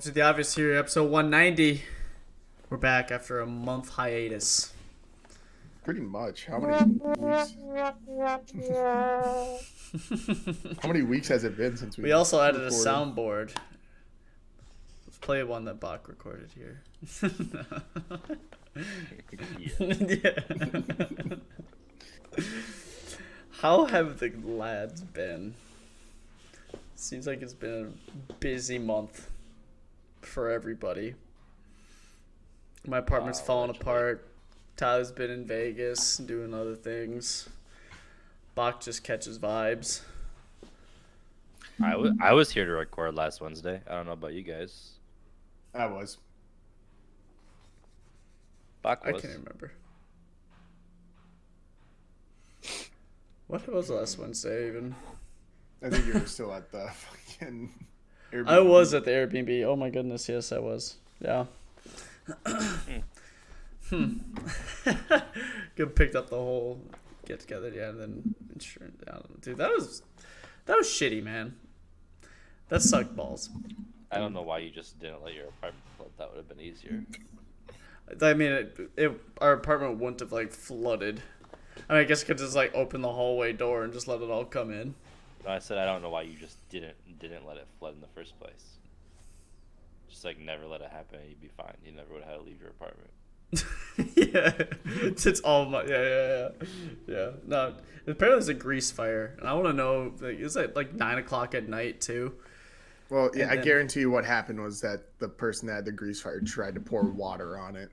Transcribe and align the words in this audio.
Welcome 0.00 0.12
to 0.12 0.14
the 0.14 0.22
Obvious 0.22 0.54
here, 0.54 0.74
episode 0.76 1.10
190. 1.10 1.82
We're 2.70 2.78
back 2.78 3.10
after 3.10 3.40
a 3.40 3.46
month 3.46 3.90
hiatus. 3.90 4.72
Pretty 5.84 6.00
much. 6.00 6.46
How 6.46 6.58
many 6.58 6.94
weeks? 6.94 7.54
How 10.82 10.88
many 10.88 11.02
weeks 11.02 11.28
has 11.28 11.44
it 11.44 11.54
been 11.54 11.76
since 11.76 11.98
we? 11.98 12.04
We 12.04 12.12
also 12.12 12.40
added 12.40 12.62
a 12.62 12.70
soundboard. 12.70 13.54
Let's 15.06 15.18
play 15.20 15.44
one 15.44 15.66
that 15.66 15.80
Bach 15.80 16.08
recorded 16.08 16.48
here. 16.54 16.80
yeah. 20.24 20.38
How 23.60 23.84
have 23.84 24.18
the 24.18 24.32
lads 24.42 25.02
been? 25.02 25.56
Seems 26.94 27.26
like 27.26 27.42
it's 27.42 27.52
been 27.52 27.98
a 28.30 28.32
busy 28.34 28.78
month 28.78 29.29
for 30.22 30.50
everybody. 30.50 31.14
My 32.86 32.98
apartment's 32.98 33.40
falling 33.40 33.70
apart. 33.70 34.26
Tyler's 34.76 35.12
been 35.12 35.30
in 35.30 35.46
Vegas 35.46 36.16
doing 36.16 36.54
other 36.54 36.74
things. 36.74 37.48
Bach 38.54 38.80
just 38.80 39.04
catches 39.04 39.38
vibes. 39.38 40.00
I 41.82 41.96
was 41.96 42.12
I 42.20 42.32
was 42.32 42.50
here 42.50 42.66
to 42.66 42.72
record 42.72 43.14
last 43.14 43.40
Wednesday. 43.40 43.80
I 43.88 43.94
don't 43.94 44.06
know 44.06 44.12
about 44.12 44.34
you 44.34 44.42
guys. 44.42 44.92
I 45.74 45.86
was. 45.86 46.18
Bach 48.82 49.02
I 49.04 49.12
can't 49.12 49.24
remember. 49.24 49.72
What 53.46 53.66
was 53.68 53.90
last 53.90 54.18
Wednesday 54.18 54.68
even? 54.68 54.94
I 55.82 55.90
think 55.90 56.06
you 56.06 56.12
were 56.12 56.26
still 56.26 56.52
at 56.52 56.70
the 56.70 56.88
fucking. 56.94 57.72
Airbnb. 58.32 58.48
I 58.48 58.60
was 58.60 58.94
at 58.94 59.04
the 59.04 59.10
Airbnb. 59.10 59.64
Oh 59.64 59.76
my 59.76 59.90
goodness, 59.90 60.28
yes, 60.28 60.52
I 60.52 60.58
was. 60.58 60.96
Yeah. 61.20 61.46
hmm. 63.88 64.14
Good 65.76 65.96
picked 65.96 66.14
up 66.14 66.30
the 66.30 66.36
whole 66.36 66.80
get 67.26 67.40
together, 67.40 67.70
yeah, 67.74 67.90
and 67.90 68.00
then 68.00 68.34
insurance. 68.52 69.02
I. 69.08 69.18
Dude, 69.40 69.58
that 69.58 69.70
was 69.70 70.02
that 70.66 70.76
was 70.76 70.86
shitty, 70.86 71.22
man. 71.22 71.56
That 72.68 72.82
sucked 72.82 73.16
balls. 73.16 73.50
I 74.12 74.18
don't 74.18 74.32
know 74.32 74.42
why 74.42 74.58
you 74.58 74.70
just 74.70 74.98
didn't 74.98 75.22
let 75.24 75.34
your 75.34 75.46
apartment 75.46 75.84
flood. 75.96 76.10
That 76.18 76.30
would 76.30 76.36
have 76.36 76.48
been 76.48 76.60
easier. 76.60 77.04
I 78.20 78.34
mean, 78.34 78.50
it, 78.50 78.78
it, 78.96 79.20
our 79.40 79.52
apartment 79.52 79.98
wouldn't 79.98 80.20
have 80.20 80.32
like 80.32 80.52
flooded. 80.52 81.22
I 81.88 81.94
mean, 81.94 82.02
I 82.02 82.04
guess 82.04 82.24
I 82.24 82.26
could 82.26 82.38
just 82.38 82.56
like 82.56 82.74
open 82.74 83.02
the 83.02 83.12
hallway 83.12 83.52
door 83.52 83.84
and 83.84 83.92
just 83.92 84.08
let 84.08 84.20
it 84.20 84.30
all 84.30 84.44
come 84.44 84.72
in. 84.72 84.94
No, 85.44 85.50
I 85.50 85.58
said 85.58 85.78
I 85.78 85.84
don't 85.84 86.02
know 86.02 86.10
why 86.10 86.22
you 86.22 86.36
just 86.36 86.56
didn't 86.68 86.96
didn't 87.20 87.46
let 87.46 87.56
it 87.56 87.66
flood 87.78 87.94
in 87.94 88.00
the 88.00 88.08
first 88.08 88.38
place. 88.38 88.78
Just 90.08 90.24
like 90.24 90.38
never 90.38 90.66
let 90.66 90.80
it 90.80 90.90
happen, 90.90 91.20
and 91.20 91.28
you'd 91.28 91.40
be 91.40 91.50
fine. 91.56 91.76
You 91.84 91.92
never 91.92 92.12
would 92.14 92.22
have 92.22 92.32
had 92.32 92.38
to 92.38 92.44
leave 92.44 92.60
your 92.60 92.70
apartment. 92.70 93.10
yeah, 94.16 94.52
it's, 95.02 95.26
it's 95.30 95.40
all 95.40 95.66
my 95.66 95.82
yeah 95.84 96.02
yeah 96.02 96.48
yeah 96.58 96.66
yeah. 97.06 97.30
No, 97.46 97.74
apparently 98.06 98.38
it's 98.38 98.48
a 98.48 98.54
grease 98.54 98.90
fire, 98.90 99.36
and 99.38 99.48
I 99.48 99.54
want 99.54 99.66
to 99.66 99.72
know 99.72 100.12
like 100.20 100.38
is 100.38 100.56
it 100.56 100.74
like 100.74 100.94
nine 100.94 101.18
o'clock 101.18 101.54
at 101.54 101.68
night 101.68 102.00
too? 102.00 102.34
Well, 103.08 103.30
yeah, 103.34 103.42
and 103.42 103.50
I 103.52 103.56
then- 103.56 103.64
guarantee 103.64 104.00
you 104.00 104.10
what 104.10 104.24
happened 104.24 104.60
was 104.60 104.80
that 104.82 105.18
the 105.18 105.28
person 105.28 105.66
that 105.68 105.74
had 105.74 105.84
the 105.84 105.92
grease 105.92 106.20
fire 106.20 106.40
tried 106.40 106.74
to 106.74 106.80
pour 106.80 107.02
water 107.04 107.58
on 107.58 107.76
it. 107.76 107.90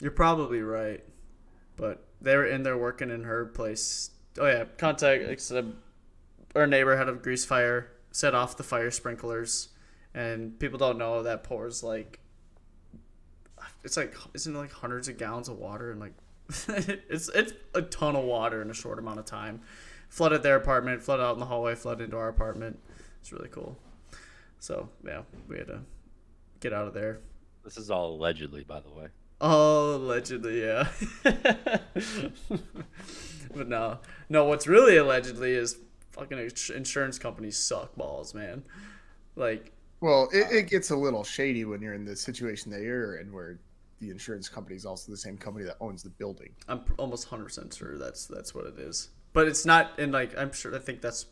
You're 0.00 0.12
probably 0.12 0.62
right, 0.62 1.02
but 1.76 2.04
they 2.20 2.36
were 2.36 2.46
in 2.46 2.62
there 2.62 2.78
working 2.78 3.10
in 3.10 3.24
her 3.24 3.46
place. 3.46 4.10
Oh 4.38 4.46
yeah, 4.46 4.64
contact. 4.76 5.26
Like, 5.26 5.40
said, 5.40 5.72
our 6.54 6.68
neighbor 6.68 6.96
had 6.96 7.08
a 7.08 7.14
grease 7.14 7.44
fire, 7.44 7.90
set 8.18 8.34
off 8.34 8.56
the 8.56 8.64
fire 8.64 8.90
sprinklers, 8.90 9.68
and 10.12 10.58
people 10.58 10.76
don't 10.76 10.98
know 10.98 11.22
that 11.22 11.44
pours 11.44 11.84
like 11.84 12.18
it's 13.84 13.96
like 13.96 14.12
isn't 14.34 14.56
it 14.56 14.58
like 14.58 14.72
hundreds 14.72 15.06
of 15.06 15.16
gallons 15.16 15.48
of 15.48 15.56
water 15.56 15.92
and 15.92 16.00
like 16.00 16.14
it's 17.08 17.28
it's 17.28 17.52
a 17.74 17.82
ton 17.82 18.16
of 18.16 18.24
water 18.24 18.60
in 18.60 18.70
a 18.70 18.74
short 18.74 18.98
amount 18.98 19.20
of 19.20 19.24
time. 19.24 19.60
Flooded 20.08 20.42
their 20.42 20.56
apartment, 20.56 21.00
flooded 21.00 21.24
out 21.24 21.34
in 21.34 21.38
the 21.38 21.46
hallway, 21.46 21.76
flooded 21.76 22.06
into 22.06 22.16
our 22.16 22.28
apartment. 22.28 22.80
It's 23.20 23.30
really 23.30 23.50
cool. 23.50 23.76
So 24.58 24.88
yeah, 25.06 25.22
we 25.46 25.58
had 25.58 25.68
to 25.68 25.82
get 26.58 26.72
out 26.72 26.88
of 26.88 26.94
there. 26.94 27.20
This 27.62 27.76
is 27.76 27.88
all 27.88 28.16
allegedly, 28.16 28.64
by 28.64 28.80
the 28.80 28.90
way. 28.90 29.06
Oh, 29.40 29.94
allegedly, 29.94 30.62
yeah. 30.62 30.88
but 33.54 33.68
no, 33.68 33.98
no. 34.28 34.44
What's 34.44 34.66
really 34.66 34.96
allegedly 34.96 35.52
is 35.52 35.78
fucking 36.18 36.38
insurance 36.74 37.18
companies 37.18 37.56
suck 37.56 37.94
balls, 37.96 38.34
man. 38.34 38.62
Like, 39.36 39.72
Well, 40.00 40.28
it, 40.32 40.50
it 40.52 40.68
gets 40.70 40.90
a 40.90 40.96
little 40.96 41.24
shady 41.24 41.64
when 41.64 41.80
you're 41.80 41.94
in 41.94 42.04
the 42.04 42.16
situation 42.16 42.70
that 42.72 42.82
you're 42.82 43.16
in, 43.16 43.32
where 43.32 43.58
the 44.00 44.10
insurance 44.10 44.48
company 44.48 44.76
is 44.76 44.84
also 44.86 45.10
the 45.10 45.16
same 45.18 45.36
company 45.36 45.64
that 45.64 45.76
owns 45.80 46.02
the 46.02 46.10
building. 46.10 46.50
I'm 46.68 46.82
almost 46.98 47.28
hundred 47.28 47.44
percent 47.44 47.74
sure 47.74 47.98
that's 47.98 48.26
that's 48.26 48.54
what 48.54 48.66
it 48.66 48.78
is. 48.78 49.10
But 49.32 49.48
it's 49.48 49.64
not, 49.66 49.98
and 49.98 50.12
like 50.12 50.36
I'm 50.38 50.52
sure 50.52 50.74
I 50.74 50.78
think 50.78 51.00
that's 51.00 51.26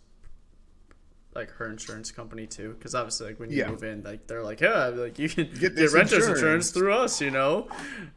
like 1.35 1.51
her 1.51 1.69
insurance 1.71 2.11
company 2.11 2.47
too, 2.47 2.75
because 2.79 2.95
obviously 2.95 3.29
like 3.29 3.39
when 3.41 3.51
you 3.51 3.59
Yeah. 3.59 3.69
move 3.71 3.85
in, 3.85 4.03
like 4.03 4.27
they're 4.27 4.43
like, 4.43 4.61
yeah, 4.61 4.87
like 4.87 5.19
you 5.19 5.29
can 5.29 5.45
Get 5.61 5.77
get, 5.77 5.93
renter's 5.93 6.13
insurance. 6.27 6.39
insurance. 6.39 6.71
through 6.71 6.95
us, 6.95 7.21
you 7.21 7.31
know. 7.31 7.69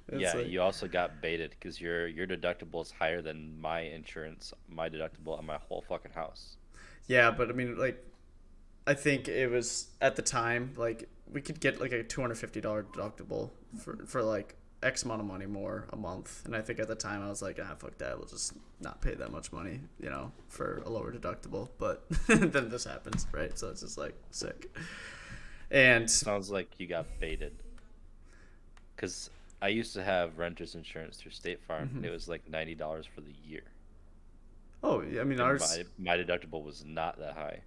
It's 0.08 0.22
yeah, 0.22 0.34
like- 0.36 0.48
you 0.48 0.62
also 0.62 0.88
got 0.88 1.22
baited 1.22 1.52
because 1.52 1.80
your 1.82 2.08
your 2.08 2.26
deductible 2.26 2.82
is 2.82 2.92
higher 2.92 3.22
than 3.22 3.60
my 3.60 3.82
insurance, 3.82 4.54
my 4.70 4.88
deductible 4.90 5.38
on 5.38 5.46
my 5.46 5.58
whole 5.58 5.84
fucking 5.88 6.12
house. 6.14 6.56
Yeah, 7.10 7.32
but 7.32 7.50
I 7.50 7.54
mean, 7.54 7.76
like, 7.78 8.02
I 8.88 8.94
think 8.94 9.28
it 9.28 9.50
was 9.50 9.90
at 10.00 10.16
the 10.16 10.22
time 10.22 10.74
like 10.78 11.10
we 11.32 11.42
could 11.42 11.60
get 11.60 11.82
like 11.82 11.92
a 11.92 12.04
two 12.04 12.22
hundred 12.22 12.36
fifty 12.36 12.62
dollar 12.62 12.84
deductible 12.84 13.50
for 13.78 13.98
for 14.06 14.22
like 14.22 14.56
X 14.82 15.04
amount 15.04 15.20
of 15.20 15.28
money 15.28 15.48
more 15.48 15.88
a 15.92 15.96
month, 15.96 16.44
and 16.46 16.56
I 16.56 16.62
think 16.62 16.80
at 16.80 16.88
the 16.88 16.96
time 16.96 17.24
I 17.24 17.30
was 17.30 17.42
like, 17.42 17.60
ah, 17.62 17.76
fuck 17.78 17.98
that, 17.98 18.18
we'll 18.18 18.28
just 18.28 18.54
not 18.80 19.02
pay 19.02 19.16
that 19.16 19.32
much 19.32 19.52
money, 19.52 19.82
you 20.00 20.10
know, 20.10 20.32
for 20.48 20.82
a 20.86 20.90
lower 20.90 21.12
deductible. 21.12 21.70
But 21.80 22.08
then 22.28 22.70
this 22.70 22.86
happens, 22.86 23.28
right? 23.32 23.58
So 23.58 23.70
it's 23.70 23.82
just 23.82 23.98
like 23.98 24.16
sick. 24.32 24.74
And 25.72 26.10
Sounds 26.10 26.50
like 26.50 26.80
you 26.80 26.88
got 26.88 27.08
baited. 27.20 27.54
Because 28.96 29.30
I 29.62 29.70
used 29.70 29.94
to 29.94 30.04
have 30.04 30.38
renter's 30.38 30.76
insurance 30.76 31.18
through 31.18 31.32
State 31.32 31.62
Farm, 31.62 31.90
and 31.96 32.06
it 32.06 32.12
was 32.12 32.28
like 32.30 32.48
ninety 32.50 32.76
dollars 32.76 33.08
for 33.08 33.22
the 33.22 33.34
year. 33.44 33.64
Oh, 34.84 35.02
yeah, 35.02 35.22
I 35.22 35.24
mean 35.24 35.40
And 35.40 35.42
ours, 35.42 35.84
my, 35.98 36.14
my 36.14 36.18
deductible 36.18 36.64
was 36.64 36.84
not 36.86 37.20
that 37.20 37.34
high. 37.34 37.62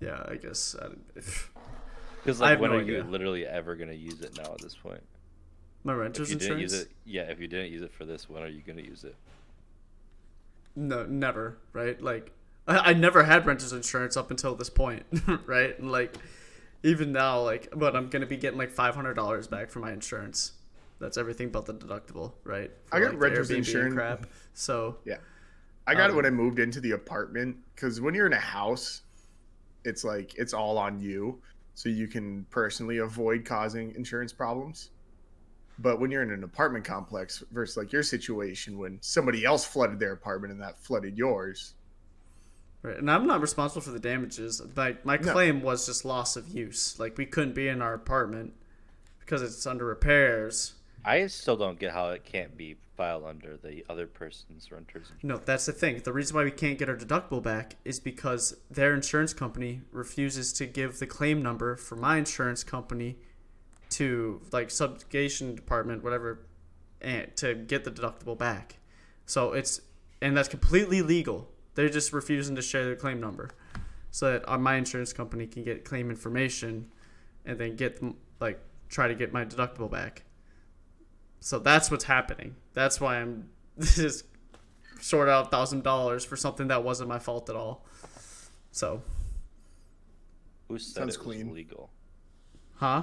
yeah, 0.00 0.22
I 0.28 0.36
guess 0.36 0.74
I, 0.80 0.88
if 1.16 1.50
Because 2.22 2.40
I 2.40 2.44
like, 2.44 2.50
have 2.52 2.60
when 2.60 2.70
no 2.70 2.76
are 2.78 2.82
you 2.82 3.02
literally 3.02 3.44
ever 3.46 3.74
gonna 3.76 3.92
use 3.92 4.20
it 4.22 4.36
now 4.36 4.52
at 4.52 4.60
this 4.60 4.74
point? 4.76 5.02
my 5.84 5.92
If 5.94 5.98
renter's 5.98 6.30
you 6.30 6.36
didn't 6.36 6.52
insurance, 6.60 6.72
use 6.72 6.82
it, 6.82 6.90
yeah. 7.04 7.22
If 7.22 7.40
you 7.40 7.48
didn't 7.48 7.72
use 7.72 7.82
it 7.82 7.92
for 7.92 8.04
this, 8.04 8.28
when 8.28 8.42
are 8.44 8.48
you 8.48 8.62
gonna 8.64 8.82
use 8.82 9.02
it? 9.04 9.16
No, 10.76 11.04
never, 11.04 11.58
right? 11.72 12.00
Like, 12.00 12.32
I, 12.66 12.90
I 12.90 12.92
never 12.94 13.24
had 13.24 13.44
renter's 13.46 13.72
insurance 13.72 14.16
up 14.16 14.30
until 14.30 14.54
this 14.54 14.70
point, 14.70 15.04
right? 15.46 15.76
And 15.78 15.90
like, 15.90 16.14
even 16.84 17.12
now, 17.12 17.40
like, 17.42 17.68
but 17.74 17.94
I'm 17.96 18.08
gonna 18.08 18.26
be 18.26 18.36
getting 18.36 18.58
like 18.58 18.70
five 18.70 18.94
hundred 18.94 19.14
dollars 19.14 19.46
back 19.48 19.70
for 19.70 19.80
my 19.80 19.92
insurance. 19.92 20.52
That's 21.00 21.16
everything 21.18 21.50
but 21.50 21.66
the 21.66 21.74
deductible, 21.74 22.34
right? 22.44 22.70
I 22.92 23.00
got 23.00 23.10
like, 23.14 23.20
renter's 23.20 23.50
Airbnb 23.50 23.56
insurance- 23.56 23.94
Crap. 23.94 24.26
So 24.54 24.98
Yeah. 25.04 25.16
I 25.86 25.94
got 25.94 26.10
it 26.10 26.10
Um, 26.10 26.16
when 26.16 26.26
I 26.26 26.30
moved 26.30 26.58
into 26.58 26.80
the 26.80 26.92
apartment 26.92 27.56
because 27.74 28.00
when 28.00 28.14
you're 28.14 28.26
in 28.26 28.32
a 28.32 28.38
house, 28.40 29.02
it's 29.84 30.04
like 30.04 30.34
it's 30.36 30.52
all 30.54 30.78
on 30.78 31.00
you, 31.00 31.42
so 31.74 31.88
you 31.88 32.08
can 32.08 32.44
personally 32.50 32.98
avoid 32.98 33.44
causing 33.44 33.94
insurance 33.94 34.32
problems. 34.32 34.90
But 35.78 36.00
when 36.00 36.10
you're 36.10 36.22
in 36.22 36.30
an 36.30 36.44
apartment 36.44 36.84
complex 36.84 37.42
versus 37.50 37.76
like 37.76 37.92
your 37.92 38.02
situation 38.02 38.78
when 38.78 39.00
somebody 39.02 39.44
else 39.44 39.64
flooded 39.64 39.98
their 39.98 40.12
apartment 40.12 40.52
and 40.52 40.62
that 40.62 40.78
flooded 40.78 41.18
yours, 41.18 41.74
Right, 42.82 42.96
and 42.98 43.10
I'm 43.10 43.26
not 43.26 43.40
responsible 43.40 43.80
for 43.82 43.90
the 43.92 44.00
damages. 44.00 44.60
Like 44.76 45.04
my 45.04 45.16
No. 45.16 45.32
claim 45.32 45.62
was 45.62 45.86
just 45.86 46.04
loss 46.04 46.36
of 46.36 46.48
use. 46.48 46.98
Like 46.98 47.16
we 47.16 47.26
couldn't 47.26 47.54
be 47.54 47.68
in 47.68 47.80
our 47.80 47.94
apartment 47.94 48.54
because 49.20 49.42
it's 49.42 49.66
under 49.66 49.84
repairs. 49.84 50.74
I 51.04 51.26
still 51.28 51.56
don't 51.56 51.78
get 51.78 51.92
how 51.92 52.10
it 52.10 52.24
can't 52.24 52.56
be 52.56 52.76
filed 52.96 53.24
under 53.24 53.56
the 53.56 53.84
other 53.88 54.06
person's 54.06 54.70
renter's. 54.70 55.12
No, 55.22 55.38
that's 55.38 55.66
the 55.66 55.72
thing. 55.72 56.00
The 56.04 56.12
reason 56.12 56.36
why 56.36 56.44
we 56.44 56.50
can't 56.50 56.78
get 56.78 56.88
our 56.88 56.96
deductible 56.96 57.42
back 57.42 57.76
is 57.84 58.00
because 58.00 58.56
their 58.70 58.94
insurance 58.94 59.32
company 59.32 59.80
refuses 59.90 60.52
to 60.54 60.66
give 60.66 60.98
the 60.98 61.06
claim 61.06 61.42
number 61.42 61.76
for 61.76 61.96
my 61.96 62.18
insurance 62.18 62.62
company 62.64 63.16
to 63.90 64.40
like 64.52 64.68
subrogation 64.68 65.54
department, 65.54 66.02
whatever, 66.02 66.40
and 67.00 67.34
to 67.36 67.54
get 67.54 67.84
the 67.84 67.90
deductible 67.90 68.36
back. 68.36 68.76
So 69.26 69.52
it's 69.52 69.80
and 70.20 70.36
that's 70.36 70.48
completely 70.48 71.02
legal. 71.02 71.48
They're 71.74 71.88
just 71.88 72.12
refusing 72.12 72.54
to 72.56 72.62
share 72.62 72.84
their 72.84 72.96
claim 72.96 73.20
number, 73.20 73.50
so 74.10 74.32
that 74.32 74.48
uh, 74.48 74.58
my 74.58 74.76
insurance 74.76 75.12
company 75.12 75.46
can 75.46 75.64
get 75.64 75.84
claim 75.84 76.10
information, 76.10 76.90
and 77.44 77.58
then 77.58 77.76
get 77.76 78.02
like 78.40 78.60
try 78.88 79.08
to 79.08 79.14
get 79.14 79.32
my 79.32 79.44
deductible 79.44 79.90
back. 79.90 80.22
So 81.44 81.58
that's 81.58 81.90
what's 81.90 82.04
happening. 82.04 82.54
That's 82.72 83.00
why 83.00 83.16
I'm 83.20 83.48
just 83.80 84.24
short 85.00 85.28
out 85.28 85.50
thousand 85.50 85.82
dollars 85.82 86.24
for 86.24 86.36
something 86.36 86.68
that 86.68 86.84
wasn't 86.84 87.08
my 87.08 87.18
fault 87.18 87.50
at 87.50 87.56
all. 87.56 87.84
So, 88.70 89.02
Who 90.68 90.78
said 90.78 91.00
Sounds 91.00 91.16
it 91.16 91.18
clean. 91.18 91.48
was 91.48 91.56
legal? 91.56 91.90
huh? 92.76 93.02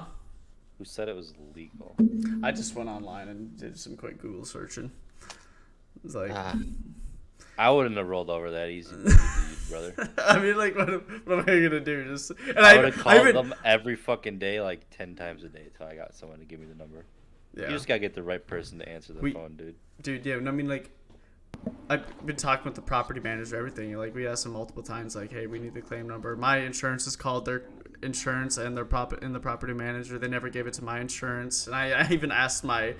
Who 0.78 0.84
said 0.84 1.08
it 1.10 1.14
was 1.14 1.34
legal? 1.54 1.94
I 2.42 2.50
just 2.52 2.74
went 2.74 2.88
online 2.88 3.28
and 3.28 3.56
did 3.58 3.78
some 3.78 3.96
quick 3.96 4.18
Google 4.18 4.46
searching. 4.46 4.90
It's 6.02 6.14
like, 6.14 6.30
Ah, 6.34 6.56
I 7.58 7.70
wouldn't 7.70 7.98
have 7.98 8.08
rolled 8.08 8.30
over 8.30 8.50
that 8.52 8.70
easy, 8.70 8.96
brother. 9.68 9.94
I 10.16 10.38
mean, 10.38 10.56
like, 10.56 10.74
what, 10.76 10.88
what 11.26 11.38
am 11.40 11.44
I 11.46 11.60
gonna 11.68 11.80
do? 11.80 12.04
Just 12.08 12.30
and 12.48 12.58
I 12.58 12.72
I, 12.72 12.76
would 12.76 12.84
have 12.94 12.98
I 13.00 13.02
called 13.02 13.28
even, 13.28 13.34
them 13.50 13.54
every 13.66 13.96
fucking 13.96 14.38
day, 14.38 14.62
like 14.62 14.88
ten 14.90 15.14
times 15.14 15.44
a 15.44 15.48
day, 15.50 15.64
until 15.70 15.86
I 15.86 15.94
got 15.94 16.14
someone 16.14 16.38
to 16.38 16.46
give 16.46 16.58
me 16.58 16.64
the 16.66 16.74
number. 16.74 17.04
Yeah. 17.54 17.64
You 17.64 17.70
just 17.70 17.86
gotta 17.88 18.00
get 18.00 18.14
the 18.14 18.22
right 18.22 18.44
person 18.46 18.78
to 18.78 18.88
answer 18.88 19.12
the 19.12 19.20
We- 19.20 19.32
phone, 19.32 19.54
dude. 19.56 19.74
dude 20.02 20.24
yeah 20.24 20.36
i 20.36 20.50
mean 20.50 20.68
like 20.68 20.90
i've 21.90 22.04
been 22.26 22.36
talking 22.36 22.64
with 22.64 22.74
the 22.74 22.80
property 22.80 23.20
manager 23.20 23.56
everything 23.56 23.94
like 23.96 24.14
we 24.14 24.26
asked 24.26 24.46
him 24.46 24.52
multiple 24.52 24.82
times 24.82 25.14
like 25.14 25.30
hey 25.32 25.46
we 25.46 25.58
need 25.58 25.74
the 25.74 25.82
claim 25.82 26.08
number 26.08 26.34
my 26.36 26.58
insurance 26.58 27.06
is 27.06 27.16
called 27.16 27.44
their 27.44 27.64
insurance 28.02 28.56
and 28.56 28.74
their 28.76 28.84
prop 28.86 29.12
and 29.22 29.34
the 29.34 29.40
property 29.40 29.74
manager 29.74 30.18
they 30.18 30.28
never 30.28 30.48
gave 30.48 30.66
it 30.66 30.72
to 30.74 30.84
my 30.84 31.00
insurance 31.00 31.66
and 31.66 31.76
i, 31.76 31.90
I 31.90 32.08
even 32.10 32.32
asked 32.32 32.64
my 32.64 32.94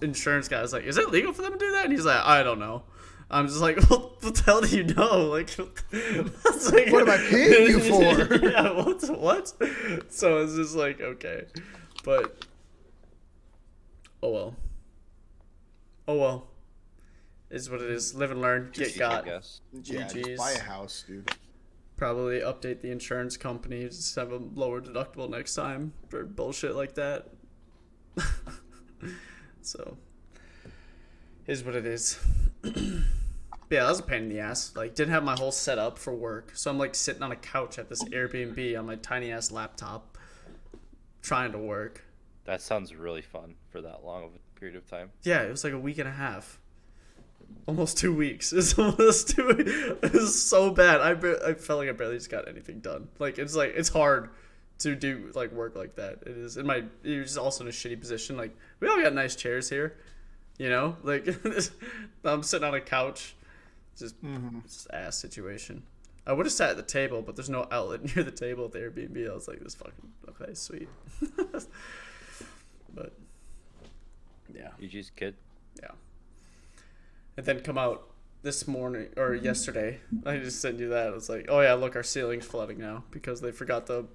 insurance 0.00 0.46
guy 0.46 0.58
I 0.58 0.62
was 0.62 0.72
like 0.72 0.84
is 0.84 0.96
it 0.96 1.10
legal 1.10 1.32
for 1.32 1.42
them 1.42 1.52
to 1.54 1.58
do 1.58 1.72
that 1.72 1.84
and 1.86 1.92
he's 1.92 2.04
like 2.04 2.24
i 2.24 2.42
don't 2.42 2.58
know 2.60 2.84
I'm 3.30 3.46
just 3.46 3.60
like, 3.60 3.76
well, 3.90 4.16
what 4.20 4.34
the 4.36 4.42
hell 4.42 4.62
do 4.62 4.74
you 4.74 4.84
know? 4.84 5.26
Like, 5.30 5.50
like 5.92 6.90
What 6.90 7.02
am 7.02 7.10
I 7.10 7.18
paying 7.28 7.66
you 7.68 7.80
for? 7.80 8.34
yeah, 8.48 8.72
what? 8.72 9.02
What? 9.20 9.52
So 10.08 10.38
it's 10.38 10.54
just 10.56 10.74
like, 10.74 11.02
okay, 11.02 11.44
but 12.04 12.46
oh 14.22 14.30
well. 14.30 14.56
Oh 16.06 16.16
well. 16.16 16.48
Is 17.50 17.70
what 17.70 17.80
it 17.80 17.90
is. 17.90 18.14
Live 18.14 18.30
and 18.30 18.40
learn. 18.42 18.70
Get 18.72 18.94
I 18.96 18.98
got. 18.98 19.24
guess. 19.24 19.60
Yeah, 19.84 20.02
GGs. 20.02 20.24
just 20.24 20.38
buy 20.38 20.52
a 20.52 20.58
house, 20.58 21.04
dude. 21.06 21.30
Probably 21.96 22.40
update 22.40 22.82
the 22.82 22.90
insurance 22.90 23.36
company. 23.36 23.84
Just 23.84 24.14
have 24.16 24.32
a 24.32 24.36
lower 24.36 24.80
deductible 24.80 25.28
next 25.30 25.54
time 25.54 25.92
for 26.08 26.24
bullshit 26.24 26.74
like 26.76 26.94
that. 26.94 27.28
so, 29.62 29.96
is 31.46 31.64
what 31.64 31.74
it 31.74 31.86
is. 31.86 32.18
yeah, 32.64 32.72
that 33.70 33.88
was 33.88 34.00
a 34.00 34.02
pain 34.02 34.24
in 34.24 34.28
the 34.28 34.40
ass. 34.40 34.76
Like, 34.76 34.94
didn't 34.94 35.12
have 35.12 35.24
my 35.24 35.36
whole 35.36 35.52
setup 35.52 35.98
for 35.98 36.14
work, 36.14 36.52
so 36.54 36.70
I'm 36.70 36.78
like 36.78 36.94
sitting 36.94 37.22
on 37.22 37.32
a 37.32 37.36
couch 37.36 37.78
at 37.78 37.88
this 37.88 38.04
Airbnb 38.04 38.78
on 38.78 38.86
my 38.86 38.96
tiny 38.96 39.32
ass 39.32 39.50
laptop, 39.50 40.18
trying 41.22 41.52
to 41.52 41.58
work. 41.58 42.04
That 42.48 42.62
sounds 42.62 42.94
really 42.94 43.20
fun 43.20 43.56
for 43.68 43.82
that 43.82 44.06
long 44.06 44.24
of 44.24 44.30
a 44.30 44.58
period 44.58 44.74
of 44.74 44.88
time. 44.88 45.10
Yeah, 45.22 45.42
it 45.42 45.50
was 45.50 45.64
like 45.64 45.74
a 45.74 45.78
week 45.78 45.98
and 45.98 46.08
a 46.08 46.12
half. 46.12 46.58
Almost 47.66 47.98
two 47.98 48.14
weeks. 48.14 48.52
It's 48.56 48.78
almost 48.78 49.36
two. 49.36 49.50
It 50.02 50.14
was 50.14 50.42
so 50.42 50.70
bad. 50.70 51.02
I, 51.02 51.12
bar- 51.12 51.46
I 51.46 51.52
felt 51.52 51.80
like 51.80 51.90
I 51.90 51.92
barely 51.92 52.16
just 52.16 52.30
got 52.30 52.48
anything 52.48 52.80
done. 52.80 53.08
Like 53.18 53.38
it's 53.38 53.54
like 53.54 53.74
it's 53.76 53.90
hard 53.90 54.30
to 54.78 54.94
do 54.94 55.30
like 55.34 55.52
work 55.52 55.76
like 55.76 55.96
that. 55.96 56.20
It 56.22 56.38
is. 56.38 56.56
In 56.56 56.66
my 56.66 56.84
you're 57.02 57.22
just 57.22 57.36
also 57.36 57.64
in 57.64 57.68
a 57.68 57.70
shitty 57.70 58.00
position. 58.00 58.38
Like 58.38 58.56
we 58.80 58.88
all 58.88 58.98
got 58.98 59.12
nice 59.12 59.36
chairs 59.36 59.68
here, 59.68 59.98
you 60.56 60.70
know. 60.70 60.96
Like 61.04 61.28
I'm 62.24 62.42
sitting 62.42 62.66
on 62.66 62.72
a 62.72 62.80
couch, 62.80 63.36
just 63.98 64.24
mm-hmm. 64.24 64.60
just 64.60 64.88
ass 64.90 65.18
situation. 65.18 65.82
I 66.26 66.32
would 66.32 66.46
have 66.46 66.52
sat 66.54 66.70
at 66.70 66.76
the 66.78 66.82
table, 66.82 67.20
but 67.20 67.36
there's 67.36 67.50
no 67.50 67.68
outlet 67.70 68.16
near 68.16 68.24
the 68.24 68.30
table 68.30 68.64
at 68.64 68.72
the 68.72 68.78
Airbnb. 68.78 69.30
I 69.30 69.34
was 69.34 69.48
like, 69.48 69.60
this 69.60 69.74
fucking 69.74 70.12
okay, 70.30 70.54
sweet. 70.54 70.88
But 72.94 73.12
yeah. 74.54 74.70
You 74.78 74.88
just 74.88 75.16
kid. 75.16 75.34
Yeah. 75.80 75.90
And 77.36 77.46
then 77.46 77.60
come 77.60 77.78
out 77.78 78.08
this 78.42 78.66
morning 78.66 79.08
or 79.16 79.30
mm-hmm. 79.30 79.44
yesterday. 79.44 80.00
I 80.24 80.38
just 80.38 80.60
sent 80.60 80.78
you 80.78 80.88
that. 80.90 81.08
I 81.08 81.10
was 81.10 81.28
like, 81.28 81.46
oh 81.48 81.60
yeah, 81.60 81.74
look, 81.74 81.96
our 81.96 82.02
ceiling's 82.02 82.46
flooding 82.46 82.78
now 82.78 83.04
because 83.10 83.40
they 83.40 83.52
forgot 83.52 83.86
to 83.88 84.06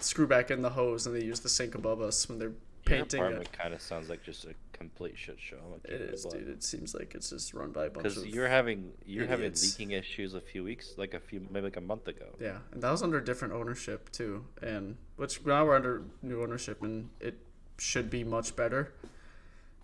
screw 0.00 0.26
back 0.26 0.50
in 0.50 0.62
the 0.62 0.70
hose 0.70 1.06
and 1.06 1.14
they 1.14 1.24
used 1.24 1.42
the 1.42 1.48
sink 1.48 1.74
above 1.74 2.00
us 2.00 2.28
when 2.28 2.38
they're 2.38 2.52
painting 2.84 3.20
it. 3.20 3.24
apartment 3.24 3.52
kind 3.52 3.74
of 3.74 3.80
sounds 3.80 4.08
like 4.08 4.22
just 4.22 4.44
a 4.44 4.54
complete 4.72 5.16
shit 5.16 5.36
show. 5.38 5.56
It 5.84 6.00
is, 6.00 6.24
dude. 6.24 6.48
It 6.48 6.62
seems 6.62 6.94
like 6.94 7.14
it's 7.14 7.30
just 7.30 7.54
run 7.54 7.70
by 7.70 7.86
a 7.86 7.90
bunch 7.90 8.04
Because 8.04 8.26
you're 8.26 8.48
having 8.48 8.92
you're 9.04 9.26
having 9.26 9.52
leaking 9.52 9.92
issues 9.92 10.34
a 10.34 10.40
few 10.40 10.64
weeks, 10.64 10.94
like 10.96 11.14
a 11.14 11.20
few 11.20 11.46
maybe 11.50 11.64
like 11.64 11.76
a 11.76 11.80
month 11.80 12.08
ago. 12.08 12.26
Yeah, 12.40 12.58
and 12.72 12.82
that 12.82 12.90
was 12.90 13.02
under 13.02 13.20
different 13.20 13.54
ownership 13.54 14.10
too, 14.12 14.44
and 14.62 14.96
which 15.16 15.44
now 15.44 15.64
we're 15.64 15.76
under 15.76 16.02
new 16.22 16.42
ownership, 16.42 16.82
and 16.82 17.10
it 17.20 17.38
should 17.78 18.10
be 18.10 18.24
much 18.24 18.56
better. 18.56 18.94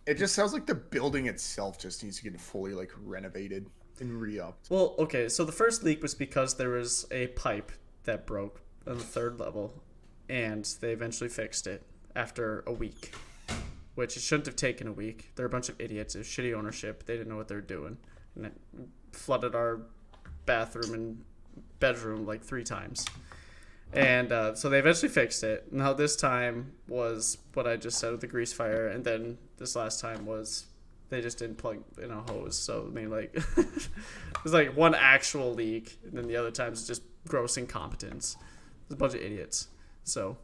It 0.07 0.19
just 0.19 0.35
sounds 0.35 0.53
like 0.53 0.67
the 0.67 0.75
building 0.75 1.27
itself 1.27 1.79
just 1.79 2.03
needs 2.03 2.19
to 2.19 2.25
get 2.25 2.41
fully 2.41 2.75
like 2.75 2.91
renovated 3.05 3.69
and 4.01 4.21
re-upped. 4.21 4.71
Well, 4.71 4.95
okay, 4.99 5.29
so 5.29 5.45
the 5.45 5.53
first 5.53 5.85
leak 5.85 6.03
was 6.03 6.15
because 6.15 6.57
there 6.57 6.71
was 6.71 7.07
a 7.11 7.29
pipe 7.29 7.71
that 8.05 8.27
broke 8.27 8.61
on 8.87 8.99
the 8.99 9.05
third 9.05 9.39
level, 9.39 9.81
and 10.29 10.65
they 10.81 10.93
eventually 10.93 11.31
fixed 11.31 11.67
it 11.67 11.87
after 12.17 12.65
a 12.67 12.73
week, 12.73 13.15
which 13.95 14.17
it 14.17 14.21
shouldn't 14.21 14.47
have 14.47 14.57
taken 14.57 14.89
a 14.89 14.93
week. 14.93 15.31
They're 15.37 15.47
a 15.47 15.51
bunch 15.51 15.69
of 15.69 15.81
idiots. 15.81 16.17
It 16.17 16.19
was 16.19 16.27
shitty 16.27 16.53
ownership. 16.53 17.05
They 17.07 17.17
didn't 17.17 17.29
know 17.29 17.37
what 17.37 17.47
they 17.47 17.55
were 17.55 17.61
doing, 17.61 17.99
and 18.35 18.47
it 18.47 18.55
flooded 19.13 19.55
our 19.55 19.83
bathroom 20.47 20.95
and 20.95 21.25
bedroom 21.79 22.27
like 22.27 22.43
three 22.43 22.65
times. 22.65 23.07
And 23.93 24.33
uh, 24.33 24.55
so 24.55 24.71
they 24.71 24.79
eventually 24.79 25.11
fixed 25.11 25.45
it. 25.45 25.73
Now 25.73 25.93
this 25.93 26.17
time 26.17 26.73
was 26.89 27.39
what 27.53 27.67
I 27.67 27.77
just 27.77 27.99
said 27.99 28.11
with 28.13 28.21
the 28.21 28.27
grease 28.27 28.53
fire, 28.53 28.89
and 28.89 29.05
then 29.05 29.39
this 29.59 29.77
last 29.77 30.01
time 30.01 30.25
was 30.25 30.67
they 31.11 31.21
just 31.21 31.39
didn't 31.39 31.59
plug 31.59 31.79
in 32.03 32.11
a 32.11 32.23
hose. 32.23 32.59
So 32.59 32.87
I 32.89 32.91
mean, 32.91 33.11
like, 33.11 33.35
it 33.57 33.89
was 34.43 34.55
like 34.55 34.75
one 34.75 34.95
actual 34.95 35.53
leak, 35.53 35.99
and 36.05 36.17
then 36.17 36.27
the 36.27 36.37
other 36.37 36.51
times 36.51 36.87
just 36.87 37.03
gross 37.29 37.59
incompetence. 37.59 38.37
It's 38.87 38.95
a 38.95 38.97
bunch 38.97 39.15
of 39.15 39.21
idiots. 39.21 39.69
So 40.05 40.39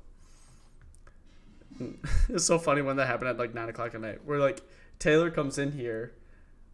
it's 2.28 2.44
so 2.44 2.58
funny 2.58 2.82
when 2.82 2.96
that 2.96 3.06
happened 3.06 3.30
at 3.30 3.38
like 3.38 3.54
nine 3.54 3.68
o'clock 3.70 3.94
at 3.94 4.00
night. 4.00 4.25
Where 4.25 4.38
like 4.38 4.61
Taylor 4.99 5.30
comes 5.30 5.58
in 5.58 5.72
here. 5.72 6.12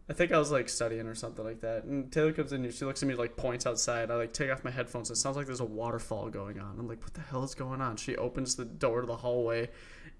I 0.07 0.13
think 0.13 0.31
I 0.31 0.37
was 0.37 0.51
like 0.51 0.69
studying 0.69 1.07
or 1.07 1.15
something 1.15 1.43
like 1.43 1.61
that. 1.61 1.83
And 1.85 2.11
Taylor 2.11 2.31
comes 2.31 2.53
in 2.53 2.61
here. 2.61 2.71
She 2.71 2.85
looks 2.85 3.01
at 3.01 3.09
me 3.09 3.15
like 3.15 3.35
points 3.35 3.65
outside. 3.65 4.11
I 4.11 4.15
like 4.15 4.33
take 4.33 4.51
off 4.51 4.63
my 4.63 4.69
headphones. 4.69 5.09
It 5.09 5.15
sounds 5.15 5.35
like 5.35 5.47
there's 5.47 5.61
a 5.61 5.65
waterfall 5.65 6.29
going 6.29 6.59
on. 6.59 6.75
I'm 6.77 6.87
like, 6.87 7.01
what 7.01 7.15
the 7.15 7.21
hell 7.21 7.43
is 7.43 7.55
going 7.55 7.81
on? 7.81 7.97
She 7.97 8.15
opens 8.15 8.55
the 8.55 8.65
door 8.65 9.01
to 9.01 9.07
the 9.07 9.15
hallway, 9.15 9.69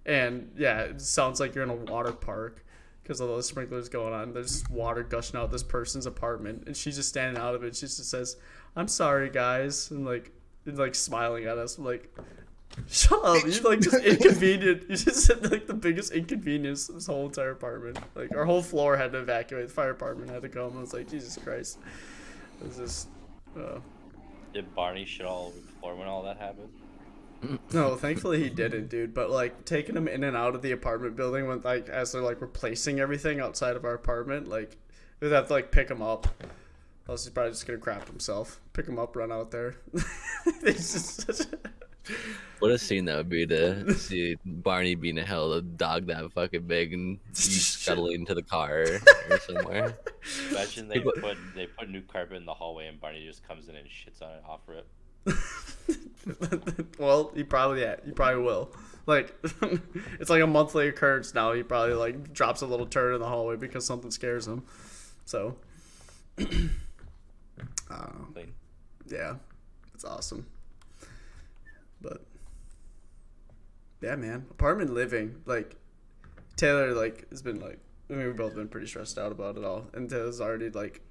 and 0.05 0.51
yeah, 0.57 0.81
it 0.81 1.01
sounds 1.01 1.39
like 1.39 1.53
you're 1.53 1.63
in 1.63 1.69
a 1.69 1.75
water 1.75 2.11
park 2.11 2.65
because 3.03 3.19
of 3.19 3.27
those 3.27 3.47
sprinklers 3.47 3.87
going 3.87 4.13
on. 4.13 4.33
There's 4.33 4.67
water 4.69 5.03
gushing 5.03 5.39
out 5.39 5.51
this 5.51 5.61
person's 5.61 6.07
apartment, 6.07 6.63
and 6.65 6.75
she's 6.75 6.95
just 6.95 7.09
standing 7.09 7.41
out 7.41 7.53
of 7.53 7.63
it. 7.63 7.75
She 7.75 7.81
just 7.81 8.09
says, 8.09 8.37
"I'm 8.75 8.87
sorry, 8.87 9.29
guys," 9.29 9.91
and 9.91 10.03
like, 10.03 10.31
and, 10.65 10.79
like 10.79 10.95
smiling 10.95 11.45
at 11.45 11.59
us. 11.59 11.77
I'm 11.77 11.85
like, 11.85 12.11
shut 12.89 13.23
up! 13.23 13.43
You 13.45 13.59
like 13.61 13.81
just 13.81 13.95
inconvenient. 14.03 14.83
You 14.89 14.95
just 14.95 15.25
said 15.25 15.49
like 15.51 15.67
the 15.67 15.73
biggest 15.73 16.11
inconvenience 16.11 16.89
in 16.89 16.95
this 16.95 17.07
whole 17.07 17.25
entire 17.25 17.51
apartment. 17.51 17.99
Like 18.15 18.35
our 18.35 18.45
whole 18.45 18.61
floor 18.61 18.97
had 18.97 19.11
to 19.13 19.19
evacuate. 19.19 19.67
The 19.67 19.73
fire 19.73 19.93
department 19.93 20.29
had 20.29 20.41
to 20.41 20.49
come. 20.49 20.77
I 20.77 20.81
was 20.81 20.93
like, 20.93 21.09
Jesus 21.09 21.37
Christ, 21.37 21.79
it 22.61 22.67
was 22.67 22.77
just. 22.77 23.07
Uh, 23.57 23.79
Did 24.53 24.73
Barney 24.75 25.05
shit 25.05 25.25
all 25.25 25.47
over 25.47 25.59
the 25.59 25.71
floor 25.79 25.95
when 25.95 26.07
all 26.07 26.23
that 26.23 26.37
happened? 26.37 26.69
No, 27.73 27.95
thankfully 27.95 28.41
he 28.41 28.49
didn't, 28.49 28.89
dude. 28.89 29.13
But 29.13 29.29
like 29.29 29.65
taking 29.65 29.95
him 29.95 30.07
in 30.07 30.23
and 30.23 30.35
out 30.35 30.55
of 30.55 30.61
the 30.61 30.71
apartment 30.71 31.15
building 31.15 31.47
when 31.47 31.61
like 31.61 31.89
as 31.89 32.11
they're 32.11 32.21
like 32.21 32.41
replacing 32.41 32.99
everything 32.99 33.39
outside 33.39 33.75
of 33.75 33.85
our 33.85 33.93
apartment, 33.93 34.47
like 34.47 34.77
we'd 35.19 35.31
have 35.31 35.47
to 35.47 35.53
like 35.53 35.71
pick 35.71 35.89
him 35.89 36.01
up. 36.01 36.27
Else 37.07 37.25
he's 37.25 37.33
probably 37.33 37.51
just 37.51 37.67
gonna 37.67 37.79
crap 37.79 38.07
himself. 38.07 38.59
Pick 38.73 38.87
him 38.87 38.97
up, 38.97 39.15
run 39.15 39.31
out 39.31 39.51
there. 39.51 39.75
it's 40.63 40.93
just 40.93 41.21
such 41.21 41.41
a... 41.41 41.57
what 42.59 42.71
a 42.71 42.77
scene 42.77 43.05
that 43.05 43.17
would 43.17 43.29
be 43.29 43.45
to 43.47 43.93
see 43.93 44.37
Barney 44.45 44.95
being 44.95 45.17
a 45.17 45.25
hell 45.25 45.51
of 45.51 45.57
a 45.59 45.61
dog 45.61 46.07
that 46.07 46.31
fucking 46.31 46.63
big 46.63 46.93
and 46.93 47.19
you 47.27 47.33
scuttling 47.33 48.21
into 48.21 48.33
the 48.33 48.43
car 48.43 48.85
or 49.29 49.39
somewhere. 49.39 49.97
Imagine 50.51 50.87
they 50.87 50.99
put 50.99 51.37
they 51.55 51.67
put 51.67 51.89
new 51.89 52.01
carpet 52.01 52.37
in 52.37 52.45
the 52.45 52.53
hallway 52.53 52.87
and 52.87 52.99
Barney 52.99 53.25
just 53.25 53.47
comes 53.47 53.67
in 53.67 53.75
and 53.75 53.87
shits 53.87 54.21
on 54.21 54.31
it 54.31 54.43
off 54.47 54.61
rip. 54.67 54.87
well, 56.99 57.31
he 57.35 57.43
probably 57.43 57.81
yeah, 57.81 57.95
he 58.05 58.11
probably 58.11 58.43
will. 58.43 58.71
Like, 59.07 59.35
it's 60.19 60.29
like 60.29 60.41
a 60.41 60.47
monthly 60.47 60.87
occurrence 60.87 61.33
now. 61.33 61.53
He 61.53 61.63
probably 61.63 61.93
like 61.93 62.33
drops 62.33 62.61
a 62.61 62.65
little 62.65 62.87
turd 62.87 63.13
in 63.13 63.21
the 63.21 63.27
hallway 63.27 63.55
because 63.55 63.85
something 63.85 64.11
scares 64.11 64.47
him. 64.47 64.63
So, 65.25 65.57
um, 67.89 68.35
yeah, 69.07 69.35
it's 69.93 70.05
awesome. 70.05 70.47
But 72.07 72.21
yeah, 74.01 74.15
man, 74.15 74.45
apartment 74.51 74.93
living 74.93 75.41
like 75.45 75.75
Taylor 76.55 76.93
like 76.93 77.29
has 77.31 77.41
been 77.41 77.59
like 77.59 77.79
I 78.09 78.13
mean 78.13 78.27
we've 78.27 78.35
both 78.35 78.55
been 78.55 78.67
pretty 78.67 78.87
stressed 78.87 79.17
out 79.17 79.31
about 79.31 79.57
it 79.57 79.63
all, 79.63 79.87
and 79.93 80.09
Taylor's 80.09 80.41
already 80.41 80.69
like 80.69 81.01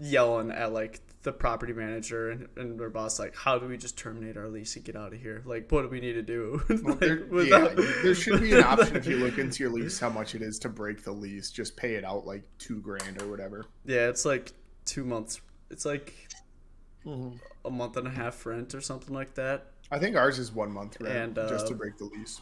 yelling 0.00 0.50
at 0.50 0.72
like 0.72 1.00
the 1.22 1.32
property 1.32 1.74
manager 1.74 2.30
and, 2.30 2.48
and 2.56 2.80
their 2.80 2.88
boss 2.88 3.18
like 3.18 3.36
how 3.36 3.58
do 3.58 3.66
we 3.66 3.76
just 3.76 3.98
terminate 3.98 4.38
our 4.38 4.48
lease 4.48 4.74
and 4.74 4.84
get 4.84 4.96
out 4.96 5.12
of 5.12 5.20
here? 5.20 5.42
Like 5.44 5.70
what 5.70 5.82
do 5.82 5.88
we 5.88 6.00
need 6.00 6.14
to 6.14 6.22
do? 6.22 6.62
Well, 6.68 6.94
Like, 6.94 7.00
there, 7.00 7.44
yeah, 7.44 7.74
there 8.02 8.14
should 8.14 8.40
be 8.40 8.54
an 8.54 8.64
option 8.64 8.96
if 8.96 9.06
you 9.06 9.16
look 9.18 9.38
into 9.38 9.62
your 9.62 9.70
lease 9.70 10.00
how 10.00 10.08
much 10.08 10.34
it 10.34 10.42
is 10.42 10.58
to 10.60 10.68
break 10.68 11.04
the 11.04 11.12
lease. 11.12 11.50
Just 11.50 11.76
pay 11.76 11.94
it 11.94 12.04
out 12.04 12.26
like 12.26 12.42
two 12.58 12.80
grand 12.80 13.20
or 13.22 13.28
whatever. 13.28 13.66
yeah 13.84 14.08
it's 14.08 14.24
like 14.24 14.52
two 14.84 15.04
months 15.04 15.40
it's 15.70 15.84
like 15.84 16.14
mm-hmm. 17.06 17.36
a 17.64 17.70
month 17.70 17.96
and 17.96 18.06
a 18.06 18.10
half 18.10 18.44
rent 18.46 18.74
or 18.74 18.80
something 18.80 19.14
like 19.14 19.34
that 19.34 19.72
I 19.90 19.98
think 19.98 20.16
ours 20.16 20.38
is 20.38 20.52
one 20.52 20.70
month 20.72 20.96
rent 21.00 21.36
And, 21.38 21.48
just 21.48 21.66
uh, 21.66 21.68
to 21.70 21.74
break 21.74 21.98
the 21.98 22.04
lease. 22.04 22.40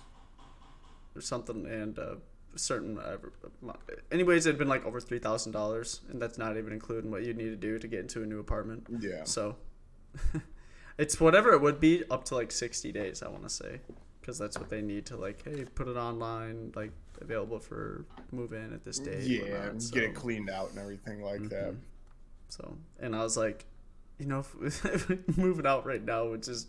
or 1.16 1.20
something 1.20 1.66
and 1.66 1.98
uh 1.98 2.14
certain 2.56 2.98
uh, 2.98 3.16
anyways 4.10 4.46
it'd 4.46 4.58
been 4.58 4.68
like 4.68 4.84
over 4.84 5.00
three 5.00 5.18
thousand 5.18 5.52
dollars 5.52 6.00
and 6.10 6.20
that's 6.20 6.38
not 6.38 6.56
even 6.56 6.72
including 6.72 7.10
what 7.10 7.22
you 7.24 7.32
need 7.34 7.50
to 7.50 7.56
do 7.56 7.78
to 7.78 7.86
get 7.86 8.00
into 8.00 8.22
a 8.22 8.26
new 8.26 8.40
apartment 8.40 8.86
Yeah. 9.00 9.24
so 9.24 9.56
it's 10.98 11.20
whatever 11.20 11.52
it 11.52 11.60
would 11.60 11.78
be 11.80 12.04
up 12.10 12.24
to 12.26 12.34
like 12.34 12.50
60 12.50 12.90
days 12.92 13.22
i 13.22 13.28
want 13.28 13.42
to 13.44 13.48
say 13.48 13.80
because 14.20 14.38
that's 14.38 14.58
what 14.58 14.68
they 14.70 14.80
need 14.82 15.06
to 15.06 15.16
like 15.16 15.42
hey 15.44 15.64
put 15.74 15.88
it 15.88 15.96
online 15.96 16.72
like 16.74 16.90
available 17.20 17.58
for 17.60 18.04
move 18.32 18.52
in 18.52 18.72
at 18.72 18.84
this 18.84 18.98
date 18.98 19.22
Yeah, 19.24 19.42
whatnot, 19.42 19.68
and 19.70 19.82
so- 19.82 19.94
get 19.94 20.02
it 20.04 20.14
cleaned 20.14 20.50
out 20.50 20.70
and 20.70 20.78
everything 20.78 21.22
like 21.22 21.48
that. 21.50 21.74
so 22.48 22.76
and 22.98 23.14
i 23.14 23.22
was 23.22 23.36
like 23.36 23.66
you 24.18 24.26
know 24.26 24.44
if 24.62 25.36
moving 25.38 25.66
out 25.66 25.86
right 25.86 26.04
now 26.04 26.26
would 26.26 26.42
just 26.42 26.68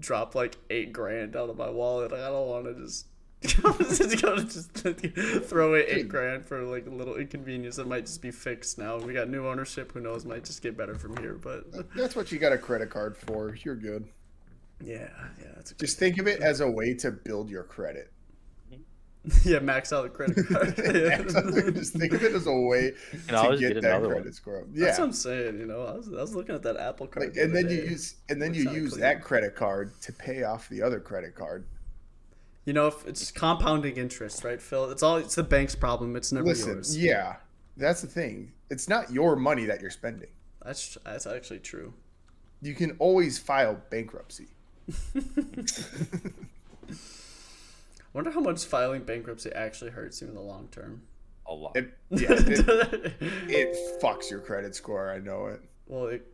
drop 0.00 0.34
like 0.34 0.56
eight 0.70 0.92
grand 0.92 1.34
out 1.36 1.50
of 1.50 1.56
my 1.56 1.68
wallet 1.68 2.12
i 2.12 2.28
don't 2.28 2.46
want 2.48 2.64
to 2.64 2.74
just 2.74 3.06
just 3.42 4.20
go 4.20 4.34
to 4.34 4.42
just 4.44 4.72
throw 5.44 5.68
away 5.68 5.86
eight 5.86 6.08
grand 6.08 6.44
for 6.44 6.62
like 6.62 6.86
a 6.88 6.90
little 6.90 7.14
inconvenience 7.14 7.76
that 7.76 7.86
might 7.86 8.04
just 8.04 8.20
be 8.20 8.32
fixed 8.32 8.78
now. 8.78 8.98
We 8.98 9.12
got 9.12 9.28
new 9.28 9.46
ownership. 9.46 9.92
Who 9.92 10.00
knows? 10.00 10.24
Might 10.24 10.44
just 10.44 10.60
get 10.60 10.76
better 10.76 10.96
from 10.96 11.16
here. 11.18 11.34
But 11.34 11.94
That's 11.94 12.16
what 12.16 12.32
you 12.32 12.40
got 12.40 12.52
a 12.52 12.58
credit 12.58 12.90
card 12.90 13.16
for. 13.16 13.54
You're 13.62 13.76
good. 13.76 14.08
yeah, 14.84 15.08
yeah, 15.40 15.52
that's 15.54 15.70
Just 15.74 16.00
think 16.00 16.18
of 16.18 16.26
it 16.26 16.40
as 16.40 16.60
a 16.60 16.68
way 16.68 16.94
to 16.94 17.12
build 17.12 17.48
your 17.48 17.62
credit. 17.62 18.10
yeah, 19.44 19.58
max 19.60 19.92
out 19.92 20.02
the 20.04 20.08
credit 20.08 20.46
card. 20.46 21.74
Just 21.74 21.94
think 21.94 22.12
of 22.12 22.22
it 22.22 22.32
as 22.34 22.46
a 22.46 22.52
way 22.52 22.92
can 23.10 23.20
to 23.28 23.36
always 23.36 23.60
get, 23.60 23.74
get 23.74 23.82
that 23.82 24.00
credit 24.02 24.24
one. 24.24 24.32
score 24.32 24.60
up. 24.60 24.66
That's 24.72 24.98
what 24.98 25.04
I'm 25.06 25.12
saying. 25.12 25.58
You 25.58 25.66
know, 25.66 25.84
I 25.84 25.92
was, 25.96 26.08
I 26.08 26.20
was 26.20 26.34
looking 26.34 26.54
at 26.54 26.62
that 26.62 26.76
Apple 26.76 27.06
card, 27.08 27.26
like, 27.26 27.34
the 27.34 27.42
and 27.42 27.52
other 27.52 27.62
then 27.62 27.70
you 27.70 27.82
day. 27.82 27.88
use 27.88 28.14
and 28.28 28.40
then 28.40 28.54
you 28.54 28.70
use 28.70 28.90
clean. 28.92 29.00
that 29.02 29.22
credit 29.22 29.54
card 29.56 29.92
to 30.02 30.12
pay 30.12 30.44
off 30.44 30.68
the 30.68 30.82
other 30.82 31.00
credit 31.00 31.34
card. 31.34 31.66
You 32.64 32.72
know, 32.74 32.86
if 32.86 33.06
it's 33.06 33.30
compounding 33.30 33.96
interest, 33.96 34.44
right, 34.44 34.60
Phil? 34.60 34.90
It's 34.90 35.02
all 35.02 35.16
it's 35.16 35.34
the 35.34 35.42
bank's 35.42 35.74
problem. 35.74 36.16
It's 36.16 36.32
never 36.32 36.46
Listen, 36.46 36.74
yours. 36.74 36.96
yeah, 36.98 37.36
that's 37.76 38.02
the 38.02 38.06
thing. 38.08 38.52
It's 38.70 38.88
not 38.88 39.10
your 39.10 39.36
money 39.36 39.64
that 39.64 39.80
you're 39.80 39.90
spending. 39.90 40.28
That's 40.64 40.98
that's 41.04 41.26
actually 41.26 41.60
true. 41.60 41.94
You 42.60 42.74
can 42.74 42.96
always 42.98 43.38
file 43.38 43.80
bankruptcy. 43.90 44.48
wonder 48.12 48.30
how 48.30 48.40
much 48.40 48.64
filing 48.64 49.02
bankruptcy 49.02 49.50
actually 49.52 49.90
hurts 49.90 50.20
you 50.20 50.28
in 50.28 50.34
the 50.34 50.40
long 50.40 50.68
term. 50.70 51.02
A 51.46 51.52
lot. 51.54 51.76
It, 51.76 51.92
yeah, 52.10 52.28
it, 52.30 53.12
it 53.48 54.00
fucks 54.02 54.30
your 54.30 54.40
credit 54.40 54.74
score. 54.74 55.10
I 55.10 55.18
know 55.18 55.46
it. 55.46 55.62
well, 55.86 56.06
it 56.06 56.26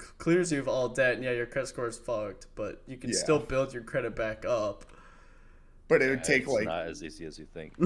c- 0.00 0.06
clears 0.18 0.52
you 0.52 0.60
of 0.60 0.68
all 0.68 0.88
debt, 0.88 1.14
and 1.14 1.24
yeah, 1.24 1.32
your 1.32 1.46
credit 1.46 1.66
score 1.68 1.88
is 1.88 1.96
fucked, 1.98 2.46
but 2.54 2.82
you 2.86 2.96
can 2.96 3.10
Yeah. 3.10 3.16
still 3.16 3.38
build 3.40 3.72
your 3.74 3.82
credit 3.82 4.14
back 4.14 4.44
up. 4.44 4.84
But 5.88 6.02
it 6.02 6.10
would 6.10 6.22
take 6.22 6.42
it's 6.44 6.52
like 6.52 6.66
not 6.66 6.86
as 6.86 7.02
easy 7.02 7.24
as 7.24 7.38
you 7.38 7.46
think. 7.52 7.74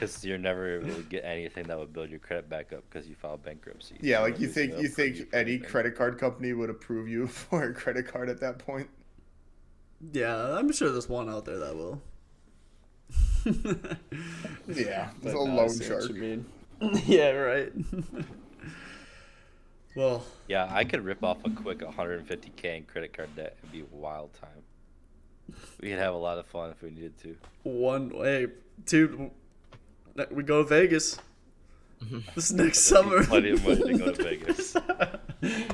Because 0.00 0.24
you're 0.24 0.38
never 0.38 0.80
able 0.80 0.92
to 0.92 1.02
get 1.02 1.24
anything 1.24 1.64
that 1.68 1.78
would 1.78 1.92
build 1.92 2.10
your 2.10 2.18
credit 2.18 2.48
back 2.48 2.72
up 2.72 2.82
because 2.90 3.08
you 3.08 3.14
filed 3.14 3.44
bankruptcy. 3.44 3.96
yeah, 4.00 4.16
So 4.16 4.22
like 4.24 4.40
you 4.40 4.48
think 4.48 4.76
you 4.76 4.88
think 4.88 5.28
any 5.32 5.56
credit 5.56 5.94
card 5.94 6.18
company 6.18 6.52
would 6.52 6.68
approve 6.68 7.08
you 7.08 7.26
for 7.28 7.62
a 7.62 7.72
credit 7.72 8.08
card 8.08 8.28
at 8.28 8.40
that 8.40 8.58
point. 8.58 8.88
Yeah, 10.12 10.56
I'm 10.56 10.72
sure 10.72 10.90
there's 10.90 11.08
one 11.08 11.28
out 11.28 11.44
there 11.44 11.58
that 11.58 11.76
will. 11.76 12.00
Yeah, 14.68 15.10
But 15.22 15.30
it's 15.30 15.40
a 15.40 15.44
no, 15.44 15.46
I 15.46 15.54
loan 15.54 15.80
shark. 15.80 16.08
you 16.08 16.14
mean. 16.14 16.46
yeah, 17.06 17.30
right. 17.30 17.72
well, 19.96 20.24
Yeah, 20.46 20.68
I 20.70 20.84
could 20.84 21.04
rip 21.04 21.24
off 21.24 21.38
a 21.44 21.50
quick 21.50 21.78
150k 21.78 22.64
in 22.76 22.84
credit 22.84 23.12
card 23.16 23.34
debt. 23.36 23.56
It'd 23.62 23.72
be 23.72 23.80
a 23.80 23.96
wild 23.96 24.32
time. 24.34 25.56
We 25.80 25.88
could 25.88 25.98
have 25.98 26.14
a 26.14 26.18
lot 26.18 26.38
of 26.38 26.46
fun 26.46 26.70
if 26.70 26.82
we 26.82 26.90
needed 26.90 27.18
to. 27.22 27.36
one 27.62 28.10
way, 28.10 28.48
two. 28.86 29.30
We 30.30 30.42
go 30.42 30.62
to 30.62 30.68
Vegas. 30.68 31.18
This 32.34 32.52
next 32.52 32.80
summer. 32.80 33.24
Plenty 33.24 33.50
of 33.50 33.64
money 33.66 33.82
to 33.92 33.98
go 33.98 34.12
to 34.12 34.22
Vegas. 34.22 34.76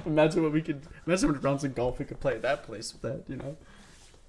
imagine 0.06 0.42
what 0.44 0.52
we 0.52 0.62
could. 0.62 0.82
Imagine 1.06 1.32
what 1.32 1.42
rounds 1.42 1.64
of 1.64 1.74
golf 1.74 1.98
we 1.98 2.04
could 2.04 2.20
play 2.20 2.34
at 2.34 2.42
that 2.42 2.62
place 2.62 2.92
with 2.92 3.02
that. 3.02 3.24
You 3.28 3.36
know. 3.36 3.56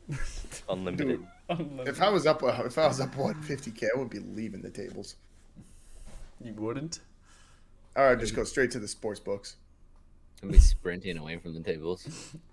Unlimited. 0.70 1.26
If 1.50 2.02
I 2.02 2.10
was 2.10 2.26
up, 2.26 2.44
uh, 2.44 2.64
if 2.66 2.78
I 2.78 2.88
was 2.88 3.00
up 3.00 3.16
150k, 3.16 3.84
I 3.96 3.98
would 3.98 4.10
be 4.10 4.20
leaving 4.20 4.62
the 4.62 4.70
tables. 4.70 5.16
You 6.44 6.54
wouldn't. 6.54 7.00
Or 7.96 8.10
I'd 8.10 8.20
just 8.20 8.36
go 8.36 8.44
straight 8.44 8.72
to 8.72 8.80
the 8.80 8.88
sports 8.88 9.20
books. 9.20 9.56
And 10.42 10.52
be 10.52 10.60
sprinting 10.60 11.18
away 11.18 11.38
from 11.38 11.54
the 11.54 11.62
tables. 11.62 12.06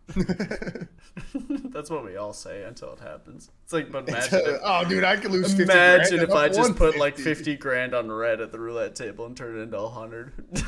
That's 0.14 1.90
what 1.90 2.04
we 2.04 2.16
all 2.16 2.32
say 2.32 2.62
until 2.62 2.92
it 2.92 3.00
happens. 3.00 3.50
It's 3.64 3.72
like, 3.72 3.90
but 3.90 4.08
imagine. 4.08 4.40
If, 4.44 4.60
oh, 4.62 4.84
dude, 4.84 5.02
I 5.04 5.16
could 5.16 5.32
lose 5.32 5.48
50 5.48 5.64
imagine 5.64 6.18
grand. 6.18 6.22
if 6.22 6.30
I'm 6.30 6.36
I 6.36 6.46
up 6.46 6.52
just 6.52 6.76
put 6.76 6.96
like 6.96 7.18
50 7.18 7.56
grand 7.56 7.92
on 7.92 8.10
red 8.10 8.40
at 8.40 8.52
the 8.52 8.60
roulette 8.60 8.94
table 8.94 9.26
and 9.26 9.36
turn 9.36 9.58
it 9.58 9.62
into 9.62 9.78
a 9.78 9.88
100. 9.88 10.32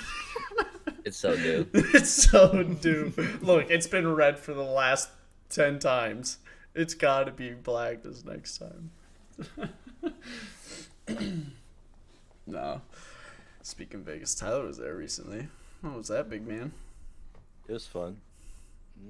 It's 1.04 1.18
so 1.18 1.36
due. 1.36 1.68
it's 1.74 2.08
so 2.10 2.62
due. 2.62 3.12
Look, 3.42 3.70
it's 3.70 3.86
been 3.86 4.14
red 4.14 4.38
for 4.38 4.54
the 4.54 4.62
last 4.62 5.10
10 5.50 5.78
times. 5.78 6.38
It's 6.74 6.94
got 6.94 7.24
to 7.24 7.32
be 7.32 7.50
black 7.52 8.02
this 8.02 8.24
next 8.24 8.58
time. 8.58 8.90
no. 12.46 12.80
Speaking 13.62 14.00
of 14.00 14.06
Vegas, 14.06 14.34
Tyler 14.34 14.66
was 14.66 14.78
there 14.78 14.94
recently. 14.94 15.48
What 15.80 15.96
was 15.96 16.08
that, 16.08 16.28
big 16.28 16.46
man? 16.46 16.72
It 17.68 17.72
was 17.72 17.86
fun. 17.86 18.20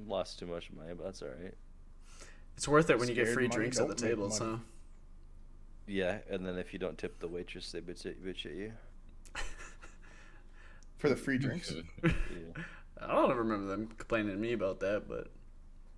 Lost 0.06 0.38
too 0.38 0.46
much 0.46 0.70
money, 0.72 0.92
but 0.94 1.04
that's 1.04 1.22
all 1.22 1.28
right. 1.28 1.54
It's 2.56 2.68
worth 2.68 2.90
it 2.90 2.98
when 2.98 3.08
you 3.08 3.14
get 3.14 3.28
free 3.28 3.48
money 3.48 3.56
drinks 3.56 3.78
at 3.78 3.88
the 3.88 3.94
don't 3.94 4.02
make 4.02 4.10
tables, 4.10 4.38
huh? 4.38 4.56
Yeah, 5.86 6.18
and 6.30 6.46
then 6.46 6.56
if 6.56 6.72
you 6.72 6.78
don't 6.78 6.96
tip 6.96 7.18
the 7.18 7.28
waitress, 7.28 7.72
they 7.72 7.80
bitch 7.80 8.06
at, 8.06 8.22
bitch 8.22 8.46
at 8.46 8.52
you. 8.52 8.72
for 10.98 11.08
the 11.08 11.16
free 11.16 11.38
drinks. 11.38 11.72
Yeah. 12.02 12.62
I 13.02 13.14
don't 13.14 13.30
ever 13.30 13.42
remember 13.42 13.66
them 13.66 13.88
complaining 13.98 14.32
to 14.32 14.38
me 14.38 14.52
about 14.52 14.80
that, 14.80 15.08
but 15.08 15.30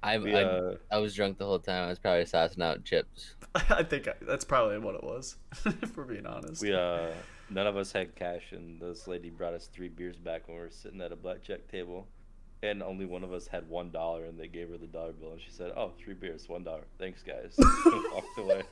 I, 0.06 0.18
We, 0.18 0.34
I, 0.34 0.42
uh, 0.42 0.76
I 0.90 0.98
was 0.98 1.14
drunk 1.14 1.38
the 1.38 1.46
whole 1.46 1.58
time. 1.58 1.84
I 1.84 1.88
was 1.88 1.98
probably 1.98 2.24
sassing 2.26 2.62
out 2.62 2.84
chips. 2.84 3.34
I 3.54 3.82
think 3.82 4.06
I, 4.06 4.12
that's 4.22 4.44
probably 4.44 4.78
what 4.78 4.94
it 4.94 5.02
was, 5.02 5.36
if 5.66 5.96
we're 5.96 6.04
being 6.04 6.26
honest. 6.26 6.62
We 6.62 6.72
uh, 6.72 7.08
none 7.50 7.66
of 7.66 7.76
us 7.76 7.90
had 7.90 8.14
cash, 8.14 8.52
and 8.52 8.80
this 8.80 9.08
lady 9.08 9.30
brought 9.30 9.54
us 9.54 9.68
three 9.72 9.88
beers 9.88 10.16
back 10.16 10.46
when 10.46 10.56
we 10.56 10.62
were 10.62 10.70
sitting 10.70 11.00
at 11.00 11.10
a 11.10 11.16
blackjack 11.16 11.66
table, 11.68 12.06
and 12.62 12.84
only 12.84 13.04
one 13.04 13.24
of 13.24 13.32
us 13.32 13.48
had 13.48 13.68
one 13.68 13.90
dollar, 13.90 14.26
and 14.26 14.38
they 14.38 14.46
gave 14.46 14.68
her 14.68 14.76
the 14.76 14.86
dollar 14.86 15.12
bill, 15.12 15.32
and 15.32 15.40
she 15.40 15.50
said, 15.50 15.72
"Oh, 15.76 15.92
three 15.98 16.14
beers, 16.14 16.48
one 16.48 16.62
dollar. 16.62 16.84
Thanks, 16.98 17.22
guys." 17.22 17.54
walked 18.12 18.38
away. 18.38 18.62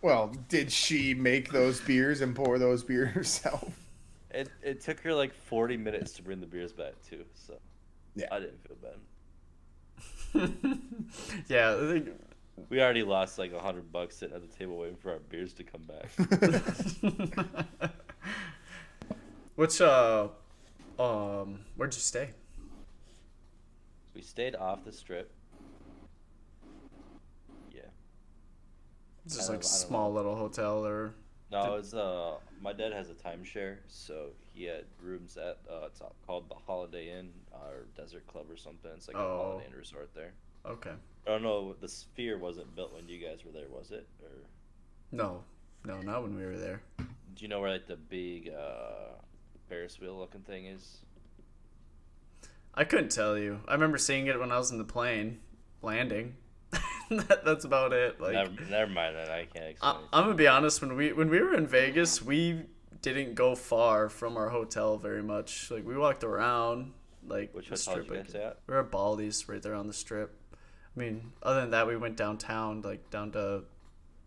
Well, 0.00 0.34
did 0.48 0.72
she 0.72 1.12
make 1.14 1.50
those 1.50 1.80
beers 1.80 2.22
and 2.22 2.34
pour 2.34 2.58
those 2.58 2.82
beers 2.82 3.10
herself? 3.10 3.72
It 4.30 4.48
it 4.62 4.80
took 4.80 5.00
her 5.00 5.12
like 5.12 5.34
forty 5.34 5.76
minutes 5.76 6.12
to 6.12 6.22
bring 6.22 6.40
the 6.40 6.46
beers 6.46 6.72
back 6.72 6.94
too, 7.08 7.24
so 7.34 7.58
Yeah. 8.14 8.26
I 8.32 8.40
didn't 8.40 8.66
feel 8.66 8.76
bad. 8.82 8.96
yeah, 11.48 12.00
We 12.68 12.80
already 12.80 13.02
lost 13.02 13.38
like 13.38 13.52
a 13.52 13.60
hundred 13.60 13.92
bucks 13.92 14.16
sitting 14.16 14.34
at 14.34 14.42
the 14.42 14.56
table 14.56 14.78
waiting 14.78 14.96
for 14.96 15.12
our 15.12 15.18
beers 15.18 15.52
to 15.54 15.64
come 15.64 15.82
back. 15.82 16.10
Which 19.56 19.80
uh, 19.80 20.28
um, 20.98 21.60
where'd 21.76 21.94
you 21.94 22.00
stay? 22.00 22.30
we 24.14 24.22
stayed 24.22 24.54
off 24.54 24.84
the 24.84 24.92
strip. 24.92 25.32
Yeah. 27.72 27.82
Just 29.26 29.48
like 29.48 29.60
don't 29.60 29.64
small 29.64 30.12
little 30.12 30.36
hotel 30.36 30.86
or 30.86 31.14
No, 31.50 31.74
it 31.74 31.78
was 31.78 31.94
uh 31.94 32.36
my 32.60 32.72
dad 32.72 32.92
has 32.92 33.10
a 33.10 33.14
timeshare, 33.14 33.78
so 33.88 34.28
he 34.52 34.64
had 34.64 34.84
rooms 35.02 35.36
at 35.36 35.58
uh 35.70 35.86
it's 35.86 36.00
called 36.26 36.48
the 36.48 36.54
Holiday 36.54 37.18
Inn 37.18 37.30
or 37.62 37.86
Desert 37.96 38.26
Club 38.26 38.46
or 38.50 38.56
something. 38.56 38.90
It's 38.96 39.08
like 39.08 39.16
a 39.16 39.20
Oh. 39.20 39.36
Holiday 39.52 39.66
Inn 39.70 39.76
resort 39.78 40.10
there. 40.14 40.32
Okay. 40.66 40.92
I 41.26 41.30
don't 41.30 41.42
know. 41.42 41.74
The 41.80 41.88
sphere 41.88 42.38
wasn't 42.38 42.74
built 42.74 42.92
when 42.94 43.08
you 43.08 43.18
guys 43.18 43.44
were 43.44 43.52
there, 43.52 43.68
was 43.68 43.90
it? 43.90 44.06
Or 44.22 44.30
No, 45.12 45.42
no, 45.84 46.00
not 46.00 46.22
when 46.22 46.36
we 46.36 46.44
were 46.44 46.56
there. 46.58 46.82
do 46.98 47.04
you 47.38 47.48
know 47.48 47.60
where 47.60 47.70
like 47.70 47.86
the 47.86 47.96
big 47.96 48.48
uh, 48.50 49.14
Ferris 49.68 49.98
wheel 50.00 50.16
looking 50.18 50.40
thing 50.42 50.66
is? 50.66 50.98
I 52.74 52.84
couldn't 52.84 53.10
tell 53.10 53.38
you. 53.38 53.60
I 53.68 53.72
remember 53.74 53.98
seeing 53.98 54.26
it 54.26 54.38
when 54.38 54.50
I 54.50 54.58
was 54.58 54.70
in 54.70 54.78
the 54.78 54.84
plane 54.84 55.40
landing. 55.82 56.36
that, 57.10 57.44
that's 57.44 57.64
about 57.64 57.92
it. 57.92 58.20
Like 58.20 58.32
never, 58.32 58.50
never 58.70 58.90
mind 58.90 59.16
that. 59.16 59.30
I 59.30 59.44
can't 59.44 59.66
explain. 59.66 59.94
I, 60.12 60.18
I'm 60.18 60.24
gonna 60.24 60.34
be 60.34 60.48
honest. 60.48 60.80
When 60.80 60.96
we 60.96 61.12
when 61.12 61.28
we 61.30 61.40
were 61.40 61.54
in 61.54 61.66
Vegas, 61.66 62.20
we 62.22 62.62
didn't 63.02 63.34
go 63.34 63.54
far 63.54 64.08
from 64.08 64.36
our 64.36 64.48
hotel 64.48 64.96
very 64.96 65.22
much. 65.22 65.70
Like 65.70 65.86
we 65.86 65.96
walked 65.96 66.24
around. 66.24 66.92
Like 67.26 67.54
Which 67.54 67.68
the 67.68 67.76
hotel 67.76 67.94
did 67.94 68.04
strip, 68.04 68.18
you 68.18 68.24
guys 68.24 68.34
at? 68.34 68.58
We 68.66 68.74
were 68.74 68.80
at 68.80 68.90
Bally's, 68.90 69.48
right 69.48 69.62
there 69.62 69.74
on 69.74 69.86
the 69.86 69.92
strip. 69.92 70.36
I 70.96 71.00
mean, 71.00 71.32
other 71.42 71.62
than 71.62 71.70
that, 71.70 71.86
we 71.86 71.96
went 71.96 72.16
downtown, 72.16 72.82
like 72.82 73.10
down 73.10 73.32
to 73.32 73.64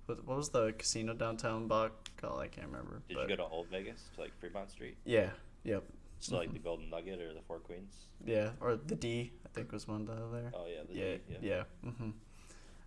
what, 0.05 0.25
was 0.25 0.49
the 0.49 0.73
casino 0.73 1.13
downtown? 1.13 1.67
Buck? 1.67 1.91
Oh, 2.23 2.39
I 2.39 2.47
can't 2.47 2.67
remember. 2.67 3.01
Did 3.07 3.15
but 3.15 3.23
you 3.29 3.35
go 3.35 3.43
to 3.43 3.49
Old 3.49 3.67
Vegas, 3.67 4.01
to 4.15 4.21
like 4.21 4.37
Fremont 4.39 4.69
Street? 4.71 4.97
yeah, 5.05 5.29
yep, 5.63 5.83
So 6.19 6.37
like 6.37 6.51
the 6.53 6.59
Golden 6.59 6.89
Nugget 6.89 7.21
or 7.21 7.33
the 7.33 7.41
Four 7.47 7.59
Queens? 7.59 7.93
yeah, 8.25 8.49
or 8.59 8.75
the 8.75 8.95
D, 8.95 9.31
I 9.45 9.49
think 9.49 9.71
was 9.71 9.87
one 9.87 10.05
down 10.05 10.31
there. 10.31 10.51
Oh 10.53 10.65
yeah, 10.67 10.81
the 10.87 10.93
yeah, 10.95 11.15
D, 11.15 11.19
yeah. 11.29 11.37
yeah. 11.41 11.63
Mm-hmm. 11.89 12.09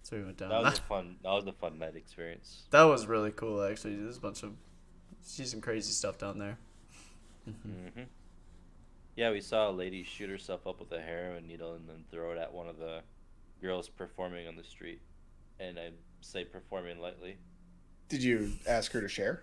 So 0.02 0.17
we 0.17 0.25
went 0.25 0.38
down. 0.38 0.49
That 0.49 0.62
was 0.62 0.79
a 0.79 0.83
fun. 0.88 1.17
That 1.23 1.31
was 1.33 1.47
a 1.47 1.52
fun 1.52 1.79
night 1.79 1.95
experience. 1.97 2.62
That 2.71 2.85
was 2.85 3.07
really 3.07 3.31
cool, 3.31 3.62
actually. 3.62 3.97
There's 3.97 4.17
a 4.17 4.21
bunch 4.21 4.43
of 4.43 4.52
see 5.23 5.45
some 5.45 5.61
crazy 5.61 5.93
stuff 5.93 6.19
down 6.19 6.38
there. 6.38 6.59
hmm 7.45 8.02
Yeah, 9.20 9.32
we 9.32 9.42
saw 9.42 9.68
a 9.68 9.70
lady 9.70 10.02
shoot 10.02 10.30
herself 10.30 10.66
up 10.66 10.80
with 10.80 10.92
a 10.92 10.98
heroin 10.98 11.46
needle 11.46 11.74
and 11.74 11.86
then 11.86 12.04
throw 12.10 12.32
it 12.32 12.38
at 12.38 12.54
one 12.54 12.70
of 12.70 12.78
the 12.78 13.02
girls 13.60 13.86
performing 13.86 14.48
on 14.48 14.56
the 14.56 14.64
street. 14.64 15.02
And 15.58 15.78
I 15.78 15.90
say 16.22 16.42
performing 16.42 17.02
lightly. 17.02 17.36
Did 18.08 18.22
you 18.22 18.52
ask 18.66 18.90
her 18.92 19.02
to 19.02 19.08
share? 19.08 19.42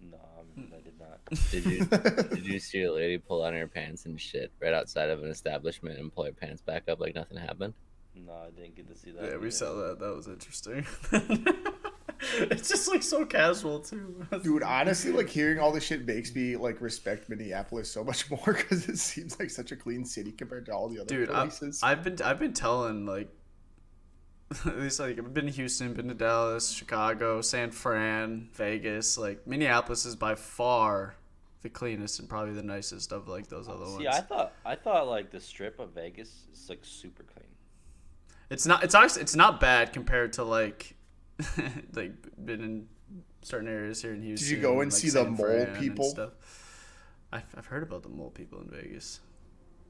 No, 0.00 0.16
I 0.56 0.80
did 0.80 0.98
not. 0.98 1.20
Did 1.50 1.66
you 1.66 1.84
did 1.84 2.46
you 2.46 2.58
see 2.58 2.84
a 2.84 2.92
lady 2.92 3.18
pull 3.18 3.42
on 3.42 3.52
her 3.52 3.68
pants 3.68 4.06
and 4.06 4.18
shit 4.18 4.50
right 4.62 4.72
outside 4.72 5.10
of 5.10 5.22
an 5.22 5.28
establishment 5.28 5.98
and 5.98 6.10
pull 6.10 6.24
her 6.24 6.32
pants 6.32 6.62
back 6.62 6.88
up 6.88 6.98
like 6.98 7.14
nothing 7.14 7.36
happened? 7.36 7.74
No, 8.14 8.32
I 8.32 8.48
didn't 8.48 8.76
get 8.76 8.88
to 8.88 8.98
see 8.98 9.10
that. 9.10 9.24
Yeah, 9.30 9.36
we 9.36 9.50
saw 9.50 9.74
that. 9.74 9.98
That 10.00 10.16
was 10.16 10.26
interesting. 10.26 10.86
it's 12.50 12.68
just 12.68 12.88
like 12.88 13.02
so 13.02 13.24
casual 13.24 13.80
too. 13.80 14.26
Dude, 14.42 14.62
honestly, 14.62 15.12
like 15.12 15.28
hearing 15.28 15.58
all 15.58 15.72
this 15.72 15.84
shit 15.84 16.06
makes 16.06 16.34
me 16.34 16.56
like 16.56 16.80
respect 16.80 17.28
Minneapolis 17.28 17.90
so 17.90 18.04
much 18.04 18.30
more 18.30 18.44
because 18.46 18.88
it 18.88 18.98
seems 18.98 19.38
like 19.38 19.50
such 19.50 19.72
a 19.72 19.76
clean 19.76 20.04
city 20.04 20.32
compared 20.32 20.66
to 20.66 20.72
all 20.72 20.88
the 20.88 21.00
other 21.00 21.06
dude, 21.06 21.30
I've. 21.30 21.58
I've 21.82 22.02
been 22.02 22.16
I've 22.22 22.38
been 22.38 22.52
telling 22.52 23.06
like 23.06 23.28
at 24.66 24.78
least 24.78 25.00
like 25.00 25.18
I've 25.18 25.32
been 25.32 25.46
to 25.46 25.52
Houston, 25.52 25.94
been 25.94 26.08
to 26.08 26.14
Dallas, 26.14 26.70
Chicago, 26.70 27.40
San 27.40 27.70
Fran, 27.70 28.48
Vegas. 28.52 29.16
Like 29.16 29.46
Minneapolis 29.46 30.04
is 30.04 30.16
by 30.16 30.34
far 30.34 31.16
the 31.62 31.68
cleanest 31.68 32.18
and 32.18 32.28
probably 32.28 32.52
the 32.52 32.62
nicest 32.62 33.12
of 33.12 33.28
like 33.28 33.48
those 33.48 33.68
other 33.68 33.84
ones. 33.84 33.98
See, 33.98 34.04
ones. 34.04 34.16
I 34.16 34.20
thought 34.20 34.52
I 34.64 34.74
thought 34.74 35.08
like 35.08 35.30
the 35.30 35.40
strip 35.40 35.78
of 35.78 35.90
Vegas 35.90 36.46
is 36.52 36.68
like 36.68 36.80
super 36.82 37.22
clean. 37.22 37.46
It's 38.50 38.66
not. 38.66 38.84
It's 38.84 38.94
actually. 38.94 39.22
It's 39.22 39.34
not 39.34 39.60
bad 39.60 39.92
compared 39.92 40.34
to 40.34 40.44
like, 40.44 40.94
like 41.94 42.12
been 42.44 42.60
in 42.60 42.88
certain 43.42 43.68
areas 43.68 44.02
here 44.02 44.12
in 44.12 44.22
Houston. 44.22 44.48
Did 44.48 44.56
you 44.56 44.62
go 44.62 44.80
and 44.80 44.92
like 44.92 45.00
see 45.00 45.10
the 45.10 45.24
mole 45.24 45.36
Fran 45.36 45.76
people? 45.76 46.04
stuff. 46.10 46.32
I've 47.32 47.44
I've 47.56 47.66
heard 47.66 47.82
about 47.82 48.02
the 48.02 48.08
mole 48.08 48.30
people 48.30 48.60
in 48.60 48.68
Vegas. 48.70 49.20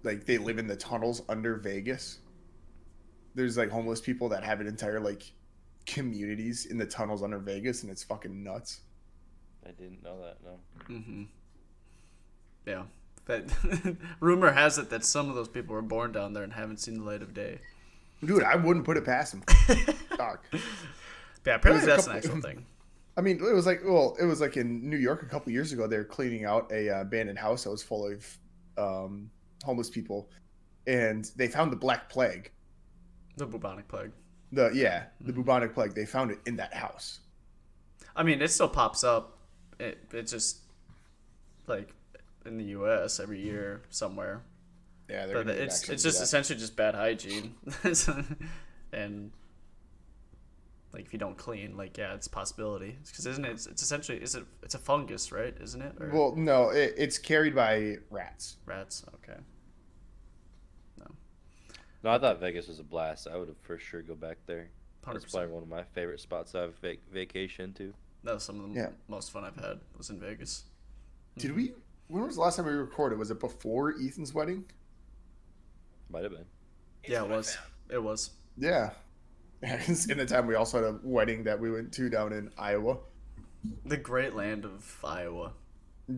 like 0.03 0.25
they 0.27 0.39
live 0.39 0.59
in 0.59 0.67
the 0.67 0.77
tunnels 0.77 1.23
under 1.29 1.57
Vegas. 1.57 2.19
There's 3.35 3.57
like 3.57 3.71
homeless 3.71 4.01
people 4.01 4.29
that 4.31 4.45
have 4.45 4.61
an 4.61 4.67
entire 4.67 5.01
like 5.01 5.23
communities 5.87 6.67
in 6.67 6.79
the 6.79 6.87
tunnels 6.87 7.23
under 7.23 7.39
Vegas, 7.39 7.83
and 7.83 7.91
it's 7.91 8.03
fucking 8.05 8.43
nuts. 8.43 8.81
I 9.67 9.71
didn't 9.71 10.03
know 10.03 10.19
that. 10.21 10.37
No. 10.45 10.95
Mm-hmm. 10.95 11.23
Yeah. 12.67 12.83
But 13.25 13.45
rumor 14.21 14.51
has 14.53 14.79
it 14.79 14.91
that 14.91 15.05
some 15.05 15.29
of 15.29 15.35
those 15.37 15.49
people 15.49 15.75
were 15.75 15.83
born 15.83 16.13
down 16.13 16.33
there 16.33 16.43
and 16.43 16.53
haven't 16.53 16.79
seen 16.81 16.99
the 16.99 17.05
light 17.05 17.23
of 17.23 17.33
day. 17.35 17.59
Dude, 18.25 18.43
I 18.43 18.57
wouldn't 18.57 18.85
put 18.85 18.97
it 18.97 19.05
past 19.05 19.33
them. 19.33 19.43
Dog. 20.17 20.39
Yeah, 21.47 21.57
apparently 21.57 21.87
that's 21.87 22.07
an 22.07 22.15
couple- 22.21 22.37
actual 22.37 22.41
thing. 22.43 22.67
I 23.17 23.21
mean, 23.21 23.37
it 23.45 23.53
was 23.53 23.67
like 23.67 23.83
well, 23.85 24.17
it 24.21 24.25
was 24.25 24.41
like 24.41 24.57
in 24.57 24.89
New 24.89 24.97
York 24.97 25.23
a 25.23 25.27
couple 25.27 25.53
years 25.53 25.73
ago. 25.73 25.87
They 25.87 25.99
were 25.99 26.05
cleaning 26.05 26.45
out 26.47 26.71
a 26.73 26.89
uh, 26.89 27.01
abandoned 27.03 27.39
house 27.39 27.65
that 27.65 27.71
was 27.71 27.83
full 27.83 28.07
of 28.07 28.39
um, 28.79 29.31
homeless 29.65 29.91
people, 29.91 30.31
and 30.87 31.31
they 31.37 31.47
found 31.49 31.71
the 31.73 31.77
Black 31.77 32.09
Plague. 32.09 32.51
The 33.37 33.47
bubonic 33.47 33.87
plague. 33.89 34.13
The 34.53 34.71
yeah, 34.75 35.05
the 35.21 35.33
bubonic 35.33 35.75
plague. 35.75 35.95
They 35.95 36.07
found 36.07 36.31
it 36.31 36.39
in 36.47 36.57
that 36.57 36.73
house. 36.73 37.21
I 38.17 38.23
mean, 38.23 38.41
it 38.41 38.49
still 38.49 38.69
pops 38.69 39.05
up. 39.05 39.39
It 39.79 39.99
it 40.13 40.23
just 40.23 40.61
like 41.67 41.93
in 42.47 42.57
the 42.59 42.65
U.S. 42.65 43.21
every 43.21 43.41
year 43.41 43.83
somewhere. 43.91 44.43
Yeah, 45.11 45.27
they're 45.27 45.45
But 45.45 45.55
it's 45.55 45.89
it's 45.91 46.03
just 46.03 46.19
that. 46.19 46.25
essentially 46.25 46.59
just 46.59 46.77
bad 46.77 46.95
hygiene, 46.95 47.55
and 48.93 49.31
like 50.93 51.05
if 51.07 51.13
you 51.13 51.19
don't 51.19 51.37
clean, 51.37 51.77
like 51.77 51.97
yeah, 51.97 52.15
it's 52.15 52.27
a 52.27 52.31
possibility. 52.31 52.97
Because 53.07 53.27
isn't 53.27 53.45
it? 53.45 53.53
It's, 53.53 53.67
it's 53.67 53.83
essentially 53.83 54.19
is 54.19 54.35
it? 54.35 54.45
It's 54.63 54.75
a 54.75 54.79
fungus, 54.79 55.33
right? 55.33 55.55
Isn't 55.61 55.81
it? 55.83 55.95
Or 56.01 56.11
Well, 56.13 56.37
no, 56.37 56.71
it, 56.71 56.95
it's 56.99 57.19
carried 57.19 57.55
by 57.55 57.97
rats. 58.11 58.57
rats. 58.67 59.05
Okay. 59.15 59.39
No, 60.99 61.07
No, 62.05 62.11
I 62.13 62.19
thought 62.19 62.41
Vegas 62.41 62.69
was 62.69 62.79
a 62.79 62.85
blast. 62.85 63.27
I 63.27 63.37
would 63.37 63.49
have 63.49 63.59
for 63.63 63.79
sure 63.79 64.03
go 64.03 64.15
back 64.15 64.39
there. 64.47 64.69
Hundred 65.05 65.25
It's 65.25 65.33
probably 65.33 65.51
one 65.51 65.63
of 65.63 65.69
my 65.69 65.83
favorite 65.83 66.21
spots 66.21 66.55
I've 66.55 66.77
vac- 66.77 67.11
vacation 67.13 67.73
to. 67.75 67.93
That 68.23 68.35
was 68.35 68.45
some 68.45 68.61
of 68.61 68.73
the 68.73 68.81
Yeah. 68.81 68.91
most 69.09 69.33
fun 69.33 69.45
I've 69.45 69.57
had 69.57 69.81
was 69.97 70.11
in 70.11 70.21
Vegas. 70.21 70.65
Did 71.39 71.49
mm-hmm. 71.51 71.57
we? 71.57 71.73
When 72.09 72.25
was 72.25 72.37
the 72.37 72.43
last 72.43 72.57
time 72.57 72.67
we 72.67 72.73
recorded? 72.73 73.19
Was 73.19 73.31
it 73.31 73.41
before 73.41 73.95
Ethan's 74.01 74.33
wedding? 74.35 74.65
Might 76.11 76.23
have 76.25 76.33
been. 76.33 76.45
yeah, 77.07 77.25
it 77.25 77.29
was. 77.29 77.57
It 77.91 78.03
was. 78.03 78.31
Yeah. 78.57 78.91
in 80.09 80.19
the 80.19 80.27
time 80.27 80.47
we 80.47 80.55
also 80.57 80.83
had 80.83 80.95
a 80.95 80.99
wedding 81.03 81.45
that 81.45 81.59
we 81.59 81.71
went 81.71 81.93
to 81.93 82.09
down 82.09 82.33
in 82.33 82.51
Iowa. 82.59 82.99
The 83.85 83.97
great 83.97 84.35
land 84.35 84.65
of 84.65 84.99
Iowa. 85.05 85.53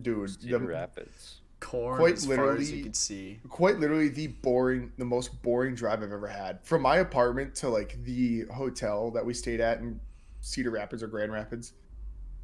Dude, 0.01 0.41
Cedar 0.41 0.57
the, 0.59 0.65
Rapids. 0.65 1.41
Corn 1.59 1.97
Quite 1.97 2.15
as 2.15 2.25
far 2.25 2.33
as 2.33 2.39
literally- 2.39 2.65
you 2.65 2.83
could 2.83 2.95
see. 2.95 3.39
quite 3.49 3.79
literally 3.79 4.09
the 4.09 4.27
boring, 4.27 4.91
the 4.97 5.05
most 5.05 5.41
boring 5.43 5.75
drive 5.75 6.01
I've 6.01 6.11
ever 6.11 6.27
had. 6.27 6.59
From 6.65 6.81
my 6.81 6.97
apartment 6.97 7.53
to 7.55 7.69
like 7.69 8.03
the 8.03 8.45
hotel 8.53 9.11
that 9.11 9.23
we 9.25 9.33
stayed 9.33 9.61
at 9.61 9.79
in 9.79 9.99
Cedar 10.41 10.71
Rapids 10.71 11.03
or 11.03 11.07
Grand 11.07 11.31
Rapids, 11.31 11.73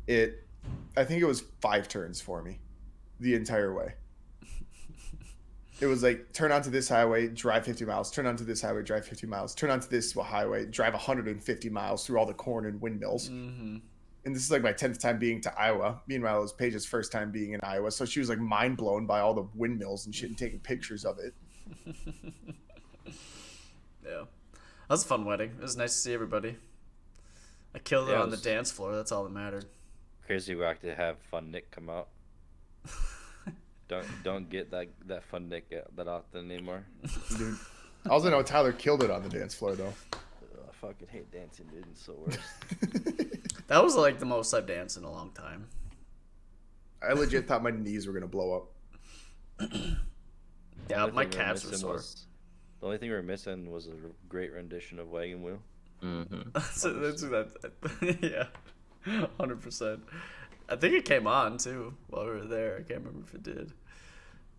it, 0.08 0.48
I 0.96 1.04
think 1.04 1.22
it 1.22 1.26
was 1.26 1.42
five 1.62 1.88
turns 1.88 2.22
for 2.22 2.44
me, 2.44 2.60
the 3.20 3.34
entire 3.34 3.74
way. 3.74 3.96
It 5.82 5.88
was 5.88 6.04
like 6.04 6.32
turn 6.32 6.52
onto 6.52 6.70
this 6.70 6.88
highway, 6.88 7.28
drive 7.28 7.66
50 7.66 7.86
miles. 7.86 8.12
Turn 8.12 8.28
onto 8.28 8.46
this 8.46 8.62
highway, 8.62 8.84
drive 8.84 9.06
50 9.06 9.26
miles. 9.26 9.56
Turn 9.56 9.72
onto 9.72 9.88
this 9.88 10.14
highway, 10.14 10.66
drive 10.68 10.94
150 10.94 11.70
miles 11.70 12.06
through 12.06 12.20
all 12.20 12.26
the 12.28 12.34
corn 12.36 12.68
and 12.68 12.80
windmills. 12.80 13.30
Mm-hmm. 13.30 13.78
And 14.24 14.36
this 14.36 14.44
is 14.44 14.52
like 14.52 14.62
my 14.62 14.74
10th 14.74 15.00
time 15.00 15.18
being 15.18 15.42
to 15.42 15.60
Iowa. 15.60 16.00
Meanwhile, 16.06 16.38
it 16.38 16.42
was 16.42 16.54
Paige's 16.54 16.86
first 16.86 17.12
time 17.12 17.32
being 17.32 17.54
in 17.54 17.60
Iowa. 17.64 17.90
So 17.90 18.06
she 18.06 18.20
was 18.20 18.30
like 18.30 18.38
mind 18.38 18.78
blown 18.78 19.08
by 19.08 19.22
all 19.22 19.34
the 19.34 19.48
windmills 19.56 20.06
and 20.06 20.14
shit 20.14 20.30
and 20.30 20.38
taking 20.38 20.60
pictures 20.60 21.04
of 21.04 21.18
it. 21.20 21.34
Yeah. 24.04 24.24
That 24.52 24.90
was 24.90 25.04
a 25.06 25.08
fun 25.08 25.26
wedding. 25.26 25.52
It 25.58 25.62
was 25.62 25.78
nice 25.78 25.94
to 25.94 26.00
see 26.00 26.14
everybody. 26.14 26.58
I 27.74 27.80
killed 27.80 28.10
it 28.10 28.14
Yeah, 28.14 28.18
it 28.20 28.24
on 28.24 28.30
the 28.30 28.34
was- 28.34 28.42
dance 28.42 28.72
floor. 28.72 28.96
That's 28.96 29.12
all 29.12 29.24
that 29.24 29.32
mattered. 29.32 29.66
Crazy 30.26 30.56
we 30.56 30.66
to 30.82 30.96
have 30.96 31.18
Fun 31.30 31.52
Nick 31.52 31.72
come 31.72 31.90
out. 31.90 32.10
don't 33.92 34.08
don't 34.24 34.50
get 34.50 34.72
that 34.72 34.88
that 35.06 35.24
Fun 35.26 35.50
Nick 35.50 35.66
uh, 35.72 35.82
that 35.96 36.08
often 36.08 36.50
anymore. 36.50 36.84
Dude. 37.38 37.56
I 38.06 38.10
also 38.10 38.32
know 38.32 38.42
Tyler 38.42 38.72
killed 38.72 39.04
it 39.04 39.12
on 39.12 39.22
the 39.22 39.30
dance 39.30 39.54
floor 39.54 39.76
though. 39.76 39.94
Ugh, 40.14 40.20
I 40.68 40.74
fucking 40.74 41.08
hate 41.12 41.32
dancing, 41.32 41.68
dude. 41.68 41.86
It's 41.92 42.04
so 42.04 42.14
worse. 42.14 42.38
That 43.68 43.82
was 43.84 43.96
like 43.96 44.20
the 44.20 44.26
most 44.26 44.54
I've 44.54 44.66
danced 44.68 44.98
in 44.98 45.06
a 45.06 45.10
long 45.12 45.32
time. 45.32 45.68
I 47.02 47.14
legit 47.14 47.48
thought 47.48 47.64
my 47.64 47.72
knees 47.72 48.06
were 48.06 48.12
gonna 48.14 48.28
blow 48.28 48.68
up. 49.60 49.72
Yeah, 50.90 51.04
only 51.04 51.14
my 51.14 51.24
thing 51.24 51.30
we 51.32 51.36
calves 51.38 51.66
were 51.66 51.78
sore. 51.78 51.94
was- 51.94 52.26
the 52.80 52.86
only 52.88 52.98
thing 52.98 53.10
we 53.10 53.16
were 53.16 53.22
missing 53.22 53.72
was 53.72 53.88
a 53.88 53.92
great 54.28 54.52
rendition 54.52 54.98
of 55.00 55.10
Wagon 55.10 55.44
Wheel. 55.44 55.60
Mm-hmm. 56.04 56.60
so 56.74 56.92
that's 56.94 57.22
that. 57.22 58.18
yeah, 58.22 59.22
hundred 59.38 59.62
percent. 59.62 60.02
I 60.68 60.76
think 60.76 60.96
it 60.96 61.06
came 61.06 61.28
on 61.28 61.58
too 61.60 61.94
while 62.10 62.26
we 62.26 62.32
were 62.32 62.46
there. 62.46 62.74
I 62.76 62.82
can't 62.82 63.06
remember 63.06 63.26
if 63.28 63.36
it 63.36 63.44
did, 63.44 63.72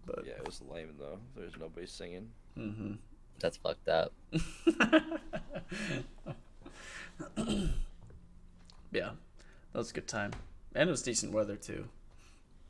but 0.07 0.25
Yeah, 0.27 0.33
it 0.35 0.45
was 0.47 0.61
lame 0.63 0.95
though. 0.99 1.19
There's 1.37 1.57
nobody 1.59 1.87
singing. 1.87 2.29
hmm 2.57 2.93
That's 3.41 3.57
fucked 3.57 3.89
up. 3.89 4.13
yeah, 8.93 9.11
that 9.73 9.79
was 9.79 9.91
a 9.91 9.95
good 9.95 10.09
time, 10.09 10.33
and 10.75 10.89
it 10.89 10.91
was 10.91 11.03
decent 11.03 11.33
weather 11.33 11.57
too. 11.57 11.87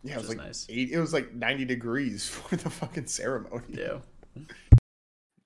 Yeah, 0.04 0.14
it 0.14 0.18
was 0.18 0.28
like 0.28 0.38
nice. 0.38 0.66
eight, 0.68 0.90
it 0.90 0.98
was 0.98 1.12
like 1.12 1.32
ninety 1.34 1.64
degrees 1.64 2.28
for 2.28 2.56
the 2.56 2.70
fucking 2.70 3.06
ceremony. 3.06 3.64
Yeah, 3.68 3.98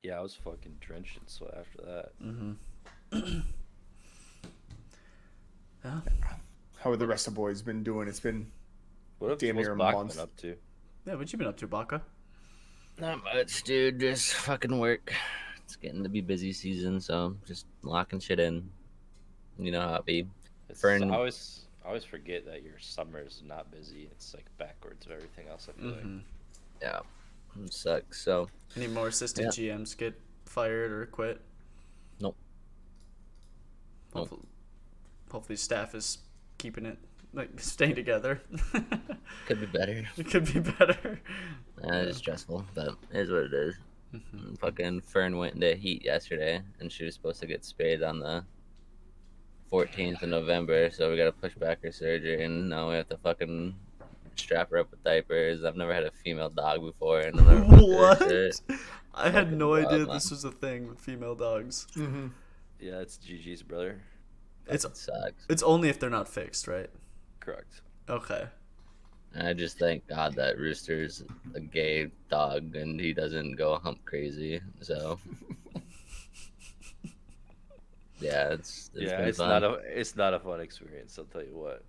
Yeah, 0.03 0.19
I 0.19 0.21
was 0.23 0.35
fucking 0.35 0.77
drenched 0.81 1.17
in 1.19 1.27
sweat 1.29 1.55
after 1.59 1.83
that. 1.83 2.13
Mm-hmm. 2.23 3.39
yeah. 5.85 6.01
How 6.79 6.91
have 6.91 6.99
the 6.99 7.07
rest 7.07 7.27
of 7.27 7.35
the 7.35 7.37
boys 7.41 7.63
been 7.63 7.83
doing? 7.83 8.07
It's 8.09 8.21
been 8.21 8.51
What 9.19 9.31
have 9.31 9.39
Damn 9.39 9.57
near 9.57 9.73
a 9.73 9.77
Bach 9.77 9.95
month. 9.95 10.13
been 10.15 10.21
up 10.23 10.37
to? 10.39 10.57
Yeah, 11.07 11.15
what 11.15 11.33
you 11.33 11.39
been 11.39 11.47
up 11.47 11.57
to, 11.59 11.67
Baka? 11.67 12.03
Not 12.99 13.23
much, 13.23 13.63
dude. 13.63 14.01
Just 14.01 14.35
fucking 14.35 14.79
work. 14.79 15.13
It's 15.65 15.77
getting 15.77 16.03
to 16.03 16.09
be 16.09 16.21
busy 16.21 16.53
season, 16.53 17.01
so 17.01 17.37
just 17.47 17.67
locking 17.83 18.21
shit 18.21 18.41
in. 18.41 18.69
You 19.59 19.71
know 19.73 19.81
how 19.81 19.97
it 19.97 20.05
be. 20.05 20.27
It's, 20.69 20.81
Fern- 20.81 21.11
I 21.11 21.15
always 21.17 21.67
I 21.85 21.89
always 21.89 22.05
forget 22.05 22.45
that 22.47 22.63
your 22.63 22.79
summer 22.79 23.21
is 23.21 23.43
not 23.47 23.71
busy. 23.71 24.09
It's 24.11 24.35
like 24.35 24.47
backwards 24.59 25.07
of 25.07 25.13
everything 25.13 25.47
else. 25.49 25.69
I 25.69 25.81
feel 25.81 25.91
Mm-hmm. 25.93 26.19
Yeah, 26.83 27.01
it 27.65 27.73
sucks. 27.73 28.23
So 28.23 28.49
Any 28.77 28.89
more 28.89 29.09
assistant 29.09 29.53
GMs 29.53 29.97
get 29.97 30.19
fired 30.45 30.91
or 30.93 31.07
quit? 31.07 31.41
Nope. 32.21 32.37
Nope. 34.15 34.29
Hopefully, 34.29 34.49
hopefully 35.31 35.57
staff 35.57 35.95
is 35.95 36.19
keeping 36.59 36.85
it 36.87 36.99
like 37.33 37.61
staying 37.61 37.95
together. 37.95 38.41
could 39.47 39.61
be 39.61 39.67
better. 39.67 40.05
it 40.17 40.31
could 40.31 40.53
be 40.53 40.61
better. 40.61 41.21
Uh, 41.83 41.93
it's 41.93 42.19
stressful, 42.19 42.65
but 42.75 42.89
it 43.13 43.21
is 43.21 43.31
what 43.31 43.45
it 43.45 43.53
is. 43.55 43.75
Fucking 44.61 45.03
Fern 45.03 45.37
went 45.37 45.55
into 45.55 45.75
heat 45.75 46.05
yesterday, 46.05 46.63
and 46.81 46.91
she 46.91 47.05
was 47.05 47.15
supposed 47.15 47.41
to 47.41 47.47
get 47.47 47.65
spayed 47.65 48.03
on 48.03 48.19
the 48.21 48.45
14th 49.71 50.23
of 50.23 50.29
November, 50.31 50.91
so 50.91 51.11
we 51.11 51.17
got 51.17 51.25
to 51.27 51.33
push 51.33 51.55
back 51.55 51.83
her 51.83 51.93
surgery, 51.93 52.43
and 52.45 52.69
now 52.69 52.89
we 52.89 52.95
have 52.97 53.09
to 53.09 53.19
fucking 53.19 53.75
strap 54.37 54.71
her 54.71 54.79
up 54.79 54.91
with 54.91 55.03
diapers. 55.05 55.65
I've 55.65 55.77
never 55.77 55.93
had 55.93 56.05
a 56.05 56.11
female 56.11 56.49
dog 56.51 56.81
before, 56.83 57.21
and 57.21 57.39
I've 57.41 57.47
never 57.47 57.65
fucked 57.65 57.81
her 57.81 57.87
what? 57.87 58.19
shit. 58.31 58.61
I 59.15 59.31
had 59.31 59.53
no 59.53 59.71
wild, 59.71 59.87
idea 59.87 60.07
man. 60.07 60.15
this 60.15 60.31
was 60.31 60.45
a 60.45 60.51
thing 60.51 60.89
with 60.89 61.01
female 61.01 61.35
dogs. 61.35 61.87
like. 61.97 62.31
Yeah, 62.81 63.01
it's 63.01 63.19
GG's 63.19 63.63
brother. 63.63 64.03
It's 64.67 64.85
It 64.85 64.97
sucks. 64.97 65.47
it's 65.49 65.63
only 65.63 65.89
if 65.89 65.99
they're 65.99 66.11
not 66.11 66.29
fixed, 66.29 66.69
right? 66.69 66.91
Correct. 67.47 67.83
Okay. 68.09 68.45
And 69.35 69.47
I 69.47 69.53
just 69.53 69.79
thank 69.79 70.05
God 70.09 70.35
that 70.35 70.59
Rooster's 70.59 71.23
a 71.55 71.61
gay 71.61 72.09
dog, 72.29 72.75
and 72.75 73.01
he 73.01 73.13
doesn't 73.13 73.55
go 73.55 73.79
hump 73.79 74.05
crazy. 74.05 74.61
So. 74.83 75.19
Yeah, 78.19 78.49
it's, 78.49 78.91
it's 78.95 79.11
yeah, 79.11 79.19
been 79.19 79.29
it's 79.29 79.37
fun. 79.37 79.49
not 79.51 79.63
a 79.63 79.73
it's 79.85 80.17
not 80.17 80.33
a 80.33 80.41
fun 80.41 80.61
experience. 80.61 81.19
I'll 81.19 81.27
tell 81.27 81.43
you 81.43 81.55
what. 81.55 81.85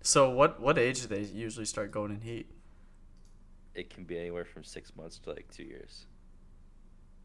So 0.00 0.30
what 0.30 0.58
what 0.58 0.78
age 0.78 1.02
do 1.02 1.08
they 1.08 1.20
usually 1.20 1.66
start 1.66 1.90
going 1.90 2.12
in 2.12 2.22
heat? 2.22 2.50
It 3.74 3.90
can 3.90 4.04
be 4.04 4.18
anywhere 4.18 4.46
from 4.46 4.64
six 4.64 4.96
months 4.96 5.18
to 5.18 5.30
like 5.34 5.50
two 5.52 5.64
years. 5.64 6.06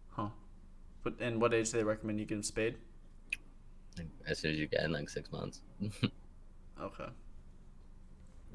Huh. 0.10 0.32
But 1.02 1.14
and 1.22 1.40
what 1.40 1.54
age 1.54 1.72
do 1.72 1.78
they 1.78 1.86
recommend 1.86 2.20
you 2.20 2.26
get 2.26 2.36
them 2.36 2.44
spayed? 2.44 2.76
as 4.28 4.40
soon 4.40 4.52
as 4.52 4.60
you 4.60 4.68
get 4.68 4.84
in 4.84 4.92
like 4.92 5.10
six 5.10 5.32
months. 5.32 5.62
Okay. 6.82 7.08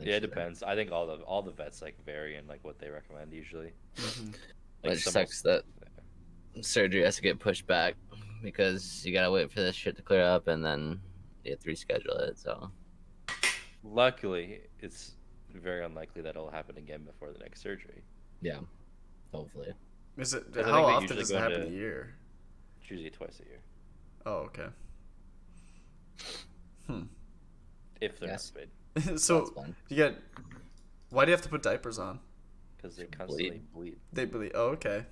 yeah, 0.00 0.16
it 0.16 0.20
depends. 0.20 0.62
I 0.62 0.74
think 0.74 0.90
all 0.92 1.06
the 1.06 1.14
all 1.22 1.42
the 1.42 1.52
vets 1.52 1.80
like 1.82 1.96
vary 2.04 2.36
in 2.36 2.46
like 2.46 2.62
what 2.64 2.78
they 2.78 2.88
recommend 2.90 3.32
usually. 3.32 3.72
Mm-hmm. 3.96 4.30
But 4.82 4.92
it 4.92 4.98
some 4.98 5.12
sucks 5.12 5.42
that 5.42 5.62
surgery 6.60 7.02
has 7.02 7.16
to 7.16 7.22
get 7.22 7.38
pushed 7.38 7.66
back 7.66 7.94
because 8.42 9.04
you 9.06 9.12
gotta 9.12 9.30
wait 9.30 9.50
for 9.50 9.60
this 9.60 9.74
shit 9.76 9.96
to 9.96 10.02
clear 10.02 10.22
up 10.24 10.48
and 10.48 10.64
then 10.64 11.00
you 11.44 11.52
have 11.52 11.60
to 11.60 11.68
reschedule 11.68 12.20
it. 12.28 12.38
So 12.38 12.70
Luckily, 13.84 14.60
it's 14.80 15.12
very 15.54 15.84
unlikely 15.84 16.22
that 16.22 16.30
it'll 16.30 16.50
happen 16.50 16.76
again 16.76 17.04
before 17.04 17.32
the 17.32 17.38
next 17.38 17.62
surgery. 17.62 18.02
yeah, 18.42 18.58
hopefully. 19.32 19.72
Is 20.18 20.34
it 20.34 20.52
'Cause 20.52 20.66
I 20.66 20.70
how 20.70 20.84
often 20.84 21.16
does 21.16 21.30
it 21.30 21.38
happen 21.38 21.62
into- 21.62 21.66
a 21.68 21.70
year? 21.70 22.14
It's 22.80 22.90
usually 22.90 23.10
twice 23.10 23.40
a 23.40 23.44
year 23.48 23.60
Oh, 24.26 24.38
okay. 24.50 24.66
Hmm. 26.86 27.02
If 28.00 28.18
they're 28.18 28.28
Yes. 28.30 28.52
not 28.54 29.04
spayed 29.04 29.18
so 29.20 29.38
That's 29.40 29.50
fun. 29.50 29.76
you 29.88 29.96
get 29.96 30.14
why 31.10 31.24
do 31.24 31.30
you 31.30 31.36
have 31.36 31.42
to 31.42 31.48
put 31.48 31.62
diapers 31.62 31.98
on? 31.98 32.18
because 32.76 32.96
they 32.96 33.06
constantly 33.06 33.62
bleed, 33.74 33.96
They 34.12 34.24
bleed. 34.26 34.52
Oh, 34.54 34.68
okay. 34.70 35.06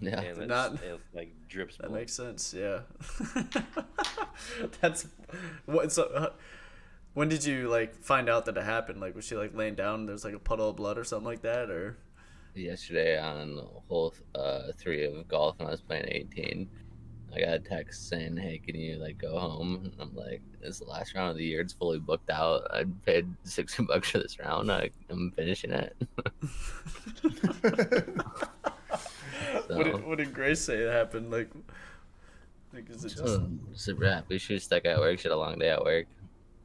Yeah, 0.00 0.20
and 0.20 0.38
it's, 0.38 0.48
Not- 0.48 0.74
it 0.82 1.00
like 1.14 1.32
drips. 1.48 1.76
That 1.78 1.88
blood. 1.88 2.00
makes 2.00 2.12
sense. 2.12 2.52
Yeah. 2.56 2.80
That's 4.80 5.06
what. 5.64 5.90
So, 5.92 6.04
uh, 6.04 6.30
when 7.14 7.28
did 7.30 7.44
you 7.44 7.68
like 7.68 7.94
find 7.94 8.28
out 8.28 8.44
that 8.44 8.56
it 8.58 8.64
happened? 8.64 9.00
Like, 9.00 9.14
was 9.14 9.24
she 9.24 9.36
like 9.36 9.54
laying 9.54 9.74
down? 9.74 10.00
And 10.00 10.08
there's 10.10 10.24
like 10.24 10.34
a 10.34 10.38
puddle 10.38 10.68
of 10.70 10.76
blood 10.76 10.98
or 10.98 11.04
something 11.04 11.24
like 11.24 11.42
that, 11.42 11.70
or 11.70 11.96
yesterday 12.54 13.18
on 13.18 13.58
hole 13.88 14.14
uh, 14.34 14.72
three 14.78 15.04
of 15.04 15.26
golf 15.28 15.56
and 15.60 15.68
I 15.68 15.72
was 15.72 15.80
playing 15.80 16.04
18. 16.08 16.68
I 17.34 17.40
got 17.40 17.54
a 17.54 17.58
text 17.58 18.08
saying, 18.08 18.36
"Hey, 18.36 18.58
can 18.58 18.74
you 18.74 18.96
like 18.96 19.18
go 19.18 19.38
home?" 19.38 19.80
And 19.84 19.92
I'm 20.00 20.14
like, 20.14 20.40
"It's 20.62 20.78
the 20.78 20.86
last 20.86 21.14
round 21.14 21.30
of 21.30 21.36
the 21.36 21.44
year. 21.44 21.60
It's 21.60 21.72
fully 21.72 21.98
booked 21.98 22.30
out. 22.30 22.66
I 22.72 22.84
paid 23.04 23.26
sixty 23.44 23.82
bucks 23.82 24.10
for 24.10 24.18
this 24.18 24.38
round. 24.38 24.70
I, 24.70 24.90
I'm 25.10 25.32
finishing 25.32 25.72
it." 25.72 25.96
what, 29.68 29.84
did, 29.84 30.06
what 30.06 30.18
did 30.18 30.32
Grace 30.32 30.60
say 30.60 30.76
it 30.78 30.92
happened? 30.92 31.30
Like, 31.30 31.50
like 32.72 32.88
is 32.90 33.04
it 33.04 33.10
just 33.10 33.22
I'm 33.22 33.60
super 33.74 34.08
happy. 34.08 34.38
She 34.38 34.54
was 34.54 34.64
stuck 34.64 34.84
at 34.86 34.98
work. 34.98 35.18
She 35.18 35.28
had 35.28 35.34
a 35.34 35.38
long 35.38 35.58
day 35.58 35.70
at 35.70 35.84
work, 35.84 36.06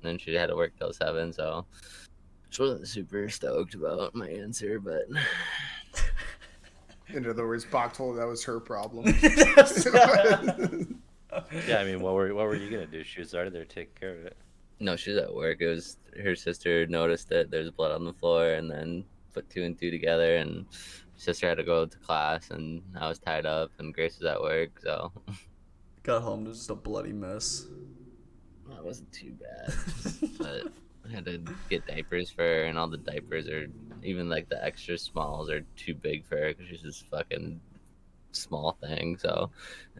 and 0.01 0.11
then 0.11 0.17
she 0.17 0.33
had 0.33 0.47
to 0.47 0.55
work 0.55 0.73
till 0.77 0.93
seven. 0.93 1.33
So 1.33 1.65
she 2.49 2.61
wasn't 2.61 2.87
super 2.87 3.29
stoked 3.29 3.75
about 3.75 4.13
my 4.15 4.29
answer, 4.29 4.79
but 4.79 5.03
In 7.13 7.29
other 7.29 7.47
words, 7.47 7.65
Bach 7.65 7.93
told 7.93 8.15
her 8.15 8.21
that 8.21 8.27
was 8.27 8.43
her 8.43 8.59
problem. 8.59 9.05
Yeah, 11.67 11.77
I 11.77 11.85
mean, 11.85 12.01
what 12.01 12.13
were 12.13 12.33
what 12.33 12.45
were 12.45 12.55
you 12.55 12.69
gonna 12.69 12.85
do? 12.85 13.03
She 13.05 13.21
was 13.21 13.33
already 13.33 13.51
there 13.51 13.63
taking 13.63 13.93
care 13.97 14.15
of 14.15 14.25
it. 14.25 14.35
No, 14.81 14.97
she 14.97 15.11
was 15.11 15.19
at 15.21 15.33
work. 15.33 15.61
It 15.61 15.67
was 15.67 15.97
her 16.21 16.35
sister 16.35 16.85
noticed 16.87 17.29
that 17.29 17.49
there's 17.49 17.71
blood 17.71 17.93
on 17.93 18.03
the 18.03 18.11
floor 18.13 18.53
and 18.53 18.69
then 18.69 19.05
put 19.33 19.49
two 19.49 19.63
and 19.63 19.79
two 19.79 19.91
together 19.91 20.35
and 20.37 20.65
sister 21.15 21.47
had 21.47 21.57
to 21.57 21.63
go 21.63 21.85
to 21.85 21.97
class 21.99 22.49
and 22.49 22.81
I 22.99 23.07
was 23.07 23.19
tied 23.19 23.45
up 23.45 23.71
and 23.79 23.93
Grace 23.93 24.19
was 24.19 24.25
at 24.29 24.41
work, 24.41 24.79
so 24.83 25.11
got 26.03 26.21
home? 26.21 26.45
It 26.45 26.49
was 26.49 26.57
just 26.57 26.69
a 26.69 26.75
bloody 26.75 27.13
mess. 27.13 27.67
that 28.69 28.83
wasn't 28.83 29.11
too 29.13 29.31
bad. 29.33 29.73
but 30.37 30.73
I 31.07 31.13
had 31.13 31.25
to 31.25 31.41
get 31.69 31.87
diapers 31.87 32.29
for 32.29 32.41
her 32.41 32.63
and 32.63 32.77
all 32.77 32.89
the 32.89 32.97
diapers 32.97 33.47
are 33.47 33.67
even 34.03 34.29
like 34.29 34.49
the 34.49 34.63
extra 34.63 34.97
smalls 34.97 35.49
are 35.49 35.61
too 35.75 35.93
big 35.93 36.25
for 36.25 36.37
her 36.37 36.49
because 36.53 36.67
she's 36.67 36.83
this 36.83 37.03
fucking 37.11 37.59
small 38.31 38.77
thing. 38.81 39.17
So 39.17 39.51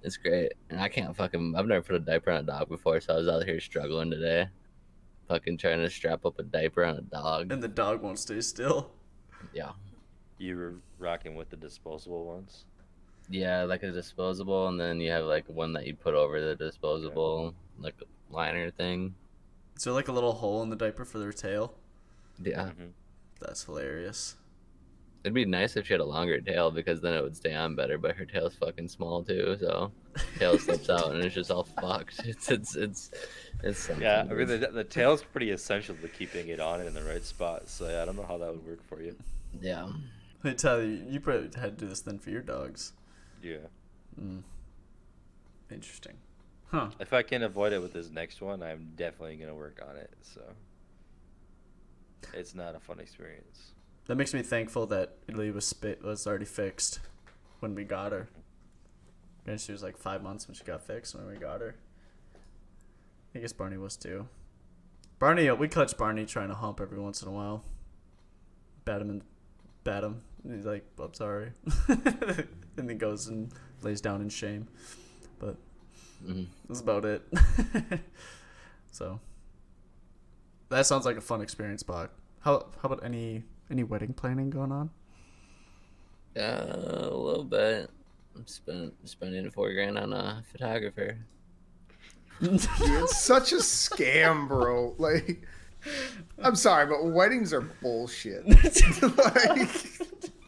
it's 0.03 0.17
great. 0.17 0.53
And 0.69 0.79
I 0.79 0.89
can't 0.89 1.15
fucking 1.15 1.55
I've 1.55 1.67
never 1.67 1.81
put 1.81 1.95
a 1.95 1.99
diaper 1.99 2.31
on 2.31 2.39
a 2.39 2.43
dog 2.43 2.69
before, 2.69 2.99
so 3.01 3.13
I 3.13 3.17
was 3.17 3.27
out 3.27 3.43
here 3.45 3.59
struggling 3.59 4.09
today. 4.11 4.47
Fucking 5.27 5.57
trying 5.57 5.79
to 5.79 5.89
strap 5.89 6.25
up 6.25 6.39
a 6.39 6.43
diaper 6.43 6.83
on 6.83 6.97
a 6.97 7.01
dog. 7.01 7.51
And 7.51 7.63
the 7.63 7.67
dog 7.67 8.01
won't 8.01 8.19
stay 8.19 8.41
still. 8.41 8.91
Yeah. 9.53 9.71
You 10.37 10.57
were 10.57 10.75
rocking 10.99 11.35
with 11.35 11.49
the 11.49 11.55
disposable 11.55 12.25
ones. 12.25 12.65
Yeah, 13.29 13.63
like 13.63 13.83
a 13.83 13.91
disposable, 13.91 14.67
and 14.67 14.79
then 14.79 14.99
you 14.99 15.09
have 15.11 15.23
like 15.25 15.45
one 15.47 15.71
that 15.73 15.87
you 15.87 15.95
put 15.95 16.15
over 16.15 16.41
the 16.41 16.55
disposable, 16.55 17.53
like 17.79 17.95
a 18.01 18.33
liner 18.33 18.71
thing. 18.71 19.15
Is 19.77 19.83
there 19.83 19.93
like 19.93 20.09
a 20.09 20.11
little 20.11 20.33
hole 20.33 20.63
in 20.63 20.69
the 20.69 20.75
diaper 20.75 21.05
for 21.05 21.19
their 21.19 21.31
tail? 21.31 21.73
Yeah, 22.43 22.71
Mhm. 22.71 22.91
That's 23.41 23.63
hilarious. 23.65 24.35
it'd 25.23 25.33
be 25.33 25.45
nice 25.45 25.75
if 25.77 25.85
she 25.87 25.93
had 25.93 25.99
a 26.01 26.05
longer 26.05 26.39
tail 26.41 26.71
because 26.71 26.99
then 27.01 27.13
it 27.13 27.21
would 27.21 27.35
stay 27.35 27.53
on 27.53 27.75
better. 27.75 27.97
But 27.97 28.15
her 28.15 28.25
tail's 28.25 28.55
fucking 28.55 28.87
small 28.87 29.23
too, 29.23 29.57
so 29.59 29.91
tail 30.39 30.57
slips 30.57 30.89
out 30.89 31.11
and 31.11 31.23
it's 31.23 31.35
just 31.35 31.51
all 31.51 31.63
fucked. 31.63 32.21
It's 32.25 32.49
it's 32.49 32.75
it's 32.75 33.11
it's 33.63 33.79
something. 33.79 34.03
Yeah, 34.03 34.25
I 34.29 34.33
mean 34.33 34.47
the, 34.47 34.57
the 34.57 34.83
tail's 34.83 35.23
pretty 35.23 35.51
essential 35.51 35.95
to 35.95 36.07
keeping 36.07 36.47
it 36.49 36.59
on 36.59 36.81
in 36.81 36.93
the 36.93 37.03
right 37.03 37.23
spot. 37.23 37.69
So 37.69 37.89
yeah, 37.89 38.01
I 38.01 38.05
don't 38.05 38.15
know 38.15 38.25
how 38.27 38.37
that 38.37 38.51
would 38.51 38.65
work 38.65 38.83
for 38.87 39.01
you. 39.01 39.15
yeah. 39.59 39.89
I 40.43 40.53
tell 40.53 40.81
you, 40.81 41.03
you 41.07 41.19
probably 41.19 41.49
had 41.59 41.77
to 41.77 41.85
do 41.85 41.87
this 41.87 42.01
then 42.01 42.17
for 42.17 42.31
your 42.31 42.41
dogs. 42.41 42.93
Yeah. 43.43 43.67
Hmm. 44.19 44.39
Interesting. 45.71 46.17
Huh. 46.71 46.89
If 46.99 47.13
I 47.13 47.21
can 47.21 47.43
avoid 47.43 47.73
it 47.73 47.81
with 47.81 47.93
this 47.93 48.09
next 48.09 48.41
one, 48.41 48.63
I'm 48.63 48.93
definitely 48.95 49.35
gonna 49.35 49.53
work 49.55 49.79
on 49.87 49.95
it. 49.97 50.09
So 50.21 50.41
it's 52.33 52.53
not 52.55 52.75
a 52.75 52.79
fun 52.79 52.99
experience. 52.99 53.71
That 54.07 54.15
makes 54.15 54.33
me 54.33 54.41
thankful 54.41 54.85
that 54.87 55.17
Italy 55.27 55.51
was 55.51 55.65
spit 55.65 56.03
was 56.03 56.25
already 56.27 56.45
fixed 56.45 56.99
when 57.59 57.75
we 57.75 57.83
got 57.83 58.11
her. 58.11 58.27
And 59.45 59.59
she 59.59 59.71
was 59.71 59.81
like 59.83 59.97
five 59.97 60.21
months 60.23 60.47
when 60.47 60.55
she 60.55 60.63
got 60.63 60.81
fixed 60.85 61.15
when 61.15 61.27
we 61.27 61.35
got 61.35 61.61
her. 61.61 61.75
I 63.35 63.39
guess 63.39 63.53
Barney 63.53 63.77
was 63.77 63.95
too. 63.95 64.27
Barney, 65.19 65.49
we 65.51 65.67
catch 65.67 65.95
Barney 65.97 66.25
trying 66.25 66.49
to 66.49 66.55
hump 66.55 66.81
every 66.81 66.99
once 66.99 67.21
in 67.21 67.27
a 67.27 67.31
while. 67.31 67.63
Bat 68.85 69.01
him 69.01 69.09
and 69.11 69.21
bat 69.83 70.03
him. 70.03 70.21
And 70.43 70.55
he's 70.55 70.65
like, 70.65 70.83
"I'm 70.99 71.13
sorry," 71.13 71.51
and 72.77 72.89
he 72.89 72.95
goes 72.95 73.27
and 73.27 73.51
lays 73.83 74.01
down 74.01 74.21
in 74.21 74.29
shame. 74.29 74.67
But 75.37 75.55
Mhm. 76.25 76.47
that's 76.67 76.81
about 76.81 77.05
it. 77.05 77.21
so 78.91 79.19
that 80.71 80.85
sounds 80.85 81.05
like 81.05 81.17
a 81.17 81.21
fun 81.21 81.41
experience, 81.41 81.83
Bach. 81.83 82.09
How 82.41 82.65
how 82.81 82.89
about 82.89 83.03
any 83.03 83.43
any 83.69 83.83
wedding 83.83 84.13
planning 84.13 84.49
going 84.49 84.71
on? 84.71 84.89
Yeah, 86.35 86.63
a 86.65 87.13
little 87.13 87.43
bit. 87.43 87.89
I'm 88.35 88.47
spend, 88.47 88.93
spending 89.03 89.51
four 89.51 89.73
grand 89.73 89.97
on 89.97 90.13
a 90.13 90.43
photographer. 90.51 91.17
Dude, 92.41 92.53
it's 92.79 93.17
such 93.21 93.51
a 93.51 93.57
scam, 93.57 94.47
bro. 94.47 94.95
Like, 94.97 95.45
I'm 96.41 96.55
sorry, 96.55 96.85
but 96.85 97.05
weddings 97.05 97.51
are 97.53 97.61
bullshit. 97.61 98.47
like, 98.47 99.69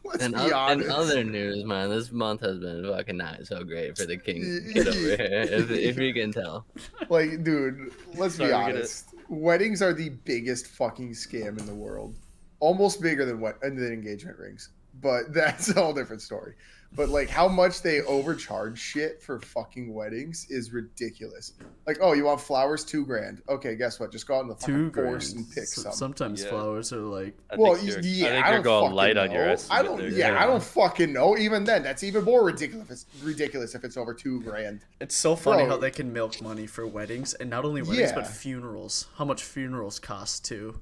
let's 0.06 0.24
And 0.24 0.34
be 0.34 0.40
o- 0.54 0.68
in 0.72 0.90
other 0.90 1.24
news, 1.26 1.66
man, 1.66 1.90
this 1.90 2.12
month 2.14 2.42
has 2.42 2.58
been 2.60 2.86
fucking 2.86 3.18
not 3.18 3.46
so 3.46 3.64
great 3.64 3.98
for 3.98 4.06
the 4.06 4.16
king 4.18 4.42
kid 4.74 4.88
over 4.88 4.98
here. 5.00 5.18
If, 5.20 5.70
if 5.70 5.98
you 5.98 6.14
can 6.14 6.32
tell. 6.32 6.66
Like, 7.10 7.44
dude, 7.44 7.92
let's 8.16 8.36
Sorry, 8.36 8.52
be 8.52 8.58
we 8.58 8.60
get 8.62 8.70
it. 8.70 8.76
honest. 8.78 9.13
Weddings 9.30 9.82
are 9.82 9.94
the 9.94 10.10
biggest 10.10 10.68
fucking 10.68 11.12
scam 11.12 11.60
in 11.60 11.66
the 11.66 11.74
world. 11.74 12.16
Almost 12.60 13.02
bigger 13.02 13.26
than 13.26 13.40
what 13.40 13.60
than 13.62 13.78
engagement 13.92 14.38
rings. 14.38 14.70
But 15.02 15.34
that's 15.34 15.70
a 15.70 15.82
whole 15.82 15.94
different 15.94 16.22
story. 16.22 16.56
But 16.96 17.10
like 17.10 17.28
how 17.30 17.48
much 17.48 17.82
they 17.82 18.02
overcharge 18.02 18.78
shit 18.78 19.22
for 19.22 19.40
fucking 19.40 19.92
weddings 19.94 20.46
is 20.50 20.72
ridiculous. 20.72 21.54
Like, 21.88 21.98
oh, 22.02 22.14
you 22.14 22.26
want 22.26 22.40
flowers? 22.40 22.84
Two 22.86 23.04
grand. 23.06 23.42
Okay, 23.50 23.76
guess 23.76 24.00
what? 24.00 24.12
Just 24.12 24.28
go 24.28 24.36
out 24.38 24.42
in 24.42 24.48
the 24.50 24.54
Two 24.56 24.60
fucking 24.90 24.90
grand. 24.90 25.08
forest 25.10 25.36
and 25.36 25.50
pick 25.50 25.64
S- 25.64 25.74
some. 25.74 25.92
Sometimes 25.94 26.44
Yeah. 26.44 26.50
flowers 26.50 26.94
are 26.94 26.98
like 27.02 27.36
I 27.50 27.56
well, 27.58 27.74
think 27.76 27.88
you're, 27.90 28.00
yeah, 28.02 28.26
I 28.28 28.30
think 28.30 28.46
I 28.46 28.48
you're 28.50 28.58
don't 28.58 28.64
going 28.64 28.84
fucking 28.86 28.96
light 28.96 29.18
on 29.18 29.32
your 29.32 29.46
know. 29.46 29.52
estimate. 29.54 29.80
I 29.80 29.84
don't. 29.84 29.98
there. 29.98 30.10
Yeah, 30.10 30.44
I 30.44 30.46
don't 30.46 30.64
fucking 30.64 31.12
know. 31.12 31.36
Even 31.38 31.64
then, 31.64 31.82
that's 31.82 32.04
even 32.04 32.24
more 32.24 32.44
ridiculous. 32.46 32.86
If 32.86 32.92
it's 32.92 33.06
ridiculous 33.24 33.74
if 33.76 33.84
it's 33.84 33.98
over 33.98 34.14
two 34.14 34.42
grand. 34.42 34.82
It's 35.02 35.16
so 35.16 35.36
funny 35.36 35.64
Bro. 35.64 35.72
how 35.72 35.78
they 35.78 35.92
can 35.92 36.14
milk 36.14 36.42
money 36.42 36.68
for 36.68 36.86
weddings, 36.86 37.34
and 37.34 37.50
not 37.50 37.66
only 37.66 37.82
weddings 37.82 38.12
but 38.12 38.28
funerals. 38.28 39.08
How 39.18 39.26
much 39.26 39.42
funerals 39.44 40.00
cost 40.00 40.46
too? 40.46 40.80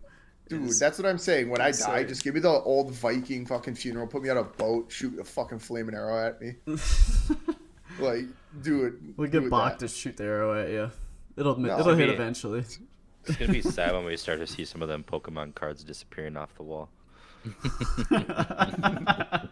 Dude, 0.59 0.69
is 0.69 0.79
that's 0.79 0.97
what 0.99 1.07
I'm 1.07 1.17
saying. 1.17 1.49
When 1.49 1.61
I 1.61 1.65
die, 1.65 1.69
insane. 1.99 2.07
just 2.07 2.23
give 2.23 2.33
me 2.35 2.41
the 2.41 2.49
old 2.49 2.91
Viking 2.91 3.45
fucking 3.45 3.75
funeral. 3.75 4.07
Put 4.07 4.23
me 4.23 4.29
on 4.29 4.37
a 4.37 4.43
boat, 4.43 4.91
shoot 4.91 5.17
a 5.19 5.23
fucking 5.23 5.59
flaming 5.59 5.95
arrow 5.95 6.27
at 6.27 6.41
me. 6.41 6.55
like, 7.99 8.25
do 8.61 8.85
it. 8.85 8.93
We 9.17 9.27
get 9.29 9.43
it 9.43 9.49
Bach 9.49 9.77
to 9.79 9.87
shoot 9.87 10.17
the 10.17 10.25
arrow 10.25 10.61
at 10.61 10.69
you. 10.69 10.91
It'll 11.37 11.57
No, 11.57 11.79
it'll 11.79 11.95
hit 11.95 12.07
mean- 12.07 12.15
eventually. 12.15 12.59
It's 12.59 12.79
gonna 13.37 13.51
be 13.53 13.61
sad 13.61 13.93
when 13.93 14.03
we 14.05 14.17
start 14.17 14.39
to 14.39 14.47
see 14.47 14.65
some 14.65 14.81
of 14.81 14.89
them 14.89 15.03
Pokemon 15.03 15.55
cards 15.55 15.83
disappearing 15.83 16.35
off 16.37 16.53
the 16.55 16.63
wall. 16.63 16.89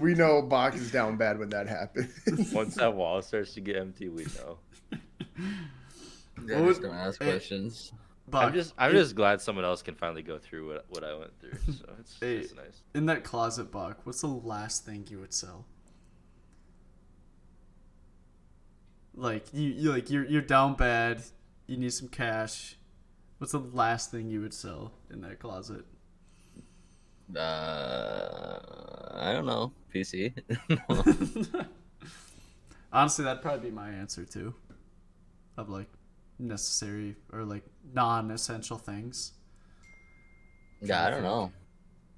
We 0.00 0.14
know 0.14 0.42
Bach 0.42 0.74
is 0.74 0.90
down 0.90 1.16
bad 1.16 1.38
when 1.38 1.48
that 1.50 1.68
happens. 1.68 2.52
Once 2.52 2.74
that 2.74 2.92
wall 2.94 3.22
starts 3.22 3.54
to 3.54 3.60
get 3.60 3.76
empty, 3.76 4.08
we 4.08 4.24
know. 4.24 4.58
Yeah, 4.90 4.98
What 6.60 6.68
just 6.68 6.80
would- 6.80 6.88
don't 6.88 6.96
ask 6.96 7.20
questions. 7.20 7.92
Bach, 8.26 8.44
I'm 8.46 8.52
just 8.54 8.74
I'm 8.78 8.90
in- 8.90 8.96
just 8.96 9.14
glad 9.14 9.40
someone 9.40 9.64
else 9.64 9.82
can 9.82 9.94
finally 9.94 10.22
go 10.22 10.38
through 10.38 10.68
what, 10.68 10.84
what 10.88 11.04
I 11.04 11.14
went 11.14 11.38
through. 11.40 11.58
So 11.74 11.84
it's 12.00 12.18
Hey. 12.20 12.40
just 12.42 12.56
nice. 12.56 12.80
in 12.94 13.06
that 13.06 13.22
closet, 13.24 13.70
Bach. 13.70 13.98
What's 14.04 14.22
the 14.22 14.28
last 14.28 14.84
thing 14.86 15.06
you 15.10 15.20
would 15.20 15.34
sell? 15.34 15.66
Like 19.14 19.46
you, 19.52 19.68
you 19.70 19.92
like 19.92 20.10
you're 20.10 20.24
you're 20.24 20.42
down 20.42 20.74
bad. 20.74 21.22
You 21.66 21.76
need 21.76 21.92
some 21.92 22.08
cash. 22.08 22.76
What's 23.38 23.52
the 23.52 23.58
last 23.60 24.10
thing 24.10 24.28
you 24.30 24.40
would 24.40 24.54
sell 24.54 24.92
in 25.10 25.20
that 25.22 25.38
closet? 25.38 25.84
Uh, 27.34 28.58
I 29.12 29.32
don't 29.32 29.46
know. 29.46 29.72
PC. 29.94 30.34
Honestly, 32.92 33.24
that'd 33.24 33.42
probably 33.42 33.70
be 33.70 33.74
my 33.74 33.90
answer 33.90 34.24
too. 34.24 34.54
Of 35.56 35.68
like 35.68 35.88
necessary 36.38 37.16
or 37.32 37.44
like 37.44 37.64
non-essential 37.92 38.78
things. 38.78 39.32
yeah, 40.80 41.06
I 41.06 41.10
don't 41.10 41.22
know. 41.22 41.52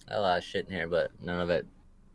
I 0.08 0.14
a 0.14 0.20
lot 0.20 0.38
of 0.38 0.44
shit 0.44 0.66
in 0.66 0.72
here, 0.72 0.86
but 0.88 1.10
none 1.22 1.40
of 1.40 1.50
it, 1.50 1.66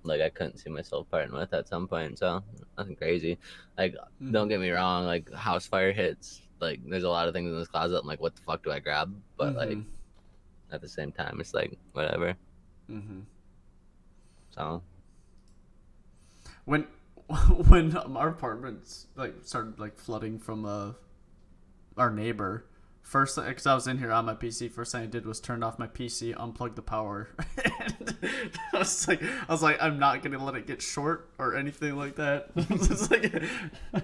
like, 0.04 0.22
I 0.22 0.30
couldn't 0.30 0.58
see 0.58 0.70
myself 0.70 1.08
parting 1.12 1.34
with 1.34 1.54
at 1.54 1.68
some 1.68 1.88
point. 1.88 2.18
So 2.20 2.42
nothing 2.78 2.96
crazy. 2.96 3.38
Like, 3.78 3.96
don't 4.32 4.48
get 4.48 4.60
me 4.60 4.70
wrong. 4.72 5.06
Like, 5.06 5.32
house 5.34 5.66
fire 5.68 5.92
hits. 5.92 6.42
Like, 6.60 6.80
there's 6.88 7.04
a 7.04 7.10
lot 7.10 7.28
of 7.28 7.34
things 7.34 7.52
in 7.52 7.58
this 7.60 7.68
closet. 7.68 8.00
I'm 8.02 8.08
like, 8.08 8.22
what 8.22 8.36
the 8.36 8.42
fuck 8.42 8.64
do 8.64 8.72
I 8.72 8.80
grab? 8.80 9.14
But 9.38 9.56
like, 9.56 9.70
Mhm. 9.70 9.86
at 10.72 10.80
the 10.82 10.88
same 10.90 11.12
time, 11.12 11.40
it's 11.40 11.54
like 11.54 11.78
whatever. 11.94 12.36
Mm-hmm. 12.90 13.20
So 14.52 14.82
when 16.66 16.88
when 17.68 17.96
um, 17.98 18.16
our 18.18 18.30
apartments 18.30 19.08
like 19.16 19.34
started 19.44 19.80
like 19.80 19.98
flooding 19.98 20.38
from 20.40 20.66
uh 20.66 20.92
our 21.98 22.10
neighbor. 22.12 22.66
First 23.04 23.36
because 23.36 23.66
i 23.66 23.74
was 23.74 23.88
in 23.88 23.98
here 23.98 24.12
on 24.12 24.26
my 24.26 24.36
pc 24.36 24.72
first 24.72 24.94
thing 24.94 25.02
i 25.02 25.06
did 25.06 25.26
was 25.26 25.42
turn 25.42 25.64
off 25.64 25.78
my 25.78 25.88
pc 25.88 26.34
unplug 26.36 26.76
the 26.76 26.82
power. 26.82 27.30
And 27.82 28.16
i 28.74 28.78
was 28.78 29.08
like 29.08 29.22
i 29.24 29.52
was 29.52 29.62
like 29.64 29.78
i'm 29.82 30.00
not 30.00 30.22
gonna 30.22 30.42
let 30.44 30.56
it 30.56 30.68
get 30.68 30.82
short 30.82 31.30
or 31.38 31.56
anything 31.58 31.96
like 31.98 32.16
that. 32.16 32.52
Like, 33.94 34.04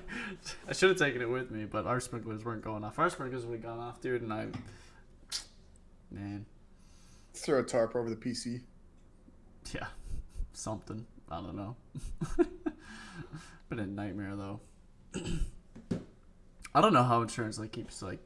i 0.67 0.73
should 0.73 0.89
have 0.89 0.97
taken 0.97 1.21
it 1.21 1.29
with 1.29 1.51
me 1.51 1.65
but 1.65 1.85
our 1.85 1.99
sprinklers 1.99 2.43
weren't 2.43 2.63
going 2.63 2.83
off. 2.83 2.99
Our 2.99 3.09
sprinklers 3.09 3.45
would 3.45 3.53
have 3.53 3.63
gone 3.63 3.79
off 3.79 4.01
dude 4.01 4.23
and 4.23 4.33
i 4.33 4.47
man. 6.11 6.45
Throw 7.33 7.59
a 7.59 7.63
tarp 7.63 7.95
over 7.95 8.09
the 8.09 8.15
PC. 8.15 8.61
yeah 9.73 9.87
something. 10.53 11.05
I 11.29 11.39
don't 11.39 11.55
know. 11.55 11.75
Been 13.69 13.79
a 13.79 13.85
nightmare 13.85 14.35
though 14.35 14.59
i 16.77 16.81
don't 16.81 16.93
know 16.93 17.03
how 17.03 17.21
insurance 17.21 17.57
like 17.59 17.71
keeps 17.71 18.01
like 18.01 18.19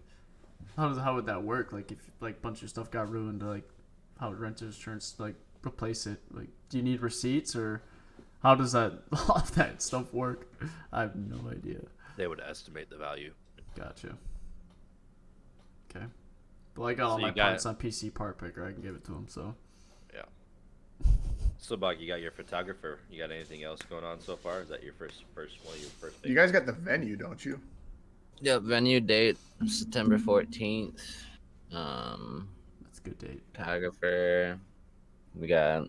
how 0.77 0.87
does 0.89 0.97
how 0.97 1.15
would 1.15 1.25
that 1.25 1.41
work 1.43 1.71
like 1.71 1.91
if 1.91 1.97
like 2.19 2.37
a 2.37 2.39
bunch 2.41 2.61
of 2.63 2.69
stuff 2.69 2.91
got 2.91 3.09
ruined 3.09 3.41
like 3.41 3.67
how 4.19 4.29
would 4.29 4.39
renter's 4.39 4.75
insurance 4.75 5.15
like 5.19 5.35
replace 5.65 6.05
it 6.07 6.19
like 6.31 6.49
do 6.69 6.77
you 6.77 6.83
need 6.83 7.01
receipts 7.01 7.55
or 7.55 7.81
how 8.43 8.53
does 8.55 8.71
that 8.73 8.93
all 9.29 9.43
that 9.55 9.81
stuff 9.81 10.13
work 10.13 10.51
i 10.91 11.01
have 11.01 11.15
no 11.15 11.37
idea 11.49 11.79
They 12.17 12.27
would 12.27 12.41
estimate 12.41 12.89
the 12.89 12.97
value. 12.97 13.33
gotcha 13.77 14.17
okay 15.89 16.05
well 16.75 16.87
i 16.89 16.93
got 16.93 17.09
all 17.11 17.19
my 17.19 17.29
you 17.29 17.33
got- 17.33 17.47
parts 17.49 17.65
on 17.65 17.75
pc 17.75 18.13
part 18.13 18.37
picker 18.37 18.65
i 18.67 18.71
can 18.71 18.81
give 18.81 18.95
it 18.95 19.03
to 19.05 19.11
him 19.13 19.27
so 19.27 19.55
Yeah. 20.13 20.23
So, 21.57 21.77
Buck, 21.77 21.99
you 21.99 22.07
got 22.07 22.21
your 22.21 22.31
photographer. 22.31 22.97
You 23.11 23.19
got 23.19 23.29
anything 23.31 23.61
else 23.63 23.83
going 23.83 24.03
on 24.03 24.19
so 24.19 24.35
far? 24.35 24.61
Is 24.61 24.69
that 24.69 24.81
your 24.83 24.93
first 24.93 25.23
first 25.35 25.63
one? 25.63 25.75
Your 25.79 25.91
first. 26.01 26.15
You 26.25 26.33
guys 26.33 26.51
got 26.51 26.65
the 26.65 26.71
venue, 26.73 27.15
don't 27.15 27.43
you? 27.45 27.59
Yep, 28.43 28.63
venue 28.63 28.99
date 28.99 29.37
September 29.67 30.17
fourteenth. 30.17 30.99
Um, 31.71 32.49
that's 32.81 32.97
a 32.97 33.01
good 33.03 33.19
date 33.19 33.43
photographer. 33.53 34.59
We 35.35 35.47
got. 35.47 35.87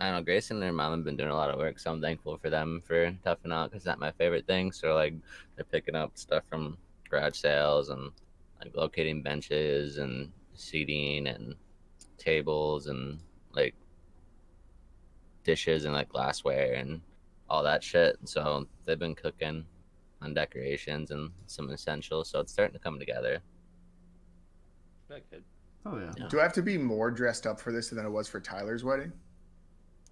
I 0.00 0.06
don't 0.10 0.16
know. 0.16 0.22
Grayson 0.22 0.58
and 0.58 0.66
her 0.66 0.72
mom 0.72 0.92
have 0.92 1.04
been 1.04 1.16
doing 1.16 1.30
a 1.30 1.34
lot 1.34 1.48
of 1.48 1.56
work, 1.56 1.78
so 1.78 1.90
I'm 1.90 2.02
thankful 2.02 2.36
for 2.36 2.50
them 2.50 2.82
for 2.84 3.10
toughing 3.24 3.52
out 3.52 3.70
because 3.70 3.84
that's 3.84 3.98
my 3.98 4.10
favorite 4.12 4.46
thing. 4.46 4.70
So 4.70 4.94
like, 4.94 5.14
they're 5.56 5.64
picking 5.64 5.94
up 5.94 6.12
stuff 6.18 6.42
from 6.50 6.76
garage 7.08 7.36
sales 7.36 7.88
and 7.88 8.10
like 8.62 8.76
locating 8.76 9.22
benches 9.22 9.96
and 9.96 10.30
seating 10.52 11.26
and 11.28 11.54
tables 12.18 12.86
and 12.88 13.18
like 13.52 13.74
dishes 15.42 15.86
and 15.86 15.94
like 15.94 16.10
glassware 16.10 16.74
and 16.74 17.00
all 17.48 17.62
that 17.62 17.82
shit. 17.82 18.18
So 18.24 18.66
they've 18.84 18.98
been 18.98 19.14
cooking 19.14 19.64
on 20.24 20.34
decorations 20.34 21.10
and 21.10 21.30
some 21.46 21.70
essentials. 21.70 22.28
So 22.30 22.40
it's 22.40 22.52
starting 22.52 22.72
to 22.74 22.80
come 22.80 22.98
together. 22.98 23.40
Yeah, 25.10 25.18
good. 25.30 25.44
oh 25.86 25.98
yeah 25.98 26.10
Yeah. 26.18 26.28
Do 26.28 26.40
I 26.40 26.42
have 26.42 26.52
to 26.54 26.62
be 26.62 26.78
more 26.78 27.10
dressed 27.10 27.46
up 27.46 27.60
for 27.60 27.70
this 27.72 27.90
than 27.90 28.04
I 28.04 28.08
was 28.08 28.26
for 28.26 28.40
Tyler's 28.40 28.82
wedding? 28.82 29.12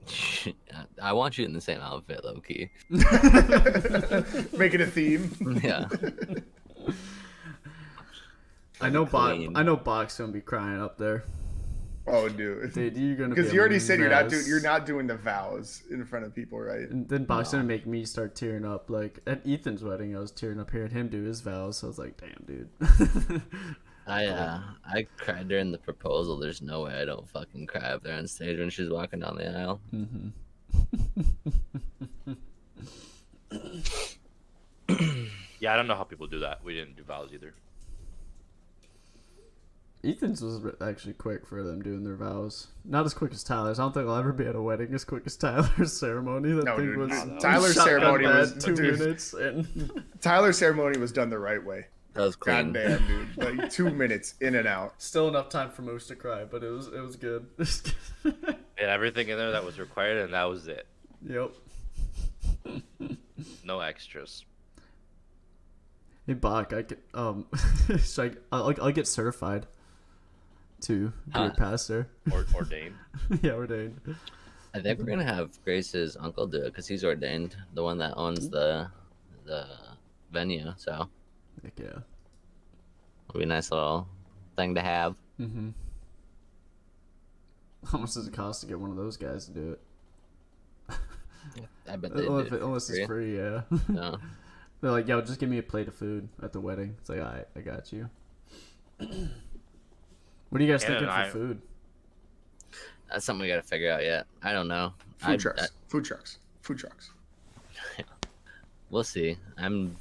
I 1.03 1.12
want 1.12 1.38
you 1.38 1.44
in 1.44 1.53
the 1.53 1.61
same 1.61 1.81
outfit, 1.81 2.25
low 2.25 2.40
key. 2.40 2.70
Make 2.90 4.75
it 4.75 4.81
a 4.81 4.87
theme. 4.87 5.31
Yeah. 5.62 5.88
I 8.81 8.90
know 8.90 9.05
Box. 9.05 9.38
I 9.55 9.62
know 9.62 9.77
Box 9.77 10.18
gonna 10.18 10.33
be 10.33 10.40
crying 10.40 10.81
up 10.81 10.98
there. 10.98 11.22
Oh, 12.07 12.29
dude. 12.41 12.73
Dude, 12.73 12.97
you're 12.97 13.17
gonna 13.17 13.31
Because 13.31 13.51
be 13.51 13.55
you 13.55 13.61
a 13.61 13.62
already 13.62 13.79
said 13.79 13.99
you're 13.99 14.11
not 14.11 14.29
doing 14.29 14.45
you're 14.47 14.61
not 14.61 14.87
doing 14.87 15.07
the 15.07 15.17
vows 15.17 15.83
in 15.91 16.05
front 16.05 16.25
of 16.25 16.35
people, 16.35 16.61
right? 16.61 16.88
And 16.91 17.09
then 17.09 17.25
Box 17.25 17.53
gonna 17.53 17.65
make 17.65 17.87
me 17.87 18.05
start 18.05 18.35
tearing 18.35 18.65
up. 18.65 18.91
Like 18.91 19.21
at 19.27 19.47
Ethan's 19.47 19.85
wedding, 19.85 20.17
I 20.17 20.21
was 20.21 20.31
tearing 20.31 20.61
up 20.61 20.71
hearing 20.71 20.91
him 20.91 21.09
do 21.09 21.23
his 21.23 21.41
vows. 21.41 21.79
So 21.79 21.87
I 21.87 21.88
was 21.88 21.99
like, 21.99 22.17
damn, 22.19 22.45
dude. 22.47 22.69
I 24.07 24.27
uh 24.27 24.61
I 24.85 25.07
cried 25.17 25.49
during 25.49 25.71
the 25.71 25.79
proposal. 25.79 26.38
There's 26.38 26.61
no 26.61 26.83
way 26.83 27.01
I 27.01 27.05
don't 27.05 27.29
fucking 27.29 27.67
cry 27.67 27.93
up 27.93 28.03
there 28.03 28.17
on 28.17 28.27
stage 28.27 28.59
when 28.59 28.71
she's 28.71 28.91
walking 28.91 29.21
down 29.21 29.37
the 29.37 29.57
aisle. 29.57 29.81
Yeah, 35.61 35.73
I 35.73 35.77
don't 35.77 35.87
know 35.87 35.95
how 35.95 36.03
people 36.03 36.27
do 36.27 36.41
that. 36.41 36.65
We 36.65 36.75
didn't 36.75 36.97
do 36.97 37.05
vows 37.05 37.31
either. 37.33 37.55
Ethan's 40.05 40.43
was 40.43 40.61
actually 40.81 41.12
quick 41.12 41.47
for 41.47 41.62
them 41.62 41.81
doing 41.81 42.03
their 42.03 42.17
vows. 42.17 42.67
Not 42.85 43.05
as 43.07 43.15
quick 43.15 43.33
as 43.33 43.45
Tyler's. 43.45 43.79
I 43.79 43.83
don't 43.85 43.93
think 43.95 44.09
I'll 44.09 44.17
ever 44.17 44.33
be 44.33 44.45
at 44.47 44.57
a 44.57 44.61
wedding 44.62 44.93
as 44.95 45.05
quick 45.05 45.23
as 45.27 45.37
Tyler's 45.37 45.93
ceremony. 45.99 46.53
That 46.55 46.65
No, 46.65 46.77
thing 46.77 46.87
dude, 46.87 46.97
was 46.99 47.11
no, 47.11 47.38
Tyler's 47.38 47.75
shotgun 47.75 48.01
ceremony 48.01 48.27
was- 48.27 48.65
two 48.65 48.75
dude. 48.75 48.99
minutes 48.99 49.33
and 49.35 50.03
Tyler's 50.21 50.59
ceremony 50.59 50.99
was 50.99 51.12
done 51.12 51.31
the 51.31 51.38
right 51.38 51.65
way. 51.65 51.87
That 52.15 52.23
was 52.23 52.37
clean. 52.37 52.73
God 52.73 52.75
damn, 52.75 53.07
dude. 53.07 53.37
Like 53.61 53.71
two 53.71 53.91
minutes 53.91 54.35
in 54.41 54.57
and 54.57 54.67
out. 54.67 54.95
still 55.01 55.29
enough 55.29 55.49
time 55.49 55.71
for 55.71 55.83
Moose 55.83 56.09
to 56.09 56.17
cry, 56.17 56.45
but 56.45 56.62
it 56.65 56.69
was 56.71 56.88
it 56.88 57.01
was 57.01 57.17
good. 57.17 57.47
and 58.25 58.57
everything 58.79 59.29
in 59.29 59.38
there 59.38 59.53
that 59.53 59.65
was 59.65 59.79
required, 59.79 60.19
and 60.19 60.35
that 60.35 60.45
was 60.45 60.67
it. 60.69 60.87
Yep. 61.27 61.53
No 63.65 63.81
extras. 63.81 64.45
Hey 66.27 66.35
Bach, 66.35 66.73
I 66.73 66.83
get 66.83 66.99
um, 67.15 67.47
should 68.05 68.38
I, 68.53 68.57
I'll, 68.57 68.75
I'll 68.83 68.93
get 68.93 69.07
certified 69.09 69.67
to 70.83 71.09
be 71.09 71.12
Huh. 71.33 71.51
a 71.53 71.57
pastor. 71.57 72.09
Or 72.33 72.45
ordained. 72.55 72.95
yeah, 73.42 73.53
ordained. 73.53 74.01
I 74.75 74.81
think 74.81 74.99
we're 74.99 75.05
gonna 75.07 75.25
have 75.25 75.51
Grace's 75.64 76.16
uncle 76.18 76.47
do 76.47 76.59
it 76.59 76.64
because 76.66 76.87
he's 76.88 77.05
ordained, 77.05 77.57
the 77.75 77.83
one 77.83 77.99
that 77.99 78.14
owns 78.16 78.49
the 78.49 78.88
the 79.45 79.66
venue. 80.33 80.73
So 80.77 81.09
Heck 81.62 81.79
yeah. 81.79 81.87
it'll 83.29 83.38
be 83.38 83.42
a 83.42 83.47
nice 83.47 83.71
little 83.71 84.09
thing 84.57 84.75
to 84.77 84.81
have. 84.81 85.14
Mm-hmm. 85.40 85.71
How 87.87 87.99
much 87.99 88.14
does 88.14 88.27
it 88.27 88.33
cost 88.33 88.61
to 88.62 88.66
get 88.66 88.79
one 88.79 88.90
of 88.90 88.97
those 88.97 89.16
guys 89.16 89.47
to 89.47 89.53
do 89.53 89.73
it? 89.73 89.81
I 91.88 91.97
bet 91.97 92.12
they 92.16 92.27
Unless, 92.27 92.49
do. 92.49 92.55
it 92.55 92.59
for 92.61 92.64
unless 92.64 92.90
it's 92.90 93.07
free, 93.07 93.37
yeah. 93.37 93.62
No. 93.88 94.18
They're 94.81 94.90
like, 94.90 95.07
yo, 95.09 95.21
just 95.21 95.38
give 95.38 95.49
me 95.49 95.59
a 95.59 95.62
plate 95.62 95.87
of 95.88 95.95
food 95.95 96.29
at 96.42 96.53
the 96.53 96.61
wedding. 96.61 96.97
It's 97.01 97.09
like, 97.09 97.18
alright, 97.21 97.47
I 97.57 97.61
got 97.61 97.92
you. 97.92 98.09
what 100.53 100.61
are 100.61 100.65
you 100.65 100.71
guys 100.71 100.83
Hannah 100.83 100.99
thinking 100.99 101.15
for 101.15 101.21
I- 101.21 101.31
food? 101.31 101.62
That's 103.09 103.25
something 103.25 103.41
we 103.41 103.49
gotta 103.49 103.62
figure 103.62 103.91
out 103.91 104.03
yet. 104.03 104.27
I 104.43 104.53
don't 104.53 104.69
know. 104.69 104.93
Food 105.17 105.31
I- 105.31 105.37
trucks. 105.38 105.62
I- 105.62 105.67
food 105.88 106.05
trucks. 106.05 106.38
Food 106.61 106.79
trucks. 106.79 107.11
we'll 108.91 109.03
see. 109.03 109.38
I'm 109.57 109.97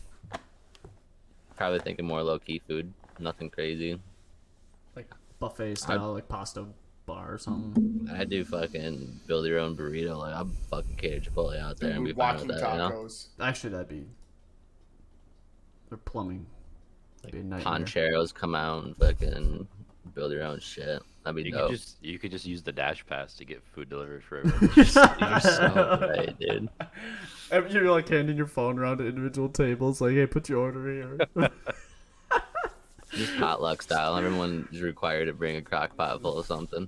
probably 1.56 1.80
thinking 1.80 2.06
more 2.06 2.22
low 2.22 2.38
key 2.38 2.62
food. 2.68 2.92
Nothing 3.18 3.50
crazy. 3.50 3.98
Like 4.94 5.10
buffet 5.40 5.78
style, 5.78 6.12
like 6.12 6.28
pasta 6.28 6.66
bar 7.06 7.34
or 7.34 7.38
something. 7.38 8.10
I 8.14 8.26
do 8.26 8.44
fucking 8.44 9.22
build 9.28 9.46
your 9.46 9.60
own 9.60 9.78
burrito. 9.78 10.18
Like 10.18 10.36
I'm 10.36 10.52
fucking 10.70 10.98
cater 10.98 11.30
Chipotle 11.32 11.62
out 11.62 11.78
there 11.80 11.92
and 11.92 12.04
be 12.04 12.10
Dude, 12.12 12.18
fine 12.18 12.36
with 12.36 12.48
that. 12.50 12.74
You 12.74 12.78
know? 12.78 12.90
tacos. 12.90 13.28
Actually, 13.40 13.70
that'd 13.70 13.88
be. 13.88 14.06
They're 15.88 15.98
plumbing. 15.98 16.46
That'd 17.22 17.32
be 17.32 17.40
a 17.40 17.44
nightmare. 17.44 17.74
Pancheros 17.80 18.34
come 18.34 18.54
out 18.54 18.84
and 18.84 18.98
fucking 18.98 19.68
build 20.14 20.32
your 20.32 20.44
own 20.44 20.60
shit. 20.60 21.02
That'd 21.24 21.36
be 21.36 21.44
You 21.44 21.52
dope. 21.52 21.70
could 21.70 21.78
just 21.78 21.98
you 22.04 22.18
could 22.20 22.32
just 22.32 22.46
use 22.46 22.64
the 22.64 22.72
dash 22.72 23.06
pass 23.06 23.34
to 23.36 23.46
get 23.46 23.62
food 23.74 23.90
delivered 23.90 24.24
for 24.24 24.40
everyone. 24.40 24.70
You're 24.76 24.86
so 25.40 26.08
right, 26.16 26.36
dude. 26.40 26.70
And 27.52 27.70
You're 27.72 27.92
like 27.92 28.08
handing 28.08 28.38
your 28.38 28.48
phone 28.48 28.80
around 28.80 29.00
to 29.00 29.08
individual 29.08 29.50
tables, 29.50 30.00
like, 30.00 30.14
hey, 30.14 30.26
put 30.26 30.48
your 30.48 30.60
order 30.60 30.90
here. 30.90 31.50
Just 33.14 33.38
potluck 33.38 33.82
style. 33.82 34.16
Everyone 34.16 34.70
is 34.72 34.82
required 34.82 35.26
to 35.26 35.34
bring 35.34 35.58
a 35.58 35.62
crock 35.62 35.98
pot 35.98 36.22
full 36.22 36.38
of 36.40 36.46
something. 36.46 36.88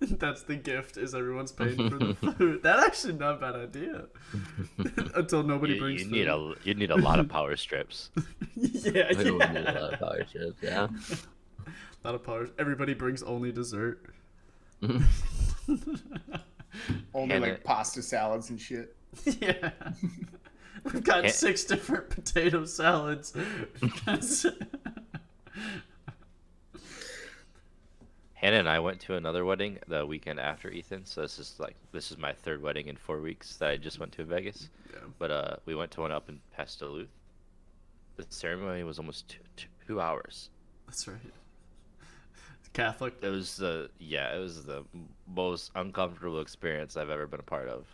That's 0.00 0.42
the 0.44 0.54
gift, 0.54 0.96
is 0.98 1.14
everyone's 1.16 1.50
paying 1.50 1.90
for 1.90 1.98
the 1.98 2.14
food. 2.14 2.62
That 2.62 2.78
actually 2.78 3.14
not 3.14 3.34
a 3.34 3.38
bad 3.38 3.56
idea. 3.56 4.04
Until 5.16 5.42
nobody 5.42 5.74
you, 5.74 5.80
brings 5.80 6.00
you 6.02 6.06
food. 6.06 6.12
need 6.14 6.28
a 6.28 6.54
you 6.62 6.74
need 6.74 6.90
a 6.92 6.96
lot 6.96 7.18
of 7.18 7.28
power 7.28 7.56
strips. 7.56 8.10
yeah, 8.54 9.08
We 9.18 9.32
would 9.32 9.52
need 9.52 9.66
a 9.66 9.80
lot 9.80 9.94
of 9.94 9.98
power 9.98 10.22
chips, 10.32 10.58
yeah. 10.62 10.86
Not 12.04 12.14
a 12.14 12.18
power. 12.18 12.48
Everybody 12.58 12.94
brings 12.94 13.22
only 13.22 13.52
dessert. 13.52 14.04
Only 17.14 17.34
And 17.34 17.42
like 17.42 17.52
it- 17.54 17.64
pasta 17.64 18.02
salads 18.02 18.50
and 18.50 18.60
shit. 18.60 18.96
yeah. 19.40 19.70
We've 20.84 21.04
got 21.04 21.30
six 21.30 21.64
different 21.64 22.08
potato 22.10 22.64
salads. 22.64 23.32
Hannah 28.34 28.56
and 28.56 28.68
I 28.68 28.80
went 28.80 28.98
to 29.02 29.14
another 29.14 29.44
wedding 29.44 29.78
the 29.86 30.04
weekend 30.04 30.40
after 30.40 30.68
Ethan, 30.70 31.04
so 31.06 31.20
this 31.20 31.38
is 31.38 31.54
like 31.60 31.76
this 31.92 32.10
is 32.10 32.18
my 32.18 32.32
third 32.32 32.60
wedding 32.62 32.88
in 32.88 32.96
four 32.96 33.20
weeks 33.20 33.56
that 33.58 33.68
I 33.68 33.76
just 33.76 34.00
went 34.00 34.10
to 34.12 34.22
in 34.22 34.28
Vegas. 34.28 34.68
Yeah. 34.92 35.00
But 35.18 35.30
uh, 35.30 35.56
we 35.66 35.76
went 35.76 35.92
to 35.92 36.00
one 36.00 36.10
up 36.10 36.28
in 36.28 36.40
past 36.56 36.80
Duluth. 36.80 37.06
The 38.16 38.24
ceremony 38.30 38.82
was 38.82 38.98
almost 38.98 39.28
two, 39.56 39.66
two 39.86 40.00
hours. 40.00 40.50
That's 40.86 41.06
right. 41.06 41.16
Catholic. 42.72 43.14
It 43.22 43.28
was 43.28 43.56
the 43.56 43.90
yeah, 43.98 44.34
it 44.34 44.38
was 44.38 44.64
the 44.64 44.84
most 45.26 45.70
uncomfortable 45.74 46.40
experience 46.40 46.96
I've 46.96 47.10
ever 47.10 47.26
been 47.26 47.40
a 47.40 47.44
part 47.44 47.68
of. 47.68 47.86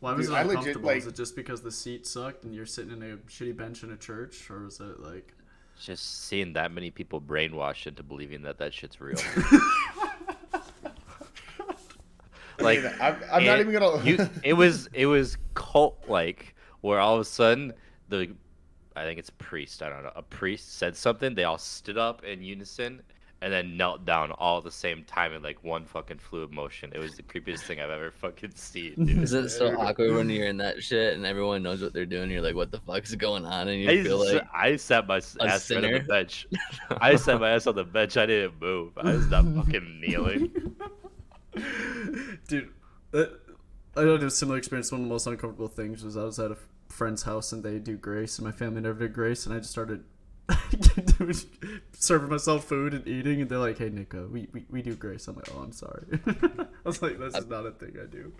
Why 0.00 0.12
was 0.12 0.26
Dude, 0.26 0.34
it 0.34 0.38
I 0.38 0.42
legit, 0.42 0.50
uncomfortable? 0.58 0.86
like- 0.88 0.98
Is 0.98 1.06
it 1.06 1.14
just 1.14 1.36
because 1.36 1.62
the 1.62 1.70
seat 1.72 2.06
sucked 2.06 2.44
and 2.44 2.54
you're 2.54 2.66
sitting 2.66 2.92
in 2.92 3.02
a 3.02 3.16
shitty 3.28 3.56
bench 3.56 3.82
in 3.82 3.90
a 3.92 3.96
church, 3.96 4.50
or 4.50 4.64
was 4.64 4.80
it 4.80 5.00
like? 5.00 5.32
Just 5.80 6.24
seeing 6.26 6.52
that 6.52 6.70
many 6.72 6.90
people 6.90 7.20
brainwashed 7.20 7.86
into 7.86 8.02
believing 8.02 8.42
that 8.42 8.58
that 8.58 8.72
shit's 8.72 9.00
real. 9.00 9.16
like 12.60 12.84
I'm, 13.00 13.16
I'm 13.32 13.44
not 13.44 13.60
even 13.60 13.72
gonna. 13.72 14.02
you, 14.04 14.18
it 14.44 14.52
was 14.52 14.88
it 14.92 15.06
was 15.06 15.36
cult 15.54 15.98
like 16.08 16.54
where 16.82 17.00
all 17.00 17.14
of 17.14 17.20
a 17.20 17.24
sudden 17.24 17.72
the 18.08 18.30
I 18.94 19.02
think 19.04 19.18
it's 19.18 19.30
a 19.30 19.32
priest 19.32 19.82
I 19.82 19.88
don't 19.88 20.04
know 20.04 20.12
a 20.14 20.22
priest 20.22 20.76
said 20.78 20.96
something 20.96 21.34
they 21.34 21.44
all 21.44 21.58
stood 21.58 21.98
up 21.98 22.22
in 22.24 22.42
unison 22.42 23.02
and 23.40 23.52
then 23.52 23.76
knelt 23.76 24.06
down 24.06 24.32
all 24.32 24.58
at 24.58 24.64
the 24.64 24.70
same 24.70 25.04
time 25.04 25.32
in 25.32 25.42
like 25.42 25.62
one 25.62 25.84
fucking 25.84 26.18
fluid 26.18 26.50
motion. 26.50 26.90
It 26.94 26.98
was 26.98 27.14
the 27.14 27.22
creepiest 27.22 27.60
thing 27.60 27.80
I've 27.80 27.90
ever 27.90 28.10
fucking 28.10 28.52
seen. 28.54 28.94
Dude. 29.04 29.22
Is 29.22 29.32
it 29.32 29.50
so 29.50 29.78
awkward 29.78 30.14
when 30.14 30.30
you're 30.30 30.46
in 30.46 30.56
that 30.58 30.82
shit 30.82 31.14
and 31.14 31.26
everyone 31.26 31.62
knows 31.62 31.82
what 31.82 31.92
they're 31.92 32.06
doing? 32.06 32.30
You're 32.30 32.42
like, 32.42 32.54
what 32.54 32.70
the 32.70 32.80
fuck 32.80 33.04
is 33.04 33.14
going 33.16 33.44
on? 33.44 33.68
And 33.68 33.80
you 33.80 33.90
I, 33.90 34.02
feel 34.02 34.18
like, 34.18 34.46
I 34.52 34.76
sat 34.76 35.06
my 35.06 35.16
ass 35.16 35.70
right 35.70 35.84
on 35.84 35.92
the 35.92 36.00
bench. 36.00 36.46
I 37.00 37.16
sat 37.16 37.38
my 37.40 37.50
ass 37.50 37.66
on 37.66 37.74
the 37.74 37.84
bench. 37.84 38.16
I 38.16 38.26
didn't 38.26 38.60
move. 38.60 38.92
I 38.96 39.12
was 39.12 39.28
not 39.28 39.44
fucking 39.44 40.00
kneeling. 40.00 40.76
Dude, 42.48 42.70
uh, 43.12 43.24
I 43.96 44.00
had 44.00 44.22
a 44.22 44.30
similar 44.30 44.58
experience. 44.58 44.90
One 44.90 45.02
of 45.02 45.06
the 45.06 45.12
most 45.12 45.26
uncomfortable 45.26 45.68
things 45.68 46.02
was 46.02 46.16
I 46.16 46.24
was 46.24 46.38
at 46.38 46.50
a 46.50 46.56
friend's 46.88 47.24
house 47.24 47.52
and 47.52 47.62
they 47.62 47.78
do 47.78 47.96
grace, 47.96 48.38
and 48.38 48.46
my 48.46 48.52
family 48.52 48.80
never 48.80 48.98
did 48.98 49.12
grace, 49.12 49.46
and 49.46 49.54
I 49.54 49.58
just 49.58 49.70
started 49.70 49.96
doing- 49.98 50.04
serving 51.92 52.28
myself 52.28 52.64
food 52.64 52.92
and 52.94 53.06
eating, 53.08 53.40
and 53.40 53.50
they're 53.50 53.58
like, 53.58 53.78
"Hey, 53.78 53.88
Nico, 53.88 54.28
we, 54.28 54.48
we, 54.52 54.64
we 54.70 54.82
do 54.82 54.94
grace." 54.94 55.26
I'm 55.26 55.36
like, 55.36 55.48
"Oh, 55.54 55.60
I'm 55.60 55.72
sorry." 55.72 56.20
I 56.26 56.66
was 56.84 57.00
like, 57.00 57.18
"This 57.18 57.34
is 57.34 57.46
not 57.46 57.66
a 57.66 57.70
thing 57.70 57.96
I 58.02 58.06
do." 58.06 58.32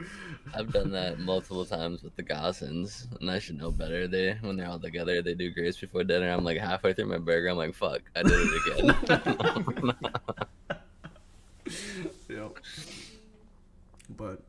I've 0.54 0.72
done 0.72 0.90
that 0.92 1.18
multiple 1.18 1.64
times 1.64 2.02
with 2.02 2.14
the 2.16 2.22
Gossens, 2.22 3.06
and 3.20 3.30
I 3.30 3.38
should 3.38 3.56
know 3.56 3.70
better. 3.70 4.06
They 4.06 4.34
when 4.42 4.56
they're 4.56 4.68
all 4.68 4.78
together, 4.78 5.22
they 5.22 5.34
do 5.34 5.50
grace 5.50 5.78
before 5.78 6.04
dinner. 6.04 6.30
I'm 6.30 6.44
like 6.44 6.58
halfway 6.58 6.92
through 6.92 7.06
my 7.06 7.18
burger, 7.18 7.48
I'm 7.48 7.56
like, 7.56 7.74
fuck, 7.74 8.02
I 8.14 8.22
did 8.22 8.32
it 8.32 8.94
again. 9.08 9.94
Yep. 12.28 12.58
But 14.16 14.42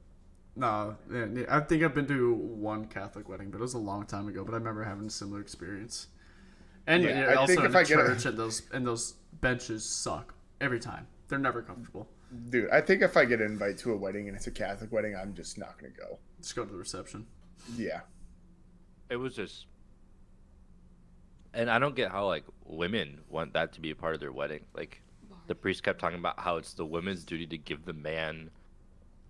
no, 0.56 0.96
yeah, 1.12 1.28
I 1.50 1.60
think 1.62 1.84
I've 1.84 1.94
been 1.94 2.08
to 2.08 2.34
one 2.34 2.86
Catholic 2.86 3.30
wedding, 3.30 3.52
but 3.52 3.60
it 3.60 3.62
was 3.62 3.74
a 3.74 3.80
long 3.80 4.06
time 4.06 4.28
ago. 4.28 4.44
But 4.44 4.54
I 4.54 4.58
remember 4.58 4.84
having 4.84 5.08
a 5.08 5.10
similar 5.10 5.42
experience. 5.42 6.08
And 6.88 7.04
Yeah, 7.04 7.22
yeah, 7.22 7.26
I 7.32 7.34
also 7.36 7.48
think 7.48 7.60
in 7.62 7.66
if 7.68 7.72
the 7.74 7.78
I 7.80 7.84
get 7.84 8.00
a- 8.00 8.04
church, 8.08 8.26
and 8.26 8.38
those 8.38 8.62
and 8.74 8.86
those 8.86 9.14
benches 9.42 9.84
suck 9.86 10.34
every 10.62 10.80
time. 10.80 11.08
They're 11.28 11.40
never 11.40 11.62
comfortable. 11.62 12.08
Dude, 12.50 12.70
I 12.70 12.82
think 12.82 13.02
if 13.02 13.18
I 13.18 13.26
get 13.26 13.40
an 13.42 13.48
invite 13.52 13.78
to 13.80 13.92
a 13.94 13.98
wedding 13.98 14.28
and 14.28 14.36
it's 14.38 14.48
a 14.48 14.52
Catholic 14.52 14.92
wedding, 14.92 15.16
I'm 15.16 15.34
just 15.34 15.58
not 15.58 15.78
gonna 15.80 15.94
go. 15.94 16.20
Just 16.42 16.56
go 16.56 16.64
to 16.66 16.72
the 16.72 16.78
reception. 16.78 17.26
Yeah. 17.76 18.02
It 19.10 19.16
was 19.18 19.36
just, 19.36 19.66
and 21.54 21.70
I 21.70 21.80
don't 21.80 21.96
get 21.96 22.12
how 22.12 22.28
like 22.28 22.44
women 22.66 23.22
want 23.30 23.54
that 23.54 23.74
to 23.74 23.82
be 23.82 23.92
a 23.92 23.96
part 23.96 24.14
of 24.16 24.20
their 24.20 24.32
wedding. 24.32 24.66
Like, 24.76 25.02
the 25.48 25.56
priest 25.56 25.84
kept 25.84 26.00
talking 26.00 26.20
about 26.20 26.40
how 26.40 26.58
it's 26.58 26.74
the 26.74 26.86
woman's 26.86 27.24
duty 27.24 27.46
to 27.48 27.58
give 27.58 27.86
the 27.86 27.94
man 27.94 28.50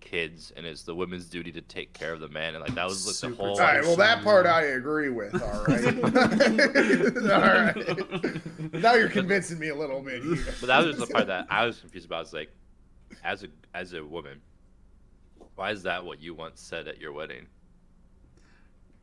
kids, 0.06 0.52
and 0.56 0.64
it's 0.64 0.82
the 0.82 0.94
women's 0.94 1.26
duty 1.26 1.50
to 1.52 1.60
take 1.60 1.92
care 1.92 2.12
of 2.12 2.20
the 2.20 2.28
man, 2.28 2.54
and 2.54 2.62
like 2.62 2.74
that 2.74 2.86
was 2.86 3.06
like 3.06 3.16
Super 3.16 3.34
the 3.34 3.42
whole. 3.42 3.52
All 3.52 3.58
right. 3.58 3.82
Well, 3.82 3.96
that 3.96 4.22
part 4.22 4.46
I 4.46 4.62
agree 4.62 5.08
with. 5.08 5.34
All 5.42 5.64
right. 5.68 5.86
all 7.32 7.40
right. 7.40 8.72
Now 8.72 8.94
you're 8.94 9.08
convincing 9.08 9.58
me 9.58 9.68
a 9.68 9.74
little 9.74 10.00
bit. 10.00 10.22
Here. 10.22 10.36
But 10.60 10.66
that 10.68 10.84
was 10.84 10.98
the 10.98 11.06
part 11.06 11.26
that 11.26 11.46
I 11.50 11.66
was 11.66 11.80
confused 11.80 12.06
about. 12.06 12.22
It's 12.22 12.32
like, 12.32 12.50
as 13.24 13.42
a 13.42 13.48
as 13.74 13.92
a 13.92 14.04
woman, 14.04 14.40
why 15.56 15.72
is 15.72 15.82
that 15.82 16.04
what 16.04 16.20
you 16.20 16.34
once 16.34 16.60
said 16.60 16.86
at 16.88 17.00
your 17.00 17.12
wedding? 17.12 17.46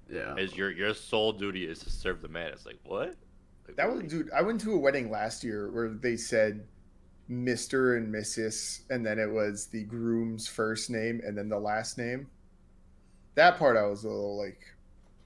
Yeah. 0.10 0.36
Is 0.36 0.56
your 0.56 0.72
your 0.72 0.94
sole 0.94 1.34
duty 1.34 1.66
is 1.66 1.80
to 1.80 1.90
serve 1.90 2.22
the 2.22 2.28
man? 2.30 2.52
It's 2.54 2.66
like 2.66 2.80
what? 2.86 3.16
Like, 3.68 3.76
That 3.76 3.92
was, 3.94 4.04
dude. 4.04 4.30
I 4.32 4.42
went 4.42 4.62
to 4.62 4.74
a 4.74 4.78
wedding 4.78 5.10
last 5.10 5.44
year 5.44 5.72
where 5.72 5.90
they 5.90 6.18
said 6.18 6.66
Mr. 7.30 7.98
and 7.98 8.14
Mrs. 8.14 8.82
and 8.90 9.06
then 9.06 9.18
it 9.20 9.32
was 9.32 9.68
the 9.68 9.84
groom's 9.84 10.48
first 10.48 10.90
name 10.90 11.22
and 11.26 11.38
then 11.38 11.50
the 11.50 11.60
last 11.60 11.98
name. 11.98 12.28
That 13.36 13.58
part 13.58 13.78
I 13.78 13.84
was 13.84 14.04
a 14.04 14.10
little 14.10 14.38
like 14.38 14.60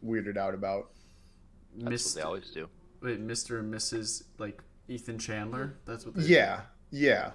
weirded 0.05 0.37
out 0.37 0.53
about. 0.53 0.91
That's 1.75 2.05
what 2.05 2.15
they 2.15 2.21
Mr. 2.21 2.25
always 2.25 2.49
do. 2.51 2.69
Wait, 3.01 3.25
Mr. 3.25 3.59
and 3.59 3.73
Mrs. 3.73 4.23
like 4.37 4.61
Ethan 4.87 5.19
Chandler. 5.19 5.77
That's 5.85 6.05
what. 6.05 6.15
They 6.15 6.23
Yeah, 6.23 6.61
yeah. 6.91 7.31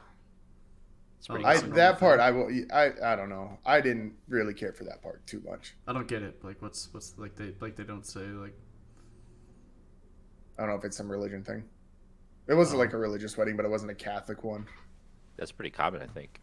It's 1.19 1.29
pretty 1.29 1.45
Oh, 1.45 1.49
I 1.49 1.53
that's 1.55 1.63
a 1.63 1.69
common. 1.69 1.77
that 1.77 1.99
part. 1.99 2.21
I 2.21 2.31
will. 2.31 2.49
I 2.73 2.91
I 3.05 3.17
don't 3.17 3.29
know. 3.29 3.59
I 3.65 3.81
didn't 3.81 4.15
really 4.29 4.55
care 4.55 4.73
for 4.73 4.85
that 4.85 5.03
part 5.03 5.27
too 5.27 5.41
much. 5.47 5.75
I 5.87 5.93
don't 5.93 6.09
get 6.09 6.23
it. 6.23 6.43
Like, 6.45 6.61
what's 6.63 6.89
what's 6.93 7.17
like 7.19 7.37
they 7.37 7.55
like 7.61 7.77
they 7.77 7.85
don't 7.85 8.07
say 8.07 8.21
like. 8.21 8.55
I 10.59 10.63
don't 10.63 10.71
know 10.71 10.77
if 10.77 10.85
it's 10.85 10.97
some 10.97 11.11
religion 11.11 11.45
thing. 11.45 11.65
It 12.49 12.55
wasn't 12.55 12.76
Oh. 12.76 12.80
like 12.80 12.93
a 12.93 12.99
religious 12.99 13.36
wedding, 13.36 13.57
but 13.57 13.64
it 13.64 13.68
wasn't 13.70 13.90
a 13.90 13.95
Catholic 13.95 14.43
one. 14.45 14.66
That's 15.36 15.53
pretty 15.53 15.70
common, 15.70 16.03
I 16.03 16.07
think. 16.07 16.40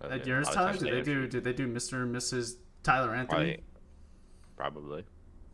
At 0.00 0.12
Okay, 0.12 0.28
yours, 0.28 0.48
a 0.48 0.52
Tyler, 0.52 0.72
did 0.72 0.80
they 0.82 0.96
have 0.96 1.04
do? 1.04 1.26
Did 1.26 1.44
they 1.44 1.52
do 1.52 1.66
Mr. 1.66 2.02
and 2.02 2.14
Mrs. 2.14 2.56
Tyler 2.82 3.14
Anthony? 3.14 3.58
Probably. 4.56 5.02
Probably. 5.02 5.04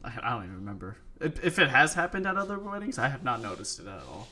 I, 0.04 0.18
I 0.22 0.30
don't 0.30 0.44
even 0.44 0.56
remember. 0.56 0.96
If, 1.20 1.44
if 1.44 1.58
it 1.58 1.68
has 1.68 1.92
happened 1.94 2.26
at 2.26 2.36
other 2.36 2.58
weddings, 2.58 2.98
I 2.98 3.08
have 3.08 3.22
not 3.22 3.42
noticed 3.42 3.78
it 3.80 3.86
at 3.86 3.98
all. 4.08 4.28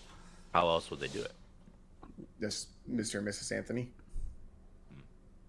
How 0.54 0.66
else 0.68 0.90
would 0.90 1.00
they 1.00 1.08
do 1.08 1.20
it? 1.20 1.32
Just 2.40 2.68
Mr. 2.90 3.18
and 3.18 3.28
Mrs. 3.28 3.54
Anthony. 3.54 3.90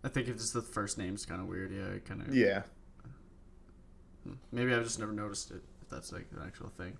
I 0.03 0.09
think 0.09 0.27
it's 0.27 0.41
just 0.41 0.53
the 0.53 0.61
first 0.61 0.97
name's 0.97 1.25
kind 1.25 1.41
of 1.41 1.47
weird. 1.47 1.71
Yeah, 1.71 1.97
kind 2.05 2.21
of. 2.21 2.35
Yeah. 2.35 2.63
Hmm, 4.23 4.33
maybe 4.51 4.73
I've 4.73 4.83
just 4.83 4.99
never 4.99 5.13
noticed 5.13 5.51
it. 5.51 5.61
If 5.81 5.89
that's 5.89 6.11
like 6.11 6.27
an 6.35 6.41
actual 6.45 6.69
thing. 6.77 6.97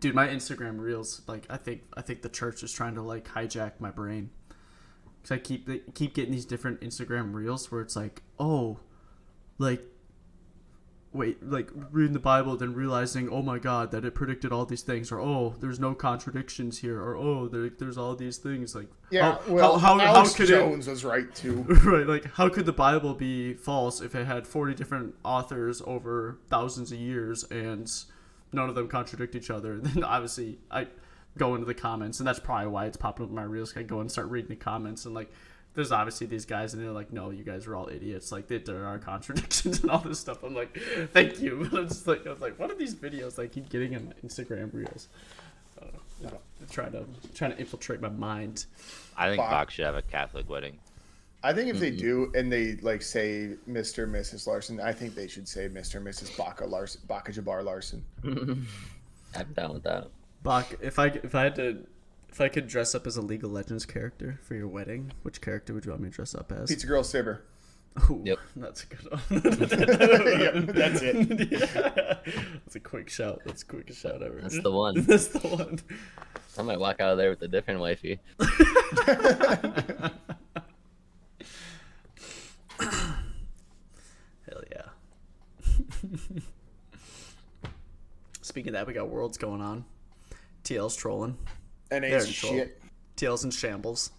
Dude, 0.00 0.14
my 0.14 0.26
Instagram 0.28 0.78
reels, 0.78 1.22
like 1.26 1.44
I 1.50 1.56
think 1.56 1.82
I 1.96 2.02
think 2.02 2.22
the 2.22 2.28
church 2.28 2.62
is 2.62 2.72
trying 2.72 2.94
to 2.94 3.02
like 3.02 3.28
hijack 3.28 3.72
my 3.78 3.90
brain. 3.90 4.30
Cause 5.22 5.32
I 5.32 5.38
keep 5.38 5.66
they 5.66 5.80
keep 5.94 6.14
getting 6.14 6.32
these 6.32 6.44
different 6.44 6.80
Instagram 6.80 7.34
reels 7.34 7.70
where 7.72 7.80
it's 7.80 7.96
like, 7.96 8.22
oh, 8.38 8.78
like, 9.58 9.82
wait, 11.12 11.42
like 11.42 11.68
reading 11.90 12.12
the 12.12 12.20
Bible, 12.20 12.56
then 12.56 12.74
realizing, 12.74 13.28
oh 13.30 13.42
my 13.42 13.58
God, 13.58 13.90
that 13.90 14.04
it 14.04 14.14
predicted 14.14 14.52
all 14.52 14.66
these 14.66 14.82
things, 14.82 15.10
or 15.10 15.20
oh, 15.20 15.54
there's 15.60 15.80
no 15.80 15.94
contradictions 15.94 16.78
here, 16.78 17.00
or 17.00 17.16
oh, 17.16 17.48
there, 17.48 17.68
there's 17.70 17.98
all 17.98 18.14
these 18.14 18.36
things. 18.38 18.74
Like, 18.76 18.86
Yeah. 19.10 19.32
how, 19.32 19.40
well, 19.48 19.78
how, 19.78 19.98
how, 19.98 20.06
how 20.06 20.14
Alex 20.16 20.34
could 20.34 20.50
it? 20.50 20.58
Jones 20.58 20.86
was 20.86 21.04
right 21.04 21.34
too. 21.34 21.62
right 21.84 22.06
like 22.06 22.24
how 22.34 22.48
could 22.48 22.66
the 22.66 22.72
bible 22.72 23.14
be 23.14 23.54
false 23.54 24.00
if 24.00 24.14
it 24.14 24.26
had 24.26 24.46
40 24.46 24.74
different 24.74 25.14
authors 25.24 25.82
over 25.86 26.38
thousands 26.48 26.92
of 26.92 26.98
years 26.98 27.44
and 27.44 27.90
none 28.56 28.68
of 28.68 28.74
them 28.74 28.88
contradict 28.88 29.36
each 29.36 29.50
other 29.50 29.78
then 29.80 30.02
obviously 30.02 30.58
i 30.70 30.86
go 31.38 31.54
into 31.54 31.66
the 31.66 31.74
comments 31.74 32.18
and 32.18 32.26
that's 32.26 32.40
probably 32.40 32.66
why 32.66 32.86
it's 32.86 32.96
popping 32.96 33.24
up 33.24 33.28
in 33.30 33.36
my 33.36 33.44
reels 33.44 33.76
i 33.76 33.82
go 33.82 34.00
and 34.00 34.10
start 34.10 34.28
reading 34.28 34.48
the 34.48 34.56
comments 34.56 35.04
and 35.04 35.14
like 35.14 35.30
there's 35.76 35.92
obviously 35.92 36.26
these 36.26 36.46
guys 36.46 36.74
and 36.74 36.82
they're 36.82 36.90
like 36.90 37.12
no 37.12 37.30
you 37.30 37.44
guys 37.44 37.66
are 37.66 37.76
all 37.76 37.88
idiots. 37.88 38.32
Like 38.32 38.48
they, 38.48 38.58
there 38.58 38.84
are 38.84 38.98
contradictions 39.12 39.82
and 39.82 39.90
all 39.90 40.00
this 40.00 40.18
stuff. 40.18 40.42
I'm 40.42 40.54
like 40.54 40.76
thank 41.12 41.38
you. 41.38 41.68
But 41.70 41.78
i'm 41.78 41.88
just 41.88 42.06
like 42.08 42.26
i 42.26 42.30
was 42.30 42.40
like 42.40 42.58
what 42.58 42.70
are 42.70 42.74
these 42.74 42.94
videos? 42.96 43.38
I 43.38 43.46
keep 43.46 43.68
getting 43.68 43.92
in 43.92 44.12
instagram 44.24 44.72
reels. 44.72 45.08
Uh, 45.80 45.86
you 46.20 46.26
know, 46.28 46.38
trying 46.70 46.92
to 46.92 47.04
trying 47.34 47.52
to 47.52 47.58
infiltrate 47.58 48.00
my 48.00 48.08
mind. 48.08 48.64
I 49.16 49.28
think 49.28 49.38
Bach. 49.38 49.50
Bach 49.50 49.70
should 49.70 49.84
have 49.84 49.94
a 49.94 50.02
Catholic 50.02 50.48
wedding. 50.48 50.78
I 51.46 51.52
think 51.52 51.68
if 51.68 51.78
they 51.78 51.92
mm-hmm. 51.92 52.00
do 52.00 52.32
and 52.34 52.50
they 52.50 52.74
like 52.82 53.02
say 53.02 53.54
Mr. 53.70 54.02
and 54.02 54.12
Mrs. 54.12 54.48
Larson, 54.48 54.80
I 54.80 54.92
think 54.92 55.14
they 55.14 55.28
should 55.28 55.46
say 55.46 55.68
Mr. 55.68 55.94
and 55.96 56.06
Mrs. 56.06 56.36
Baca 56.36 56.66
Larson, 56.66 57.02
Baca 57.06 57.30
Jabbar 57.30 57.62
Larson. 57.62 58.04
I'm 58.24 59.52
down 59.54 59.74
with 59.74 59.84
that. 59.84 60.08
Bach, 60.42 60.66
if 60.80 60.98
I 60.98 61.06
if 61.06 61.36
I 61.36 61.44
had 61.44 61.54
to 61.54 61.86
if 62.30 62.40
I 62.40 62.48
could 62.48 62.66
dress 62.66 62.96
up 62.96 63.06
as 63.06 63.16
a 63.16 63.22
League 63.22 63.44
of 63.44 63.52
Legends 63.52 63.86
character 63.86 64.40
for 64.42 64.56
your 64.56 64.66
wedding, 64.66 65.12
which 65.22 65.40
character 65.40 65.72
would 65.72 65.84
you 65.84 65.92
want 65.92 66.02
me 66.02 66.08
to 66.08 66.16
dress 66.16 66.34
up 66.34 66.50
as? 66.50 66.68
Pizza 66.68 66.88
Girl 66.88 67.04
Sivir. 67.04 67.42
Ooh, 68.10 68.22
Yep. 68.24 68.38
that's 68.56 68.82
a 68.82 68.86
good 68.86 69.12
one. 69.12 69.20
Yep, 70.40 70.66
that's 70.74 71.00
it. 71.00 71.50
Yeah. 71.52 72.18
That's 72.64 72.74
a 72.74 72.80
quick 72.80 73.08
shout. 73.08 73.42
That's 73.46 73.62
the 73.62 73.70
quickest 73.70 74.00
shout 74.00 74.20
ever. 74.20 74.40
That's 74.42 74.60
the 74.60 74.72
one. 74.72 75.00
That's 75.02 75.28
the 75.28 75.46
one. 75.46 75.78
I 76.58 76.62
might 76.62 76.80
walk 76.80 77.00
out 77.00 77.12
of 77.12 77.18
there 77.18 77.30
with 77.30 77.40
a 77.42 77.48
different 77.48 77.78
wifey. 77.78 78.18
Hell 82.78 84.62
yeah. 84.70 84.88
Speaking 88.42 88.68
of 88.70 88.74
that, 88.74 88.86
we 88.86 88.92
got 88.92 89.08
worlds 89.08 89.38
going 89.38 89.60
on. 89.60 89.84
TL's 90.64 90.96
trolling. 90.96 91.36
And 91.90 92.04
They're 92.04 92.16
it's 92.18 92.32
troll. 92.32 92.52
shit. 92.52 92.80
TL's 93.16 93.44
in 93.44 93.50
shambles. 93.50 94.10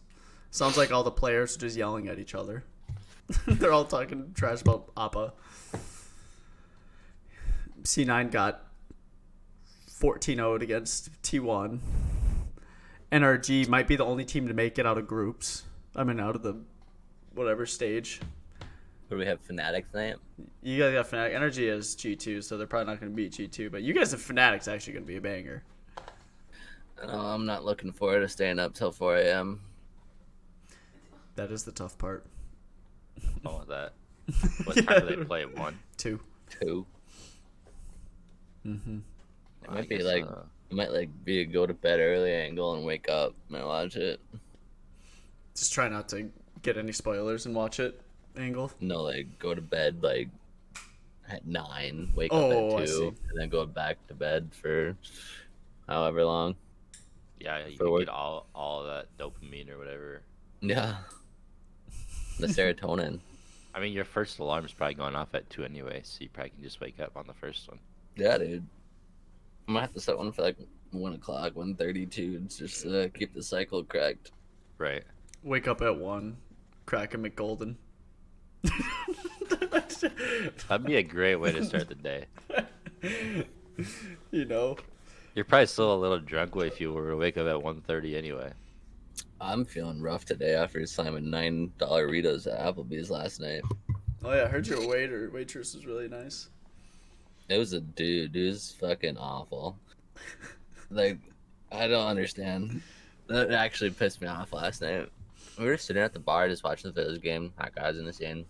Sounds 0.52 0.78
like 0.78 0.92
all 0.92 1.04
the 1.04 1.12
players 1.12 1.56
are 1.56 1.60
just 1.60 1.78
yelling 1.78 2.08
at 2.08 2.20
each 2.20 2.36
other. 2.36 2.64
They're 3.48 3.74
all 3.74 3.86
talking 3.86 4.32
trash 4.34 4.62
about 4.62 4.92
APA. 4.98 5.34
C9 7.84 8.32
got 8.32 8.64
14 9.90 10.38
0 10.38 10.56
against 10.56 11.22
T1. 11.22 11.80
NRG 13.12 13.68
might 13.68 13.88
be 13.88 13.96
the 13.96 14.06
only 14.06 14.26
team 14.26 14.48
to 14.48 14.54
make 14.54 14.78
it 14.78 14.86
out 14.86 14.98
of 14.98 15.08
groups. 15.08 15.64
I 15.96 16.04
mean, 16.04 16.20
out 16.20 16.36
of 16.36 16.44
the 16.44 16.62
whatever 17.34 17.66
stage. 17.66 18.22
What 19.08 19.16
do 19.16 19.20
we 19.20 19.26
have? 19.26 19.42
Fnatic's 19.48 19.90
tonight? 19.92 20.18
You 20.62 20.84
guys 20.84 20.94
got 20.94 21.10
Fnatic. 21.10 21.34
NRG 21.34 21.72
is 21.72 21.96
G2, 21.96 22.44
so 22.44 22.58
they're 22.58 22.68
probably 22.68 22.94
not 22.94 23.00
going 23.00 23.12
to 23.12 23.16
beat 23.16 23.32
G2. 23.32 23.72
But 23.72 23.82
you 23.82 23.94
guys 23.94 24.12
have 24.12 24.20
Fnatic's 24.20 24.68
actually 24.68 24.94
going 24.94 25.06
to 25.06 25.08
be 25.08 25.16
a 25.16 25.22
banger. 25.22 25.64
No, 27.06 27.14
I'm 27.14 27.46
not 27.46 27.64
looking 27.64 27.94
forward 27.94 28.20
to 28.20 28.28
staying 28.28 28.60
up 28.60 28.74
till 28.74 28.92
4 28.92 29.18
a.m. 29.18 29.62
That 31.36 31.52
is 31.52 31.64
the 31.64 31.72
tough 31.72 31.98
part. 31.98 32.26
Oh, 33.46 33.64
that. 33.70 33.94
What 34.66 34.86
time 34.86 35.08
do 35.08 35.16
they 35.16 35.24
play? 35.24 35.46
One. 35.46 35.80
Two. 35.96 36.20
Two. 36.50 36.86
Mm-hmm. 38.66 38.98
It 39.64 39.70
I 39.70 39.74
might 39.74 39.90
be 39.90 39.98
guess, 39.98 40.06
like 40.06 40.26
uh, 40.26 40.42
it 40.70 40.76
might 40.76 40.92
like 40.92 41.10
be 41.24 41.40
a 41.42 41.46
go 41.46 41.66
to 41.66 41.74
bed 41.74 42.02
early 42.02 42.34
angle 42.34 42.74
and 42.74 42.86
wake 42.86 43.10
up 43.10 43.34
and 43.50 43.64
watch 43.66 43.96
it. 43.96 44.20
Just 45.56 45.72
try 45.72 45.88
not 45.88 46.10
to 46.10 46.30
get 46.62 46.78
any 46.78 46.92
spoilers 46.92 47.46
and 47.46 47.56
watch 47.56 47.80
it. 47.80 48.02
Angle. 48.38 48.72
No, 48.80 49.04
like 49.04 49.40
go 49.40 49.54
to 49.54 49.62
bed 49.62 50.02
like 50.02 50.30
at 51.30 51.46
nine, 51.46 52.12
wake 52.16 52.32
Oh, 52.34 52.46
up 52.46 52.52
at 52.52 52.58
oh, 52.58 52.86
two, 52.86 53.16
and 53.30 53.40
then 53.40 53.50
go 53.50 53.66
back 53.66 53.98
to 54.08 54.14
bed 54.14 54.50
for 54.54 54.96
however 55.88 56.24
long. 56.24 56.56
Yeah, 57.40 57.68
you 57.68 57.78
For 57.78 57.86
can 57.86 58.00
get 58.00 58.10
all 58.10 58.48
all 58.56 58.84
that 58.84 59.08
dopamine 59.18 59.70
or 59.70 59.78
whatever. 59.78 60.22
Yeah. 60.62 60.96
The 62.40 62.48
serotonin. 62.48 63.20
I 63.74 63.80
mean, 63.80 63.94
your 63.94 64.06
first 64.06 64.40
alarm 64.40 64.66
is 64.66 64.72
probably 64.72 64.96
going 64.96 65.16
off 65.16 65.36
at 65.36 65.50
two 65.50 65.64
anyway, 65.64 66.02
so 66.04 66.18
you 66.22 66.30
probably 66.30 66.52
can 66.52 66.64
just 66.64 66.82
wake 66.82 67.00
up 67.00 67.16
on 67.16 67.28
the 67.28 67.34
first 67.34 67.68
one. 67.68 67.80
Yeah, 68.16 68.38
dude. 68.38 68.66
I 69.68 69.72
might 69.72 69.82
have 69.82 69.94
to 69.94 70.00
set 70.00 70.18
one 70.18 70.32
for 70.32 70.42
like 70.42 70.58
one 70.92 71.14
o'clock, 71.14 71.56
one 71.56 71.76
thirty-two, 71.76 72.40
just 72.50 72.84
to 72.84 73.10
keep 73.10 73.34
the 73.34 73.44
cycle 73.44 73.84
correct. 73.84 74.32
Right. 74.78 75.04
Wake 75.44 75.68
up 75.68 75.82
at 75.82 75.96
one. 75.96 76.38
Crack 76.86 77.14
a 77.14 77.18
Mich 77.18 77.36
Golden. 77.36 77.78
That'd 80.68 80.86
be 80.86 80.98
a 80.98 81.04
great 81.04 81.36
way 81.36 81.52
to 81.52 81.64
start 81.64 81.90
the 81.90 81.96
day. 81.96 82.26
you 84.32 84.46
know. 84.46 84.78
You're 85.36 85.46
probably 85.46 85.68
still 85.68 85.94
a 85.94 85.98
little 85.98 86.20
drunk 86.20 86.56
if 86.56 86.82
you 86.82 86.92
were 86.92 87.12
to 87.12 87.18
wake 87.18 87.38
up 87.38 87.48
at 87.48 87.64
1.30 87.64 88.16
anyway. 88.16 88.52
I'm 89.40 89.66
feeling 89.66 90.02
rough 90.02 90.26
today 90.26 90.56
after 90.56 90.84
slamming 90.86 91.30
nine 91.30 91.72
dollar 91.78 92.08
Ritos 92.08 92.48
at 92.48 92.60
Applebee's 92.60 93.12
last 93.12 93.40
night. 93.40 93.62
Oh 94.24 94.34
yeah, 94.34 94.46
I 94.46 94.48
heard 94.48 94.66
your 94.66 94.88
waiter 94.88 95.30
waitress 95.32 95.76
was 95.76 95.86
really 95.86 96.08
nice. 96.08 96.50
It 97.50 97.58
was 97.58 97.74
a 97.74 97.82
dude. 97.82 98.36
It 98.36 98.48
was 98.48 98.76
fucking 98.80 99.18
awful. 99.18 99.78
Like, 100.90 101.20
I 101.72 101.88
don't 101.88 102.08
understand. 102.08 102.82
That 103.28 103.52
actually 103.52 103.92
pissed 103.92 104.22
me 104.22 104.28
off 104.28 104.54
last 104.54 104.82
night. 104.82 105.10
We 105.58 105.66
were 105.66 105.78
sitting 105.78 106.04
at 106.04 106.14
the 106.14 106.20
bar 106.20 106.48
just 106.48 106.64
watching 106.64 106.92
the 106.92 107.02
Phillies 107.02 107.18
game. 107.18 107.52
Hot 107.58 107.74
guys 107.74 107.98
in 107.98 108.06
the 108.06 108.14
scene. 108.14 108.46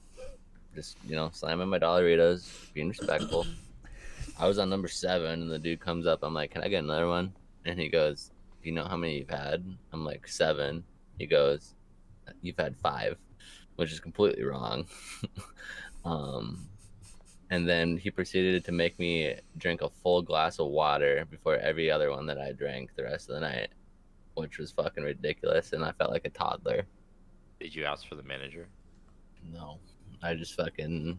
Just, 0.76 0.98
you 1.08 1.16
know, 1.16 1.30
slamming 1.32 1.70
my 1.70 1.80
Dollaritos, 1.80 2.74
being 2.74 2.90
respectful. 2.90 3.46
I 4.38 4.48
was 4.48 4.60
on 4.60 4.70
number 4.70 4.90
seven, 4.90 5.42
and 5.42 5.50
the 5.50 5.58
dude 5.58 5.80
comes 5.80 6.06
up. 6.06 6.20
I'm 6.22 6.34
like, 6.34 6.52
can 6.52 6.64
I 6.64 6.68
get 6.68 6.84
another 6.84 7.08
one? 7.08 7.34
And 7.66 7.80
he 7.80 7.88
goes, 7.88 8.32
do 8.62 8.70
you 8.70 8.76
know 8.76 8.84
how 8.84 8.98
many 8.98 9.20
you've 9.20 9.30
had? 9.30 9.66
I'm 9.94 10.04
like, 10.04 10.28
seven. 10.28 10.84
He 11.18 11.26
goes, 11.26 11.76
you've 12.42 12.60
had 12.60 12.76
five, 12.76 13.18
which 13.78 13.92
is 13.92 14.00
completely 14.02 14.44
wrong. 14.44 14.86
um, 16.06 16.68
and 17.50 17.68
then 17.68 17.98
he 17.98 18.12
proceeded 18.12 18.66
to 18.66 18.72
make 18.74 19.00
me 19.00 19.36
drink 19.58 19.82
a 19.82 19.90
full 19.90 20.22
glass 20.22 20.60
of 20.60 20.68
water 20.68 21.26
before 21.30 21.56
every 21.56 21.90
other 21.90 22.12
one 22.12 22.26
that 22.26 22.38
I 22.38 22.52
drank 22.52 22.96
the 22.96 23.04
rest 23.04 23.30
of 23.30 23.36
the 23.36 23.42
night, 23.42 23.70
which 24.34 24.58
was 24.60 24.72
fucking 24.72 25.04
ridiculous. 25.04 25.72
And 25.72 25.86
I 25.86 25.94
felt 25.94 26.12
like 26.12 26.26
a 26.26 26.30
toddler. 26.30 26.86
Did 27.60 27.76
you 27.76 27.86
ask 27.86 28.08
for 28.08 28.16
the 28.16 28.24
manager? 28.24 28.68
No, 29.54 29.80
I 30.22 30.34
just 30.36 30.56
fucking, 30.56 31.18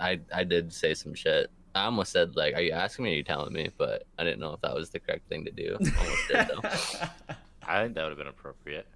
I 0.00 0.20
I 0.34 0.44
did 0.44 0.72
say 0.72 0.94
some 0.94 1.14
shit. 1.14 1.50
I 1.74 1.84
almost 1.84 2.12
said 2.12 2.36
like, 2.36 2.54
"Are 2.54 2.60
you 2.60 2.72
asking 2.72 3.04
me? 3.04 3.10
Or 3.10 3.14
are 3.14 3.16
you 3.16 3.22
telling 3.22 3.52
me?" 3.52 3.70
But 3.76 4.04
I 4.18 4.24
didn't 4.24 4.40
know 4.40 4.52
if 4.52 4.60
that 4.62 4.74
was 4.74 4.90
the 4.90 5.00
correct 5.00 5.28
thing 5.28 5.44
to 5.44 5.50
do. 5.50 5.76
Almost 5.98 6.28
did 6.28 6.48
though. 6.48 6.68
I 7.66 7.82
think 7.82 7.94
that 7.94 8.02
would 8.02 8.10
have 8.10 8.18
been 8.18 8.28
appropriate. 8.28 8.86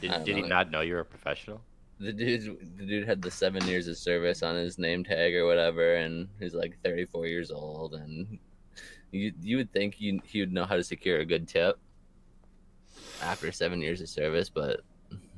Did, 0.00 0.24
did 0.24 0.36
he 0.36 0.42
not 0.42 0.70
know 0.70 0.80
you 0.80 0.94
were 0.94 1.00
a 1.00 1.04
professional? 1.04 1.60
The 2.00 2.12
dude, 2.12 2.76
the 2.76 2.86
dude 2.86 3.08
had 3.08 3.22
the 3.22 3.30
seven 3.30 3.66
years 3.66 3.88
of 3.88 3.96
service 3.96 4.42
on 4.42 4.54
his 4.54 4.78
name 4.78 5.04
tag 5.04 5.34
or 5.34 5.46
whatever, 5.46 5.96
and 5.96 6.28
he's 6.38 6.54
like 6.54 6.76
34 6.84 7.26
years 7.26 7.50
old. 7.50 7.94
And 7.94 8.38
you 9.10 9.32
you 9.40 9.56
would 9.56 9.72
think 9.72 10.00
you 10.00 10.20
he 10.24 10.40
would 10.40 10.52
know 10.52 10.64
how 10.64 10.76
to 10.76 10.84
secure 10.84 11.18
a 11.20 11.24
good 11.24 11.48
tip 11.48 11.78
after 13.22 13.50
seven 13.50 13.80
years 13.80 14.00
of 14.00 14.08
service, 14.08 14.48
but 14.48 14.80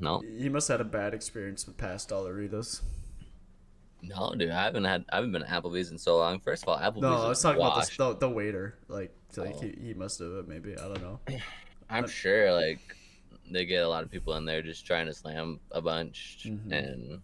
no, 0.01 0.21
He 0.21 0.49
must 0.49 0.69
have 0.69 0.79
had 0.81 0.87
a 0.87 0.89
bad 0.91 1.15
experience 1.15 1.67
with 1.67 1.77
past 1.77 2.09
Dollaritos. 2.11 2.83
no, 4.03 4.35
dude, 4.37 4.51
I 4.51 4.65
haven't 4.65 4.85
had 4.85 5.05
I 5.13 5.17
haven't 5.17 5.33
been 5.33 5.43
to 5.43 5.49
Applebee's 5.49 5.91
in 5.91 5.99
so 5.99 6.17
long. 6.19 6.41
First 6.41 6.63
of 6.65 6.69
all, 6.71 6.79
Applebee's 6.79 7.03
No, 7.03 7.23
I 7.23 7.29
was 7.29 7.43
talking 7.43 7.61
about 7.61 7.77
washed. 7.77 7.99
the, 7.99 8.13
the, 8.15 8.19
the 8.21 8.31
waiter. 8.31 8.79
Like, 8.89 9.15
so 9.31 9.43
like 9.45 9.57
Oh. 9.57 9.61
he, 9.61 9.75
he 9.89 9.95
must 9.95 10.19
have 10.21 10.47
maybe 10.49 10.73
I 10.77 10.83
don't 10.89 11.03
know. 11.03 11.21
I'm 11.91 12.09
sure 12.09 12.53
like 12.53 12.81
they 13.51 13.65
get 13.65 13.83
a 13.83 13.89
lot 13.89 14.05
of 14.05 14.11
people 14.11 14.35
in 14.37 14.45
there 14.45 14.63
just 14.63 14.87
trying 14.87 15.07
to 15.07 15.13
slam 15.15 15.59
a 15.73 15.81
bunch, 15.83 16.47
Mhm. 16.47 16.73
and 16.73 17.21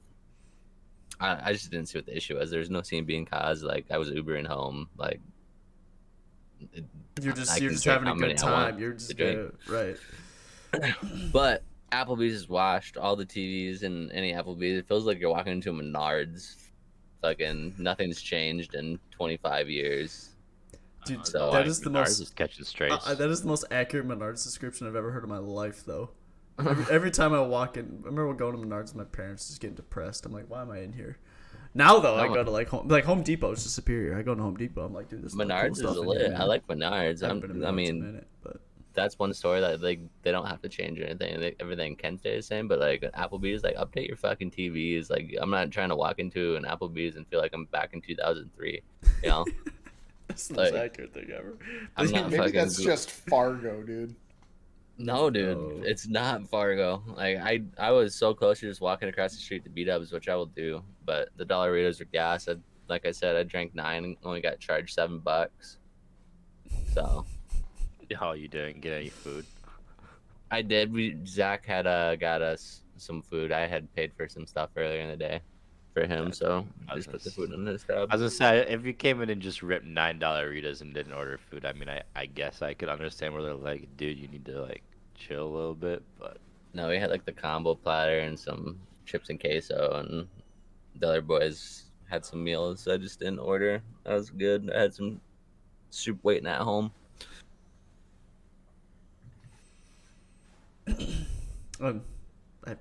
I, 1.21 1.49
I 1.51 1.53
just 1.53 1.71
didn't 1.71 1.87
see 1.87 1.99
what 1.99 2.07
the 2.07 2.17
issue 2.17 2.37
was. 2.37 2.51
There's 2.51 2.69
no 2.69 2.83
scene 2.83 3.05
being 3.05 3.25
caused. 3.25 3.63
Like 3.65 3.87
I 3.91 3.97
was 3.99 4.11
Ubering 4.11 4.47
home, 4.47 4.89
like 4.99 5.21
it- 6.75 6.85
You're 7.23 7.33
just 7.33 7.53
I 7.53 7.57
you're 7.59 7.71
just 7.71 7.85
having 7.85 8.09
a 8.09 8.15
good 8.17 8.37
time. 8.37 8.79
You're 8.79 8.93
just 8.93 9.17
gonna, 9.17 9.51
right. 9.69 9.97
But 11.33 11.63
Applebee's 11.93 12.33
is 12.33 12.49
washed. 12.49 12.97
All 12.97 13.17
the 13.17 13.27
TVs 13.27 13.83
in 13.83 14.11
any 14.13 14.33
Applebee's. 14.33 14.79
It 14.79 14.89
feels 14.89 15.05
like 15.07 15.19
you're 15.21 15.31
walking 15.31 15.53
into 15.53 15.71
a 15.71 15.73
Menards. 15.73 16.57
Fucking 17.23 17.75
nothing's 17.79 18.21
changed 18.21 18.75
in 18.75 18.99
25 19.13 19.69
years. 19.71 20.31
Dude, 21.07 21.25
So 21.27 21.51
that 21.53 21.63
I- 21.65 21.67
is 21.67 21.81
the 21.81 21.91
Menards 21.91 21.93
most 21.95 22.21
is 22.21 22.31
catching 22.31 22.65
strays. 22.65 22.93
Uh, 23.07 23.15
that 23.15 23.31
is 23.31 23.43
the 23.43 23.49
most 23.49 23.65
accurate 23.71 24.07
Menards 24.07 24.43
description 24.45 24.87
I've 24.87 24.97
ever 24.97 25.11
heard 25.13 25.23
in 25.23 25.29
my 25.31 25.39
life, 25.39 25.85
though. 25.87 26.11
Every, 26.59 26.85
every 26.95 27.11
time 27.11 27.33
I 27.35 27.41
walk 27.41 27.77
in, 27.77 28.01
I 28.03 28.07
remember 28.07 28.33
going 28.35 28.59
to 28.61 28.67
Menards 28.67 28.87
with 28.87 28.97
my 28.97 29.05
parents, 29.05 29.47
just 29.49 29.61
getting 29.61 29.77
depressed. 29.77 30.25
I'm 30.27 30.33
like, 30.33 30.47
why 30.49 30.63
am 30.63 30.71
I 30.71 30.79
in 30.81 30.93
here? 30.93 31.19
Now 31.75 31.99
though, 31.99 32.17
I 32.17 32.29
go 32.29 32.43
to 32.43 32.51
like 32.51 32.69
home, 32.69 32.89
like 32.89 33.05
Home 33.05 33.23
Depot 33.23 33.53
is 33.53 33.63
just 33.63 33.75
superior. 33.75 34.17
I 34.17 34.23
go 34.23 34.35
to 34.35 34.41
Home 34.43 34.57
Depot. 34.57 34.87
I'm 34.87 34.95
like, 34.95 35.11
dude, 35.11 35.23
this 35.23 35.33
is 35.35 35.39
Menards 35.39 35.73
is 35.73 35.83
lit. 35.83 36.33
I 36.33 36.45
like 36.45 36.67
Menards. 36.69 37.23
I 37.23 37.29
I'm, 37.29 37.41
been 37.41 37.51
to 37.51 37.57
I 37.57 37.59
Menards 37.59 37.69
a 37.69 37.73
mean, 37.73 38.01
minute, 38.03 38.27
but 38.43 38.61
that's 38.97 39.19
one 39.19 39.33
store 39.35 39.61
that 39.61 39.81
like 39.81 40.01
they 40.23 40.33
don't 40.33 40.47
have 40.47 40.61
to 40.63 40.69
change 40.69 40.99
anything. 41.01 41.39
They, 41.39 41.55
everything 41.61 41.95
can 41.97 42.19
stay 42.19 42.35
the 42.37 42.43
same. 42.43 42.67
But 42.67 42.81
like 42.81 43.03
Applebee's, 43.17 43.63
like 43.63 43.77
update 43.77 44.09
your 44.09 44.17
fucking 44.17 44.51
TVs. 44.51 45.11
Like 45.11 45.35
I'm 45.41 45.51
not 45.51 45.71
trying 45.71 45.91
to 45.91 45.97
walk 45.97 46.19
into 46.19 46.57
an 46.57 46.65
Applebee's 46.65 47.17
and 47.17 47.27
feel 47.29 47.39
like 47.41 47.53
I'm 47.55 47.67
back 47.67 47.91
in 47.93 48.01
2003. 48.01 48.81
You 49.23 49.29
know, 49.29 49.45
that's 50.29 50.49
the 50.49 50.55
most 50.55 50.75
accurate 50.75 51.15
thing 51.15 51.31
ever. 51.37 51.57
I'm 51.97 52.11
not 52.11 52.25
Maybe 52.31 52.37
fucking. 52.39 52.55
that's 52.55 52.81
gl- 52.81 52.85
just 52.87 53.11
Fargo, 53.13 53.83
dude. 53.83 54.17
No, 54.99 55.29
dude, 55.29 55.59
No. 55.59 55.83
it's 55.85 56.09
not 56.09 56.49
Fargo. 56.49 57.03
Like 57.07 57.37
I, 57.37 57.63
I 57.79 57.91
was 57.91 58.15
so 58.15 58.33
close 58.33 58.61
to 58.61 58.67
just 58.67 58.81
walking 58.81 59.11
across 59.11 59.33
the 59.35 59.39
street 59.39 59.63
to 59.65 59.69
B-Dubs, 59.71 60.11
which 60.11 60.27
I 60.29 60.35
will 60.35 60.47
do. 60.47 60.83
But 61.05 61.29
the 61.37 61.45
Dollaritos 61.45 62.01
are 62.01 62.07
gas. 62.07 62.49
I, 62.49 62.55
like 62.89 63.05
I 63.05 63.11
said, 63.11 63.37
I 63.37 63.43
drank 63.43 63.75
nine, 63.75 64.05
and 64.05 64.17
only 64.25 64.41
got 64.41 64.59
charged 64.59 64.95
seven 64.95 65.19
bucks. 65.19 65.77
So 66.95 67.27
How 68.15 68.33
you 68.33 68.49
doing? 68.49 68.81
Get 68.81 68.93
any 68.93 69.09
food? 69.09 69.47
I 70.51 70.63
did. 70.63 70.93
We 70.93 71.17
Zach 71.27 71.65
had 71.67 71.87
uh 71.87 72.17
got 72.17 72.43
us 72.43 72.83
some 72.97 73.23
food. 73.23 73.53
I 73.53 73.67
had 73.67 73.93
paid 73.95 74.13
for 74.17 74.29
some 74.29 74.47
stuff 74.47 74.71
earlier 74.77 75.01
in 75.01 75.09
the 75.09 75.17
day 75.17 75.41
for 75.93 76.07
him, 76.07 76.33
so 76.33 76.67
I 76.89 76.95
just 76.95 77.11
put 77.11 77.23
the 77.25 77.31
food 77.31 77.53
in 77.53 77.67
his 77.67 77.83
tab. 77.83 78.09
I 78.11 78.15
was 78.17 78.21
gonna 78.21 78.31
say 78.31 78.67
if 78.69 78.85
you 78.85 78.93
came 78.93 79.23
in 79.23 79.31
and 79.31 79.41
just 79.43 79.63
ripped 79.63 79.87
nine 79.87 80.19
dollar 80.19 80.53
Ritas 80.53 80.83
and 80.83 80.95
didn't 80.95 81.13
order 81.15 81.39
food, 81.51 81.65
I 81.65 81.73
mean, 81.73 81.89
I, 81.89 82.03
I 82.15 82.27
guess 82.27 82.63
I 82.63 82.75
could 82.75 82.89
understand 82.89 83.35
where 83.35 83.43
they're 83.43 83.55
like, 83.55 83.89
dude, 83.97 84.19
you 84.19 84.29
need 84.29 84.45
to 84.47 84.63
like 84.63 84.83
chill 85.15 85.47
a 85.47 85.49
little 85.49 85.75
bit. 85.75 86.03
But 86.19 86.39
No, 86.75 86.89
we 86.89 86.99
had 86.99 87.11
like 87.11 87.25
the 87.25 87.33
combo 87.33 87.75
platter 87.75 88.19
and 88.21 88.39
some 88.39 88.79
chips 89.05 89.31
and 89.31 89.41
queso, 89.41 90.05
and 90.07 90.29
the 91.01 91.09
other 91.09 91.23
boys 91.23 91.85
had 92.09 92.25
some 92.25 92.45
meals. 92.45 92.81
So 92.81 92.95
I 92.95 92.99
just 92.99 93.19
didn't 93.19 93.41
order. 93.41 93.83
That 94.05 94.13
was 94.13 94.31
good. 94.31 94.71
I 94.71 94.83
had 94.83 94.95
some 94.95 95.21
soup 95.91 96.19
waiting 96.23 96.47
at 96.47 96.61
home. 96.61 96.93
Um, 101.81 102.03
I, 102.67 102.71
I, 102.71 102.75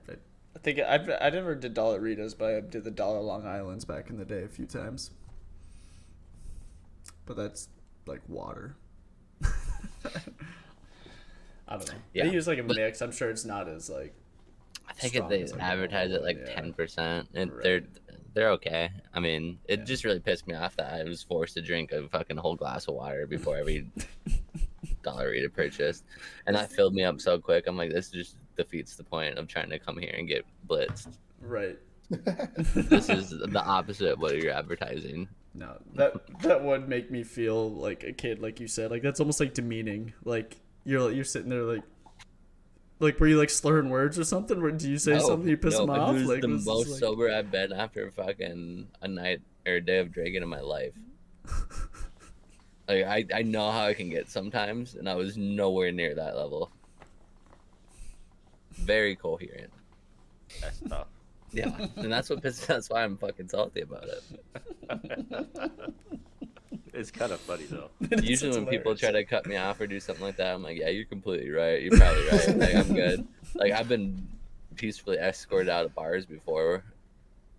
I 0.56 0.60
think 0.60 0.80
I 0.80 1.18
I 1.22 1.30
never 1.30 1.56
did 1.56 1.74
Dollar 1.74 2.00
Ritas, 2.00 2.38
but 2.38 2.54
I 2.56 2.60
did 2.62 2.84
the 2.84 2.92
Dollar 2.92 3.20
Long 3.20 3.46
Island's 3.46 3.86
back 3.86 4.10
in 4.10 4.18
the 4.18 4.26
day 4.26 4.44
a 4.44 4.48
few 4.48 4.66
times. 4.66 5.12
But 7.26 7.38
that's 7.38 7.68
like 8.06 8.22
water. 8.28 8.76
I 9.44 9.50
don't 11.78 11.88
know. 11.88 11.94
Yeah, 12.14 12.26
they 12.26 12.32
use 12.34 12.48
like 12.48 12.60
a 12.60 12.64
but- 12.64 12.78
mix. 12.78 13.02
I'm 13.02 13.12
sure 13.12 13.30
it's 13.30 13.46
not 13.46 13.68
as 13.68 13.90
like. 13.90 14.14
I 14.88 14.94
think 14.94 15.16
strong 15.16 15.32
if 15.32 15.38
they 15.38 15.44
as, 15.44 15.52
like, 15.52 15.62
advertise 15.62 16.12
it 16.12 16.22
normal, 16.22 16.28
like 16.28 16.38
yeah. 16.48 16.56
ten 16.56 16.74
percent, 16.74 17.28
and 17.34 17.52
Right. 17.52 17.64
they're 17.64 17.82
they're 18.36 18.50
okay. 18.52 18.92
I 19.14 19.20
mean, 19.20 19.58
it 19.68 19.80
Yeah. 19.80 19.86
just 19.86 20.06
really 20.06 20.20
pissed 20.20 20.48
me 20.48 20.54
off 20.54 20.76
that 20.78 20.94
I 20.94 21.04
was 21.04 21.24
forced 21.24 21.56
to 21.56 21.62
drink 21.62 21.92
a 21.92 22.08
fucking 22.08 22.38
whole 22.38 22.56
glass 22.56 22.88
of 22.88 22.94
water 22.96 23.26
before 23.26 23.58
every 23.58 23.90
Dollarita 25.06 25.54
purchase, 25.54 26.04
and 26.48 26.56
that 26.56 26.72
filled 26.72 26.94
me 26.96 27.04
up 27.04 27.22
so 27.22 27.38
quick. 27.40 27.66
I'm 27.68 27.78
like, 27.78 27.92
this 27.92 28.10
just 28.10 28.38
defeats 28.58 28.96
the 28.96 29.04
point 29.04 29.38
of 29.38 29.48
trying 29.48 29.70
to 29.70 29.80
come 29.80 29.98
here 29.98 30.14
and 30.18 30.28
get 30.28 30.46
blitzed. 30.68 31.18
Right. 31.42 31.78
This 32.10 33.10
is 33.10 33.30
the 33.48 33.64
opposite 33.66 34.14
of 34.14 34.20
what 34.20 34.36
you're 34.38 34.54
advertising. 34.54 35.28
No, 35.54 35.78
that 35.94 36.14
that 36.42 36.64
would 36.64 36.90
make 36.90 37.10
me 37.12 37.24
feel 37.24 37.72
like 37.72 38.04
a 38.04 38.12
kid, 38.12 38.42
like 38.42 38.60
you 38.60 38.68
said. 38.68 38.92
Like 38.92 39.02
that's 39.02 39.20
almost 39.20 39.40
like 39.40 39.54
demeaning. 39.54 40.14
Like 40.26 40.58
you're 40.84 41.12
you're 41.12 41.24
sitting 41.24 41.50
there 41.50 41.64
like. 41.64 41.84
Like 43.00 43.20
were 43.20 43.28
you 43.28 43.38
like 43.38 43.50
slurring 43.50 43.90
words 43.90 44.18
or 44.18 44.24
something? 44.24 44.62
Or 44.62 44.72
do 44.72 44.90
you 44.90 44.98
say 44.98 45.14
No, 45.14 45.20
something 45.20 45.50
you 45.50 45.58
piss 45.58 45.74
no, 45.74 45.86
them 45.86 45.96
it 45.96 46.00
off? 46.00 46.14
was 46.14 46.24
like 46.28 46.42
the 46.42 46.48
was 46.48 46.66
most 46.66 46.90
like- 46.92 47.00
sober 47.00 47.30
I've 47.30 47.52
been 47.52 47.74
after 47.74 48.10
fucking 48.12 48.88
a 49.02 49.08
night 49.08 49.42
or 49.66 49.74
a 49.74 49.82
day 49.82 49.98
of 50.00 50.14
drinking 50.14 50.44
in 50.44 50.48
my 50.50 50.62
life. 50.62 50.94
like 52.88 53.06
I, 53.06 53.26
I 53.34 53.42
know 53.42 53.72
how 53.72 53.86
I 53.86 53.94
can 53.94 54.10
get 54.10 54.30
sometimes, 54.30 54.96
and 54.96 55.10
I 55.10 55.16
was 55.16 55.38
nowhere 55.38 55.92
near 55.92 56.16
that 56.16 56.36
level. 56.36 56.72
Very 58.74 59.16
coherent. 59.16 59.72
that's 60.62 60.80
tough. 60.88 61.08
Yeah, 61.54 61.88
and 61.96 62.12
that's 62.12 62.30
what 62.30 62.42
pisses. 62.42 62.66
That's 62.68 62.90
why 62.90 63.06
I'm 63.06 63.16
fucking 63.16 63.48
salty 63.48 63.80
about 63.82 64.04
it. 64.10 64.24
It's 66.94 67.12
kind 67.12 67.32
of 67.34 67.42
funny 67.42 67.66
though. 67.66 67.90
Usually, 68.22 68.50
It's 68.50 68.58
when 68.58 68.68
people 68.68 68.96
try 68.96 69.12
to 69.12 69.26
cut 69.26 69.46
me 69.46 69.58
off 69.58 69.82
or 69.82 69.88
do 69.88 70.00
something 70.00 70.24
like 70.24 70.38
that, 70.38 70.54
I'm 70.56 70.64
like, 70.64 70.78
"Yeah, 70.78 70.90
you're 70.90 71.04
completely 71.06 71.50
right. 71.50 71.82
You're 71.82 71.98
probably 71.98 72.26
right. 72.30 72.58
Like, 72.58 72.76
I'm 72.76 72.94
good." 72.94 73.28
Like, 73.54 73.74
I've 73.74 73.90
been 73.90 74.28
peacefully 74.76 75.18
escorted 75.18 75.68
out 75.68 75.84
of 75.86 75.94
bars 75.94 76.26
before, 76.26 76.84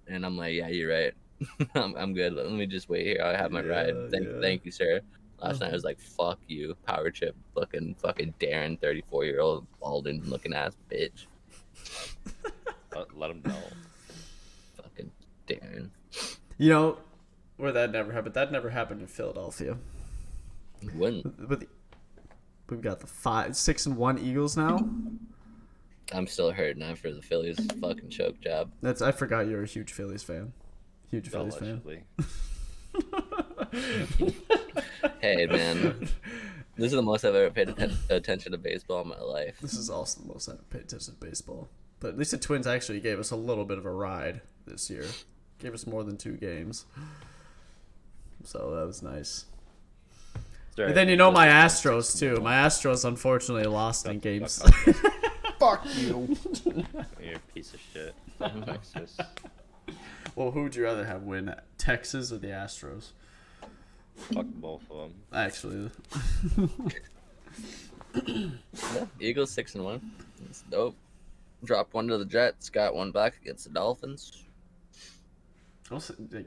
and 0.08 0.24
I'm 0.24 0.38
like, 0.38 0.54
"Yeah, 0.54 0.68
you're 0.68 0.90
right. 0.90 1.12
I'm, 1.74 1.94
I'm 1.96 2.14
good. 2.14 2.32
Let 2.34 2.50
me 2.50 2.66
just 2.66 2.88
wait 2.88 3.06
here. 3.06 3.22
I 3.24 3.36
have 3.36 3.50
my 3.50 3.62
Yeah, 3.62 3.68
ride. 3.68 4.10
Thank, 4.10 4.26
yeah. 4.26 4.40
thank 4.40 4.64
you, 4.64 4.70
sir." 4.70 5.00
Last 5.40 5.60
night 5.60 5.66
I 5.66 5.68
uh-huh. 5.68 5.74
was 5.76 5.84
like, 5.84 6.00
"Fuck 6.00 6.38
you, 6.48 6.74
power 6.86 7.10
chip, 7.10 7.36
looking 7.54 7.94
fucking 7.94 8.34
Darren, 8.40 8.80
34 8.80 9.24
year 9.24 9.40
old 9.40 9.66
balding 9.80 10.22
looking 10.24 10.54
ass 10.54 10.76
bitch, 10.90 11.26
Let, 12.94 13.16
let 13.16 13.28
them 13.28 13.42
know. 13.44 13.62
fucking 14.76 15.10
Darren." 15.46 15.90
You 16.58 16.70
know, 16.70 16.98
where 17.58 17.72
that 17.72 17.92
never 17.92 18.12
happened. 18.12 18.34
That 18.34 18.50
never 18.50 18.70
happened 18.70 19.02
in 19.02 19.06
Philadelphia. 19.06 19.76
Wouldn't 20.94 21.48
With 21.48 21.66
we've 22.68 22.80
got 22.82 23.00
the 23.00 23.06
five, 23.06 23.56
six 23.56 23.86
and 23.86 23.96
one 23.96 24.18
Eagles 24.18 24.56
now. 24.56 24.88
I'm 26.12 26.26
still 26.26 26.52
hurting 26.52 26.82
after 26.82 27.12
the 27.12 27.22
Phillies 27.22 27.58
fucking 27.80 28.10
choke 28.10 28.40
job. 28.40 28.70
That's 28.80 29.02
I 29.02 29.12
forgot 29.12 29.48
you're 29.48 29.62
a 29.62 29.66
huge 29.66 29.92
Phillies 29.92 30.22
fan. 30.22 30.52
Huge 31.10 31.28
Phillies 31.28 31.56
fan. 31.56 31.82
Allegedly. 31.84 32.02
Hey 35.20 35.46
man, 35.46 36.08
this 36.76 36.86
is 36.86 36.92
the 36.92 37.02
most 37.02 37.24
I've 37.24 37.34
ever 37.34 37.50
paid 37.50 37.68
atten- 37.68 37.96
attention 38.10 38.52
to 38.52 38.58
baseball 38.58 39.02
in 39.02 39.08
my 39.08 39.20
life. 39.20 39.58
This 39.60 39.74
is 39.74 39.90
also 39.90 40.20
the 40.22 40.28
most 40.28 40.48
I've 40.48 40.68
paid 40.70 40.82
attention 40.82 41.14
to 41.14 41.20
baseball. 41.20 41.68
But 42.00 42.08
at 42.10 42.18
least 42.18 42.30
the 42.30 42.38
Twins 42.38 42.66
actually 42.66 43.00
gave 43.00 43.18
us 43.18 43.30
a 43.30 43.36
little 43.36 43.64
bit 43.64 43.78
of 43.78 43.86
a 43.86 43.90
ride 43.90 44.40
this 44.66 44.90
year. 44.90 45.04
Gave 45.58 45.74
us 45.74 45.86
more 45.86 46.04
than 46.04 46.16
two 46.16 46.36
games. 46.36 46.84
So 48.44 48.74
that 48.76 48.86
was 48.86 49.02
nice. 49.02 49.46
Sorry, 50.76 50.88
And 50.88 50.96
then 50.96 51.08
you 51.08 51.16
know 51.16 51.30
my 51.32 51.48
Astros 51.48 52.18
too. 52.18 52.36
My 52.40 52.54
Astros 52.54 53.04
unfortunately 53.04 53.64
lost 53.64 54.06
in 54.06 54.18
games. 54.18 54.62
Fuck 55.58 55.86
you. 55.96 56.36
You're 57.20 57.36
a 57.36 57.52
piece 57.54 57.74
of 57.74 57.80
shit. 57.92 58.14
Texas. 58.38 59.16
Well, 60.36 60.52
who 60.52 60.62
would 60.62 60.76
you 60.76 60.84
rather 60.84 61.04
have 61.04 61.22
win, 61.24 61.52
Texas 61.78 62.30
or 62.30 62.38
the 62.38 62.48
Astros? 62.48 63.08
Fuck 64.16 64.46
both 64.46 64.82
of 64.90 64.96
them. 64.96 65.14
Actually, 65.32 65.90
Eagles 69.20 69.50
six 69.50 69.74
and 69.74 69.84
one. 69.84 70.10
It's 70.48 70.62
dope. 70.70 70.96
Dropped 71.64 71.92
one 71.94 72.06
to 72.08 72.18
the 72.18 72.24
Jets. 72.24 72.70
Got 72.70 72.94
one 72.94 73.10
back 73.10 73.34
against 73.42 73.64
the 73.64 73.70
Dolphins. 73.70 74.44
also 75.90 76.14
like, 76.30 76.46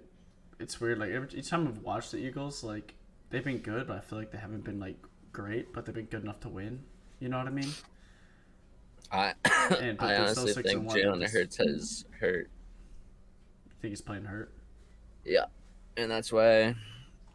it's 0.59 0.79
weird. 0.81 0.99
Like 0.99 1.11
every 1.11 1.27
each 1.37 1.49
time 1.49 1.67
I've 1.67 1.79
watched 1.83 2.11
the 2.11 2.17
Eagles, 2.17 2.63
like 2.63 2.93
they've 3.29 3.43
been 3.43 3.59
good, 3.59 3.87
but 3.87 3.97
I 3.97 3.99
feel 3.99 4.17
like 4.17 4.31
they 4.31 4.37
haven't 4.37 4.63
been 4.63 4.79
like 4.79 4.97
great, 5.31 5.73
but 5.73 5.85
they've 5.85 5.95
been 5.95 6.05
good 6.05 6.23
enough 6.23 6.39
to 6.41 6.49
win. 6.49 6.79
You 7.19 7.29
know 7.29 7.37
what 7.37 7.47
I 7.47 7.51
mean? 7.51 7.71
I 9.11 9.33
And- 9.79 9.99
I 10.01 10.15
honestly 10.17 10.53
think 10.53 10.67
and 10.67 10.85
one, 10.85 10.95
they're 10.95 11.05
Jalen 11.05 11.31
Hurts 11.31 11.57
has 11.57 12.05
hurt. 12.19 12.49
I 13.79 13.81
think 13.81 13.91
he's 13.93 14.01
playing 14.01 14.25
hurt. 14.25 14.51
Yeah, 15.23 15.45
and 15.95 16.11
that's 16.11 16.33
why 16.33 16.75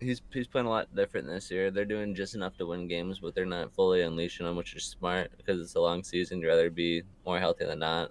he's 0.00 0.20
he's 0.30 0.46
playing 0.46 0.66
a 0.66 0.70
lot 0.70 0.94
different 0.94 1.26
this 1.26 1.50
year. 1.50 1.70
They're 1.70 1.86
doing 1.86 2.14
just 2.14 2.34
enough 2.34 2.56
to 2.58 2.66
win 2.66 2.86
games, 2.86 3.20
but 3.20 3.34
they're 3.34 3.46
not 3.46 3.72
fully 3.72 4.02
unleashing 4.02 4.44
them, 4.44 4.56
which 4.56 4.74
is 4.74 4.84
smart 4.84 5.30
because 5.38 5.58
it's 5.60 5.74
a 5.74 5.80
long 5.80 6.04
season. 6.04 6.40
You'd 6.40 6.48
rather 6.48 6.68
be 6.70 7.02
more 7.24 7.38
healthy 7.38 7.64
than 7.64 7.78
not. 7.78 8.10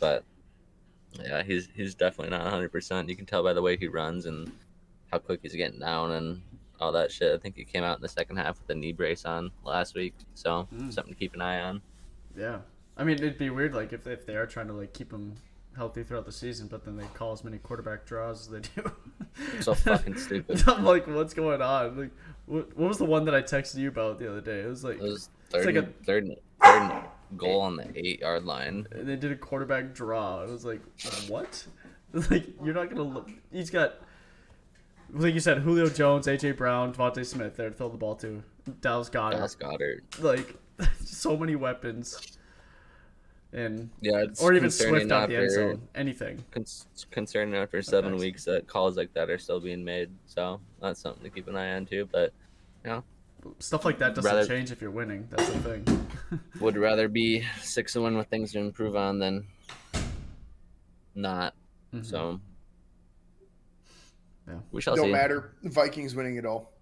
But 0.00 0.24
yeah, 1.22 1.42
he's 1.42 1.68
he's 1.74 1.94
definitely 1.94 2.30
not 2.30 2.44
100. 2.44 2.72
percent 2.72 3.08
You 3.10 3.16
can 3.16 3.26
tell 3.26 3.42
by 3.42 3.52
the 3.52 3.62
way 3.62 3.76
he 3.76 3.88
runs 3.88 4.24
and 4.24 4.50
how 5.12 5.18
quick 5.18 5.40
he's 5.42 5.54
getting 5.54 5.80
down 5.80 6.12
and 6.12 6.40
all 6.80 6.92
that 6.92 7.12
shit. 7.12 7.34
I 7.34 7.38
think 7.38 7.56
he 7.56 7.64
came 7.64 7.84
out 7.84 7.98
in 7.98 8.02
the 8.02 8.08
second 8.08 8.36
half 8.36 8.58
with 8.58 8.70
a 8.70 8.74
knee 8.74 8.92
brace 8.92 9.26
on 9.26 9.50
last 9.64 9.94
week, 9.94 10.14
so 10.34 10.66
Mm. 10.74 10.90
something 10.92 11.12
to 11.12 11.18
keep 11.20 11.34
an 11.34 11.42
eye 11.42 11.60
on. 11.60 11.82
Yeah, 12.36 12.60
I 12.96 13.04
mean, 13.04 13.16
it'd 13.16 13.36
be 13.38 13.50
weird 13.50 13.74
like 13.74 13.92
if 13.92 14.06
if 14.06 14.24
they 14.24 14.36
are 14.36 14.46
trying 14.46 14.66
to 14.68 14.72
like 14.72 14.94
keep 14.94 15.12
him 15.12 15.34
healthy 15.76 16.02
throughout 16.04 16.26
the 16.26 16.32
season, 16.32 16.68
but 16.68 16.84
then 16.84 16.96
they 16.96 17.06
call 17.14 17.32
as 17.32 17.44
many 17.44 17.58
quarterback 17.58 18.04
draws 18.06 18.42
as 18.42 18.48
they 18.48 18.60
do. 18.82 18.90
So 19.60 19.74
fucking 19.74 20.16
stupid. 20.16 20.62
I'm 20.68 20.84
like, 20.84 21.06
what's 21.06 21.34
going 21.34 21.60
on? 21.60 21.98
Like, 21.98 22.10
what, 22.46 22.76
what 22.76 22.88
was 22.88 22.98
the 22.98 23.04
one 23.04 23.24
that 23.24 23.34
I 23.34 23.42
texted 23.42 23.76
you 23.76 23.88
about 23.88 24.18
the 24.18 24.30
other 24.30 24.40
day? 24.40 24.60
It 24.60 24.68
was 24.68 24.84
like, 24.84 24.96
It 24.96 25.02
was 25.02 25.28
third, 25.50 25.66
like 25.66 25.76
a, 25.76 25.88
third, 26.04 26.28
third 26.62 27.04
goal 27.36 27.60
on 27.62 27.76
the 27.76 27.90
eight 27.96 28.20
yard 28.20 28.44
line. 28.44 28.86
and 28.92 29.08
they 29.08 29.16
did 29.16 29.32
a 29.32 29.36
quarterback 29.36 29.92
draw. 29.94 30.42
It 30.42 30.50
was 30.50 30.64
like, 30.64 30.80
what? 31.28 31.66
Like, 32.30 32.46
you're 32.62 32.74
not 32.74 32.90
gonna 32.90 33.02
look. 33.02 33.28
He's 33.50 33.70
got, 33.70 33.94
like 35.12 35.34
you 35.34 35.40
said, 35.40 35.58
Julio 35.58 35.88
Jones, 35.88 36.28
AJ 36.28 36.56
Brown, 36.56 36.94
DeVonta 36.94 37.26
Smith 37.26 37.56
there 37.56 37.70
to 37.70 37.74
throw 37.74 37.88
the 37.88 37.96
ball 37.96 38.14
to. 38.16 38.40
Dallas 38.80 39.08
Goedert. 39.10 39.32
Dallas 39.32 39.56
Goedert. 39.56 40.02
Like, 40.22 40.54
so 41.04 41.36
many 41.36 41.56
weapons. 41.56 42.38
And 43.54 43.88
Yeah, 44.00 44.24
it's 44.24 44.42
or 44.42 44.52
even 44.52 44.68
Swift 44.70 45.12
out 45.12 45.28
the 45.28 45.36
end 45.36 45.44
after- 45.44 45.54
zone. 45.54 45.88
Anything. 45.94 46.44
Con- 46.50 46.64
concerning 47.12 47.54
after 47.54 47.80
seven 47.82 48.10
Thanks. 48.10 48.20
weeks 48.22 48.44
that 48.46 48.66
calls 48.66 48.96
like 48.96 49.14
that 49.14 49.30
are 49.30 49.38
still 49.38 49.60
being 49.60 49.84
made. 49.84 50.10
So 50.26 50.60
that's 50.82 51.00
something 51.00 51.22
to 51.22 51.30
keep 51.30 51.46
an 51.46 51.54
eye 51.56 51.74
on 51.74 51.86
too. 51.86 52.08
But 52.10 52.32
you 52.84 52.90
know, 52.90 53.04
Stuff 53.58 53.84
like 53.84 53.98
that 53.98 54.14
doesn't 54.14 54.28
Rather- 54.34 54.46
change 54.48 54.72
if 54.72 54.80
you're 54.80 54.90
winning. 54.90 55.28
That's 55.30 55.48
the 55.50 55.58
thing. 55.60 56.40
would 56.60 56.76
rather 56.78 57.08
be 57.08 57.44
six 57.60 57.94
and 57.94 58.02
one 58.02 58.16
with 58.16 58.26
things 58.28 58.52
to 58.52 58.58
improve 58.58 58.96
on 58.96 59.18
than 59.18 59.46
not. 61.14 61.54
Mhm. 61.94 62.04
So 62.06 62.40
Yeah. 64.48 64.60
we 64.72 64.80
shall 64.80 64.96
Don't 64.96 65.06
see. 65.06 65.12
matter. 65.12 65.52
Vikings 65.62 66.14
winning 66.14 66.36
it 66.36 66.46
all. 66.46 66.72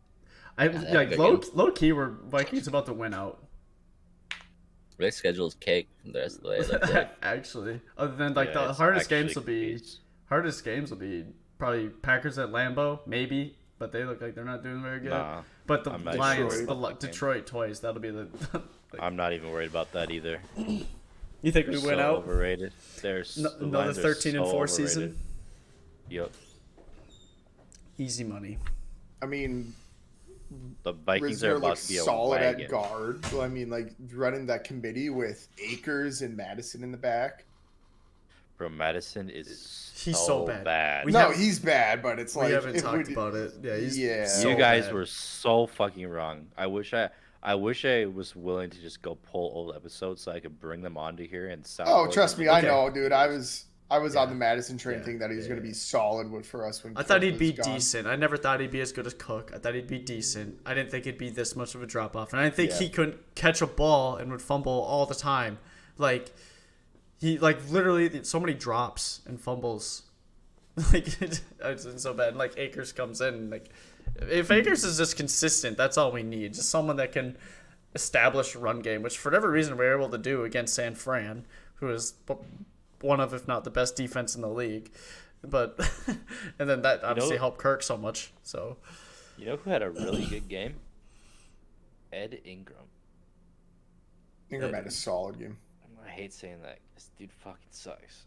I 0.56 0.68
Yeah, 0.68 0.92
like 0.94 1.18
low 1.18 1.36
game. 1.36 1.50
low 1.54 1.70
key. 1.72 1.92
Were 1.92 2.10
Vikings 2.26 2.66
about 2.68 2.86
to 2.86 2.92
win 2.94 3.12
out? 3.12 3.41
Their 5.02 5.10
schedule's 5.10 5.54
cake 5.56 5.88
for 6.04 6.12
the 6.12 6.18
rest 6.20 6.36
of 6.38 6.42
the 6.44 6.48
way. 6.48 6.56
it 6.58 6.70
like. 6.94 7.10
Actually, 7.22 7.80
other 7.98 8.16
than 8.16 8.34
like 8.34 8.48
Yeah, 8.54 8.68
the 8.68 8.72
hardest 8.72 9.08
games 9.10 9.34
will 9.34 9.42
be 9.42 9.70
crazy. 9.72 9.98
hardest 10.28 10.64
games 10.64 10.90
will 10.90 10.98
be 10.98 11.26
probably 11.58 11.88
Packers 11.90 12.38
at 12.38 12.48
Lambeau, 12.50 13.00
maybe, 13.06 13.56
but 13.78 13.92
they 13.92 14.04
look 14.04 14.20
like 14.22 14.34
they're 14.34 14.44
not 14.44 14.62
doing 14.62 14.82
very 14.82 15.00
good. 15.00 15.10
Nah, 15.10 15.42
but 15.66 15.84
the 15.84 15.90
I'm 15.92 16.04
Lions, 16.04 16.54
sure. 16.54 16.66
the 16.66 16.74
Li- 16.74 16.94
Detroit 16.98 17.46
twice, 17.46 17.80
that'll 17.80 18.00
be 18.00 18.10
the. 18.10 18.28
like, 18.92 19.00
I'm 19.00 19.16
not 19.16 19.32
even 19.32 19.50
worried 19.50 19.70
about 19.70 19.92
that 19.92 20.10
either. 20.10 20.40
you 20.56 21.50
think 21.52 21.66
we 21.68 21.76
They're 21.76 21.86
win 21.86 21.96
so 21.96 22.00
out? 22.00 22.14
Overrated. 22.18 22.72
There's 23.00 23.36
No- 23.38 23.50
another 23.60 23.92
13 23.92 24.36
and 24.36 24.46
4 24.46 24.66
season? 24.66 25.16
Yep. 26.10 26.30
Easy 27.98 28.24
money. 28.24 28.58
I 29.20 29.26
mean, 29.26 29.72
The 30.84 30.92
Vikings 30.92 31.44
are 31.44 31.54
Risner 31.54 31.58
about 31.58 31.76
to 31.76 31.88
be 31.88 31.96
a 31.98 32.02
solid 32.02 32.40
wagon. 32.40 32.60
at 32.62 32.70
guard. 32.70 33.24
So, 33.26 33.40
I 33.40 33.48
mean, 33.48 33.70
like 33.70 33.92
running 34.14 34.46
that 34.46 34.64
committee 34.64 35.10
with 35.10 35.48
Akers 35.58 36.22
and 36.22 36.36
Mattison 36.36 36.82
in 36.82 36.90
the 36.90 36.98
back. 36.98 37.44
Bro, 38.58 38.70
Mattison 38.70 39.30
is 39.30 39.92
He's 39.96 40.18
so, 40.18 40.26
so 40.26 40.46
bad. 40.46 40.64
bad. 40.64 41.06
We 41.06 41.12
no, 41.12 41.18
have- 41.30 41.36
he's 41.36 41.58
bad, 41.58 42.02
but 42.02 42.18
it's 42.18 42.34
like 42.36 42.48
we 42.48 42.52
haven't 42.54 42.78
talked 42.80 43.06
we- 43.08 43.12
about 43.12 43.34
it. 43.34 43.52
Yeah, 43.62 43.76
he's 43.76 43.98
Yeah. 43.98 44.26
so 44.26 44.48
you 44.50 44.56
guys 44.56 44.86
bad. 44.86 44.94
were 44.94 45.06
so 45.06 45.66
fucking 45.66 46.06
wrong. 46.08 46.46
I 46.56 46.66
wish 46.66 46.92
I, 46.94 47.08
I 47.42 47.54
wish 47.54 47.84
I 47.84 48.04
was 48.06 48.36
willing 48.36 48.70
to 48.70 48.80
just 48.80 49.02
go 49.02 49.16
pull 49.16 49.50
old 49.54 49.74
episodes 49.74 50.22
so 50.22 50.32
I 50.32 50.40
could 50.40 50.60
bring 50.60 50.80
them 50.82 50.96
onto 50.96 51.26
here 51.26 51.48
and 51.48 51.64
sound. 51.66 51.88
Oh, 51.92 52.08
trust 52.10 52.38
me, 52.38 52.48
I 52.48 52.58
Okay. 52.58 52.66
know, 52.68 52.90
dude. 52.90 53.12
I 53.12 53.26
was 53.28 53.64
I 53.90 53.98
was 53.98 54.16
on 54.16 54.30
the 54.30 54.34
Mattison 54.34 54.78
train 54.78 54.98
Yeah. 54.98 55.04
thinking 55.04 55.18
that 55.18 55.30
he 55.30 55.36
was 55.36 55.44
Yeah, 55.46 55.50
going 55.50 55.62
to 55.62 55.68
be 55.68 55.74
solid 55.74 56.30
with 56.30 56.46
for 56.46 56.66
us 56.66 56.82
when 56.82 56.96
I 56.96 57.02
thought 57.02 57.22
he'd 57.22 57.38
be 57.38 57.52
gone. 57.52 57.74
decent. 57.74 58.06
I 58.06 58.16
never 58.16 58.36
thought 58.38 58.60
he'd 58.60 58.70
be 58.70 58.80
as 58.80 58.90
good 58.92 59.06
as 59.06 59.12
Cook. 59.14 59.52
I 59.54 59.58
thought 59.58 59.74
he'd 59.74 59.86
be 59.86 59.98
decent. 59.98 60.60
I 60.64 60.72
didn't 60.72 60.90
think 60.90 61.06
it'd 61.06 61.18
be 61.18 61.28
this 61.28 61.54
much 61.54 61.74
of 61.74 61.82
a 61.82 61.86
drop 61.86 62.16
off, 62.16 62.32
and 62.32 62.40
I 62.40 62.44
didn't 62.44 62.56
think 62.56 62.70
Yeah. 62.70 62.78
he 62.78 62.88
couldn't 62.88 63.34
catch 63.34 63.60
a 63.60 63.66
ball 63.66 64.16
and 64.16 64.30
would 64.32 64.40
fumble 64.42 64.72
all 64.72 65.04
the 65.04 65.14
time. 65.14 65.58
Like 65.98 66.32
he, 67.18 67.38
like 67.38 67.58
literally, 67.70 68.24
so 68.24 68.40
many 68.40 68.54
drops 68.54 69.20
and 69.26 69.40
fumbles. 69.40 70.02
Like 70.92 71.06
it's 71.20 71.42
it's 71.60 72.02
so 72.02 72.14
bad. 72.14 72.34
Like 72.34 72.54
Akers 72.56 72.92
comes 72.92 73.20
in, 73.20 73.50
like 73.50 73.68
if 74.22 74.50
Akers 74.50 74.84
is 74.84 74.96
just 74.96 75.18
consistent, 75.18 75.76
that's 75.76 75.98
all 75.98 76.10
we 76.12 76.22
need. 76.22 76.54
Just 76.54 76.70
someone 76.70 76.96
that 76.96 77.12
can 77.12 77.36
establish 77.94 78.54
a 78.54 78.58
run 78.58 78.80
game, 78.80 79.02
which 79.02 79.18
for 79.18 79.28
whatever 79.28 79.50
reason 79.50 79.76
we 79.76 79.84
are 79.84 79.94
able 79.98 80.08
to 80.08 80.16
do 80.16 80.44
against 80.44 80.74
San 80.74 80.94
Fran, 80.94 81.44
who 81.74 81.90
is 81.90 82.14
one 83.02 83.20
of, 83.20 83.32
if 83.34 83.46
not 83.48 83.64
the 83.64 83.70
best 83.70 83.96
defense 83.96 84.34
in 84.34 84.40
the 84.42 84.48
league. 84.48 84.90
But 85.44 85.78
and 86.58 86.68
then 86.68 86.82
that 86.82 87.02
obviously 87.04 87.36
know- 87.36 87.40
helped 87.40 87.58
Kirk 87.58 87.82
so 87.82 87.96
much. 87.96 88.32
So 88.42 88.76
You 89.38 89.46
know 89.46 89.56
who 89.56 89.70
had 89.70 89.82
a 89.82 89.90
really 89.90 90.24
good 90.26 90.48
game? 90.48 90.76
Ed 92.12 92.40
Ingram. 92.44 92.78
Ingram 94.50 94.74
had 94.74 94.86
a 94.86 94.90
solid 94.90 95.38
game. 95.38 95.56
I 96.04 96.10
hate 96.10 96.32
saying 96.32 96.60
that. 96.62 96.78
This 96.94 97.10
dude 97.18 97.32
fucking 97.32 97.56
sucks. 97.70 98.24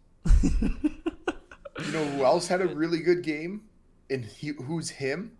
You 0.51 1.91
know 1.91 2.05
who 2.05 2.23
else 2.25 2.47
had 2.47 2.61
a 2.61 2.67
really 2.75 2.99
good 2.99 3.21
game? 3.21 3.63
And 4.09 4.23
he, 4.25 4.49
who's 4.49 4.89
him? 4.89 5.37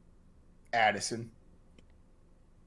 Addison. 0.73 1.31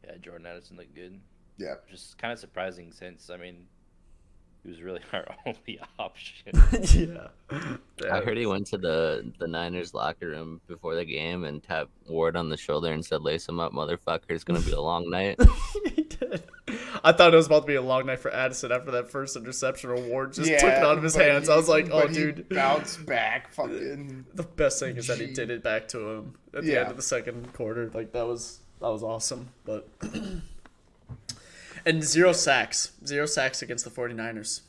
Yeah, 0.05 0.17
Jordan 0.21 0.47
Addison 0.47 0.77
looked 0.77 0.95
good. 0.95 1.21
Yeah. 1.59 1.75
Which 1.85 1.95
is 1.95 2.15
kind 2.19 2.33
of 2.33 2.39
surprising 2.39 2.93
since 2.93 3.31
I 3.31 3.37
mean, 3.37 3.67
he 4.65 4.71
was 4.71 4.83
really 4.83 5.01
our 5.13 5.27
only 5.47 5.81
option. 5.99 6.53
yeah. 7.51 8.09
I 8.13 8.21
heard 8.21 8.37
he 8.37 8.47
went 8.47 8.67
to 8.69 8.79
the 8.79 9.33
the 9.39 9.47
Niners 9.49 9.95
locker 9.95 10.29
room 10.29 10.61
before 10.69 10.95
the 10.95 11.05
game 11.05 11.45
and 11.45 11.63
tapped 11.63 11.91
Ward 12.07 12.37
on 12.37 12.49
the 12.49 12.57
shoulder 12.57 12.93
and 12.93 13.05
said, 13.05 13.23
"Lace 13.23 13.49
him 13.49 13.61
up, 13.61 13.73
motherfucker. 13.73 14.21
It's 14.31 14.45
gonna 14.45 14.61
be 14.61 14.73
a 14.73 14.81
long 14.81 15.09
night." 15.11 15.39
he 15.95 16.03
did. 16.03 16.43
I 17.03 17.13
thought 17.13 17.33
it 17.33 17.37
was 17.37 17.47
about 17.47 17.61
to 17.61 17.67
be 17.67 17.77
a 17.77 17.83
long 17.83 18.07
night 18.07 18.19
for 18.19 18.31
Addison 18.31 18.73
after 18.73 18.91
that 18.91 19.11
first 19.11 19.37
interception. 19.37 19.91
Award 19.91 20.35
just 20.35 20.51
took 20.51 20.63
it 20.65 20.83
out 20.83 20.99
of 20.99 21.03
his 21.03 21.15
hands. 21.15 21.47
he- 21.47 21.53
I 21.53 21.57
was 21.57 21.69
like, 21.69 21.89
oh, 21.91 22.07
dude. 22.09 22.49
bounce 22.51 22.97
back. 22.97 23.53
Fucking. 23.55 24.27
The 24.35 24.43
best 24.43 24.81
thing 24.81 24.97
is 24.97 25.07
that 25.07 25.19
he 25.19 25.29
did 25.33 25.51
it 25.51 25.63
back 25.63 25.89
to 25.89 25.99
him 26.11 26.35
at 26.55 26.65
the 26.65 26.73
Yeah. 26.73 26.81
end 26.81 26.91
of 26.91 26.97
the 26.97 27.03
second 27.03 27.53
quarter. 27.55 27.89
Like 27.95 28.13
that 28.13 28.27
was 28.27 28.61
that 28.81 28.89
was 28.89 29.03
awesome. 29.03 29.49
But 29.65 29.89
and 31.89 32.05
zero 32.05 32.33
sacks, 32.33 32.93
zero 33.07 33.25
sacks 33.27 33.63
against 33.63 33.85
the 33.85 33.91
49ers. 33.91 34.61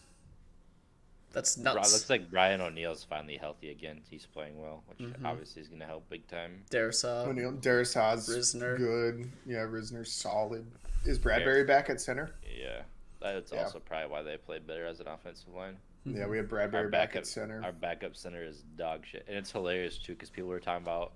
That's 1.32 1.56
Bri- 1.58 1.66
nuts. 1.66 1.94
looks 1.94 2.10
like 2.10 2.32
Brian 2.32 2.60
O'Neill's 2.62 3.04
finally 3.04 3.38
healthy 3.38 3.70
again. 3.70 4.02
He's 4.10 4.26
playing 4.26 4.60
well, 4.60 4.84
which 4.88 5.00
Mhm. 5.00 5.24
obviously 5.26 5.62
is 5.62 5.68
going 5.68 5.80
to 5.82 5.86
help 5.86 6.10
big 6.10 6.28
time. 6.28 6.64
Darrisaw. 6.72 7.28
O'Neill, 7.28 7.52
Darius 7.52 7.94
Risner. 7.96 8.78
good. 8.78 9.32
Yeah, 9.46 9.60
Risner's 9.66 10.12
solid. 10.12 10.66
Is 11.06 11.20
Bradbury 11.20 11.66
back 11.66 11.90
at 11.90 12.02
center? 12.02 12.32
Yeah, 12.58 12.82
that's 13.20 13.52
Yeah. 13.52 13.64
also 13.66 13.80
probably 13.80 14.10
why 14.10 14.24
they 14.24 14.38
played 14.38 14.66
better 14.66 14.86
as 14.86 15.00
an 15.02 15.08
offensive 15.08 15.54
line. 15.54 15.78
Yeah, 16.06 16.26
we 16.28 16.38
have 16.38 16.48
Bradbury 16.50 16.86
Our 16.86 16.90
back 16.90 17.10
backup 17.10 17.20
at 17.22 17.28
center. 17.28 17.62
Our 17.64 17.74
backup 17.74 18.16
center 18.16 18.42
is 18.42 18.64
dog 18.78 19.06
shit, 19.06 19.26
and 19.28 19.38
it's 19.38 19.52
hilarious 19.52 19.98
too 20.00 20.14
because 20.14 20.30
people 20.32 20.50
were 20.50 20.60
talking 20.60 20.84
about 20.84 21.14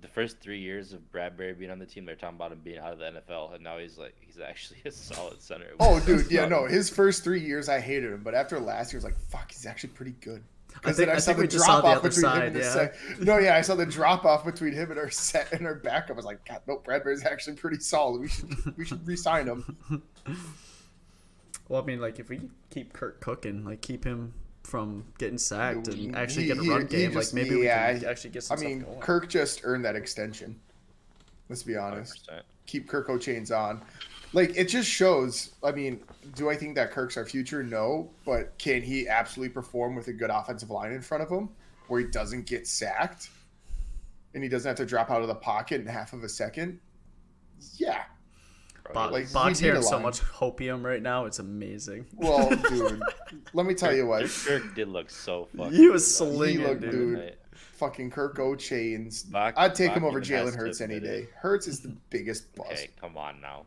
the 0.00 0.08
first 0.08 0.40
three 0.40 0.58
years 0.60 0.92
of 0.92 1.10
Bradbury 1.12 1.52
being 1.54 1.70
on 1.70 1.78
the 1.78 1.86
team. 1.86 2.04
They're 2.04 2.14
talking 2.16 2.36
about 2.36 2.52
him 2.52 2.60
being 2.64 2.78
out 2.78 2.92
of 2.92 2.98
the 2.98 3.04
NFL, 3.06 3.54
and 3.54 3.62
now 3.64 3.78
he's 3.78 3.98
like 3.98 4.14
he's 4.20 4.38
actually 4.38 4.80
a 4.84 4.90
solid 4.90 5.40
center. 5.42 5.66
Oh, 5.80 6.00
dude, 6.00 6.30
yeah, 6.30 6.46
no. 6.46 6.66
His 6.66 6.88
first 6.90 7.24
three 7.24 7.40
years, 7.40 7.68
I 7.68 7.80
hated 7.80 8.12
him, 8.12 8.22
but 8.22 8.34
after 8.34 8.58
last 8.60 8.92
year, 8.92 8.98
I 8.98 9.00
was 9.00 9.04
like, 9.04 9.18
"Fuck, 9.30 9.52
he's 9.52 9.66
actually 9.66 9.90
pretty 9.90 10.14
good." 10.20 10.42
I 10.74 10.78
Because 10.80 10.96
think- 10.96 11.06
then 11.06 11.14
I, 11.14 11.16
I 11.16 11.20
saw 11.20 11.32
the 11.32 11.40
we 11.42 11.48
just 11.48 11.64
saw 11.64 11.80
drop 11.80 11.84
off 11.84 11.96
other 11.98 12.08
between 12.10 12.24
him 12.26 12.30
side, 12.32 12.46
and 12.48 12.56
the 12.56 12.60
yeah. 12.60 12.72
sec- 12.72 12.96
No, 13.20 13.38
yeah, 13.38 13.56
I 13.56 13.60
saw 13.62 13.74
the 13.76 13.86
drop 13.86 14.24
off 14.26 14.44
between 14.44 14.72
him 14.74 14.90
and 14.90 14.98
our 15.00 15.08
set 15.10 15.52
and 15.52 15.66
our 15.66 15.74
backup. 15.74 16.10
I 16.10 16.14
was 16.14 16.24
like, 16.26 16.44
God, 16.46 16.60
no, 16.66 16.76
Bradbury's 16.78 17.24
actually 17.24 17.56
pretty 17.56 17.78
solid. 17.80 18.20
We 18.20 18.28
should 18.28 18.76
we 18.76 18.84
should 18.84 19.06
re-sign 19.06 19.46
him. 19.46 19.76
Well, 21.68 21.82
I 21.82 21.84
mean, 21.84 22.00
like 22.00 22.20
if 22.20 22.28
we 22.28 22.40
keep 22.70 22.92
Kirk 22.92 23.20
cooking, 23.20 23.64
like 23.64 23.80
keep 23.80 24.04
him 24.04 24.34
from 24.66 25.04
getting 25.18 25.38
sacked 25.38 25.88
and 25.88 26.16
actually 26.16 26.42
He- 26.42 26.48
get 26.48 26.58
a 26.58 26.62
run 26.68 26.82
he 26.82 26.86
game, 26.88 27.12
just- 27.12 27.32
like 27.32 27.44
maybe 27.44 27.60
yeah, 27.64 27.92
we 27.92 28.00
can 28.00 28.08
actually 28.08 28.30
get 28.30 28.42
some 28.42 28.58
I 28.58 28.60
mean, 28.62 28.80
stuff 28.80 28.90
going. 28.90 29.00
Kirk 29.00 29.28
just 29.28 29.60
earned 29.64 29.84
that 29.84 29.94
extension. 29.96 30.58
Let's 31.48 31.62
be 31.62 31.76
honest. 31.76 32.28
100%. 32.28 32.42
Keep 32.66 32.88
Kirko 32.90 33.10
Chainz 33.16 33.56
on. 33.56 33.80
Like 34.32 34.56
it 34.56 34.64
just 34.68 34.90
shows. 34.90 35.52
I 35.62 35.70
mean, 35.70 36.00
do 36.34 36.50
I 36.50 36.56
think 36.56 36.74
that 36.74 36.90
Kirk's 36.90 37.16
our 37.16 37.24
future? 37.24 37.62
No, 37.62 38.10
but 38.24 38.58
can 38.58 38.82
he 38.82 39.08
absolutely 39.08 39.54
perform 39.54 39.94
with 39.94 40.08
a 40.08 40.12
good 40.12 40.30
offensive 40.30 40.70
line 40.70 40.92
in 40.92 41.00
front 41.00 41.22
of 41.22 41.30
him, 41.30 41.48
where 41.86 42.00
he 42.00 42.06
doesn't 42.08 42.46
get 42.46 42.66
sacked, 42.66 43.30
and 44.34 44.42
he 44.42 44.48
doesn't 44.48 44.68
have 44.68 44.76
to 44.78 44.84
drop 44.84 45.10
out 45.12 45.22
of 45.22 45.28
the 45.28 45.34
pocket 45.36 45.80
in 45.80 45.86
half 45.86 46.12
of 46.12 46.24
a 46.24 46.28
second? 46.28 46.80
Yeah. 47.76 48.02
Bo- 48.96 49.12
like, 49.12 49.32
Bob's 49.32 49.60
we 49.60 49.66
need 49.66 49.72
hearing 49.72 49.82
so 49.82 49.98
much 50.00 50.20
hopium 50.38 50.84
right 50.84 51.02
now; 51.02 51.24
it's 51.26 51.38
amazing. 51.38 52.06
Well, 52.14 52.48
dude, 52.68 53.00
let 53.52 53.66
me 53.66 53.74
tell 53.74 53.94
you 53.94 54.06
what. 54.06 54.26
Kirk 54.28 54.74
did 54.74 54.88
look 54.88 55.10
so 55.10 55.48
fucking. 55.56 55.72
He 55.72 55.88
was 55.88 56.18
good 56.18 56.24
last 56.24 56.34
slinging, 56.36 56.58
night. 56.62 56.68
looked, 56.68 56.80
dude. 56.82 56.92
dude. 57.16 57.36
Fucking 57.52 58.10
Kirko 58.10 58.54
Chainz. 58.56 59.30
Bach- 59.30 59.54
I'd 59.56 59.74
take 59.74 59.88
Bach 59.88 59.98
him 59.98 60.04
over 60.04 60.18
even 60.20 60.34
has 60.38 60.54
Jalen 60.54 60.56
Hurts 60.56 60.80
any 60.80 60.98
day. 60.98 61.28
Hurts 61.36 61.66
is 61.68 61.80
the 61.80 61.88
biggest 62.10 62.54
bust. 62.54 62.70
Okay, 62.72 62.88
come 63.00 63.18
on 63.18 63.40
now. 63.40 63.64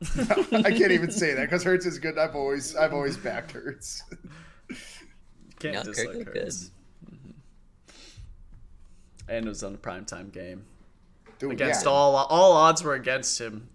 I 0.51 0.71
can't 0.71 0.91
even 0.91 1.11
say 1.11 1.33
that 1.35 1.41
because 1.41 1.63
Hurts 1.63 1.85
is 1.85 1.99
good. 1.99 2.17
I've 2.17 2.35
always 2.35 2.75
I've 2.75 2.93
always 2.93 3.17
backed 3.17 3.51
Hurts. 3.51 4.03
Can't 5.59 5.73
Yeah, 5.75 5.83
Kirk 5.83 5.85
dislike 5.95 6.15
looked 6.15 6.37
Hurts. 6.37 6.71
Mhm. 7.05 7.33
And 9.27 9.45
it 9.45 9.49
was 9.49 9.63
on 9.63 9.75
a 9.75 9.77
primetime 9.77 10.31
game 10.31 10.65
Dude, 11.37 11.51
against 11.51 11.85
yeah. 11.85 11.91
all 11.91 12.15
all 12.15 12.53
odds 12.53 12.83
were 12.83 12.95
against 12.95 13.39
him. 13.39 13.69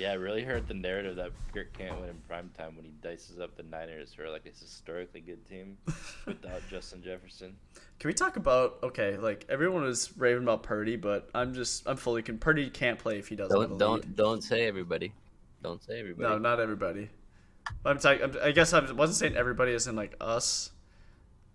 Yeah, 0.00 0.12
I 0.12 0.14
really 0.14 0.42
heard 0.42 0.66
the 0.66 0.72
narrative 0.72 1.16
that 1.16 1.30
Kirk 1.52 1.76
can't 1.76 2.00
win 2.00 2.08
in 2.08 2.16
prime 2.26 2.50
time 2.56 2.74
when 2.74 2.86
he 2.86 2.90
dices 3.02 3.38
up 3.38 3.54
the 3.56 3.62
Niners, 3.64 4.14
who 4.16 4.22
are 4.22 4.30
like 4.30 4.46
a 4.46 4.58
historically 4.58 5.20
good 5.20 5.46
team 5.46 5.76
without 6.26 6.62
Justin 6.70 7.02
Jefferson. 7.02 7.54
Can 7.98 8.08
we 8.08 8.14
talk 8.14 8.36
about 8.36 8.78
okay? 8.82 9.18
Like 9.18 9.44
everyone 9.50 9.82
was 9.82 10.16
raving 10.16 10.44
about 10.44 10.62
Purdy, 10.62 10.96
but 10.96 11.28
I'm 11.34 11.52
just 11.52 11.86
I'm 11.86 11.98
fully 11.98 12.22
con- 12.22 12.38
Purdy 12.38 12.70
can't 12.70 12.98
play 12.98 13.18
if 13.18 13.28
he 13.28 13.36
doesn't. 13.36 13.60
have 13.60 13.72
a 13.72 13.76
Don't 13.76 13.96
lead. 13.96 14.16
don't 14.16 14.16
don't 14.16 14.42
say 14.42 14.66
everybody. 14.66 15.12
Don't 15.62 15.82
say 15.84 16.00
everybody. 16.00 16.26
No, 16.30 16.38
not 16.38 16.60
everybody. 16.60 17.10
I'm 17.84 17.98
talking. 17.98 18.22
I'm- 18.22 18.36
I 18.42 18.52
guess 18.52 18.72
I 18.72 18.80
wasn't 18.92 19.18
saying 19.18 19.36
everybody 19.36 19.72
is 19.72 19.86
in 19.86 19.96
like 19.96 20.14
us, 20.18 20.70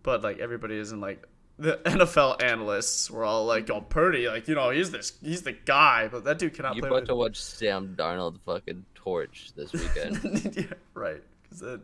but 0.03 0.21
like 0.21 0.37
everybody 0.37 0.75
is 0.77 0.91
in 0.91 1.01
like 1.01 1.25
the 1.57 1.77
NFL 1.85 2.41
analysts 2.43 3.09
were 3.09 3.23
all 3.23 3.45
like, 3.45 3.69
"Oh, 3.69 3.81
Purdy, 3.81 4.27
like 4.27 4.47
you 4.47 4.55
know, 4.55 4.69
he's 4.69 4.91
this, 4.91 5.13
he's 5.21 5.43
the 5.43 5.53
guy." 5.53 6.07
But 6.07 6.23
that 6.25 6.39
dude 6.39 6.53
cannot 6.53 6.75
You're 6.75 6.83
play. 6.83 6.89
about 6.89 7.01
With... 7.01 7.09
to 7.09 7.15
watch 7.15 7.41
Sam 7.41 7.95
Darnold 7.97 8.39
fucking 8.45 8.85
torch 8.95 9.51
this 9.55 9.71
weekend. 9.73 10.55
yeah, 10.55 10.77
right. 10.93 11.23
it, 11.61 11.81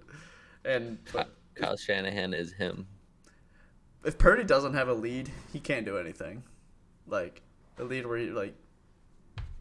and 0.65 0.97
but 1.13 1.29
Kyle 1.55 1.77
Shanahan 1.77 2.33
is 2.33 2.53
him. 2.53 2.87
if 4.05 4.17
Purdy 4.17 4.43
doesn't 4.43 4.73
have 4.73 4.87
a 4.89 4.93
lead, 4.93 5.29
he 5.53 5.59
can't 5.59 5.85
do 5.85 5.97
anything. 5.97 6.43
Like 7.07 7.41
a 7.77 7.83
lead 7.83 8.05
where 8.05 8.17
he 8.17 8.27
like. 8.27 8.55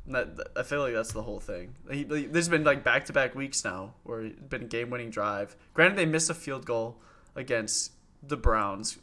That, 0.06 0.36
that- 0.36 0.48
I 0.56 0.62
feel 0.64 0.80
like 0.80 0.94
that's 0.94 1.12
the 1.12 1.22
whole 1.22 1.38
thing. 1.38 1.74
He, 1.90 2.04
like, 2.04 2.32
there's 2.32 2.48
been 2.48 2.64
like 2.64 2.82
back 2.82 3.04
to 3.04 3.12
back 3.12 3.34
weeks 3.36 3.64
now 3.64 3.94
where 4.02 4.22
it's 4.22 4.40
been 4.40 4.62
a 4.62 4.66
game 4.66 4.90
winning 4.90 5.10
drive. 5.10 5.56
Granted, 5.72 5.96
they 5.98 6.06
missed 6.06 6.30
a 6.30 6.34
field 6.34 6.64
goal 6.66 6.96
against 7.36 7.92
the 8.22 8.36
Browns, 8.36 8.98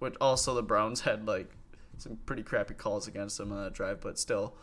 which 0.00 0.16
also 0.20 0.54
the 0.54 0.62
Browns 0.62 1.00
had 1.02 1.26
like 1.26 1.50
some 1.98 2.18
pretty 2.26 2.42
crappy 2.42 2.74
calls 2.74 3.06
against 3.06 3.38
them 3.38 3.52
on 3.52 3.62
that 3.62 3.72
drive, 3.74 4.00
but 4.00 4.18
still. 4.18 4.54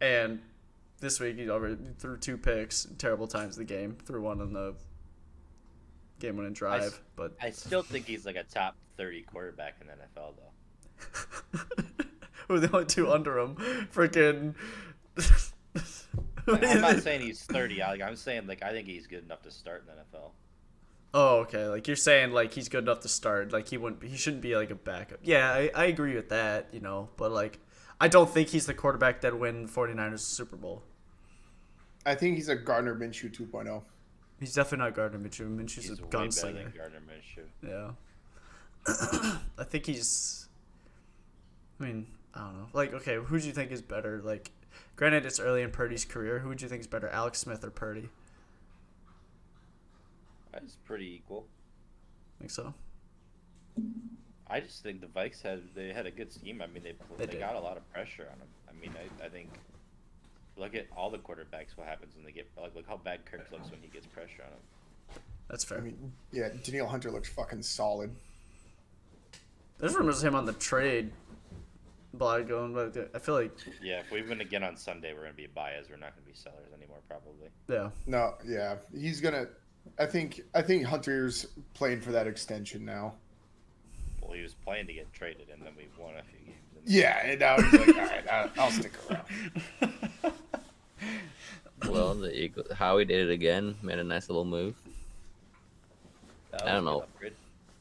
And 0.00 0.40
this 1.00 1.18
week 1.20 1.36
he 1.36 1.50
already 1.50 1.76
threw 1.98 2.16
two 2.16 2.36
picks, 2.38 2.86
terrible 2.98 3.26
times 3.26 3.54
of 3.54 3.66
the 3.66 3.74
game. 3.74 3.96
Threw 4.04 4.22
one 4.22 4.40
on 4.40 4.52
the 4.52 4.74
game 6.20 6.36
winning 6.36 6.52
drive, 6.52 6.82
s- 6.82 7.00
but 7.16 7.34
I 7.42 7.50
still 7.50 7.82
think 7.82 8.06
he's 8.06 8.24
like 8.24 8.36
a 8.36 8.44
top 8.44 8.76
30 8.96 9.22
quarterback 9.22 9.74
in 9.80 9.86
the 9.88 9.92
NFL, 9.94 10.34
though. 10.36 11.60
We're 12.48 12.60
the 12.60 12.72
only 12.72 12.86
two 12.86 13.10
under 13.10 13.38
him. 13.38 13.56
Freaking. 13.92 14.54
I'm 16.46 16.80
not 16.80 16.98
saying 17.02 17.22
he's 17.22 17.42
30. 17.42 17.82
I- 17.82 17.90
Like, 17.92 18.02
I'm 18.02 18.16
saying 18.16 18.46
like 18.46 18.62
I 18.62 18.70
think 18.72 18.86
he's 18.86 19.06
good 19.06 19.24
enough 19.24 19.42
to 19.42 19.50
start 19.50 19.82
in 19.88 19.94
the 19.94 20.18
NFL. 20.18 20.30
Oh, 21.18 21.38
okay. 21.38 21.66
Like 21.66 21.86
you're 21.86 21.96
saying, 21.96 22.32
like 22.32 22.52
he's 22.52 22.68
good 22.68 22.84
enough 22.84 23.00
to 23.00 23.08
start. 23.08 23.50
Like 23.50 23.68
he 23.68 23.78
wouldn't. 23.78 24.04
He 24.04 24.18
shouldn't 24.18 24.42
be 24.42 24.54
like 24.54 24.70
a 24.70 24.74
backup. 24.74 25.20
Yeah, 25.22 25.50
I, 25.50 25.70
I 25.74 25.84
agree 25.86 26.14
with 26.14 26.28
that. 26.28 26.68
You 26.72 26.80
know, 26.80 27.08
but 27.16 27.32
like 27.32 27.58
I 27.98 28.08
don't 28.08 28.28
think 28.28 28.48
he's 28.50 28.66
the 28.66 28.74
quarterback 28.74 29.22
that 29.22 29.38
win 29.38 29.66
49ers 29.66 30.10
the 30.12 30.18
Super 30.18 30.56
Bowl. 30.56 30.82
I 32.04 32.14
think 32.14 32.36
he's 32.36 32.50
a 32.50 32.54
Gardner 32.54 32.94
Minshew 32.94 33.34
oh. 33.40 33.44
2.0. 33.44 33.82
He's 34.38 34.52
definitely 34.52 34.84
not 34.84 34.94
Gardner 34.94 35.18
Minshew. 35.18 35.48
Minshew's 35.56 35.88
He's 35.88 35.98
a 35.98 36.02
way 36.02 36.08
better 36.10 36.24
gunslinger. 36.24 36.64
than 36.64 36.74
Gardner 36.76 37.00
Minshew. 37.08 37.96
Yeah. 38.86 39.38
I 39.58 39.64
think 39.64 39.86
he's. 39.86 40.48
I 41.80 41.84
mean, 41.84 42.06
I 42.34 42.40
don't 42.40 42.58
know. 42.58 42.66
Like, 42.74 42.92
okay, 42.92 43.16
who 43.16 43.40
do 43.40 43.46
you 43.46 43.54
think 43.54 43.72
is 43.72 43.80
better? 43.80 44.20
Like, 44.22 44.50
granted, 44.96 45.24
it's 45.24 45.40
early 45.40 45.62
in 45.62 45.70
Purdy's 45.70 46.04
career. 46.04 46.40
Who 46.40 46.50
would 46.50 46.60
you 46.60 46.68
think 46.68 46.82
is 46.82 46.86
better, 46.86 47.08
Alex 47.08 47.38
Smith 47.38 47.64
or 47.64 47.70
Purdy? 47.70 48.10
That's 50.60 50.76
pretty 50.84 51.14
equal. 51.14 51.46
Think 52.38 52.50
so? 52.50 52.72
I 54.48 54.60
just 54.60 54.82
think 54.82 55.00
the 55.00 55.06
Vikes 55.06 55.42
had 55.42 55.62
they 55.74 55.92
had 55.92 56.06
a 56.06 56.10
good 56.10 56.32
scheme. 56.32 56.62
I 56.62 56.66
mean, 56.66 56.82
they 56.82 56.94
They 57.18 57.26
they, 57.26 57.38
got 57.38 57.56
a 57.56 57.60
lot 57.60 57.76
of 57.76 57.90
pressure 57.92 58.26
on 58.32 58.38
them. 58.38 58.48
I 58.68 58.72
mean, 58.80 58.92
I, 59.20 59.26
I 59.26 59.28
think 59.28 59.50
look 60.56 60.74
at 60.74 60.86
all 60.96 61.10
the 61.10 61.18
quarterbacks. 61.18 61.76
What 61.76 61.86
happens 61.86 62.14
when 62.14 62.24
they 62.24 62.32
get 62.32 62.48
like 62.60 62.74
look 62.74 62.86
how 62.88 62.96
bad 62.96 63.26
Kirk 63.26 63.46
looks 63.52 63.70
when 63.70 63.80
he 63.82 63.88
gets 63.88 64.06
pressure 64.06 64.42
on 64.44 64.52
him. 64.52 65.20
That's 65.48 65.64
fair. 65.64 65.78
I 65.78 65.80
mean, 65.82 66.12
yeah, 66.32 66.48
Danielle 66.64 66.86
Hunter 66.88 67.10
looks 67.10 67.28
fucking 67.28 67.62
solid. 67.62 68.10
There's 69.78 69.94
rumors 69.94 70.22
of 70.22 70.28
him 70.28 70.34
on 70.34 70.46
the 70.46 70.54
trade 70.54 71.12
block 72.14 72.48
going, 72.48 72.72
but 72.72 73.10
I 73.14 73.18
feel 73.18 73.34
like 73.34 73.52
Yeah, 73.82 74.00
if 74.00 74.10
we 74.10 74.22
win 74.22 74.40
again 74.40 74.62
on 74.62 74.76
Sunday, 74.76 75.12
we're 75.12 75.22
gonna 75.22 75.34
be 75.34 75.46
buyers. 75.48 75.86
We're 75.90 75.96
not 75.98 76.14
gonna 76.14 76.26
be 76.26 76.34
sellers 76.34 76.72
anymore, 76.74 76.98
probably. 77.08 77.48
yeah. 77.68 77.90
No, 78.06 78.34
yeah, 78.46 78.76
he's 78.96 79.20
gonna. 79.20 79.48
I 79.98 80.06
think 80.06 80.40
I 80.54 80.62
think 80.62 80.84
Hunter's 80.84 81.46
playing 81.74 82.00
for 82.00 82.12
that 82.12 82.26
extension 82.26 82.84
now. 82.84 83.14
Well, 84.20 84.32
he 84.32 84.42
was 84.42 84.54
playing 84.54 84.86
to 84.88 84.92
get 84.92 85.12
traded, 85.12 85.48
and 85.52 85.62
then 85.62 85.72
we 85.76 85.86
won 86.02 86.14
a 86.16 86.22
few 86.22 86.38
games. 86.46 86.58
And 86.76 86.88
Yeah, 86.92 87.20
and 87.26 87.40
now 87.40 87.56
he's 87.60 87.72
like, 87.72 87.88
all 87.88 87.94
right, 88.04 88.28
I- 88.28 88.50
I'll 88.58 88.70
stick 88.70 88.92
around. 89.10 90.32
Well, 91.88 92.14
the 92.14 92.34
Eagle, 92.36 92.64
Howie 92.74 93.04
did 93.04 93.28
it 93.28 93.32
again. 93.32 93.76
Made 93.82 93.98
a 93.98 94.04
nice 94.04 94.28
little 94.28 94.44
move. 94.44 94.74
I 96.54 96.58
don't 96.58 96.66
was 96.66 96.70
a 96.70 96.72
good 96.72 96.84
know. 96.84 97.00
upgrade. 97.00 97.32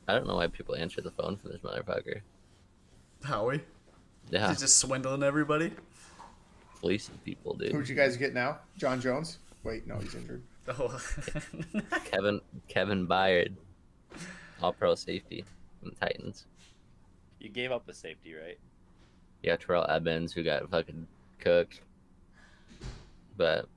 I 0.07 0.13
don't 0.13 0.27
know 0.27 0.35
why 0.35 0.47
people 0.47 0.75
answer 0.75 1.01
the 1.01 1.11
phone 1.11 1.37
for 1.37 1.47
this 1.47 1.61
motherfucker. 1.61 2.21
Howie. 3.23 3.61
Yeah, 4.29 4.49
He's 4.49 4.59
just 4.59 4.77
swindling 4.79 5.23
everybody. 5.23 5.71
fleecing 6.75 7.17
people, 7.23 7.53
dude. 7.55 7.71
Who'd 7.71 7.87
you 7.89 7.95
guys 7.95 8.17
get 8.17 8.33
now? 8.33 8.59
John 8.77 8.99
Jones? 9.01 9.39
Wait, 9.63 9.87
no, 9.87 9.97
he's 9.97 10.13
injured. 10.13 10.43
Oh. 10.67 10.99
Kevin 12.05 12.41
Kevin 12.67 13.07
Byard, 13.07 13.53
All 14.61 14.73
Pro 14.73 14.95
safety 14.95 15.43
from 15.79 15.89
the 15.91 15.95
Titans. 16.05 16.45
You 17.39 17.49
gave 17.49 17.71
up 17.71 17.87
a 17.87 17.93
safety, 17.93 18.33
right? 18.33 18.57
Yeah, 19.43 19.55
Terrell 19.57 19.85
Edmunds 19.87 20.33
who 20.33 20.43
got 20.43 20.69
fucking 20.71 21.05
cooked. 21.39 21.81
But 23.37 23.67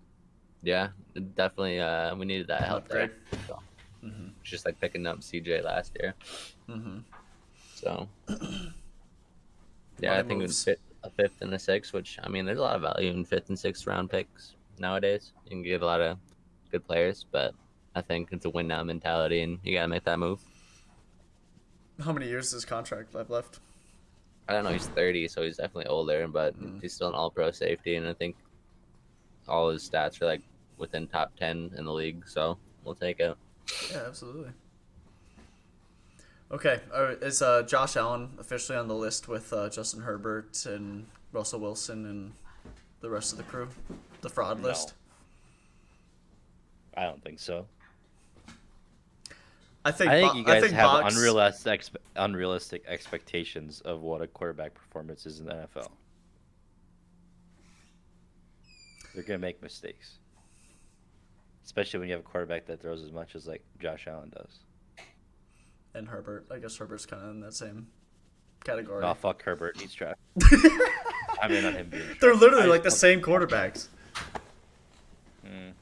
yeah, 0.62 0.89
definitely 1.34 1.80
uh, 1.80 2.14
we 2.16 2.24
needed 2.24 2.47
that 2.49 2.62
help 2.62 2.89
there. 2.89 3.03
Upgrade. 3.05 3.47
So, 3.47 3.59
Just 4.43 4.64
like 4.64 4.80
picking 4.80 5.07
up 5.07 5.20
CJ 5.20 5.62
last 5.64 5.97
year. 6.01 6.14
mm-hmm. 6.68 6.99
So 7.74 8.09
yeah, 10.01 10.11
Lot 10.12 10.18
I 10.18 10.22
think 10.22 10.41
moves. 10.41 10.53
it's 10.53 10.64
fit 10.64 10.80
a 11.05 11.11
fifth 11.11 11.43
and 11.43 11.53
a 11.55 11.59
sixth, 11.59 11.93
which 11.93 12.18
I 12.22 12.28
mean, 12.28 12.45
there's 12.47 12.59
a 12.59 12.62
lot 12.62 12.76
of 12.76 12.82
value 12.82 13.11
in 13.11 13.24
fifth 13.24 13.51
and 13.51 13.59
sixth 13.59 13.86
round 13.86 14.11
picks 14.11 14.55
nowadays. 14.78 15.32
You 15.45 15.51
can 15.51 15.62
get 15.62 15.82
a 15.82 15.86
lot 15.86 16.01
of 16.01 16.18
good 16.70 16.86
players, 16.86 17.26
but 17.30 17.54
I 17.94 18.02
think 18.02 18.28
it's 18.32 18.44
a 18.44 18.50
win 18.50 18.68
now 18.68 18.82
mentality, 18.84 19.40
and 19.42 19.58
you 19.62 19.74
gotta 19.74 19.88
make 19.88 20.04
that 20.04 20.18
move. 20.18 20.40
How 22.02 22.12
many 22.12 22.28
years 22.28 22.46
does 22.46 22.52
his 22.52 22.64
contract 22.64 23.12
have 23.14 23.30
left? 23.30 23.58
I 24.48 24.52
don't 24.52 24.64
know. 24.64 24.72
He's 24.72 24.86
30, 24.86 25.28
so 25.28 25.42
he's 25.42 25.56
definitely 25.56 25.86
older, 25.86 26.26
but 26.28 26.58
Mm. 26.58 26.80
he's 26.80 26.94
still 26.94 27.08
an 27.08 27.14
All 27.14 27.30
Pro 27.30 27.50
safety, 27.50 27.96
and 27.96 28.06
I 28.08 28.14
think 28.14 28.36
all 29.46 29.70
his 29.70 29.88
stats 29.88 30.20
are 30.22 30.26
like 30.26 30.42
within 30.76 31.06
top 31.08 31.34
10 31.36 31.72
in 31.76 31.84
the 31.84 31.92
league. 31.92 32.26
So 32.28 32.58
we'll 32.84 32.94
take 32.94 33.18
it. 33.20 33.36
Yeah, 33.90 34.04
absolutely. 34.06 34.52
Okay, 36.50 36.80
all 36.94 37.02
right, 37.02 37.22
is 37.22 37.42
uh, 37.42 37.62
Josh 37.62 37.96
Allen 37.96 38.30
officially 38.38 38.78
on 38.78 38.88
the 38.88 38.94
list 38.94 39.28
with 39.28 39.52
uh, 39.52 39.68
Justin 39.68 40.00
Herbert 40.00 40.64
and 40.64 41.06
Russell 41.30 41.60
Wilson 41.60 42.06
and 42.06 42.32
the 43.00 43.10
rest 43.10 43.32
of 43.32 43.38
the 43.38 43.44
crew? 43.44 43.68
The 44.22 44.30
fraud 44.30 44.60
No. 44.60 44.68
list? 44.68 44.94
I 46.99 47.05
don't 47.05 47.22
think 47.22 47.38
so. 47.38 47.66
I 49.84 49.92
think. 49.92 50.11
I 50.11 50.20
think 50.20 50.32
Bo- 50.32 50.38
you 50.38 50.44
guys 50.44 50.62
think 50.62 50.74
have 50.74 51.03
Box- 51.03 51.14
unrealistic, 51.14 51.84
unrealistic 52.16 52.82
expectations 52.88 53.80
of 53.82 54.01
what 54.03 54.20
a 54.20 54.26
quarterback 54.26 54.74
performance 54.74 55.24
is 55.24 55.38
in 55.38 55.46
the 55.46 55.53
NFL. 55.55 55.90
They're 59.14 59.22
gonna 59.22 59.38
make 59.38 59.62
mistakes, 59.62 60.18
especially 61.64 62.01
when 62.01 62.09
you 62.09 62.14
have 62.16 62.24
a 62.24 62.28
quarterback 62.28 62.66
that 62.66 62.80
throws 62.82 63.03
as 63.03 63.12
much 63.12 63.34
as 63.36 63.46
like 63.46 63.62
Josh 63.80 64.07
Allen 64.09 64.30
does. 64.30 64.59
and 65.94 66.09
Herbert. 66.09 66.46
I 66.51 66.59
guess 66.59 66.76
Herbert's 66.76 67.07
kind 67.07 67.22
of 67.22 67.30
in 67.30 67.40
that 67.40 67.55
same 67.55 67.86
category. 68.64 69.05
Oh 69.05 69.14
fuck 69.14 69.42
Herbert, 69.42 69.80
he's 69.80 69.94
trash. 69.94 70.16
I'm 71.40 71.53
in 71.53 71.64
on 71.64 71.74
him 71.74 71.88
being. 71.88 72.03
They're 72.20 72.34
literally 72.34 72.64
I 72.64 72.66
like 72.66 72.82
the 72.82 72.90
same 72.90 73.20
quarterbacks. 73.22 73.86
don't- 75.44 75.74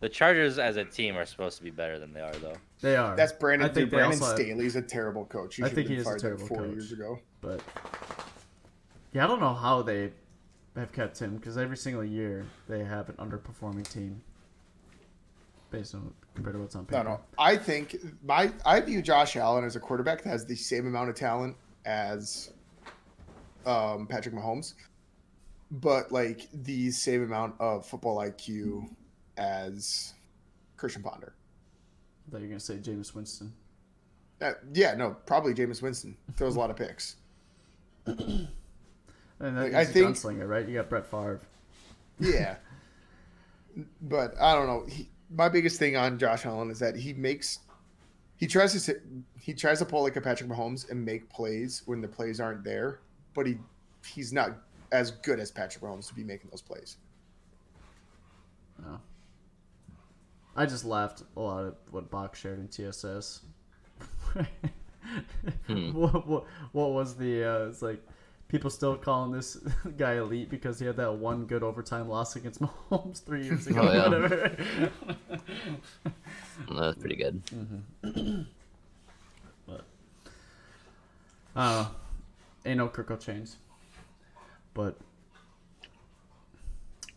The 0.00 0.08
Chargers 0.08 0.58
as 0.58 0.76
a 0.76 0.84
team 0.84 1.16
are 1.16 1.24
supposed 1.24 1.56
to 1.58 1.64
be 1.64 1.70
better 1.70 1.98
than 1.98 2.12
they 2.12 2.20
are, 2.20 2.34
though. 2.34 2.56
They 2.82 2.96
are. 2.96 3.16
That's 3.16 3.32
Brandon. 3.32 3.70
I 3.70 3.72
think 3.72 3.84
Dude, 3.86 3.90
Brandon 3.98 4.12
also 4.20 4.26
have- 4.26 4.36
Staley's 4.36 4.76
a 4.76 4.82
terrible 4.82 5.24
coach. 5.24 5.56
He 5.56 5.62
I 5.62 5.68
should 5.68 5.74
think 5.74 5.88
have 5.88 5.90
he 5.90 5.94
been 5.96 6.00
is 6.00 6.06
a 6.06 6.10
fired 6.10 6.14
like 6.14 6.22
terrible 6.22 6.46
four 6.46 6.58
coach. 6.58 6.70
years 6.72 6.92
ago. 6.92 7.18
But 7.40 7.60
yeah, 9.12 9.24
I 9.24 9.26
don't 9.26 9.40
know 9.40 9.54
how 9.54 9.80
they 9.82 10.12
have 10.76 10.92
kept 10.92 11.18
him 11.18 11.36
because 11.36 11.56
every 11.56 11.76
single 11.78 12.04
year 12.04 12.44
they 12.68 12.84
have 12.84 13.08
an 13.08 13.14
underperforming 13.16 13.88
team 13.88 14.20
based 15.70 15.94
on 15.94 16.12
compared 16.34 16.54
to 16.56 16.60
what's 16.60 16.76
on 16.76 16.84
paper. 16.84 17.02
No, 17.02 17.10
no. 17.12 17.20
I 17.38 17.56
think 17.56 17.96
my 18.22 18.52
I 18.66 18.80
view 18.80 19.00
Josh 19.00 19.36
Allen 19.36 19.64
as 19.64 19.76
a 19.76 19.80
quarterback 19.80 20.22
that 20.22 20.28
has 20.28 20.44
the 20.44 20.54
same 20.56 20.86
amount 20.86 21.08
of 21.08 21.14
talent 21.14 21.56
as 21.86 22.52
um, 23.64 24.06
Patrick 24.06 24.34
Mahomes, 24.34 24.74
but 25.70 26.12
like 26.12 26.46
the 26.52 26.90
same 26.90 27.22
amount 27.22 27.54
of 27.58 27.86
football 27.86 28.18
IQ 28.18 28.88
as 29.36 30.14
Christian 30.76 31.02
Ponder. 31.02 31.32
I 32.26 32.30
thought 32.30 32.38
you 32.38 32.44
were 32.44 32.48
gonna 32.48 32.60
say 32.60 32.78
James 32.78 33.14
Winston. 33.14 33.52
Uh, 34.40 34.52
yeah, 34.74 34.94
no, 34.94 35.16
probably 35.26 35.54
Jameis 35.54 35.80
Winston 35.82 36.16
throws 36.36 36.56
a 36.56 36.58
lot 36.58 36.70
of 36.70 36.76
picks. 36.76 37.16
And 39.38 39.54
Like, 39.58 39.74
I 39.74 39.84
think- 39.84 40.08
gunslinger, 40.16 40.48
right? 40.48 40.66
You 40.66 40.74
got 40.76 40.88
Brett 40.88 41.06
Favre. 41.06 41.40
Yeah, 42.18 42.56
but 44.00 44.32
I 44.40 44.54
don't 44.54 44.66
know. 44.66 44.86
He, 44.88 45.10
my 45.30 45.50
biggest 45.50 45.78
thing 45.78 45.94
on 45.94 46.18
Josh 46.18 46.46
Allen 46.46 46.70
is 46.70 46.78
that 46.78 46.96
he 46.96 47.12
makes 47.12 47.58
he 48.38 48.46
tries 48.46 48.82
to 48.86 48.98
he 49.38 49.52
tries 49.52 49.80
to 49.80 49.84
pull 49.84 50.02
like 50.02 50.16
a 50.16 50.20
Patrick 50.22 50.48
Mahomes 50.48 50.90
and 50.90 51.04
make 51.04 51.28
plays 51.28 51.82
when 51.84 52.00
the 52.00 52.08
plays 52.08 52.40
aren't 52.40 52.64
there, 52.64 53.00
but 53.34 53.46
he 53.46 53.58
he's 54.06 54.32
not 54.32 54.52
as 54.92 55.10
good 55.10 55.38
as 55.38 55.50
Patrick 55.50 55.84
Mahomes 55.84 56.08
to 56.08 56.14
be 56.14 56.24
making 56.24 56.48
those 56.50 56.62
plays. 56.62 56.96
No. 58.82 58.98
I 60.56 60.66
just 60.66 60.84
laughed 60.84 61.22
a 61.36 61.40
lot 61.40 61.66
at 61.66 61.74
what 61.90 62.10
Bach 62.10 62.34
shared 62.34 62.58
in 62.58 62.68
TSS. 62.68 63.42
Hmm. 65.66 65.92
what, 65.94 66.26
what, 66.26 66.44
what 66.72 66.90
was 66.90 67.16
the? 67.16 67.44
Uh, 67.44 67.68
it's 67.68 67.82
like 67.82 68.02
people 68.48 68.70
still 68.70 68.96
calling 68.96 69.32
this 69.32 69.56
guy 69.96 70.14
elite 70.14 70.50
because 70.50 70.78
he 70.78 70.86
had 70.86 70.96
that 70.96 71.14
one 71.14 71.46
good 71.46 71.62
overtime 71.62 72.08
loss 72.08 72.36
against 72.36 72.60
Mahomes 72.60 73.24
three 73.24 73.44
years 73.44 73.66
ago. 73.66 73.82
Oh, 73.82 73.92
yeah. 73.92 74.02
Whatever. 74.04 74.56
That 76.68 76.74
was 76.74 76.96
pretty 76.96 77.16
good. 77.16 77.42
but 79.66 79.84
I 81.54 81.72
don't 81.72 81.82
know. 81.82 81.88
Ain't 82.64 82.78
no 82.78 82.88
Kirko 82.88 83.16
Chainz. 83.16 83.54
But 84.74 84.98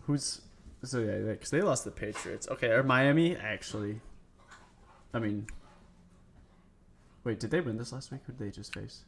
who's 0.06 0.42
so 0.84 1.00
yeah? 1.00 1.18
Because 1.20 1.50
they 1.50 1.62
lost 1.62 1.84
the 1.86 1.92
Patriots. 1.92 2.48
Okay, 2.50 2.68
are 2.68 2.84
Miami 2.84 3.36
actually? 3.36 4.00
I 5.14 5.20
mean, 5.20 5.48
wait, 7.24 7.40
did 7.40 7.52
they 7.52 7.62
win 7.62 7.78
this 7.78 7.92
last 7.92 8.12
week? 8.12 8.22
Who 8.28 8.34
did 8.34 8.48
they 8.48 8.52
just 8.56 8.74
face? 8.74 9.04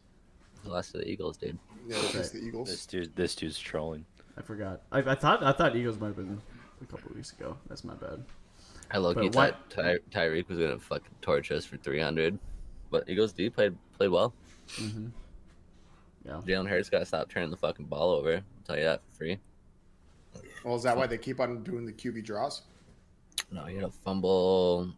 The 0.63 0.69
last 0.71 0.93
of 0.93 1.01
the 1.01 1.07
Eagles, 1.09 1.37
dude. 1.37 1.57
Yeah, 1.87 1.97
it's 1.97 2.15
Right. 2.15 2.25
the 2.25 2.39
Eagles. 2.39 2.69
This 2.69 2.85
dude, 2.85 3.15
this 3.15 3.35
dude's 3.35 3.59
trolling. 3.59 4.05
I 4.37 4.41
forgot. 4.41 4.81
I, 4.91 4.99
I 4.99 5.15
thought 5.15 5.43
I 5.43 5.51
thought 5.51 5.75
Eagles 5.75 5.99
might 5.99 6.07
have 6.07 6.15
been 6.17 6.41
a 6.81 6.85
couple 6.85 7.11
weeks 7.15 7.31
ago. 7.33 7.57
That's 7.67 7.83
my 7.83 7.93
bad. 7.95 8.23
I 8.91 8.97
low 8.97 9.13
key 9.15 9.29
thought 9.29 9.69
Ty- 9.69 9.99
Tyreek 10.11 10.47
was 10.49 10.57
gonna 10.59 10.77
fucking 10.79 11.15
torch 11.21 11.51
us 11.51 11.65
for 11.65 11.77
300, 11.77 12.37
but 12.89 13.09
Eagles 13.09 13.31
D 13.33 13.49
played 13.49 13.75
played 13.97 14.09
well. 14.11 14.33
Mm-hmm. 14.77 15.07
Yeah. 16.25 16.41
Jalen 16.45 16.69
Hurts 16.69 16.89
got 16.89 16.99
to 16.99 17.05
stop 17.05 17.29
turning 17.29 17.49
the 17.49 17.57
fucking 17.57 17.85
ball 17.85 18.11
over. 18.11 18.35
I'll 18.35 18.43
tell 18.67 18.77
you 18.77 18.83
that 18.83 19.01
for 19.09 19.17
free. 19.17 19.39
Well, 20.63 20.75
is 20.75 20.83
that 20.83 20.95
why 20.95 21.07
they 21.07 21.17
keep 21.17 21.39
on 21.39 21.63
doing 21.63 21.85
the 21.85 21.93
QB 21.93 22.23
draws? 22.23 22.61
No, 23.51 23.65
he 23.65 23.75
had 23.75 23.83
a 23.85 23.89
fumble 23.91 24.93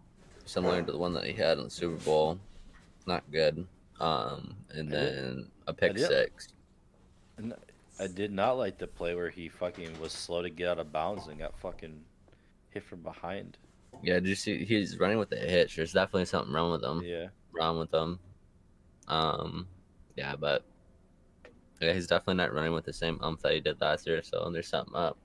similar 0.45 0.82
to 0.82 0.91
the 0.91 0.97
one 0.97 1.14
that 1.14 1.24
he 1.26 1.34
had 1.34 1.57
in 1.57 1.66
the 1.66 1.70
Super 1.70 1.95
Bowl. 2.03 2.39
Not 3.07 3.24
good. 3.32 3.66
Um, 3.99 4.55
and 4.72 4.91
then 4.91 5.47
a 5.68 5.74
pick 5.74 5.91
I 5.91 5.93
did- 5.93 6.07
six. 6.07 6.47
And 7.38 7.53
I 7.99 8.07
did 8.07 8.32
not 8.32 8.57
like 8.57 8.78
the 8.78 8.88
play 8.88 9.16
where 9.16 9.30
he 9.30 9.49
fucking 9.49 9.99
was 9.99 10.11
slow 10.11 10.41
to 10.41 10.49
get 10.49 10.68
out 10.68 10.80
of 10.80 10.91
bounds 10.91 11.28
and 11.28 11.39
got 11.39 11.57
fucking 11.59 12.03
hit 12.70 12.84
from 12.84 12.99
behind. 13.01 13.57
Yeah, 14.01 14.16
did 14.16 14.28
you 14.28 14.36
see 14.36 14.66
he's 14.66 14.99
running 14.99 15.20
with 15.20 15.32
a 15.32 15.38
hitch? 15.38 15.76
There's 15.76 15.93
definitely 15.93 16.26
something 16.26 16.53
wrong 16.53 16.72
with 16.72 16.84
him. 16.84 17.01
Yeah. 17.03 17.28
Wrong 17.51 17.78
with 17.80 17.93
him. 17.93 18.20
Um, 19.07 19.68
yeah, 20.16 20.36
but 20.36 20.64
yeah, 21.84 21.94
he's 21.94 22.08
definitely 22.08 22.36
not 22.36 22.54
running 22.54 22.74
with 22.74 22.86
the 22.86 22.94
same 22.94 23.20
umph 23.22 23.42
that 23.42 23.54
he 23.54 23.60
did 23.60 23.80
last 23.82 24.08
year. 24.08 24.22
So 24.24 24.50
there's 24.52 24.68
something 24.68 24.96
up, 24.96 25.18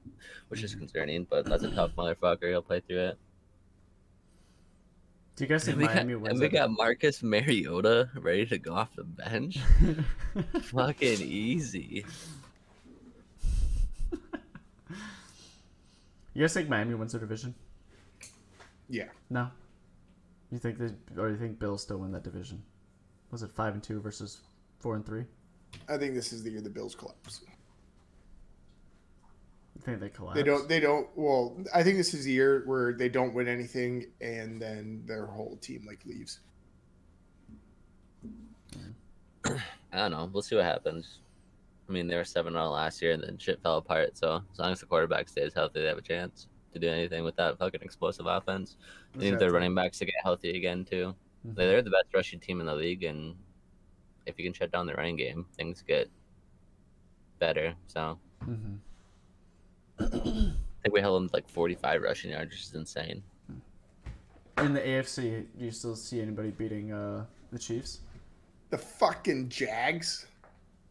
which 0.48 0.62
is 0.62 0.72
mm-hmm. 0.72 0.80
concerning. 0.80 1.26
But 1.28 1.46
that's 1.46 1.62
a 1.62 1.70
tough 1.70 1.92
motherfucker. 1.96 2.48
He'll 2.48 2.62
play 2.62 2.80
through 2.80 3.06
it. 3.08 3.18
Do 5.36 5.44
you 5.44 5.48
guys 5.48 5.64
think 5.64 5.74
And 5.74 5.82
we, 5.82 5.86
got, 5.86 5.94
Miami 5.94 6.12
and 6.14 6.40
we 6.40 6.46
it? 6.46 6.52
got 6.52 6.70
Marcus 6.70 7.22
Mariota 7.22 8.10
ready 8.16 8.44
to 8.46 8.58
go 8.58 8.74
off 8.74 8.88
the 8.96 9.04
bench. 9.04 9.58
Fucking 10.62 11.20
easy. 11.20 12.04
You 16.38 16.44
guys 16.44 16.54
think 16.54 16.68
Miami 16.68 16.94
wins 16.94 17.10
their 17.10 17.20
division? 17.20 17.52
Yeah. 18.88 19.08
No. 19.28 19.48
You 20.52 20.58
think 20.58 20.78
they, 20.78 20.90
or 21.20 21.30
you 21.30 21.36
think 21.36 21.58
Bills 21.58 21.82
still 21.82 21.98
win 21.98 22.12
that 22.12 22.22
division? 22.22 22.62
Was 23.32 23.42
it 23.42 23.50
five 23.50 23.74
and 23.74 23.82
two 23.82 24.00
versus 24.00 24.38
four 24.78 24.94
and 24.94 25.04
three? 25.04 25.24
I 25.88 25.96
think 25.96 26.14
this 26.14 26.32
is 26.32 26.42
the 26.42 26.50
year 26.50 26.60
the 26.60 26.70
Bills 26.70 26.94
collapse. 26.94 27.40
You 29.76 29.82
think 29.82 30.00
they 30.00 30.08
collapse? 30.08 30.36
They 30.36 30.42
don't. 30.42 30.68
They 30.68 30.80
don't. 30.80 31.08
Well, 31.14 31.56
I 31.74 31.82
think 31.82 31.96
this 31.96 32.12
is 32.14 32.24
the 32.24 32.32
year 32.32 32.62
where 32.66 32.92
they 32.92 33.08
don't 33.08 33.32
win 33.34 33.48
anything, 33.48 34.06
and 34.20 34.60
then 34.60 35.02
their 35.06 35.26
whole 35.26 35.56
team 35.60 35.84
like 35.86 36.04
leaves. 36.04 36.40
I 39.46 39.52
don't 39.92 40.10
know. 40.10 40.28
We'll 40.32 40.42
see 40.42 40.56
what 40.56 40.64
happens. 40.64 41.20
I 41.88 41.92
mean, 41.92 42.06
they 42.06 42.16
were 42.16 42.24
seven 42.24 42.52
zero 42.52 42.68
last 42.68 43.00
year, 43.00 43.12
and 43.12 43.22
then 43.22 43.38
shit 43.38 43.62
fell 43.62 43.78
apart. 43.78 44.18
So 44.18 44.42
as 44.52 44.58
long 44.58 44.72
as 44.72 44.80
the 44.80 44.86
quarterback 44.86 45.28
stays 45.28 45.54
healthy, 45.54 45.80
they 45.80 45.86
have 45.86 45.96
a 45.98 46.02
chance 46.02 46.48
to 46.74 46.78
do 46.78 46.88
anything 46.88 47.24
with 47.24 47.36
that 47.36 47.58
fucking 47.58 47.80
explosive 47.80 48.26
offense. 48.26 48.76
They 49.14 49.20
need 49.20 49.30
their 49.30 49.34
Exactly. 49.48 49.54
running 49.54 49.74
backs 49.74 49.98
to 50.00 50.04
get 50.04 50.14
healthy 50.22 50.56
again 50.56 50.84
too. 50.84 51.14
Mhm. 51.46 51.54
They're 51.54 51.80
the 51.82 51.90
best 51.90 52.12
rushing 52.12 52.40
team 52.40 52.60
in 52.60 52.66
the 52.66 52.74
league, 52.74 53.04
and 53.04 53.36
if 54.28 54.38
you 54.38 54.44
can 54.44 54.52
shut 54.52 54.70
down 54.70 54.86
the 54.86 54.94
running 54.94 55.16
game, 55.16 55.46
things 55.56 55.82
get 55.86 56.08
better. 57.38 57.74
So 57.86 58.18
Mhm. 58.44 58.78
I 60.00 60.04
think 60.82 60.92
we 60.94 61.00
held 61.00 61.16
them 61.22 61.28
to 61.28 61.34
like 61.34 61.48
forty 61.48 61.74
five 61.74 62.02
rushing 62.02 62.30
yards, 62.30 62.50
which 62.50 62.60
is 62.62 62.74
insane. 62.74 63.22
In 64.58 64.74
the 64.74 64.80
AFC, 64.80 65.46
do 65.58 65.64
you 65.64 65.70
still 65.70 65.94
see 65.96 66.20
anybody 66.20 66.50
beating 66.50 66.92
uh, 66.92 67.24
the 67.52 67.58
Chiefs? 67.58 68.00
The 68.70 68.78
fucking 68.78 69.48
Jags. 69.48 70.26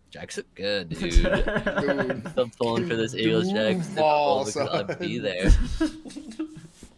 Jack's 0.09 0.37
look 0.37 0.53
good, 0.55 0.89
dude. 0.99 1.11
Dude. 1.11 2.31
I'm 2.37 2.49
pulling 2.57 2.87
for 2.87 2.95
this 2.95 3.13
Eagles 3.13 3.51
Jags 3.51 3.87
Duval, 3.89 4.45
because 4.45 4.57
I'll 4.57 4.95
be 4.97 5.19
there. 5.19 5.51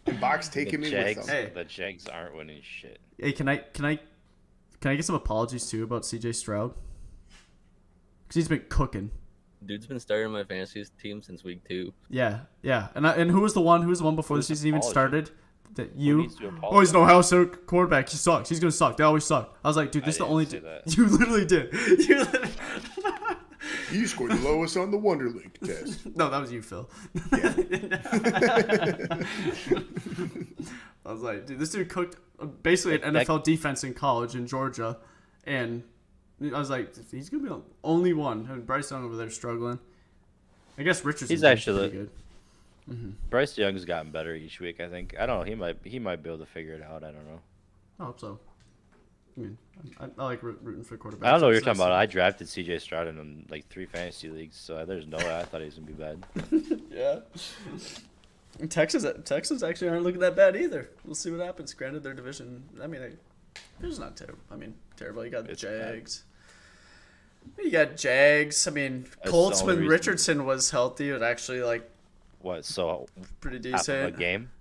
And 0.06 0.18
Box 0.18 0.48
The 0.48 0.64
taking 0.64 0.80
me 0.80 0.90
Jags, 0.90 1.18
with 1.18 1.26
them. 1.26 1.36
Hey. 1.36 1.52
the 1.54 1.64
Jags 1.64 2.06
aren't 2.06 2.34
winning 2.34 2.62
shit. 2.62 2.98
Hey, 3.18 3.32
can 3.32 3.48
I 3.48 3.58
can 3.58 3.84
I 3.84 3.98
can 4.80 4.90
I 4.92 4.96
get 4.96 5.04
some 5.04 5.14
apologies 5.16 5.66
too 5.68 5.84
about 5.84 6.02
CJ 6.02 6.34
Stroud? 6.34 6.74
Because 8.26 8.34
he's 8.36 8.48
been 8.48 8.64
cooking. 8.68 9.10
Dude's 9.64 9.86
been 9.86 10.00
starting 10.00 10.32
my 10.32 10.44
fantasy 10.44 10.84
team 11.02 11.20
since 11.20 11.44
week 11.44 11.66
two. 11.68 11.92
Yeah, 12.08 12.40
yeah. 12.62 12.88
And 12.94 13.06
I, 13.06 13.12
and 13.14 13.30
who 13.30 13.40
was 13.40 13.52
the 13.52 13.60
one? 13.60 13.82
Who 13.82 13.88
was 13.90 13.98
the 13.98 14.06
one 14.06 14.16
before 14.16 14.36
the 14.36 14.38
Who's 14.38 14.46
season 14.46 14.68
even 14.68 14.78
apology? 14.78 14.92
started? 14.92 15.30
That 15.74 15.94
you? 15.96 16.18
needs 16.22 16.36
to 16.36 16.46
Oh, 16.46 16.80
he's 16.80 16.90
apologize? 16.90 16.92
no 16.94 17.04
house 17.04 17.32
quarterback. 17.66 18.08
He 18.08 18.16
sucks. 18.16 18.48
He's 18.48 18.58
gonna 18.58 18.72
suck. 18.72 18.96
They 18.96 19.04
always 19.04 19.24
suck. 19.24 19.56
I 19.64 19.68
was 19.68 19.76
like, 19.76 19.92
dude, 19.92 20.02
I 20.04 20.06
this 20.06 20.14
is 20.14 20.18
the 20.18 20.26
only. 20.26 20.46
say 20.46 20.60
that. 20.60 20.82
you 20.96 21.06
literally 21.06 21.44
did. 21.44 21.72
You 22.08 22.18
literally... 22.20 22.48
You 23.92 24.06
scored 24.06 24.30
the 24.30 24.36
lowest 24.36 24.76
on 24.76 24.90
the 24.90 24.96
Wonderlic 24.98 25.52
test. 25.64 26.06
no, 26.16 26.30
that 26.30 26.40
was 26.40 26.50
you, 26.50 26.62
Phil. 26.62 26.88
I 31.10 31.12
was 31.12 31.22
like, 31.22 31.46
dude, 31.46 31.58
this 31.58 31.70
dude 31.70 31.88
cooked 31.88 32.16
uh, 32.40 32.46
basically 32.46 33.00
an 33.02 33.12
That- 33.14 33.26
NFL 33.26 33.42
defense 33.44 33.84
in 33.84 33.94
college 33.94 34.34
in 34.34 34.46
Georgia, 34.46 34.96
and 35.44 35.82
I 36.42 36.58
was 36.58 36.70
like, 36.70 36.94
he's 37.10 37.28
gonna 37.28 37.42
be 37.42 37.48
the 37.48 37.60
only 37.84 38.12
one. 38.12 38.48
And 38.50 38.64
Bryce 38.64 38.90
Young 38.90 39.04
over 39.04 39.16
there 39.16 39.30
struggling. 39.30 39.78
I 40.78 40.82
guess 40.82 41.04
Richardson's 41.04 41.30
He's 41.30 41.44
actually- 41.44 41.90
good. 41.90 42.10
Bryce 43.28 43.56
Young's 43.56 43.84
gotten 43.84 44.10
better 44.10 44.34
each 44.34 44.58
week. 44.58 44.80
I 44.80 44.88
think. 44.88 45.14
I 45.18 45.26
don't 45.26 45.38
know. 45.40 45.44
He 45.44 45.54
might. 45.54 45.76
He 45.84 45.98
might 46.00 46.22
be 46.24 46.30
able 46.30 46.40
to 46.40 46.46
figure 46.46 46.74
it 46.74 46.82
out. 46.82 47.04
I 47.04 47.12
don't 47.12 47.24
know. 47.26 47.40
I 48.00 48.04
hope 48.06 48.18
so. 48.18 48.40
I 49.36 49.40
mean, 49.42 49.58
I, 50.00 50.06
I 50.18 50.24
like 50.24 50.42
rooting 50.42 50.82
for 50.82 50.96
quarterbacks. 50.98 51.24
I 51.26 51.30
don't 51.30 51.40
know 51.40 51.46
what 51.46 51.52
you're 51.52 51.60
talking 51.60 51.80
about. 51.80 51.92
I 51.92 52.06
drafted 52.06 52.48
C.J. 52.48 52.78
Stroud 52.80 53.06
in 53.06 53.46
like 53.48 53.68
three 53.68 53.86
fantasy 53.86 54.28
leagues, 54.28 54.56
so 54.56 54.84
there's 54.84 55.06
no 55.06 55.18
way 55.18 55.38
I 55.38 55.44
thought 55.44 55.60
he 55.60 55.66
was 55.66 55.74
gonna 55.74 55.86
be 55.86 55.92
bad. 55.92 56.80
Yeah. 56.90 57.20
And 58.60 58.70
Texas, 58.70 59.04
Texas 59.24 59.62
actually 59.62 59.88
aren't 59.88 60.02
looking 60.04 60.20
that 60.20 60.36
bad 60.36 60.54
either. 60.56 60.90
We'll 61.04 61.14
see 61.14 61.30
what 61.30 61.44
happens. 61.44 61.72
Granted, 61.74 62.02
their 62.02 62.14
division. 62.14 62.62
I 62.82 62.86
mean, 62.86 63.00
they, 63.00 63.86
it's 63.86 63.98
not 63.98 64.16
terrible. 64.16 64.38
I 64.50 64.56
mean, 64.56 64.74
terrible. 64.96 65.24
You 65.24 65.30
got 65.30 65.44
the 65.46 65.52
It's 65.52 65.62
bad. 65.62 65.94
Jags. 65.94 66.24
You 67.58 67.70
got 67.70 67.96
Jags. 67.96 68.68
I 68.68 68.70
mean, 68.70 69.06
the 69.22 69.30
Colts 69.30 69.62
when 69.62 69.86
Richardson 69.86 70.44
was 70.44 70.70
healthy, 70.70 71.10
it 71.10 71.22
actually 71.22 71.62
like 71.62 71.90
What? 72.40 72.64
So 72.64 73.06
pretty 73.40 73.56
of 73.56 73.64
a 73.64 73.78
decent. 73.78 74.18
game? 74.18 74.50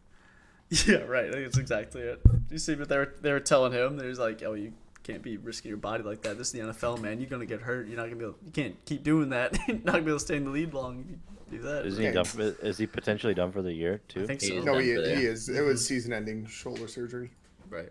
Yeah, 0.85 0.97
right. 0.97 1.29
I 1.29 1.31
think 1.31 1.45
that's 1.45 1.57
exactly 1.57 2.01
it. 2.01 2.21
You 2.51 2.59
see 2.59 2.75
what 2.75 2.89
they 2.89 2.97
were 2.97 3.15
they 3.21 3.31
were 3.31 3.39
telling 3.39 3.71
him? 3.73 3.97
There's 3.97 4.19
like, 4.19 4.43
oh, 4.43 4.53
you 4.53 4.71
can't 5.01 5.23
be 5.23 5.37
risking 5.37 5.69
your 5.69 5.77
body 5.79 6.03
like 6.03 6.21
that. 6.21 6.37
This 6.37 6.47
is 6.47 6.53
the 6.53 6.59
NFL, 6.59 7.01
man. 7.01 7.19
You're 7.19 7.29
gonna 7.29 7.47
get 7.47 7.61
hurt. 7.61 7.87
You're 7.87 7.97
not 7.97 8.03
gonna 8.03 8.17
be. 8.17 8.25
Able, 8.25 8.35
you 8.45 8.51
can't 8.51 8.75
keep 8.85 9.01
doing 9.03 9.29
that. 9.29 9.57
You're 9.67 9.77
not 9.77 9.85
gonna 9.93 10.01
be 10.03 10.11
able 10.11 10.19
to 10.19 10.25
stay 10.25 10.37
in 10.37 10.45
the 10.45 10.51
lead 10.51 10.75
long. 10.75 11.19
If 11.49 11.53
you 11.53 11.59
do 11.59 11.63
that. 11.65 11.85
Is 11.85 11.97
he 11.97 12.03
Yeah. 12.03 12.11
done? 12.11 12.25
For, 12.25 12.41
is 12.41 12.77
he 12.77 12.85
potentially 12.85 13.33
done 13.33 13.51
for 13.51 13.61
the 13.61 13.73
year 13.73 14.01
too? 14.07 14.23
I 14.23 14.27
think 14.27 14.41
He 14.41 14.47
so. 14.49 14.53
is 14.55 14.65
No, 14.65 14.73
done 14.75 14.83
he, 14.83 14.95
for 14.95 15.01
he 15.01 15.07
there. 15.07 15.31
is. 15.31 15.49
It 15.49 15.61
was 15.61 15.85
season-ending 15.87 16.45
shoulder 16.47 16.87
surgery. 16.87 17.31
Right. 17.69 17.89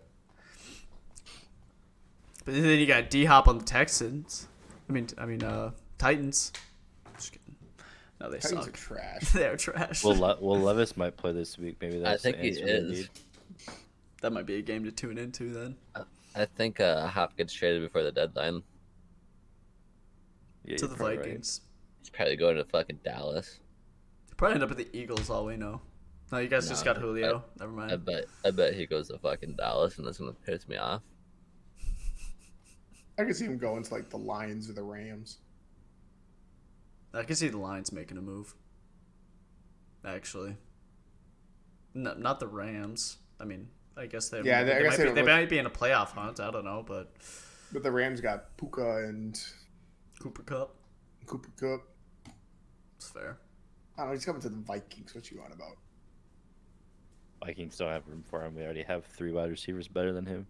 But 2.44 2.54
then 2.54 2.78
you 2.78 2.86
got 2.86 3.10
D 3.10 3.24
Hop 3.24 3.48
on 3.48 3.58
the 3.58 3.64
Texans. 3.64 4.48
I 4.88 4.92
mean, 4.92 5.08
I 5.18 5.26
mean, 5.26 5.42
uh, 5.42 5.72
Titans. 5.98 6.52
Just 7.16 7.32
kidding. 7.32 7.56
No, 8.20 8.30
they 8.30 8.38
Titans 8.38 8.60
are 8.60 8.64
suck. 8.64 8.72
trash. 8.74 9.28
They're 9.32 9.56
trash. 9.56 10.02
Well, 10.02 10.16
Le- 10.16 10.38
well, 10.40 10.58
Levis 10.58 10.96
might 10.96 11.16
play 11.16 11.32
this 11.32 11.58
week. 11.58 11.76
Maybe 11.80 11.96
I 11.98 12.10
that's 12.10 12.22
think 12.22 12.36
the 12.38 12.42
he 12.44 12.48
answer 12.50 12.64
we 12.64 12.70
is. 12.70 12.90
need. 12.90 13.08
that 14.22 14.32
might 14.32 14.46
be 14.46 14.56
a 14.56 14.62
game 14.62 14.84
to 14.84 14.92
tune 14.92 15.18
into 15.18 15.52
then. 15.52 15.76
I 16.34 16.44
think 16.44 16.80
uh, 16.80 17.06
Hop 17.06 17.36
gets 17.36 17.52
traded 17.52 17.82
before 17.82 18.02
the 18.02 18.12
deadline. 18.12 18.62
Yeah, 20.64 20.76
to 20.76 20.82
you're 20.82 20.88
the 20.90 20.96
probably 20.96 21.16
right. 21.18 21.26
Vikings. 21.26 21.60
He's 22.18 22.24
probably 22.24 22.36
going 22.36 22.56
to 22.56 22.64
fucking 22.64 23.00
Dallas. 23.04 23.60
Probably 24.36 24.54
end 24.54 24.62
up 24.64 24.68
with 24.70 24.78
the 24.78 24.88
Eagles. 24.98 25.30
All 25.30 25.46
we 25.46 25.56
know. 25.56 25.80
No, 26.32 26.38
you 26.38 26.48
guys 26.48 26.68
just 26.68 26.84
got 26.84 26.96
No, 26.96 27.02
Julio. 27.02 27.44
Never 27.58 27.70
mind. 27.72 27.90
I 27.92 27.94
mind. 27.94 28.04
bet 28.06 28.24
I 28.44 28.50
bet 28.50 28.74
he 28.74 28.86
goes 28.86 29.08
to 29.08 29.18
fucking 29.18 29.54
Dallas, 29.56 29.98
and 29.98 30.06
that's 30.06 30.18
gonna 30.18 30.32
piss 30.32 30.68
me 30.68 30.76
off. 30.76 31.02
I 33.18 33.24
could 33.24 33.34
see 33.36 33.46
him 33.46 33.56
going 33.58 33.82
to 33.82 33.94
like 33.94 34.10
the 34.10 34.18
Lions 34.18 34.68
or 34.68 34.72
the 34.74 34.82
Rams. 34.82 35.38
I 37.14 37.22
can 37.22 37.34
see 37.36 37.48
the 37.48 37.58
Lions 37.58 37.92
making 37.92 38.16
a 38.18 38.20
move. 38.20 38.54
Actually, 40.04 40.56
no, 41.94 42.14
not 42.14 42.38
the 42.40 42.46
Rams. 42.46 43.16
I 43.40 43.44
mean, 43.44 43.68
I 43.96 44.06
guess 44.06 44.28
they. 44.28 44.42
Yeah, 44.42 44.62
they, 44.64 44.76
I 44.76 44.82
guess 44.82 44.92
might, 44.92 44.96
they 44.98 45.04
be, 45.04 45.14
they 45.14 45.22
look- 45.22 45.30
might 45.30 45.48
be 45.48 45.58
in 45.58 45.66
a 45.66 45.70
playoff 45.70 46.08
hunt. 46.08 46.40
I 46.40 46.50
don't 46.50 46.64
know, 46.64 46.84
but 46.86 47.12
But 47.72 47.82
the 47.82 47.90
Rams 47.90 48.20
got 48.20 48.56
Puka 48.56 49.04
and 49.08 49.40
Cooper 50.20 50.42
Kupp. 50.42 50.76
Cooper 51.26 51.50
Kupp. 51.58 51.88
It's 52.98 53.08
fair. 53.10 53.38
I 53.96 54.00
don't 54.02 54.08
know. 54.08 54.14
He's 54.14 54.24
coming 54.24 54.42
to 54.42 54.48
the 54.48 54.56
Vikings. 54.56 55.14
What 55.14 55.30
you 55.30 55.40
on 55.40 55.52
about? 55.52 55.76
Vikings 57.44 57.76
don't 57.76 57.90
have 57.90 58.06
room 58.08 58.24
for 58.28 58.44
him. 58.44 58.56
We 58.56 58.62
already 58.64 58.82
have 58.82 59.04
three 59.06 59.30
wide 59.32 59.50
receivers 59.50 59.86
better 59.86 60.12
than 60.12 60.26
him. 60.26 60.46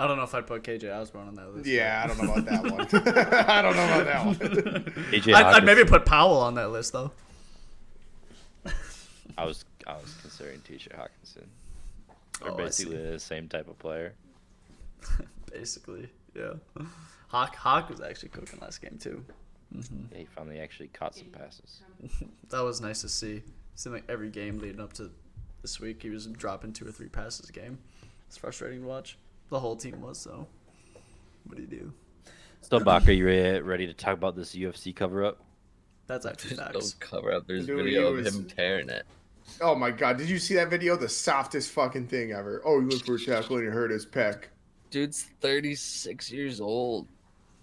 I 0.00 0.06
don't 0.06 0.16
know 0.16 0.22
if 0.22 0.32
I'd 0.32 0.46
put 0.46 0.62
KJ 0.62 0.96
Osborn 0.96 1.26
on 1.26 1.34
that 1.34 1.52
list. 1.52 1.66
Yeah, 1.66 2.02
I 2.04 2.06
don't 2.06 2.22
know 2.22 2.32
about 2.32 2.44
that 2.44 2.62
one. 2.62 2.80
I 3.48 3.62
don't 3.62 3.74
know 3.76 3.84
about 3.84 4.04
that 4.04 4.26
one. 4.26 4.36
AJ 5.10 5.34
I'd, 5.34 5.46
I'd 5.46 5.64
maybe 5.64 5.84
put 5.84 6.06
Powell 6.06 6.38
on 6.38 6.54
that 6.54 6.70
list 6.70 6.92
though. 6.92 7.10
I 9.36 9.44
was 9.44 9.64
I 9.86 9.94
was 9.94 10.14
considering 10.20 10.60
T.J. 10.60 10.90
Hockenson. 10.96 11.44
Oh, 12.10 12.14
They're 12.44 12.52
Oh, 12.52 12.56
basically 12.56 12.96
the 12.96 13.18
same 13.18 13.48
type 13.48 13.68
of 13.68 13.78
player. 13.78 14.14
Basically, 15.52 16.08
yeah. 16.34 16.54
Hawk 17.28 17.54
Hawk 17.56 17.88
was 17.90 18.00
actually 18.00 18.30
cooking 18.30 18.58
last 18.60 18.80
game 18.80 18.98
too. 19.00 19.24
Hmm 19.72 19.80
Yeah, 20.12 20.18
he 20.18 20.24
finally 20.24 20.58
actually 20.58 20.88
caught 20.88 21.14
some 21.14 21.28
passes. 21.28 21.80
That 22.50 22.60
was 22.60 22.80
nice 22.80 23.02
to 23.02 23.08
see. 23.08 23.42
Seemed 23.74 23.94
like 23.94 24.04
every 24.08 24.30
game 24.30 24.58
leading 24.58 24.80
up 24.80 24.92
to 24.94 25.10
this 25.62 25.80
week, 25.80 26.02
he 26.02 26.10
was 26.10 26.26
dropping 26.26 26.72
two 26.72 26.86
or 26.86 26.92
three 26.92 27.08
passes 27.08 27.48
a 27.48 27.52
game. 27.52 27.78
It's 28.26 28.36
frustrating 28.36 28.82
to 28.82 28.86
watch. 28.86 29.18
The 29.50 29.60
whole 29.60 29.76
team 29.76 30.00
was 30.00 30.18
so. 30.18 30.46
What 31.44 31.56
do 31.56 31.62
you 31.62 31.68
do? 31.68 31.92
So, 32.62 32.80
Bach, 32.80 33.06
are 33.08 33.12
you 33.12 33.26
ready, 33.26 33.60
ready 33.60 33.86
to 33.86 33.94
talk 33.94 34.14
about 34.14 34.36
this 34.36 34.54
UFC 34.54 34.94
cover 34.94 35.24
up? 35.24 35.40
That's 36.06 36.26
actually 36.26 36.56
There's 36.56 36.74
no 37.00 37.06
cover 37.06 37.32
up. 37.32 37.46
There's 37.46 37.66
Dude, 37.66 37.84
video 37.84 38.14
he 38.14 38.20
of 38.20 38.26
him 38.26 38.46
tearing 38.46 38.88
it. 38.88 39.06
Oh 39.60 39.74
my 39.74 39.90
god, 39.90 40.18
did 40.18 40.28
you 40.28 40.38
see 40.38 40.54
that 40.54 40.70
video? 40.70 40.96
The 40.96 41.08
softest 41.08 41.70
fucking 41.70 42.08
thing 42.08 42.32
ever. 42.32 42.62
Oh, 42.64 42.80
he 42.80 42.86
looked 42.86 43.06
for 43.06 43.14
a 43.14 43.18
tackle 43.18 43.56
and 43.56 43.66
he 43.66 43.70
hurt 43.70 43.90
his 43.90 44.06
pec. 44.06 44.44
Dude's 44.90 45.22
36 45.40 46.30
years 46.30 46.60
old. 46.60 47.08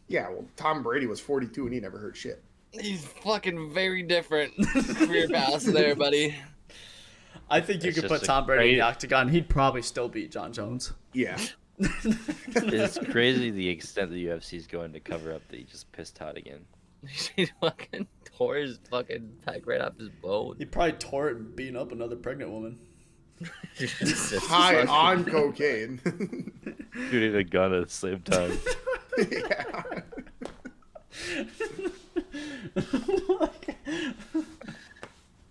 Yeah, 0.08 0.30
well, 0.30 0.46
Tom 0.56 0.84
Brady 0.84 1.08
was 1.08 1.20
42 1.20 1.66
and 1.66 1.74
he 1.74 1.80
never 1.80 1.98
hurt 1.98 2.16
shit. 2.16 2.44
He's 2.72 3.06
fucking 3.06 3.74
very 3.74 4.04
different. 4.04 4.54
Career 4.98 5.28
path 5.30 5.64
there, 5.64 5.96
buddy. 5.96 6.36
I 7.50 7.62
think 7.62 7.84
you 7.84 7.90
It's 7.90 8.00
could 8.02 8.10
put 8.10 8.24
Tom 8.24 8.46
Brady 8.46 8.72
in 8.74 8.76
the 8.80 8.82
octagon. 8.86 9.30
He'd 9.30 9.48
probably 9.50 9.82
still 9.82 10.10
beat 10.10 10.32
Jon 10.32 10.52
Jones. 10.54 10.94
Yeah. 11.14 11.38
It's 12.58 12.98
crazy 13.12 13.52
the 13.52 13.68
extent 13.68 14.10
the 14.12 14.28
UFC 14.28 14.54
is 14.54 14.66
going 14.68 14.94
to 14.94 15.00
cover 15.02 15.34
up 15.34 15.46
that 15.50 15.58
he 15.58 15.64
just 15.66 15.92
pissed 15.92 16.16
Todd 16.16 16.38
again. 16.38 16.62
he 17.36 17.48
fucking 17.60 18.08
tore 18.38 18.56
his 18.56 18.80
fucking 18.90 19.30
pec 19.46 19.66
right 19.68 19.82
off 19.82 19.98
his 20.00 20.08
bone. 20.10 20.56
He 20.58 20.64
probably 20.66 20.94
tore 20.94 21.30
it 21.30 21.38
and 21.38 21.54
beating 21.56 21.76
up 21.76 21.92
another 21.92 22.16
pregnant 22.16 22.52
woman. 22.52 22.80
Just 23.78 24.34
High 24.46 24.86
fucking- 24.86 24.90
on 24.90 25.26
cocaine. 25.26 26.00
Shooting 27.10 27.36
a 27.36 27.44
gun 27.44 27.74
at 27.74 27.88
the 27.88 27.94
same 27.94 28.22
time. 28.22 28.58
Yeah. 29.18 29.74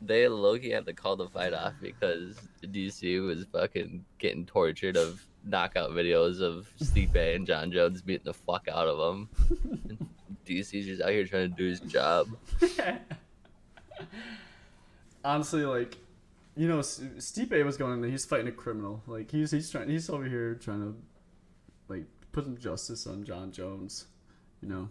They 0.06 0.28
Loki 0.28 0.70
had 0.70 0.84
to 0.86 0.92
call 0.92 1.16
the 1.16 1.28
fight 1.28 1.54
off 1.54 1.72
because 1.80 2.36
DC 2.62 3.24
was 3.26 3.46
fucking 3.50 4.04
getting 4.18 4.44
tortured 4.44 4.96
of 4.98 5.24
knockout 5.46 5.90
videos 5.90 6.40
of 6.40 6.68
Stipe 6.78 7.36
and 7.36 7.46
Jon 7.46 7.72
Jones 7.72 8.02
beating 8.02 8.24
the 8.24 8.34
fuck 8.34 8.68
out 8.68 8.86
of 8.86 9.14
him. 9.14 9.28
DC's 10.46 10.86
just 10.86 11.00
out 11.00 11.10
here 11.10 11.24
trying 11.24 11.50
to 11.50 11.56
do 11.56 11.66
his 11.66 11.80
job. 11.80 12.28
Honestly, 15.24 15.64
like, 15.64 15.96
you 16.54 16.68
know, 16.68 16.80
Stipe 16.80 17.64
was 17.64 17.78
going. 17.78 18.02
He's 18.02 18.26
fighting 18.26 18.48
a 18.48 18.52
criminal. 18.52 19.02
Like 19.06 19.30
he's 19.30 19.50
he's 19.50 19.70
trying. 19.70 19.88
He's 19.88 20.10
over 20.10 20.24
here 20.24 20.54
trying 20.54 20.80
to, 20.80 20.94
like, 21.88 22.04
put 22.34 22.44
some 22.44 22.58
justice 22.58 23.06
on 23.06 23.24
Jon 23.24 23.50
Jones. 23.52 24.06
You 24.60 24.68
know, 24.68 24.88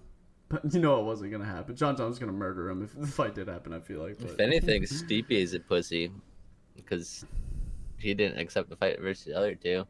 but 0.49 0.73
you 0.73 0.79
know 0.79 0.99
it 0.99 1.03
wasn't 1.05 1.31
gonna 1.31 1.45
happen. 1.45 1.75
Jon 1.75 1.95
Jones 1.95 2.09
was 2.11 2.19
gonna 2.19 2.31
murder 2.31 2.69
him 2.69 2.83
if 2.83 2.99
the 2.99 3.05
fight 3.07 3.35
did 3.35 3.47
happen. 3.47 3.73
I 3.73 3.79
feel 3.79 4.01
like. 4.01 4.17
But 4.19 4.31
If 4.31 4.39
anything, 4.39 4.83
Stipe 4.83 5.29
is 5.29 5.53
a 5.53 5.59
pussy 5.59 6.11
because 6.75 7.25
he 7.99 8.13
didn't 8.13 8.39
accept 8.39 8.69
the 8.69 8.75
fight 8.75 8.99
versus 8.99 9.25
the 9.25 9.37
other 9.37 9.55
two. 9.55 9.85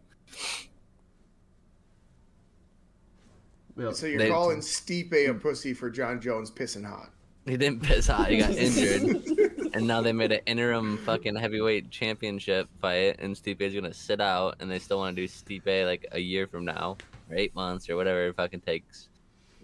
Yeah. 3.77 3.91
So 3.91 4.05
you're 4.05 4.19
They- 4.19 4.29
calling 4.29 4.59
Stipe 4.59 5.13
a 5.29 5.33
pussy 5.33 5.73
for 5.73 5.89
Jon 5.89 6.21
Jones 6.21 6.51
pissing 6.51 6.85
hot. 6.85 7.11
He 7.45 7.57
didn't 7.57 7.83
piss 7.83 8.07
hot. 8.07 8.29
He 8.29 8.37
got 8.37 8.51
injured, 8.55 9.52
and 9.73 9.87
now 9.87 10.01
they 10.01 10.13
made 10.13 10.31
an 10.31 10.41
interim 10.45 10.97
fucking 10.99 11.35
heavyweight 11.35 11.89
championship 11.91 12.67
fight, 12.81 13.17
and 13.19 13.35
Stipe's 13.35 13.73
gonna 13.73 13.93
sit 13.93 14.21
out, 14.21 14.55
and 14.59 14.69
they 14.69 14.79
still 14.79 14.97
want 14.99 15.15
to 15.15 15.21
do 15.21 15.27
Stipe 15.27 15.85
like 15.85 16.05
a 16.11 16.19
year 16.19 16.47
from 16.47 16.65
now, 16.65 16.97
or 17.29 17.35
eight 17.35 17.53
months, 17.55 17.89
or 17.89 17.95
whatever 17.95 18.27
it 18.27 18.35
fucking 18.35 18.61
takes. 18.61 19.07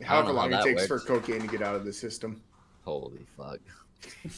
However 0.04 0.30
know 0.34 0.40
how 0.40 0.48
long 0.48 0.54
it 0.54 0.64
takes 0.64 0.90
works. 0.90 1.04
for 1.06 1.20
cocaine 1.20 1.42
to 1.42 1.48
get 1.48 1.62
out 1.62 1.76
of 1.76 1.86
the 1.86 1.94
system. 1.94 2.42
Holy 2.86 3.20
fuck! 3.38 3.60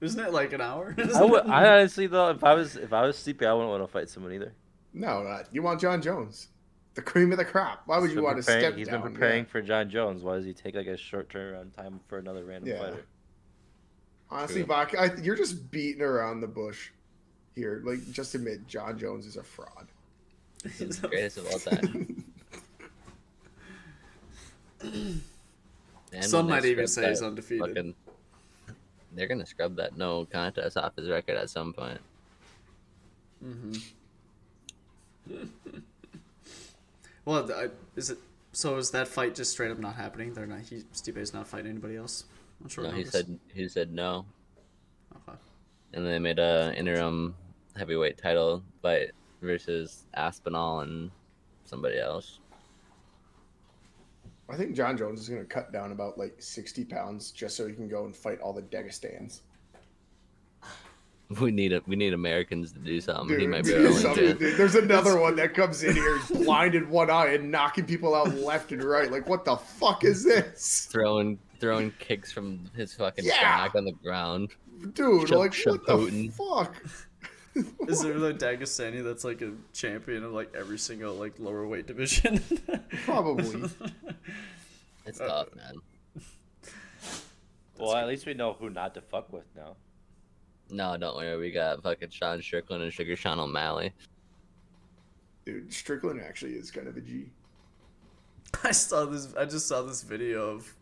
Isn't 0.00 0.24
it 0.24 0.32
like 0.32 0.52
an 0.52 0.60
hour? 0.60 0.94
I, 1.14 1.24
would, 1.24 1.46
I 1.46 1.68
honestly 1.78 2.06
though, 2.06 2.30
if 2.30 2.44
I 2.44 2.54
was 2.54 2.76
if 2.76 2.92
I 2.92 3.02
was 3.02 3.16
sleepy, 3.18 3.46
I 3.46 3.52
wouldn't 3.52 3.70
want 3.70 3.82
to 3.82 3.88
fight 3.88 4.08
someone 4.08 4.32
either. 4.32 4.52
No, 4.94 5.22
not. 5.22 5.46
you 5.52 5.62
want 5.62 5.80
Jon 5.80 6.00
Jones, 6.00 6.48
the 6.94 7.02
cream 7.02 7.30
of 7.32 7.38
the 7.38 7.44
crop. 7.44 7.82
Why 7.86 7.98
would 7.98 8.10
He's 8.10 8.16
you 8.16 8.22
want 8.22 8.36
to 8.38 8.42
preparing- 8.42 8.64
step 8.64 8.76
He's 8.78 8.88
down? 8.88 9.02
been 9.02 9.12
preparing 9.12 9.44
for 9.44 9.60
Jon 9.60 9.90
Jones. 9.90 10.22
Why 10.22 10.36
does 10.36 10.44
he 10.44 10.52
take 10.52 10.74
like 10.74 10.86
a 10.86 10.96
short 10.96 11.28
turnaround 11.28 11.74
time 11.76 12.00
for 12.08 12.18
another 12.18 12.44
random 12.44 12.70
Yeah. 12.70 12.78
fighter? 12.80 13.04
Honestly, 14.30 14.60
True. 14.62 14.66
Bach, 14.66 14.94
I, 14.98 15.14
you're 15.22 15.36
just 15.36 15.70
beating 15.70 16.02
around 16.02 16.40
the 16.40 16.46
bush 16.46 16.90
here. 17.54 17.80
Like, 17.84 18.10
just 18.12 18.34
admit 18.34 18.66
Jon 18.68 18.98
Jones 18.98 19.24
is 19.26 19.36
a 19.36 19.42
fraud. 19.42 19.86
He's 20.76 21.00
the 21.00 21.08
greatest 21.08 21.38
of 21.38 21.46
all 21.46 21.58
time. 21.58 22.24
And 24.82 26.24
Some 26.24 26.48
might 26.48 26.64
even 26.64 26.86
say 26.86 27.08
he's 27.08 27.22
undefeated. 27.22 27.66
fucking- 27.68 27.94
they're 29.14 29.26
gonna 29.26 29.46
scrub 29.46 29.76
that 29.76 29.96
no 29.96 30.26
contest 30.26 30.76
off 30.76 30.94
his 30.96 31.08
record 31.08 31.36
at 31.36 31.50
some 31.50 31.72
point. 31.72 32.00
Mm-hmm. 33.44 33.72
Well, 37.24 37.46
th- 37.46 37.58
I- 37.58 37.70
is 37.94 38.08
it? 38.08 38.18
So 38.52 38.76
is 38.78 38.90
that 38.92 39.06
fight 39.06 39.34
just 39.34 39.52
straight 39.52 39.70
up 39.70 39.78
not 39.78 39.96
happening? 39.96 40.32
They're 40.32 40.46
not. 40.46 40.60
He 40.60 40.82
Stipe's 40.92 41.34
not 41.34 41.46
fighting 41.46 41.70
anybody 41.70 41.96
else. 41.96 42.24
I'm 42.62 42.68
sure. 42.68 42.84
No, 42.84 42.90
he 42.90 43.04
said 43.04 43.38
he 43.52 43.68
said 43.68 43.92
no, 43.92 44.26
Okay. 45.14 45.38
and 45.94 46.06
they 46.06 46.18
made 46.18 46.38
a 46.38 46.72
interim 46.76 47.34
heavyweight 47.76 48.18
title 48.18 48.62
fight 48.82 49.12
versus 49.40 50.04
Aspinall 50.14 50.80
and 50.80 51.10
somebody 51.64 51.98
else. 51.98 52.40
I 54.50 54.56
think 54.56 54.74
Jon 54.74 54.96
Jones 54.96 55.20
is 55.20 55.28
going 55.28 55.42
to 55.42 55.46
cut 55.46 55.72
down 55.72 55.92
about 55.92 56.16
like 56.16 56.34
60 56.38 56.84
pounds 56.86 57.30
just 57.32 57.54
so 57.56 57.66
he 57.68 57.74
can 57.74 57.86
go 57.86 58.06
and 58.06 58.16
fight 58.16 58.40
all 58.40 58.52
the 58.54 58.62
Dagestans. 58.62 59.40
We 61.40 61.50
need 61.50 61.74
a, 61.74 61.82
we 61.86 61.94
need 61.94 62.14
Americans 62.14 62.72
to 62.72 62.78
do 62.78 62.98
something. 63.02 63.38
he 63.38 63.46
might 63.46 63.64
be 63.64 63.72
dude, 63.72 63.86
our 63.86 63.92
some- 63.92 64.10
only 64.12 64.28
chance. 64.28 64.38
dude, 64.38 64.56
there's 64.56 64.74
another 64.76 65.20
one 65.20 65.36
that 65.36 65.52
comes 65.52 65.82
in 65.82 65.94
here, 65.94 66.18
he's 66.20 66.38
blind 66.38 66.88
one 66.88 67.10
eye 67.10 67.34
and 67.34 67.50
knocking 67.50 67.84
people 67.84 68.14
out 68.14 68.34
left 68.36 68.72
and 68.72 68.82
right. 68.82 69.12
Like, 69.12 69.28
what 69.28 69.44
the 69.44 69.56
fuck 69.56 70.04
is 70.04 70.24
this? 70.24 70.88
throwing 70.90 71.38
throwing 71.60 71.92
kicks 71.98 72.32
from 72.32 72.70
his 72.76 72.94
fucking 72.94 73.24
Yeah. 73.24 73.40
back 73.64 73.74
on 73.74 73.84
the 73.84 73.92
ground. 73.92 74.50
Dude, 74.92 75.28
Shab- 75.28 75.36
like, 75.38 75.54
what 75.86 76.10
the 76.10 76.28
fuck? 76.28 76.74
Is 77.88 78.02
there 78.02 78.18
the 78.18 78.32
Dagestani 78.32 79.02
that's 79.02 79.24
like 79.24 79.42
a 79.42 79.52
champion 79.72 80.22
of 80.24 80.32
like 80.32 80.54
every 80.56 80.78
single 80.78 81.14
like 81.14 81.38
lower 81.38 81.66
weight 81.66 81.86
division? 81.86 82.40
Probably. 83.04 83.68
It's 85.06 85.18
tough, 85.18 85.48
man. 85.56 85.74
Well, 87.78 87.94
at 87.94 88.06
least 88.08 88.26
we 88.26 88.34
know 88.34 88.52
who 88.54 88.70
not 88.70 88.94
to 88.94 89.00
fuck 89.00 89.32
with 89.32 89.44
now. 89.56 89.76
No, 90.70 90.96
don't 90.96 91.16
worry. 91.16 91.36
We 91.38 91.50
got 91.50 91.82
fucking 91.82 92.10
Sean 92.10 92.42
Strickland 92.42 92.82
and 92.82 92.92
Sugar 92.92 93.16
Sean 93.16 93.38
O'Malley. 93.40 93.92
Dude, 95.46 95.72
Strickland 95.72 96.20
actually 96.20 96.52
is 96.52 96.70
kind 96.70 96.88
of 96.88 96.96
a 96.96 97.00
G. 97.00 97.30
I 98.64 98.72
saw 98.72 99.04
this. 99.06 99.34
I 99.34 99.44
just 99.44 99.66
saw 99.66 99.82
this 99.82 100.02
video 100.02 100.50
of 100.50 100.74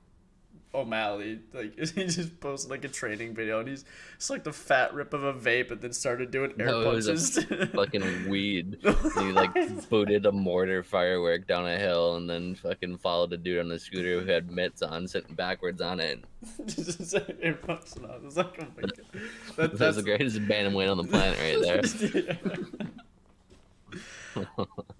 O'Malley. 0.75 1.41
Like 1.53 1.79
he 1.95 2.07
just 2.07 2.39
posted 2.41 2.71
like 2.71 2.85
a 2.85 2.89
training 2.89 3.35
video, 3.35 3.61
and 3.61 3.69
he's 3.69 3.85
it's 4.17 4.31
like 4.31 4.45
the 4.45 4.53
fat 4.53 4.95
rip 4.95 5.13
of 5.13 5.25
a 5.25 5.33
vape, 5.33 5.71
and 5.71 5.81
then 5.81 5.93
started 5.93 6.31
doing 6.31 6.53
air 6.59 6.67
No, 6.67 6.85
punches. 6.85 7.43
fucking 7.75 8.29
weed. 8.29 8.79
he 9.15 9.33
like 9.33 9.89
booted 9.89 10.27
a 10.27 10.33
mortar 10.33 10.83
firework 10.83 11.47
down 11.47 11.67
a 11.67 11.79
hill 11.79 12.17
and 12.17 12.29
then 12.29 12.55
fucking 12.55 12.99
followed 12.99 13.33
a 13.33 13.37
dude 13.37 13.61
on 13.61 13.71
a 13.73 13.79
scooter 13.79 14.21
who 14.21 14.27
had 14.27 14.51
mitts 14.51 14.83
on, 14.83 15.09
sitting 15.09 15.35
backwards 15.35 15.81
on 15.81 16.01
it. 16.01 16.25
just 16.67 17.15
air 17.41 17.55
punching 17.55 18.05
on. 18.05 18.23
It's 18.25 18.37
like, 18.37 18.59
oh 18.61 18.67
my 18.77 18.83
god, 18.83 18.93
that, 19.13 19.57
That's 19.57 19.79
that's 19.79 19.97
the 19.97 20.03
greatest 20.03 20.39
bantamweight 20.41 20.91
on 20.91 20.99
the 20.99 21.05
planet 21.05 21.39
right 21.39 21.63
there. 21.63 22.39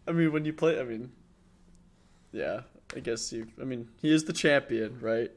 I 0.09 0.13
mean, 0.13 0.33
when 0.33 0.45
you 0.45 0.53
play, 0.53 0.81
I 0.81 0.85
mean, 0.85 1.13
yeah, 2.33 2.61
I 2.95 3.01
guess 3.01 3.33
you. 3.33 3.49
I 3.61 3.65
mean, 3.65 3.89
he 4.01 4.13
is 4.13 4.25
the 4.25 4.33
champion, 4.33 4.99
right? 5.01 5.31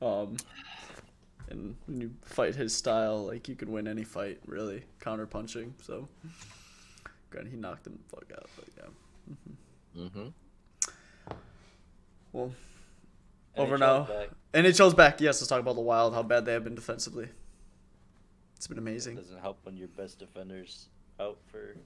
Um, 0.00 0.36
and 1.50 1.76
when 1.86 2.00
you 2.00 2.10
fight 2.22 2.54
his 2.54 2.74
style, 2.74 3.26
like 3.26 3.48
you 3.48 3.54
can 3.56 3.70
win 3.72 3.86
any 3.86 4.04
fight, 4.04 4.40
really, 4.46 4.84
counter 5.00 5.26
punching. 5.26 5.74
So, 5.82 6.08
granted, 7.30 7.50
he 7.50 7.56
knocked 7.56 7.86
him 7.86 7.98
the 8.08 8.16
fuck 8.16 8.32
out, 8.32 8.48
but 8.56 8.68
yeah. 8.76 10.08
hmm 10.08 10.28
Well, 12.32 12.52
over 13.56 13.76
NHL's 13.76 13.80
now. 13.80 14.02
back. 14.04 14.28
NHL's 14.52 14.94
back. 14.94 15.20
Yes, 15.20 15.40
let's 15.40 15.48
talk 15.48 15.60
about 15.60 15.74
the 15.74 15.80
Wild. 15.82 16.14
How 16.14 16.22
bad 16.22 16.44
they 16.44 16.52
have 16.52 16.64
been 16.64 16.74
defensively. 16.74 17.28
It's 18.56 18.66
been 18.66 18.78
amazing. 18.78 19.16
Doesn't 19.16 19.40
help 19.40 19.58
when 19.64 19.76
your 19.76 19.88
best 19.88 20.18
defender's 20.18 20.88
out 21.20 21.38
for 21.50 21.76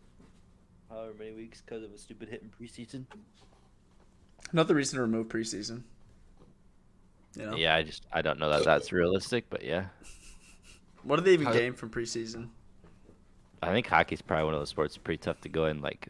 however 0.88 1.12
many 1.18 1.32
weeks 1.32 1.60
because 1.60 1.82
of 1.82 1.92
a 1.92 1.98
stupid 1.98 2.28
hit 2.28 2.42
in 2.42 2.50
preseason. 2.50 3.04
Another 4.52 4.74
reason 4.74 4.96
to 4.96 5.02
remove 5.02 5.28
preseason. 5.28 5.82
You 7.38 7.46
know? 7.50 7.56
Yeah, 7.56 7.76
I 7.76 7.82
just 7.82 8.04
I 8.12 8.22
don't 8.22 8.38
know 8.38 8.50
that 8.50 8.64
that's 8.64 8.92
realistic, 8.92 9.44
but 9.50 9.62
yeah, 9.64 9.86
What 11.04 11.16
do 11.16 11.22
they 11.22 11.32
even 11.34 11.46
How- 11.46 11.52
gain 11.52 11.72
from 11.72 11.90
preseason? 11.90 12.48
I 13.62 13.72
think 13.72 13.86
hockey's 13.86 14.22
probably 14.22 14.44
one 14.44 14.54
of 14.54 14.60
those 14.60 14.68
sports 14.68 14.96
pretty 14.96 15.18
tough 15.18 15.40
to 15.40 15.48
go 15.48 15.66
in 15.66 15.80
like 15.80 16.08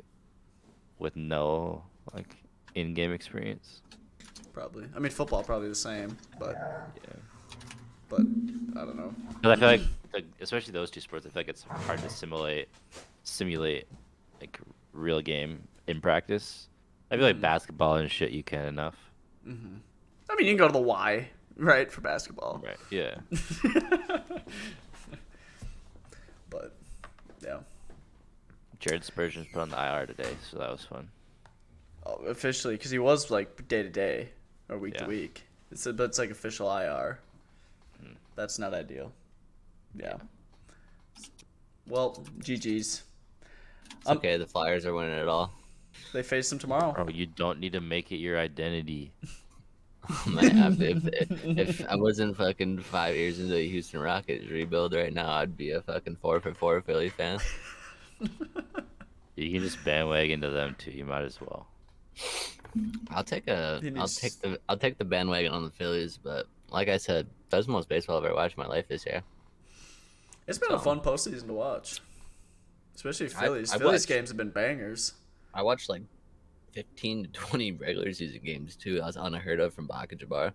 with 0.99 1.17
no 1.17 1.83
like 2.15 2.37
in-game 2.75 3.13
experience. 3.13 3.81
Probably. 4.53 4.87
I 4.95 4.99
mean, 4.99 5.11
football 5.13 5.43
probably 5.43 5.69
the 5.69 5.75
same, 5.75 6.17
but 6.39 6.57
Yeah. 7.05 7.13
but 8.09 8.21
I 8.21 8.85
don't 8.85 8.97
know. 8.97 9.15
'Cause 9.43 9.53
I 9.53 9.57
feel 9.57 9.69
like, 9.69 9.81
like, 10.13 10.25
especially 10.41 10.73
those 10.73 10.91
two 10.91 11.01
sports, 11.01 11.25
I 11.27 11.31
feel 11.31 11.41
like 11.41 11.49
it's 11.49 11.63
hard 11.63 12.01
to 12.01 12.11
simulate, 12.11 12.69
simulate, 13.23 13.87
like 14.41 14.59
real 14.93 15.21
game 15.21 15.67
in 15.87 16.01
practice. 16.01 16.69
I 17.11 17.17
feel 17.17 17.25
like 17.25 17.37
mm-hmm. 17.37 17.43
basketball 17.43 17.95
and 17.97 18.11
shit 18.11 18.31
you 18.33 18.43
can 18.43 18.67
enough. 18.67 18.97
I 19.47 19.55
mean, 20.39 20.47
you 20.47 20.53
can 20.53 20.59
go 20.59 20.67
to 20.69 20.73
the 20.73 20.81
Y, 20.81 21.29
right, 21.57 21.91
for 21.91 22.01
basketball. 22.01 22.63
Right. 22.65 22.77
Yeah. 22.91 23.17
But 26.51 26.75
yeah, 27.45 27.59
Jared 28.81 29.05
Spurgeon's 29.05 29.47
put 29.53 29.61
on 29.61 29.69
the 29.69 29.77
IR 29.77 30.07
today, 30.07 30.31
so 30.51 30.59
that 30.59 30.71
was 30.71 30.85
fun. 30.85 31.09
oh, 32.07 32.15
officially, 32.27 32.75
because 32.75 32.91
he 32.91 32.99
was 32.99 33.31
like 33.31 33.69
day 33.69 33.83
to 33.83 33.91
day 33.91 34.31
or 34.69 34.79
week 34.79 34.95
to 34.97 35.05
week. 35.05 35.45
It's 35.71 35.85
a, 35.87 35.93
but 35.93 36.05
it's 36.05 36.19
like 36.19 36.31
official 36.31 36.75
IR. 36.75 37.19
Hmm. 38.01 38.13
That's 38.35 38.59
not 38.59 38.73
ideal. 38.73 39.13
Yeah. 39.95 40.17
Well, 41.87 42.23
GG's. 42.41 43.03
It's 44.01 44.07
um, 44.07 44.19
okay, 44.19 44.37
the 44.37 44.47
Flyers 44.47 44.87
are 44.87 44.95
winning 44.95 45.19
it 45.19 45.29
all. 45.29 45.53
They 46.13 46.23
face 46.23 46.49
them 46.49 46.59
tomorrow. 46.59 46.93
Bro, 46.93 47.09
you 47.09 47.27
don't 47.27 47.59
need 47.59 47.73
to 47.73 47.81
make 47.81 48.13
it 48.13 48.17
your 48.17 48.39
identity. 48.39 49.13
Man, 50.27 50.77
if, 50.81 51.07
if, 51.07 51.45
if 51.45 51.87
I 51.91 51.97
wasn't 51.97 52.37
fucking 52.37 52.79
five 52.81 53.15
years 53.15 53.39
into 53.39 53.55
the 53.55 53.69
Houston 53.69 54.01
Rockets 54.01 54.49
rebuild 54.49 54.95
right 54.95 55.13
now, 55.13 55.31
I'd 55.31 55.57
be 55.57 55.73
a 55.73 55.83
fucking 55.83 56.17
four 56.17 56.41
for 56.41 56.55
four 56.55 56.81
Philly 56.81 57.11
fan. 57.11 57.39
You 59.37 59.53
can 59.53 59.61
just 59.63 59.85
bandwagon 59.85 60.41
to 60.41 60.51
them 60.51 60.75
too. 60.79 60.91
You 60.91 61.05
might 61.05 61.23
as 61.23 61.41
well. 61.41 61.67
I'll 63.11 63.23
take 63.25 63.47
a, 63.49 63.79
He 63.81 63.89
I'll 63.89 63.93
needs- 63.95 64.17
take 64.17 64.41
the, 64.41 64.59
I'll 64.69 64.77
take 64.77 64.99
the 64.99 65.05
bandwagon 65.05 65.53
on 65.53 65.65
the 65.65 65.71
Phillies, 65.71 66.19
but 66.23 66.47
like 66.71 66.89
I 66.89 66.97
said, 66.97 67.27
that's 67.51 67.67
the 67.67 67.73
most 67.73 67.89
baseball 67.89 68.19
I've 68.19 68.25
ever 68.25 68.35
watched 68.35 68.57
in 68.59 68.63
my 68.63 68.69
life 68.69 68.89
this 68.89 69.07
year. 69.07 69.23
It's 70.47 70.59
been 70.59 70.73
a 70.73 70.79
So- 70.79 70.85
fun 70.85 71.01
postseason 71.01 71.47
to 71.47 71.53
watch, 71.53 72.01
especially 72.97 73.27
I- 73.27 73.29
Phillies. 73.29 73.73
I 73.73 73.79
Phillies 73.79 73.93
watched- 74.03 74.09
games 74.09 74.31
have 74.31 74.37
been 74.37 74.51
bangers. 74.51 75.13
I 75.55 75.63
watched 75.63 75.89
like 75.89 76.03
15 76.79 77.25
to 77.25 77.29
20 77.31 77.73
regular 77.81 78.13
season 78.13 78.41
games 78.45 78.77
too. 78.77 79.01
I 79.03 79.07
was 79.07 79.17
unheard 79.17 79.59
of 79.59 79.75
from 79.75 79.87
Baka 79.89 80.15
Jabbar. 80.15 80.53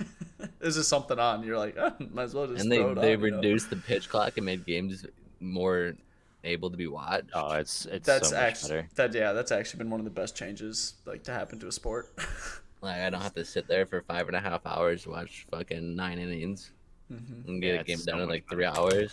this 0.60 0.76
is 0.76 0.88
something 0.88 1.18
on. 1.20 1.44
You're 1.44 1.56
like, 1.58 1.76
oh, 1.78 1.92
might 2.10 2.24
as 2.24 2.34
well 2.34 2.48
just 2.48 2.62
And 2.62 2.72
they, 2.72 2.78
throw 2.78 2.92
it 2.92 2.94
they 2.96 3.14
on, 3.14 3.20
you 3.22 3.30
know? 3.30 3.36
reduced 3.36 3.70
the 3.70 3.76
pitch 3.76 4.08
clock 4.08 4.36
and 4.38 4.44
made 4.46 4.66
games 4.66 5.06
more 5.38 5.94
able 6.42 6.68
to 6.68 6.76
be 6.76 6.88
watched. 6.88 7.30
Oh, 7.32 7.52
it's 7.52 7.86
it's 7.86 8.06
That's 8.06 8.30
so 8.30 8.34
much 8.34 8.42
actually 8.44 8.70
better. 8.70 8.88
that 8.96 9.14
yeah, 9.14 9.32
that's 9.32 9.52
actually 9.52 9.78
been 9.78 9.90
one 9.90 10.00
of 10.00 10.04
the 10.04 10.10
best 10.10 10.36
changes 10.36 10.94
like 11.06 11.22
to 11.24 11.32
happen 11.32 11.60
to 11.60 11.68
a 11.68 11.72
sport. 11.72 12.12
Like 12.84 12.98
I 13.00 13.10
don't 13.10 13.20
have 13.22 13.34
to 13.34 13.44
sit 13.44 13.68
there 13.68 13.86
for 13.86 14.02
five 14.02 14.26
and 14.26 14.34
a 14.36 14.40
half 14.40 14.66
hours 14.66 15.04
to 15.04 15.10
watch 15.10 15.46
fucking 15.52 15.94
nine 15.94 16.18
innings 16.18 16.72
Mm-hmm. 17.12 17.48
and 17.48 17.62
get 17.62 17.68
Yeah, 17.68 17.74
a 17.74 17.80
it's 17.82 17.86
game 17.86 17.98
so 17.98 18.10
done 18.10 18.22
in 18.22 18.28
like 18.28 18.44
three 18.50 18.64
hours. 18.64 19.12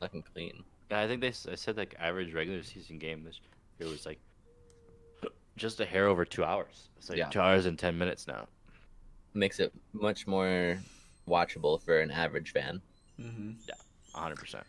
Fucking 0.00 0.24
clean. 0.34 0.64
Yeah, 0.90 1.02
I 1.02 1.06
think 1.06 1.20
they 1.20 1.28
I 1.28 1.54
said 1.54 1.76
like 1.76 1.94
average 2.00 2.34
regular 2.34 2.64
season 2.64 2.98
game 2.98 3.22
this 3.22 3.38
year 3.78 3.88
was 3.88 4.06
like 4.06 4.18
just 5.56 5.80
a 5.80 5.86
hair 5.86 6.06
over 6.06 6.24
two 6.24 6.44
hours. 6.44 6.88
It's 6.98 7.08
like 7.08 7.18
Yeah. 7.18 7.28
two 7.28 7.40
hours 7.40 7.66
and 7.66 7.78
ten 7.78 7.96
minutes 7.98 8.26
now. 8.26 8.46
Makes 9.34 9.60
it 9.60 9.72
much 9.92 10.26
more 10.26 10.78
watchable 11.28 11.80
for 11.82 11.98
an 12.00 12.10
average 12.10 12.52
fan. 12.52 12.80
mm-hmm. 13.20 13.52
hundred 14.14 14.36
percent. 14.38 14.64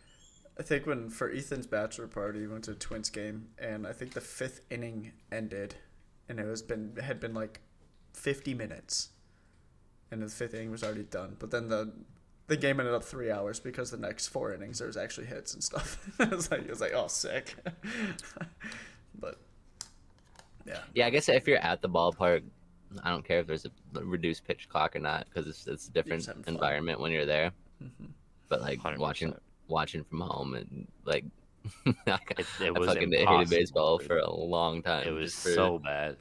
I 0.58 0.62
think 0.62 0.86
when 0.86 1.08
for 1.08 1.30
Ethan's 1.30 1.66
bachelor 1.68 2.08
party, 2.08 2.40
we 2.40 2.48
went 2.48 2.64
to 2.64 2.72
a 2.72 2.74
Twins 2.74 3.10
game, 3.10 3.48
and 3.58 3.86
I 3.86 3.92
think 3.92 4.12
the 4.14 4.20
fifth 4.20 4.60
inning 4.70 5.12
ended, 5.30 5.76
and 6.28 6.40
it 6.40 6.46
was 6.46 6.62
been 6.62 6.96
had 7.02 7.20
been 7.20 7.32
like 7.34 7.60
fifty 8.12 8.54
minutes, 8.54 9.10
and 10.10 10.20
the 10.22 10.28
fifth 10.28 10.54
inning 10.54 10.70
was 10.70 10.82
already 10.82 11.04
done. 11.04 11.36
But 11.38 11.50
then 11.52 11.68
the 11.68 11.92
the 12.48 12.56
game 12.56 12.80
ended 12.80 12.94
up 12.94 13.04
three 13.04 13.30
hours 13.30 13.60
because 13.60 13.90
the 13.90 13.98
next 13.98 14.28
four 14.28 14.52
innings 14.52 14.78
there 14.78 14.88
was 14.88 14.96
actually 14.96 15.26
hits 15.28 15.54
and 15.54 15.62
stuff. 15.62 15.98
it 16.20 16.30
was 16.30 16.50
like 16.50 16.62
it 16.62 16.70
was 16.70 16.80
like 16.80 16.92
oh 16.94 17.06
sick, 17.08 17.54
but 19.18 19.38
yeah, 20.66 20.78
Yeah, 20.94 21.06
I 21.06 21.10
guess 21.10 21.28
if 21.28 21.46
you're 21.46 21.58
at 21.58 21.80
the 21.82 21.88
ballpark, 21.88 22.42
I 23.02 23.10
don't 23.10 23.24
care 23.24 23.40
if 23.40 23.46
there's 23.46 23.66
a 23.66 23.70
reduced 24.04 24.46
pitch 24.46 24.68
clock 24.68 24.96
or 24.96 25.00
not 25.00 25.26
because 25.28 25.46
it's 25.48 25.66
it's 25.66 25.88
a 25.88 25.92
different 25.92 26.24
having 26.26 26.42
fun. 26.42 26.54
environment 26.54 27.00
when 27.00 27.12
you're 27.12 27.26
there. 27.26 27.52
Mm-hmm. 27.82 28.06
But 28.48 28.62
like 28.62 28.80
100%. 28.80 28.98
watching 28.98 29.34
watching 29.68 30.04
from 30.04 30.20
home 30.20 30.54
and 30.54 30.86
like 31.04 31.24
It, 31.86 31.96
I 32.06 32.70
was 32.70 32.88
fucking 32.88 33.12
hated 33.12 33.50
baseball 33.50 33.98
for 33.98 34.18
a 34.18 34.30
long 34.30 34.82
time. 34.82 35.06
It 35.06 35.10
was 35.10 35.34
for- 35.34 35.50
so 35.50 35.78
bad. 35.78 36.16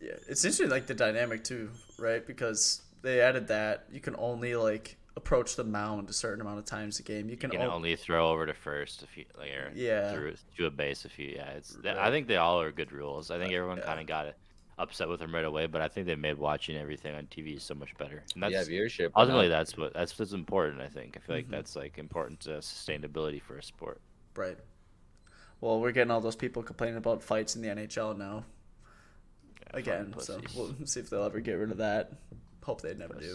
yeah, 0.00 0.12
it's 0.28 0.44
interesting 0.44 0.68
like 0.68 0.86
the 0.86 0.94
dynamic 0.94 1.44
too, 1.44 1.70
right? 1.98 2.26
Because 2.26 2.82
they 3.02 3.20
added 3.20 3.48
that 3.48 3.86
you 3.90 4.00
can 4.00 4.16
only 4.18 4.54
like 4.56 4.96
approach 5.16 5.56
the 5.56 5.64
mound 5.64 6.10
a 6.10 6.12
certain 6.12 6.40
amount 6.42 6.58
of 6.58 6.64
times 6.66 7.00
a 7.00 7.02
game. 7.02 7.28
You 7.30 7.36
can, 7.36 7.50
You 7.50 7.58
can 7.58 7.66
o- 7.68 7.72
only 7.72 7.96
throw 7.96 8.30
over 8.30 8.46
to 8.46 8.54
first 8.54 9.02
if 9.02 9.16
you 9.16 9.24
like 9.38 9.50
or 9.50 9.70
Yeah. 9.74 10.12
through 10.12 10.34
to 10.58 10.66
a 10.66 10.70
base 10.70 11.04
if 11.04 11.18
you 11.18 11.32
yeah. 11.36 11.50
It's 11.52 11.76
Right. 11.82 11.96
I 11.96 12.10
think 12.10 12.26
they 12.28 12.36
all 12.36 12.60
are 12.60 12.70
good 12.70 12.92
rules. 12.92 13.30
I 13.30 13.38
think 13.38 13.52
everyone 13.52 13.78
yeah. 13.78 13.84
kind 13.86 14.00
of 14.00 14.06
got 14.06 14.34
upset 14.78 15.08
with 15.08 15.20
them 15.20 15.34
right 15.34 15.44
away, 15.46 15.66
but 15.66 15.80
I 15.80 15.88
think 15.88 16.06
they 16.06 16.16
made 16.16 16.36
watching 16.36 16.76
everything 16.76 17.14
on 17.14 17.26
TV 17.28 17.58
so 17.58 17.74
much 17.74 17.96
better. 17.96 18.22
And 18.34 18.42
yeah 18.42 18.58
that's 18.58 18.68
viewership. 18.68 19.10
ultimately 19.16 19.48
that's 19.48 19.74
what 19.76 19.94
that's 19.94 20.18
what's 20.18 20.32
important. 20.34 20.82
I 20.82 20.88
think 20.88 21.16
I 21.16 21.20
feel 21.20 21.36
like 21.36 21.44
Mm-hmm. 21.46 21.52
that's 21.54 21.76
like 21.76 21.96
important 21.98 22.40
to 22.40 22.50
sustainability 22.58 23.40
for 23.40 23.56
a 23.56 23.62
sport. 23.62 24.00
Right. 24.36 24.58
Well, 25.62 25.80
we're 25.80 25.92
getting 25.92 26.10
all 26.10 26.20
those 26.20 26.36
people 26.36 26.62
complaining 26.62 26.98
about 26.98 27.22
fights 27.22 27.56
in 27.56 27.62
the 27.62 27.68
NHL 27.68 28.18
now 28.18 28.44
Yeah, 29.72 29.78
again. 29.78 30.14
So 30.18 30.42
we'll 30.54 30.74
see 30.84 31.00
if 31.00 31.08
they'll 31.08 31.24
ever 31.24 31.40
get 31.40 31.54
rid 31.54 31.70
of 31.70 31.78
that. 31.78 32.12
Hope 32.62 32.82
they 32.82 32.92
never 32.92 33.14
do. 33.14 33.34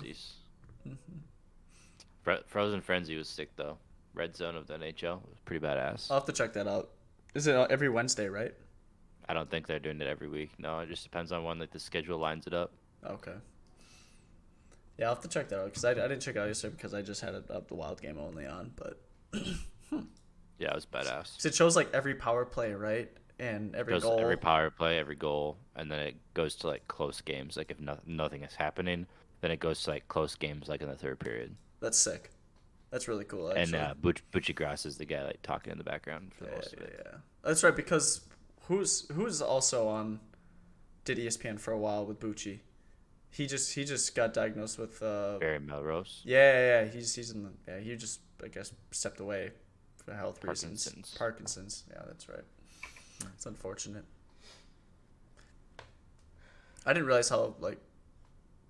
Mm-hmm. 0.87 0.93
Fro- 2.23 2.41
Frozen 2.47 2.81
Frenzy 2.81 3.15
was 3.15 3.27
sick 3.27 3.49
though. 3.55 3.77
Red 4.13 4.35
Zone 4.35 4.55
of 4.55 4.67
the 4.67 4.73
NHL 4.75 5.21
was 5.29 5.39
pretty 5.45 5.65
badass. 5.65 6.11
I'll 6.11 6.17
have 6.17 6.25
to 6.25 6.33
check 6.33 6.53
that 6.53 6.67
out. 6.67 6.89
Is 7.33 7.47
it 7.47 7.55
uh, 7.55 7.67
every 7.69 7.87
Wednesday, 7.89 8.27
right? 8.27 8.53
I 9.29 9.33
don't 9.33 9.49
think 9.49 9.67
they're 9.67 9.79
doing 9.79 10.01
it 10.01 10.07
every 10.07 10.27
week. 10.27 10.51
No, 10.59 10.79
it 10.79 10.89
just 10.89 11.03
depends 11.03 11.31
on 11.31 11.43
when 11.43 11.59
like 11.59 11.71
the 11.71 11.79
schedule 11.79 12.17
lines 12.19 12.47
it 12.47 12.53
up. 12.53 12.73
Okay. 13.05 13.33
Yeah, 14.97 15.07
I'll 15.07 15.13
have 15.15 15.23
to 15.23 15.29
check 15.29 15.47
that 15.49 15.59
out 15.59 15.65
because 15.65 15.85
I, 15.85 15.91
I 15.91 15.93
didn't 15.95 16.19
check 16.19 16.35
it 16.35 16.39
out 16.39 16.47
yesterday 16.47 16.75
because 16.75 16.93
I 16.93 17.01
just 17.01 17.21
had 17.21 17.33
it 17.35 17.49
up 17.49 17.67
the 17.67 17.75
Wild 17.75 18.01
game 18.01 18.17
only 18.19 18.45
on. 18.45 18.71
But 18.75 18.99
hmm. 19.89 19.99
Yeah, 20.59 20.69
it 20.69 20.75
was 20.75 20.85
badass. 20.85 21.37
'cause 21.37 21.45
it 21.45 21.55
shows 21.55 21.75
like 21.75 21.89
every 21.93 22.13
power 22.15 22.45
play, 22.45 22.73
right? 22.73 23.09
And 23.39 23.73
every 23.75 23.99
goal. 23.99 24.19
every 24.19 24.37
power 24.37 24.69
play, 24.69 24.99
every 24.99 25.15
goal, 25.15 25.57
and 25.75 25.89
then 25.89 25.99
it 25.99 26.15
goes 26.35 26.55
to 26.57 26.67
like 26.67 26.87
close 26.87 27.21
games. 27.21 27.57
Like 27.57 27.71
if 27.71 27.79
no- 27.79 27.97
nothing 28.05 28.43
is 28.43 28.53
happening, 28.53 29.07
then 29.39 29.49
it 29.49 29.59
goes 29.59 29.81
to 29.83 29.91
like 29.91 30.07
close 30.09 30.35
games, 30.35 30.67
like 30.69 30.81
in 30.81 30.89
the 30.89 30.95
third 30.95 31.19
period. 31.19 31.55
That's 31.81 31.97
sick. 31.97 32.31
That's 32.91 33.07
really 33.07 33.25
cool. 33.25 33.49
Actually. 33.49 33.63
And 33.63 33.75
uh, 33.75 33.93
Buch- 34.01 34.23
Buccigross 34.31 34.85
is 34.85 34.97
the 34.97 35.05
guy 35.05 35.23
like 35.23 35.41
talking 35.41 35.71
in 35.71 35.77
the 35.77 35.83
background 35.83 36.33
for 36.33 36.43
the 36.45 36.49
yeah, 36.51 36.55
most 36.55 36.73
of 36.73 36.79
it. 36.81 37.05
yeah. 37.05 37.17
That's 37.43 37.63
right 37.63 37.75
because 37.75 38.21
who's 38.67 39.07
who's 39.13 39.41
also 39.41 39.87
on 39.87 40.19
did 41.05 41.17
ESPN 41.17 41.59
for 41.59 41.71
a 41.71 41.77
while 41.79 42.05
with 42.05 42.19
Bucci. 42.19 42.59
He 43.29 43.47
just 43.47 43.73
he 43.73 43.85
just 43.85 44.13
got 44.13 44.33
diagnosed 44.33 44.77
with 44.77 45.01
uh 45.01 45.37
Barry 45.39 45.59
Melrose. 45.59 46.21
yeah 46.25 46.51
yeah, 46.51 46.81
yeah 46.83 46.91
he's 46.91 47.15
he's 47.15 47.31
in 47.31 47.43
the 47.43 47.49
yeah 47.67 47.79
he 47.79 47.95
just 47.95 48.19
I 48.43 48.49
guess 48.49 48.73
stepped 48.91 49.19
away 49.19 49.51
for 50.03 50.13
health 50.13 50.43
reasons. 50.43 50.83
Parkinson's. 50.83 51.17
Parkinson's. 51.17 51.83
Yeah, 51.89 52.01
that's 52.05 52.27
right. 52.27 52.43
It's 53.35 53.45
unfortunate. 53.45 54.03
I 56.85 56.93
didn't 56.93 57.05
realize 57.05 57.29
how 57.29 57.55
like 57.59 57.77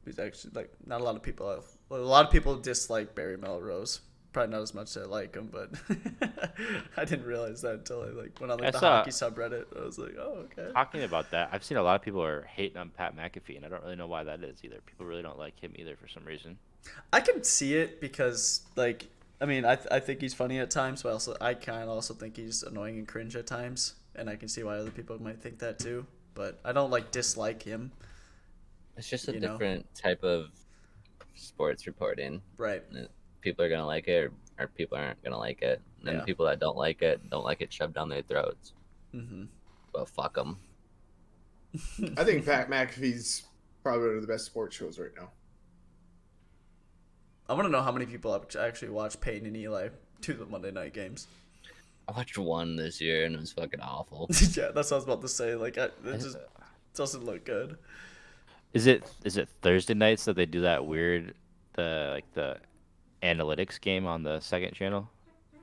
he's 0.06 0.20
actually 0.20 0.52
like 0.54 0.72
not 0.86 1.02
a 1.02 1.04
lot 1.04 1.16
of 1.16 1.24
people 1.24 1.50
have, 1.50 1.66
well, 1.90 2.02
a 2.02 2.04
lot 2.04 2.26
of 2.26 2.32
people 2.32 2.56
dislike 2.58 3.16
Barry 3.16 3.38
Melrose. 3.38 4.02
Probably 4.34 4.54
not 4.56 4.62
as 4.62 4.74
much 4.74 4.96
as 4.96 5.04
I 5.04 5.06
like 5.08 5.36
him, 5.36 5.50
but 5.52 5.72
I 6.98 7.04
didn't 7.04 7.26
realize 7.26 7.62
that 7.64 7.74
until 7.74 8.02
I 8.04 8.08
like 8.08 8.40
went 8.40 8.52
on 8.52 8.60
like 8.60 8.68
I 8.70 8.72
the 8.72 8.80
saw- 8.80 8.98
hockey 8.98 9.12
subreddit. 9.12 9.66
I 9.78 9.84
was 9.86 9.98
like, 10.00 10.16
oh 10.18 10.46
okay. 10.58 10.72
Talking 10.74 11.04
about 11.04 11.32
that, 11.32 11.50
I've 11.52 11.64
seen 11.66 11.78
a 11.78 11.84
lot 11.84 11.96
of 11.96 12.02
people 12.02 12.24
are 12.24 12.44
hating 12.44 12.78
on 12.78 12.90
Pat 12.90 13.16
McAfee, 13.16 13.58
and 13.58 13.66
I 13.66 13.70
don't 13.70 13.84
really 13.84 13.98
know 13.98 14.08
why 14.08 14.24
that 14.24 14.42
is 14.44 14.60
either. 14.64 14.78
People 14.86 15.06
really 15.06 15.22
don't 15.22 15.38
like 15.38 15.60
him 15.60 15.74
either 15.76 15.98
for 15.98 16.08
some 16.08 16.24
reason. 16.24 16.58
I 17.12 17.20
can 17.20 17.44
see 17.44 17.76
it 17.76 18.00
because 18.00 18.62
like 18.78 19.08
I 19.42 19.46
mean 19.46 19.66
I, 19.66 19.76
th- 19.76 19.88
I 19.92 20.00
think 20.00 20.22
he's 20.22 20.34
funny 20.34 20.60
at 20.60 20.72
times, 20.72 21.04
but 21.04 21.12
also 21.12 21.36
I 21.42 21.54
kind 21.54 21.84
of 21.84 21.90
also 21.90 22.14
think 22.14 22.38
he's 22.38 22.64
annoying 22.64 22.98
and 23.00 23.08
cringe 23.08 23.36
at 23.36 23.48
times, 23.48 23.96
and 24.16 24.30
I 24.30 24.38
can 24.38 24.48
see 24.48 24.64
why 24.64 24.78
other 24.78 24.92
people 24.92 25.22
might 25.22 25.42
think 25.42 25.60
that 25.60 25.78
too. 25.78 26.06
But 26.36 26.58
I 26.64 26.72
don't 26.72 26.90
like 26.90 27.12
dislike 27.12 27.64
him. 27.64 27.92
It's 29.02 29.10
just 29.10 29.28
a 29.30 29.34
You 29.34 29.40
know? 29.40 29.48
different 29.54 29.92
type 29.96 30.24
of 30.24 30.52
sports 31.34 31.88
reporting. 31.88 32.40
Right. 32.58 32.84
People 33.42 33.66
are 33.66 33.70
gonna 33.70 33.88
like 33.88 34.08
it, 34.08 34.26
or, 34.26 34.32
or 34.60 34.68
people 34.68 34.96
aren't 34.96 35.24
gonna 35.24 35.40
like 35.40 35.64
it. 35.64 35.82
And 36.06 36.18
Yeah. 36.20 36.24
people 36.24 36.46
that 36.46 36.60
don't 36.60 36.78
like 36.78 37.02
it 37.02 37.28
don't 37.32 37.44
like 37.44 37.62
it 37.62 37.74
shoved 37.74 37.96
down 37.96 38.10
their 38.10 38.22
throats. 38.22 38.74
hmm 39.12 39.46
Well, 39.92 40.06
fuck 40.06 40.36
them. 40.36 40.60
I 42.16 42.24
think 42.24 42.46
Pat 42.46 42.70
McAfee's 42.70 43.42
probably 43.82 44.10
one 44.10 44.16
of 44.18 44.22
the 44.22 44.28
best 44.28 44.46
sports 44.46 44.76
shows 44.76 45.00
right 45.00 45.10
now. 45.18 45.32
I 47.50 47.54
want 47.54 47.66
to 47.66 47.72
know 47.72 47.82
how 47.82 47.92
many 47.92 48.06
people 48.06 48.40
actually 48.60 48.90
watch 48.90 49.20
Peyton 49.20 49.48
and 49.48 49.58
Eli 49.58 49.90
do 50.22 50.34
the 50.34 50.46
Monday 50.46 50.70
night 50.70 50.94
games. 50.94 51.26
I 52.08 52.12
watched 52.12 52.38
one 52.38 52.76
this 52.76 53.02
year 53.02 53.26
and 53.26 53.34
it 53.34 53.42
was 53.42 53.52
fucking 53.54 53.82
awful. 53.82 54.28
yeah, 54.56 54.70
that's 54.76 54.92
what 54.92 54.94
I 54.94 54.96
was 54.98 55.04
about 55.06 55.22
to 55.24 55.28
say. 55.28 55.56
Like, 55.56 55.80
I, 55.80 55.86
it 55.86 56.20
just 56.22 56.38
doesn't 56.94 57.26
look 57.26 57.46
good. 57.46 57.80
Is 58.74 58.88
it 58.88 59.04
is 59.24 59.38
it 59.38 59.50
Thursday 59.62 59.94
nights 59.94 60.26
that 60.26 60.36
they 60.36 60.46
do 60.46 60.62
that 60.62 60.86
weird 60.86 61.34
the 61.74 62.10
like 62.14 62.32
the 62.34 62.58
analytics 63.22 63.80
game 63.80 64.06
on 64.06 64.24
the 64.24 64.40
second 64.40 64.74
channel? 64.74 65.10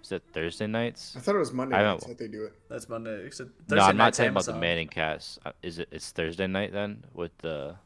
Is 0.03 0.13
it 0.13 0.23
Thursday 0.33 0.67
nights? 0.67 1.15
I 1.17 1.21
thought 1.21 1.35
it 1.35 1.39
was 1.39 1.53
Monday 1.53 1.77
I 1.77 1.83
nights 1.83 2.07
that 2.07 2.19
they 2.19 2.29
do 2.29 2.45
it. 2.45 2.53
That's 2.69 2.89
Monday. 2.89 3.27
Except 3.27 3.51
no, 3.69 3.79
I'm 3.79 3.97
not 3.97 4.05
night's 4.05 4.19
talking 4.19 4.31
about 4.31 4.47
the 4.47 4.55
Manning 4.55 4.89
cast. 4.89 5.39
Uh, 5.45 5.53
Is 5.63 5.79
it? 5.79 5.89
It's 5.91 6.11
Thursday 6.11 6.47
night 6.47 6.73
then 6.73 7.05
with 7.15 7.37
the 7.39 7.77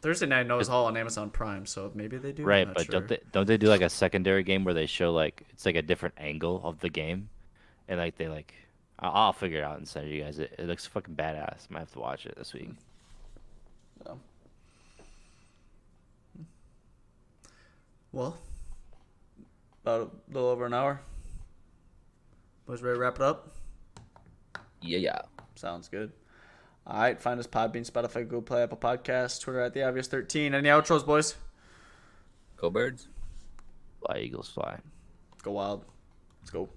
Thursday 0.00 0.26
night 0.26 0.46
knows 0.46 0.68
all 0.68 0.86
on 0.86 0.96
Amazon 0.96 1.30
Prime, 1.30 1.66
so 1.66 1.90
maybe 1.94 2.18
they 2.18 2.32
do. 2.32 2.44
Right, 2.44 2.72
but 2.72 2.84
sure. 2.84 2.92
don't 2.92 3.08
they 3.08 3.18
don't 3.32 3.46
they 3.46 3.56
do 3.56 3.68
like 3.68 3.80
a 3.80 3.88
secondary 3.88 4.42
game 4.42 4.64
where 4.64 4.74
they 4.74 4.86
show 4.86 5.12
like 5.12 5.44
it's 5.50 5.66
like 5.66 5.76
a 5.76 5.82
different 5.82 6.14
angle 6.18 6.60
of 6.64 6.80
the 6.80 6.88
game, 6.88 7.28
and 7.88 7.98
like 7.98 8.16
they 8.16 8.28
like 8.28 8.54
I'll, 8.98 9.12
I'll 9.12 9.32
figure 9.32 9.58
it 9.58 9.64
out 9.64 9.78
and 9.78 9.86
send 9.86 10.08
you 10.08 10.22
guys. 10.22 10.38
It, 10.38 10.54
it 10.58 10.66
looks 10.66 10.86
fucking 10.86 11.14
badass. 11.14 11.66
I 11.70 11.74
might 11.74 11.80
have 11.80 11.92
to 11.92 12.00
watch 12.00 12.26
it 12.26 12.36
this 12.36 12.52
week. 12.52 12.70
Well, 18.12 18.36
about 19.82 20.12
a 20.28 20.32
little 20.32 20.48
over 20.48 20.66
an 20.66 20.74
hour. 20.74 21.00
Boys, 22.66 22.82
ready 22.82 22.96
to 22.96 23.00
wrap 23.00 23.16
it 23.16 23.22
up? 23.22 23.54
Yeah, 24.80 24.98
yeah. 24.98 25.20
Sounds 25.54 25.88
good. 25.88 26.12
All 26.86 27.00
right, 27.00 27.20
find 27.20 27.38
us 27.38 27.46
Podbean, 27.46 27.88
Spotify, 27.88 28.22
Google 28.24 28.42
Play, 28.42 28.62
Apple 28.62 28.78
Podcasts, 28.78 29.40
Twitter 29.40 29.60
at 29.60 29.74
the 29.74 29.82
Obvious 29.82 30.06
Thirteen. 30.06 30.54
Any 30.54 30.68
outros, 30.70 31.04
boys? 31.04 31.36
Go 32.56 32.70
birds. 32.70 33.08
Fly 34.00 34.20
Eagles 34.20 34.48
fly. 34.48 34.78
Go 35.42 35.52
wild. 35.52 35.84
Let's 36.40 36.50
go. 36.50 36.68